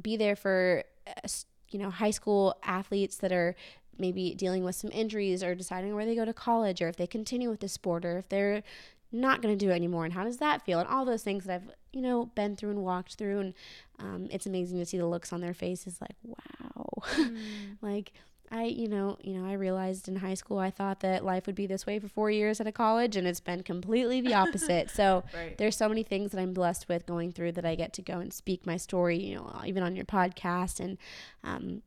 be 0.00 0.16
there 0.16 0.36
for 0.36 0.84
uh, 1.08 1.12
s- 1.24 1.46
you 1.70 1.78
know 1.78 1.90
high 1.90 2.10
school 2.10 2.56
athletes 2.62 3.16
that 3.16 3.32
are 3.32 3.54
maybe 3.98 4.34
dealing 4.34 4.64
with 4.64 4.76
some 4.76 4.90
injuries 4.92 5.42
or 5.42 5.54
deciding 5.54 5.94
where 5.94 6.06
they 6.06 6.14
go 6.14 6.24
to 6.24 6.32
college 6.32 6.80
or 6.80 6.88
if 6.88 6.96
they 6.96 7.06
continue 7.06 7.50
with 7.50 7.60
the 7.60 7.68
sport 7.68 8.04
or 8.04 8.18
if 8.18 8.28
they're 8.28 8.62
not 9.10 9.42
going 9.42 9.56
to 9.56 9.64
do 9.64 9.70
it 9.70 9.74
anymore 9.74 10.04
and 10.04 10.14
how 10.14 10.22
does 10.24 10.36
that 10.36 10.64
feel 10.64 10.78
and 10.78 10.88
all 10.88 11.04
those 11.04 11.22
things 11.22 11.44
that 11.44 11.54
i've 11.54 11.70
you 11.92 12.00
know 12.00 12.26
been 12.34 12.54
through 12.54 12.70
and 12.70 12.82
walked 12.82 13.14
through 13.14 13.40
and 13.40 13.54
um, 13.98 14.28
it's 14.30 14.46
amazing 14.46 14.78
to 14.78 14.84
see 14.84 14.98
the 14.98 15.06
looks 15.06 15.32
on 15.32 15.40
their 15.40 15.54
faces 15.54 16.00
like 16.00 16.16
wow 16.24 16.84
mm. 17.16 17.38
like 17.80 18.12
i 18.50 18.64
you 18.64 18.88
know 18.88 19.16
you 19.22 19.34
know 19.34 19.48
i 19.48 19.52
realized 19.52 20.08
in 20.08 20.16
high 20.16 20.34
school 20.34 20.58
i 20.58 20.70
thought 20.70 21.00
that 21.00 21.24
life 21.24 21.46
would 21.46 21.54
be 21.54 21.66
this 21.66 21.86
way 21.86 21.98
for 21.98 22.08
four 22.08 22.30
years 22.30 22.60
at 22.60 22.66
a 22.66 22.72
college 22.72 23.16
and 23.16 23.26
it's 23.26 23.40
been 23.40 23.62
completely 23.62 24.20
the 24.20 24.34
opposite 24.42 24.90
so 24.90 25.24
right. 25.34 25.58
there's 25.58 25.76
so 25.76 25.88
many 25.88 26.02
things 26.02 26.30
that 26.32 26.40
i'm 26.40 26.52
blessed 26.52 26.88
with 26.88 27.06
going 27.06 27.32
through 27.32 27.52
that 27.52 27.64
i 27.64 27.74
get 27.74 27.92
to 27.92 28.02
go 28.02 28.18
and 28.18 28.32
speak 28.32 28.66
my 28.66 28.76
story 28.76 29.18
you 29.18 29.36
know 29.36 29.60
even 29.66 29.82
on 29.82 29.96
your 29.96 30.04
podcast 30.04 30.80
and 30.80 30.98
um, 31.44 31.82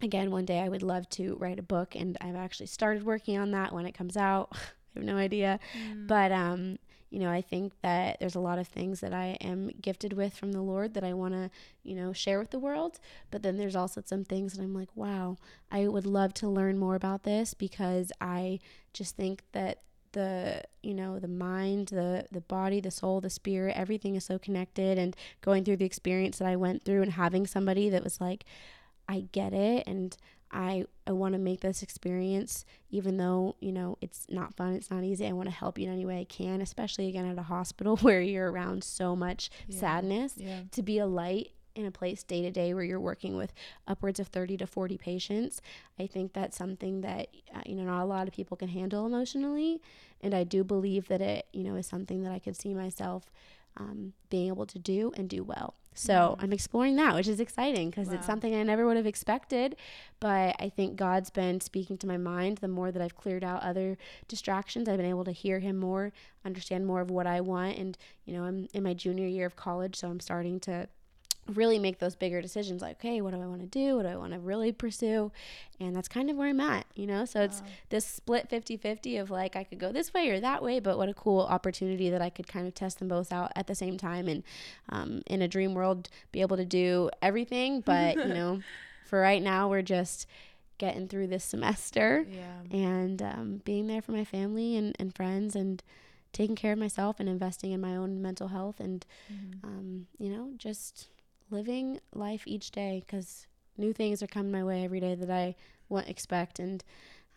again 0.00 0.30
one 0.30 0.44
day 0.44 0.60
i 0.60 0.68
would 0.68 0.82
love 0.82 1.08
to 1.08 1.36
write 1.36 1.58
a 1.58 1.62
book 1.62 1.94
and 1.94 2.16
i've 2.20 2.36
actually 2.36 2.66
started 2.66 3.04
working 3.04 3.38
on 3.38 3.50
that 3.50 3.72
when 3.72 3.86
it 3.86 3.92
comes 3.92 4.16
out 4.16 4.52
I 4.94 4.98
have 4.98 5.06
no 5.06 5.16
idea. 5.16 5.58
Mm. 5.74 6.06
But 6.06 6.32
um, 6.32 6.78
you 7.12 7.18
know, 7.18 7.30
I 7.30 7.42
think 7.42 7.74
that 7.82 8.18
there's 8.20 8.34
a 8.34 8.40
lot 8.40 8.58
of 8.58 8.66
things 8.66 9.00
that 9.00 9.12
I 9.12 9.36
am 9.42 9.70
gifted 9.82 10.14
with 10.14 10.34
from 10.34 10.52
the 10.52 10.62
Lord 10.62 10.94
that 10.94 11.04
I 11.04 11.12
want 11.12 11.34
to, 11.34 11.50
you 11.82 11.94
know, 11.94 12.14
share 12.14 12.38
with 12.38 12.50
the 12.50 12.58
world. 12.58 12.98
But 13.30 13.42
then 13.42 13.58
there's 13.58 13.76
also 13.76 14.02
some 14.02 14.24
things 14.24 14.54
that 14.54 14.62
I'm 14.62 14.74
like, 14.74 14.88
wow, 14.94 15.36
I 15.70 15.88
would 15.88 16.06
love 16.06 16.32
to 16.34 16.48
learn 16.48 16.78
more 16.78 16.94
about 16.94 17.24
this 17.24 17.52
because 17.52 18.12
I 18.18 18.60
just 18.94 19.14
think 19.14 19.42
that 19.52 19.80
the 20.12 20.62
you 20.82 20.92
know 20.92 21.18
the 21.18 21.28
mind 21.28 21.88
the 21.88 22.26
the 22.30 22.42
body 22.42 22.80
the 22.80 22.90
soul 22.90 23.22
the 23.22 23.30
spirit 23.30 23.74
everything 23.74 24.14
is 24.14 24.26
so 24.26 24.38
connected 24.38 24.98
and 24.98 25.16
going 25.40 25.64
through 25.64 25.78
the 25.78 25.86
experience 25.86 26.36
that 26.36 26.46
I 26.46 26.54
went 26.54 26.84
through 26.84 27.00
and 27.00 27.12
having 27.12 27.46
somebody 27.46 27.88
that 27.88 28.04
was 28.04 28.20
like 28.20 28.44
I 29.08 29.24
get 29.32 29.54
it 29.54 29.84
and 29.86 30.14
I, 30.52 30.84
I 31.06 31.12
want 31.12 31.32
to 31.32 31.38
make 31.38 31.60
this 31.60 31.82
experience, 31.82 32.64
even 32.90 33.16
though, 33.16 33.56
you 33.60 33.72
know, 33.72 33.96
it's 34.00 34.26
not 34.28 34.54
fun, 34.54 34.74
it's 34.74 34.90
not 34.90 35.02
easy. 35.02 35.26
I 35.26 35.32
want 35.32 35.48
to 35.48 35.54
help 35.54 35.78
you 35.78 35.86
in 35.86 35.92
any 35.92 36.04
way 36.04 36.20
I 36.20 36.24
can, 36.24 36.60
especially 36.60 37.08
again 37.08 37.24
at 37.24 37.38
a 37.38 37.42
hospital 37.42 37.96
where 38.02 38.20
you're 38.20 38.50
around 38.50 38.84
so 38.84 39.16
much 39.16 39.50
yeah. 39.66 39.80
sadness. 39.80 40.34
Yeah. 40.36 40.60
To 40.72 40.82
be 40.82 40.98
a 40.98 41.06
light 41.06 41.52
in 41.74 41.86
a 41.86 41.90
place 41.90 42.22
day 42.22 42.42
to 42.42 42.50
day 42.50 42.74
where 42.74 42.84
you're 42.84 43.00
working 43.00 43.34
with 43.34 43.54
upwards 43.88 44.20
of 44.20 44.28
30 44.28 44.58
to 44.58 44.66
40 44.66 44.98
patients, 44.98 45.62
I 45.98 46.06
think 46.06 46.34
that's 46.34 46.56
something 46.56 47.00
that, 47.00 47.28
uh, 47.54 47.62
you 47.64 47.74
know, 47.76 47.84
not 47.84 48.02
a 48.02 48.06
lot 48.06 48.28
of 48.28 48.34
people 48.34 48.56
can 48.56 48.68
handle 48.68 49.06
emotionally. 49.06 49.80
And 50.20 50.34
I 50.34 50.44
do 50.44 50.64
believe 50.64 51.08
that 51.08 51.22
it, 51.22 51.46
you 51.52 51.64
know, 51.64 51.76
is 51.76 51.86
something 51.86 52.22
that 52.24 52.32
I 52.32 52.38
could 52.38 52.56
see 52.56 52.74
myself 52.74 53.32
um, 53.78 54.12
being 54.28 54.48
able 54.48 54.66
to 54.66 54.78
do 54.78 55.12
and 55.16 55.28
do 55.28 55.42
well. 55.42 55.74
So. 55.94 56.36
I'm 56.38 56.52
exploring 56.52 56.96
that, 56.96 57.14
which 57.14 57.28
is 57.28 57.40
exciting 57.40 57.90
because 57.90 58.08
wow. 58.08 58.14
it's 58.14 58.26
something 58.26 58.54
I 58.54 58.62
never 58.62 58.86
would 58.86 58.96
have 58.96 59.06
expected. 59.06 59.76
But 60.20 60.56
I 60.58 60.68
think 60.68 60.96
God's 60.96 61.30
been 61.30 61.60
speaking 61.60 61.98
to 61.98 62.06
my 62.06 62.16
mind. 62.16 62.58
The 62.58 62.68
more 62.68 62.92
that 62.92 63.02
I've 63.02 63.16
cleared 63.16 63.44
out 63.44 63.62
other 63.62 63.98
distractions, 64.28 64.88
I've 64.88 64.96
been 64.96 65.06
able 65.06 65.24
to 65.24 65.32
hear 65.32 65.58
Him 65.58 65.76
more, 65.76 66.12
understand 66.44 66.86
more 66.86 67.00
of 67.00 67.10
what 67.10 67.26
I 67.26 67.40
want. 67.40 67.76
And, 67.78 67.98
you 68.24 68.34
know, 68.34 68.44
I'm 68.44 68.68
in 68.72 68.82
my 68.82 68.94
junior 68.94 69.26
year 69.26 69.46
of 69.46 69.56
college, 69.56 69.96
so 69.96 70.08
I'm 70.08 70.20
starting 70.20 70.60
to 70.60 70.88
really 71.48 71.78
make 71.78 71.98
those 71.98 72.14
bigger 72.14 72.40
decisions 72.40 72.80
like 72.80 72.96
okay 73.00 73.20
what 73.20 73.34
do 73.34 73.42
i 73.42 73.46
want 73.46 73.60
to 73.60 73.66
do? 73.66 73.96
What 73.96 74.02
do 74.02 74.08
i 74.08 74.16
want 74.16 74.32
to 74.32 74.38
really 74.38 74.72
pursue? 74.72 75.32
And 75.80 75.96
that's 75.96 76.08
kind 76.08 76.30
of 76.30 76.36
where 76.36 76.48
i'm 76.48 76.60
at 76.60 76.86
you 76.94 77.06
know? 77.06 77.24
So 77.24 77.42
it's 77.42 77.62
this 77.88 78.06
split 78.06 78.48
50-50 78.48 79.20
of 79.20 79.30
like 79.30 79.56
i 79.56 79.64
could 79.64 79.78
go 79.78 79.92
this 79.92 80.14
way 80.14 80.28
or 80.30 80.40
that 80.40 80.62
way 80.62 80.78
but 80.80 80.98
what 80.98 81.08
a 81.08 81.14
cool 81.14 81.40
opportunity 81.40 82.10
that 82.10 82.22
i 82.22 82.30
could 82.30 82.46
kind 82.46 82.66
of 82.66 82.74
test 82.74 82.98
them 82.98 83.08
both 83.08 83.32
out 83.32 83.50
at 83.56 83.66
the 83.66 83.74
same 83.74 83.96
time 83.98 84.28
and 84.28 84.42
um, 84.88 85.22
in 85.26 85.42
a 85.42 85.48
dream 85.48 85.74
world 85.74 86.08
be 86.30 86.40
able 86.40 86.56
to 86.56 86.64
do 86.64 87.10
everything. 87.20 87.82
But 87.92 88.16
you 88.16 88.32
know 88.32 88.60
for 89.04 89.20
right 89.20 89.42
now 89.42 89.68
we're 89.68 89.82
just 89.82 90.26
getting 90.78 91.06
through 91.06 91.26
this 91.26 91.44
semester 91.44 92.26
yeah. 92.28 92.76
and 92.76 93.20
um, 93.20 93.60
being 93.64 93.86
there 93.86 94.00
for 94.00 94.12
my 94.12 94.24
family 94.24 94.74
and, 94.74 94.96
and 94.98 95.14
friends 95.14 95.54
and 95.54 95.82
taking 96.32 96.56
care 96.56 96.72
of 96.72 96.78
myself 96.78 97.20
and 97.20 97.28
investing 97.28 97.72
in 97.72 97.80
my 97.80 97.94
own 97.94 98.22
mental 98.22 98.48
health 98.48 98.80
and 98.80 99.04
mm-hmm. 99.30 99.66
um, 99.66 100.06
you 100.18 100.30
know 100.30 100.50
just 100.56 101.08
living 101.52 102.00
life 102.14 102.42
each 102.46 102.70
day 102.70 103.02
because 103.06 103.46
new 103.76 103.92
things 103.92 104.22
are 104.22 104.26
coming 104.26 104.50
my 104.50 104.64
way 104.64 104.84
every 104.84 105.00
day 105.00 105.14
that 105.14 105.30
I 105.30 105.54
won't 105.88 106.08
expect. 106.08 106.58
And 106.58 106.82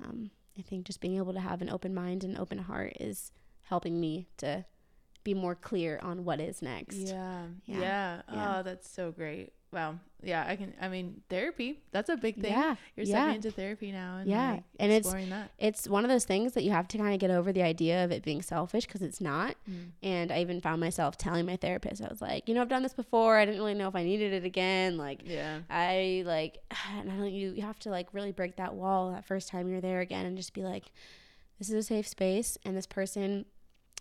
um, 0.03 0.31
I 0.57 0.61
think 0.61 0.85
just 0.85 1.01
being 1.01 1.17
able 1.17 1.33
to 1.33 1.39
have 1.39 1.61
an 1.61 1.69
open 1.69 1.93
mind 1.93 2.23
and 2.23 2.37
open 2.37 2.57
heart 2.57 2.93
is 2.99 3.31
helping 3.63 3.99
me 3.99 4.27
to 4.37 4.65
be 5.23 5.33
more 5.33 5.55
clear 5.55 5.99
on 6.01 6.23
what 6.23 6.39
is 6.39 6.61
next. 6.61 6.97
Yeah. 6.97 7.45
Yeah. 7.65 7.79
yeah. 7.79 8.21
yeah. 8.31 8.57
Oh, 8.59 8.63
that's 8.63 8.89
so 8.89 9.11
great 9.11 9.53
wow 9.75 9.95
yeah 10.23 10.45
i 10.47 10.55
can 10.55 10.73
i 10.81 10.87
mean 10.87 11.21
therapy 11.29 11.79
that's 11.91 12.09
a 12.09 12.15
big 12.15 12.39
thing 12.39 12.51
yeah 12.51 12.75
you're 12.95 13.05
stepping 13.05 13.29
yeah. 13.29 13.35
into 13.35 13.51
therapy 13.51 13.91
now 13.91 14.17
and 14.17 14.29
yeah 14.29 14.53
like 14.53 14.63
and 14.79 14.91
it's 14.91 15.11
that. 15.11 15.51
it's 15.59 15.87
one 15.87 16.05
of 16.05 16.09
those 16.09 16.23
things 16.23 16.53
that 16.53 16.63
you 16.63 16.71
have 16.71 16.87
to 16.87 16.97
kind 16.97 17.13
of 17.13 17.19
get 17.19 17.29
over 17.29 17.51
the 17.51 17.61
idea 17.61 18.03
of 18.03 18.11
it 18.11 18.23
being 18.23 18.41
selfish 18.41 18.85
because 18.85 19.01
it's 19.01 19.19
not 19.19 19.55
mm. 19.69 19.89
and 20.01 20.31
i 20.31 20.39
even 20.39 20.61
found 20.61 20.79
myself 20.79 21.17
telling 21.17 21.45
my 21.45 21.57
therapist 21.57 22.01
i 22.01 22.07
was 22.07 22.21
like 22.21 22.47
you 22.47 22.55
know 22.55 22.61
i've 22.61 22.69
done 22.69 22.81
this 22.81 22.93
before 22.93 23.37
i 23.37 23.45
didn't 23.45 23.59
really 23.59 23.73
know 23.73 23.89
if 23.89 23.95
i 23.95 24.03
needed 24.03 24.31
it 24.31 24.45
again 24.45 24.97
like 24.97 25.21
yeah 25.25 25.59
i 25.69 26.23
like 26.25 26.57
and 26.97 27.11
i 27.11 27.15
don't 27.15 27.31
you, 27.31 27.51
you 27.51 27.61
have 27.61 27.77
to 27.77 27.89
like 27.89 28.07
really 28.13 28.31
break 28.31 28.55
that 28.55 28.73
wall 28.73 29.11
that 29.11 29.25
first 29.25 29.49
time 29.49 29.69
you're 29.69 29.81
there 29.81 29.99
again 29.99 30.25
and 30.25 30.37
just 30.37 30.53
be 30.53 30.61
like 30.63 30.85
this 31.59 31.69
is 31.69 31.75
a 31.75 31.83
safe 31.83 32.07
space 32.07 32.57
and 32.65 32.75
this 32.75 32.87
person 32.87 33.45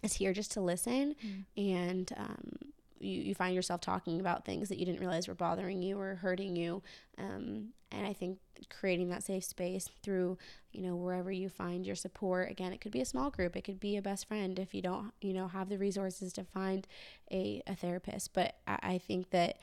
is 0.04 0.14
here 0.14 0.32
just 0.32 0.52
to 0.52 0.60
listen 0.60 1.16
mm. 1.24 1.44
and 1.56 2.12
um 2.16 2.72
you, 3.04 3.20
you 3.20 3.34
find 3.34 3.54
yourself 3.54 3.80
talking 3.80 4.20
about 4.20 4.44
things 4.44 4.68
that 4.68 4.78
you 4.78 4.86
didn't 4.86 5.00
realize 5.00 5.28
were 5.28 5.34
bothering 5.34 5.82
you 5.82 5.98
or 5.98 6.16
hurting 6.16 6.56
you. 6.56 6.82
Um, 7.18 7.68
and 7.92 8.06
I 8.06 8.12
think 8.12 8.38
creating 8.70 9.08
that 9.10 9.22
safe 9.22 9.44
space 9.44 9.88
through, 10.02 10.38
you 10.72 10.82
know, 10.82 10.96
wherever 10.96 11.30
you 11.30 11.48
find 11.48 11.86
your 11.86 11.94
support. 11.94 12.50
Again, 12.50 12.72
it 12.72 12.80
could 12.80 12.92
be 12.92 13.00
a 13.00 13.06
small 13.06 13.30
group, 13.30 13.56
it 13.56 13.62
could 13.62 13.80
be 13.80 13.96
a 13.96 14.02
best 14.02 14.26
friend 14.26 14.58
if 14.58 14.74
you 14.74 14.82
don't, 14.82 15.12
you 15.20 15.32
know, 15.32 15.48
have 15.48 15.68
the 15.68 15.78
resources 15.78 16.32
to 16.34 16.44
find 16.44 16.86
a, 17.30 17.62
a 17.66 17.74
therapist. 17.74 18.32
But 18.32 18.56
I, 18.66 18.78
I 18.82 18.98
think 18.98 19.30
that 19.30 19.58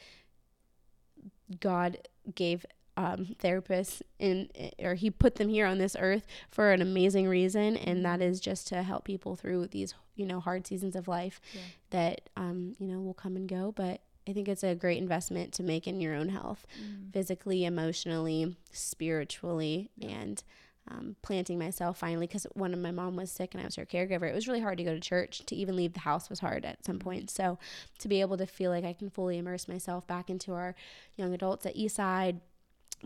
God 1.59 1.97
gave 2.33 2.65
um, 2.97 3.35
therapists 3.41 4.01
in 4.19 4.49
or 4.79 4.95
he 4.95 5.09
put 5.09 5.35
them 5.35 5.49
here 5.49 5.65
on 5.65 5.77
this 5.77 5.95
earth 5.99 6.25
for 6.49 6.71
an 6.71 6.81
amazing 6.81 7.27
reason 7.27 7.77
and 7.77 8.03
that 8.05 8.21
is 8.21 8.39
just 8.39 8.67
to 8.67 8.83
help 8.83 9.05
people 9.05 9.35
through 9.35 9.67
these 9.67 9.93
you 10.15 10.25
know 10.25 10.39
hard 10.39 10.67
seasons 10.67 10.95
of 10.95 11.07
life 11.07 11.39
yeah. 11.53 11.61
that 11.91 12.29
um, 12.35 12.75
you 12.79 12.87
know 12.87 12.99
will 12.99 13.13
come 13.13 13.35
and 13.35 13.47
go 13.47 13.71
but 13.75 14.01
i 14.27 14.33
think 14.33 14.47
it's 14.47 14.63
a 14.63 14.75
great 14.75 14.97
investment 14.97 15.53
to 15.53 15.63
make 15.63 15.87
in 15.87 16.01
your 16.01 16.13
own 16.13 16.29
health 16.29 16.65
mm. 16.81 17.11
physically 17.13 17.63
emotionally 17.63 18.55
spiritually 18.71 19.89
yeah. 19.95 20.09
and 20.09 20.43
um, 20.87 21.15
planting 21.21 21.59
myself 21.59 21.99
finally 21.99 22.27
because 22.27 22.47
when 22.53 22.79
my 22.81 22.91
mom 22.91 23.15
was 23.15 23.31
sick 23.31 23.53
and 23.53 23.61
I 23.61 23.65
was 23.65 23.75
her 23.75 23.85
caregiver, 23.85 24.23
it 24.23 24.33
was 24.33 24.47
really 24.47 24.61
hard 24.61 24.77
to 24.79 24.83
go 24.83 24.93
to 24.93 24.99
church. 24.99 25.45
To 25.45 25.55
even 25.55 25.75
leave 25.75 25.93
the 25.93 26.01
house 26.01 26.29
was 26.29 26.39
hard 26.39 26.65
at 26.65 26.83
some 26.85 26.99
point. 26.99 27.29
So 27.29 27.59
to 27.99 28.07
be 28.07 28.21
able 28.21 28.37
to 28.37 28.47
feel 28.47 28.71
like 28.71 28.83
I 28.83 28.93
can 28.93 29.09
fully 29.09 29.37
immerse 29.37 29.67
myself 29.67 30.07
back 30.07 30.29
into 30.29 30.53
our 30.53 30.75
young 31.15 31.33
adults 31.33 31.65
at 31.65 31.75
Eastside, 31.75 32.39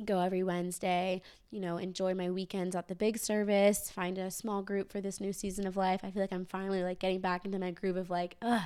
go 0.03 0.19
every 0.19 0.43
Wednesday, 0.43 1.21
you 1.51 1.61
know, 1.61 1.77
enjoy 1.77 2.13
my 2.13 2.29
weekends 2.29 2.75
at 2.75 2.87
the 2.87 2.95
big 2.95 3.17
service, 3.17 3.89
find 3.89 4.17
a 4.17 4.31
small 4.31 4.61
group 4.61 4.91
for 4.91 4.99
this 4.99 5.21
new 5.21 5.31
season 5.31 5.65
of 5.65 5.77
life. 5.77 6.01
I 6.03 6.11
feel 6.11 6.21
like 6.21 6.33
I'm 6.33 6.45
finally 6.45 6.83
like 6.83 6.99
getting 6.99 7.21
back 7.21 7.45
into 7.45 7.59
my 7.59 7.71
groove 7.71 7.97
of 7.97 8.09
like, 8.09 8.35
ugh, 8.41 8.63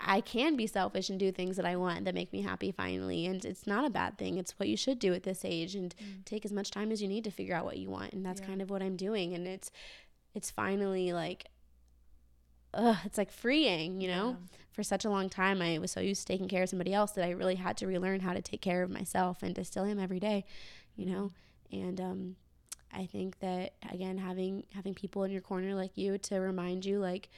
I 0.00 0.20
can 0.20 0.56
be 0.56 0.66
selfish 0.66 1.10
and 1.10 1.18
do 1.18 1.30
things 1.30 1.56
that 1.56 1.66
I 1.66 1.76
want 1.76 2.04
that 2.04 2.14
make 2.14 2.32
me 2.32 2.42
happy 2.42 2.72
finally. 2.72 3.26
And 3.26 3.44
it's 3.44 3.66
not 3.66 3.84
a 3.84 3.90
bad 3.90 4.18
thing. 4.18 4.38
It's 4.38 4.58
what 4.58 4.68
you 4.68 4.76
should 4.76 4.98
do 4.98 5.14
at 5.14 5.22
this 5.22 5.44
age 5.44 5.74
and 5.74 5.94
mm. 5.96 6.24
take 6.24 6.44
as 6.44 6.52
much 6.52 6.70
time 6.70 6.90
as 6.90 7.00
you 7.00 7.08
need 7.08 7.24
to 7.24 7.30
figure 7.30 7.54
out 7.54 7.64
what 7.64 7.78
you 7.78 7.88
want. 7.88 8.12
And 8.12 8.24
that's 8.24 8.40
yeah. 8.40 8.48
kind 8.48 8.62
of 8.62 8.70
what 8.70 8.82
I'm 8.82 8.96
doing. 8.96 9.34
And 9.34 9.46
it's 9.46 9.70
it's 10.34 10.50
finally 10.50 11.12
like 11.12 11.46
ugh, 12.74 12.96
it's 13.04 13.18
like 13.18 13.30
freeing, 13.30 14.00
you 14.00 14.08
know? 14.08 14.36
Yeah. 14.40 14.58
For 14.72 14.82
such 14.82 15.04
a 15.04 15.10
long 15.10 15.28
time, 15.28 15.60
I 15.60 15.78
was 15.78 15.90
so 15.90 16.00
used 16.00 16.26
to 16.26 16.32
taking 16.32 16.48
care 16.48 16.62
of 16.62 16.68
somebody 16.68 16.94
else 16.94 17.12
that 17.12 17.24
I 17.24 17.30
really 17.30 17.56
had 17.56 17.76
to 17.78 17.86
relearn 17.86 18.20
how 18.20 18.32
to 18.32 18.40
take 18.40 18.62
care 18.62 18.82
of 18.82 18.90
myself 18.90 19.42
and 19.42 19.54
to 19.56 19.64
still 19.64 19.84
am 19.84 19.98
every 19.98 20.18
day, 20.18 20.46
you 20.96 21.06
know? 21.06 21.30
And 21.70 22.00
um, 22.00 22.36
I 22.92 23.06
think 23.06 23.38
that 23.40 23.74
again, 23.90 24.18
having 24.18 24.64
having 24.74 24.94
people 24.94 25.24
in 25.24 25.30
your 25.30 25.40
corner 25.40 25.74
like 25.74 25.96
you 25.96 26.18
to 26.18 26.36
remind 26.36 26.84
you, 26.84 26.98
like, 26.98 27.28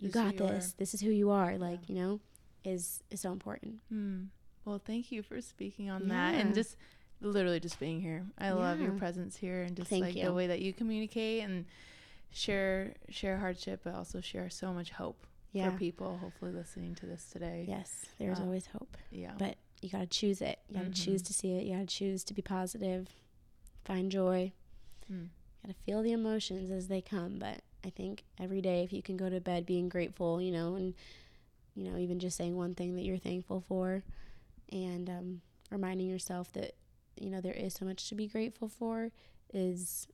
you 0.00 0.08
this 0.08 0.14
got 0.14 0.36
this. 0.36 0.68
You 0.68 0.74
this 0.78 0.94
is 0.94 1.00
who 1.00 1.10
you 1.10 1.30
are. 1.30 1.58
Like, 1.58 1.80
yeah. 1.82 1.94
you 1.94 2.00
know, 2.00 2.20
is 2.64 3.02
is 3.10 3.20
so 3.20 3.32
important. 3.32 3.76
Hmm. 3.90 4.24
Well, 4.64 4.80
thank 4.84 5.12
you 5.12 5.22
for 5.22 5.40
speaking 5.40 5.90
on 5.90 6.02
yeah. 6.02 6.08
that 6.08 6.40
and 6.40 6.54
just 6.54 6.76
literally 7.20 7.60
just 7.60 7.78
being 7.78 8.00
here. 8.00 8.24
I 8.38 8.46
yeah. 8.46 8.54
love 8.54 8.80
your 8.80 8.92
presence 8.92 9.36
here 9.36 9.62
and 9.62 9.76
just 9.76 9.90
thank 9.90 10.04
like 10.04 10.16
you. 10.16 10.24
the 10.24 10.32
way 10.32 10.46
that 10.46 10.60
you 10.60 10.72
communicate 10.72 11.42
and 11.42 11.66
share 12.32 12.94
share 13.10 13.38
hardship, 13.38 13.80
but 13.84 13.94
also 13.94 14.20
share 14.20 14.48
so 14.50 14.72
much 14.72 14.90
hope 14.90 15.26
yeah. 15.54 15.70
for 15.70 15.78
people. 15.78 16.18
Hopefully, 16.20 16.52
listening 16.52 16.94
to 16.96 17.06
this 17.06 17.24
today. 17.32 17.64
Yes, 17.66 18.04
there's 18.18 18.40
uh, 18.40 18.42
always 18.42 18.66
hope. 18.66 18.96
Yeah, 19.10 19.32
but 19.38 19.56
you 19.80 19.88
got 19.88 20.00
to 20.00 20.06
choose 20.06 20.42
it. 20.42 20.58
You 20.68 20.74
got 20.74 20.80
to 20.80 20.90
mm-hmm. 20.90 20.92
choose 20.92 21.22
to 21.22 21.32
see 21.32 21.52
it. 21.52 21.64
You 21.64 21.74
got 21.76 21.88
to 21.88 21.94
choose 21.94 22.24
to 22.24 22.34
be 22.34 22.42
positive, 22.42 23.08
find 23.84 24.10
joy. 24.10 24.52
Mm. 25.10 25.28
Got 25.64 25.72
to 25.72 25.82
feel 25.86 26.02
the 26.02 26.12
emotions 26.12 26.70
as 26.70 26.88
they 26.88 27.00
come. 27.00 27.38
But 27.38 27.60
I 27.84 27.90
think 27.90 28.24
every 28.38 28.60
day, 28.60 28.82
if 28.82 28.92
you 28.92 29.02
can 29.02 29.16
go 29.16 29.30
to 29.30 29.40
bed 29.40 29.64
being 29.64 29.88
grateful, 29.88 30.42
you 30.42 30.52
know, 30.52 30.74
and 30.74 30.94
you 31.76 31.84
know, 31.84 31.96
even 31.96 32.18
just 32.18 32.36
saying 32.36 32.56
one 32.56 32.74
thing 32.74 32.96
that 32.96 33.04
you're 33.04 33.18
thankful 33.18 33.64
for, 33.66 34.02
and 34.72 35.08
um, 35.08 35.40
reminding 35.70 36.08
yourself 36.08 36.52
that 36.54 36.74
you 37.16 37.30
know 37.30 37.40
there 37.40 37.54
is 37.54 37.74
so 37.74 37.84
much 37.84 38.08
to 38.08 38.14
be 38.14 38.26
grateful 38.26 38.68
for, 38.68 39.10
is 39.52 40.08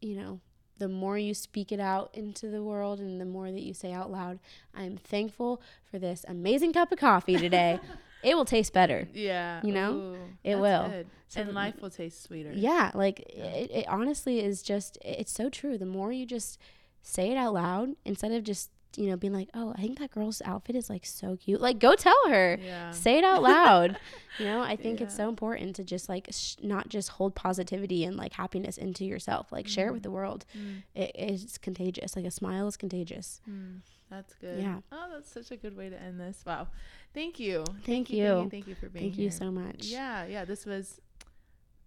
you 0.00 0.16
know 0.16 0.40
the 0.80 0.88
more 0.88 1.18
you 1.18 1.34
speak 1.34 1.70
it 1.70 1.78
out 1.78 2.10
into 2.14 2.48
the 2.48 2.62
world 2.62 3.00
and 3.00 3.20
the 3.20 3.26
more 3.26 3.52
that 3.52 3.60
you 3.60 3.74
say 3.74 3.92
out 3.92 4.10
loud, 4.10 4.40
I'm 4.74 4.96
thankful 4.96 5.60
for 5.84 5.98
this 5.98 6.24
amazing 6.26 6.72
cup 6.72 6.90
of 6.90 6.98
coffee 6.98 7.36
today. 7.36 7.78
it 8.22 8.34
will 8.34 8.46
taste 8.46 8.72
better. 8.72 9.06
Yeah. 9.12 9.60
You 9.62 9.72
know? 9.72 9.92
Ooh, 9.92 10.16
It 10.42 10.56
will. 10.56 11.04
So 11.28 11.42
and 11.42 11.52
life 11.52 11.80
will 11.82 11.90
taste 11.90 12.22
sweeter. 12.22 12.50
Yeah, 12.52 12.90
like 12.94 13.30
Yeah. 13.36 13.44
It, 13.44 13.70
it 13.70 13.88
honestly 13.88 14.40
is 14.40 14.62
just 14.62 14.96
it's 15.04 15.30
so 15.30 15.50
true. 15.50 15.76
The 15.76 15.86
more 15.86 16.10
you 16.12 16.24
just 16.24 16.58
say 17.02 17.30
it 17.30 17.36
out 17.36 17.52
loud 17.52 17.90
instead 18.06 18.32
of 18.32 18.42
just 18.42 18.70
you 18.96 19.08
know 19.08 19.16
being 19.16 19.32
like, 19.32 19.48
oh, 19.54 19.72
I 19.76 19.80
think 19.80 19.98
that 19.98 20.10
girl's 20.10 20.40
outfit 20.44 20.76
is 20.76 20.88
like 20.90 21.04
so 21.06 21.36
cute. 21.36 21.60
Like 21.60 21.78
go 21.78 21.94
tell 21.94 22.28
her. 22.28 22.58
Yeah. 22.62 22.90
Say 22.90 23.18
it 23.18 23.24
out 23.24 23.42
loud. 23.42 23.96
you 24.38 24.44
know, 24.46 24.60
I 24.60 24.76
think 24.76 25.00
it's 25.00 25.14
so 25.16 25.28
important 25.28 25.76
to 25.76 25.84
just 25.84 26.08
like 26.08 26.28
sh- 26.30 26.56
not 26.62 26.88
just 26.88 27.10
hold 27.10 27.34
positivity 27.34 28.04
and 28.04 28.16
like 28.16 28.32
happiness 28.34 28.76
into 28.78 29.04
yourself. 29.04 29.52
Like 29.52 29.68
share 29.68 29.88
it 29.88 29.92
with 29.92 30.02
the 30.02 30.10
world. 30.10 30.44
Mm, 30.56 30.82
It 30.94 31.12
is 31.14 31.58
contagious. 31.58 32.16
Like 32.16 32.24
a 32.24 32.30
smile 32.30 32.66
is 32.68 32.76
contagious. 32.76 33.40
mm, 33.48 33.78
that's 34.10 34.34
good. 34.34 34.60
Yeah. 34.60 34.78
Oh, 34.90 35.06
that's 35.12 35.30
such 35.30 35.50
a 35.50 35.56
good 35.56 35.76
way 35.76 35.88
to 35.88 36.00
end 36.00 36.18
this. 36.20 36.42
Wow. 36.46 36.68
Thank 37.14 37.38
you. 37.40 37.64
Thank 37.66 37.84
Thank 37.86 38.10
you. 38.10 38.24
you. 38.24 38.48
Thank 38.50 38.66
you 38.66 38.74
for 38.74 38.88
being 38.88 39.06
Thank 39.06 39.14
here. 39.16 39.30
Thank 39.30 39.40
you 39.40 39.46
so 39.46 39.50
much. 39.52 39.84
Yeah. 39.86 40.26
Yeah. 40.26 40.44
This 40.44 40.64
was 40.66 41.00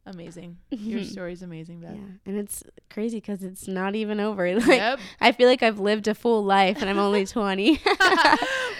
amazing. 0.05 0.57
Your 0.69 1.03
story's 1.15 1.41
amazing, 1.41 1.79
Beth. 1.81 1.95
Yeah, 1.95 2.01
and 2.25 2.37
it's 2.37 2.63
crazy 2.89 3.17
because 3.17 3.43
it's 3.43 3.67
not 3.67 3.95
even 3.95 4.19
over. 4.19 4.53
Like 4.59 4.67
Yep. 4.67 4.99
I 5.21 5.31
feel 5.31 5.47
like 5.47 5.63
I've 5.63 5.79
lived 5.79 6.07
a 6.07 6.15
full 6.15 6.43
life, 6.43 6.81
and 6.81 6.89
I'm 6.89 6.99
only 6.99 7.25
20. 7.39 7.79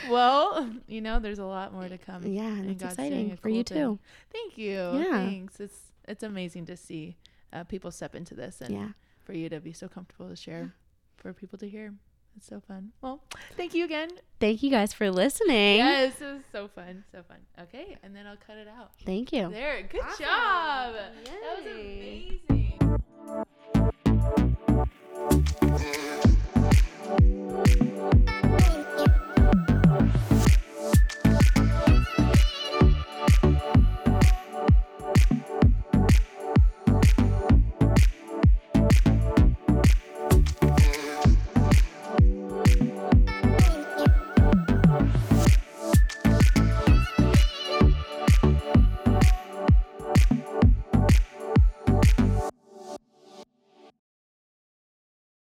well, 0.10 0.70
you 0.88 1.02
know, 1.02 1.20
there's 1.20 1.40
a 1.40 1.46
lot 1.46 1.74
more 1.74 1.88
to 1.88 1.98
come. 1.98 2.24
yeah, 2.26 2.44
and 2.44 2.70
it's 2.70 2.82
God's 2.82 2.94
exciting 2.96 3.36
for 3.38 3.50
you 3.50 3.64
thing. 3.64 3.78
too. 3.78 4.00
Thank 4.32 4.58
you. 4.58 4.74
Yeah. 4.78 5.26
Thanks. 5.28 5.60
It's 5.60 5.80
it's 6.08 6.24
amazing 6.24 6.66
to 6.66 6.76
see 6.78 7.18
uh, 7.54 7.64
people 7.64 7.92
step 7.92 8.16
into 8.16 8.34
this 8.36 8.60
and 8.62 8.74
Yeah. 8.74 8.88
for 9.24 9.34
you 9.34 9.48
to 9.50 9.60
be 9.60 9.72
so 9.72 9.88
comfortable 9.88 10.28
to 10.30 10.36
share 10.36 10.74
for 11.16 11.32
people 11.34 11.58
to 11.60 11.70
hear. 11.70 11.94
It's 12.36 12.48
so 12.48 12.62
fun. 12.68 12.92
Well, 13.02 13.22
thank 13.56 13.74
you 13.74 13.86
again. 13.86 14.10
Thank 14.40 14.64
you 14.64 14.70
guys 14.72 14.92
for 14.94 15.10
listening. 15.12 15.78
Yes, 15.78 16.20
it 16.20 16.26
was 16.26 16.42
so 16.52 16.68
fun. 16.68 17.04
So 17.12 17.22
fun. 17.28 17.38
Okay, 17.62 17.98
and 18.04 18.16
then 18.16 18.26
I'll 18.28 18.38
cut 18.38 18.58
it 18.58 18.68
out. 18.68 18.92
Thank 19.06 19.32
you. 19.32 19.50
There. 19.50 19.84
Good 19.84 20.02
Awesome. 20.02 20.26
job. 20.26 20.96
That 21.26 21.58
was 21.58 21.66
amazing. 21.66 22.40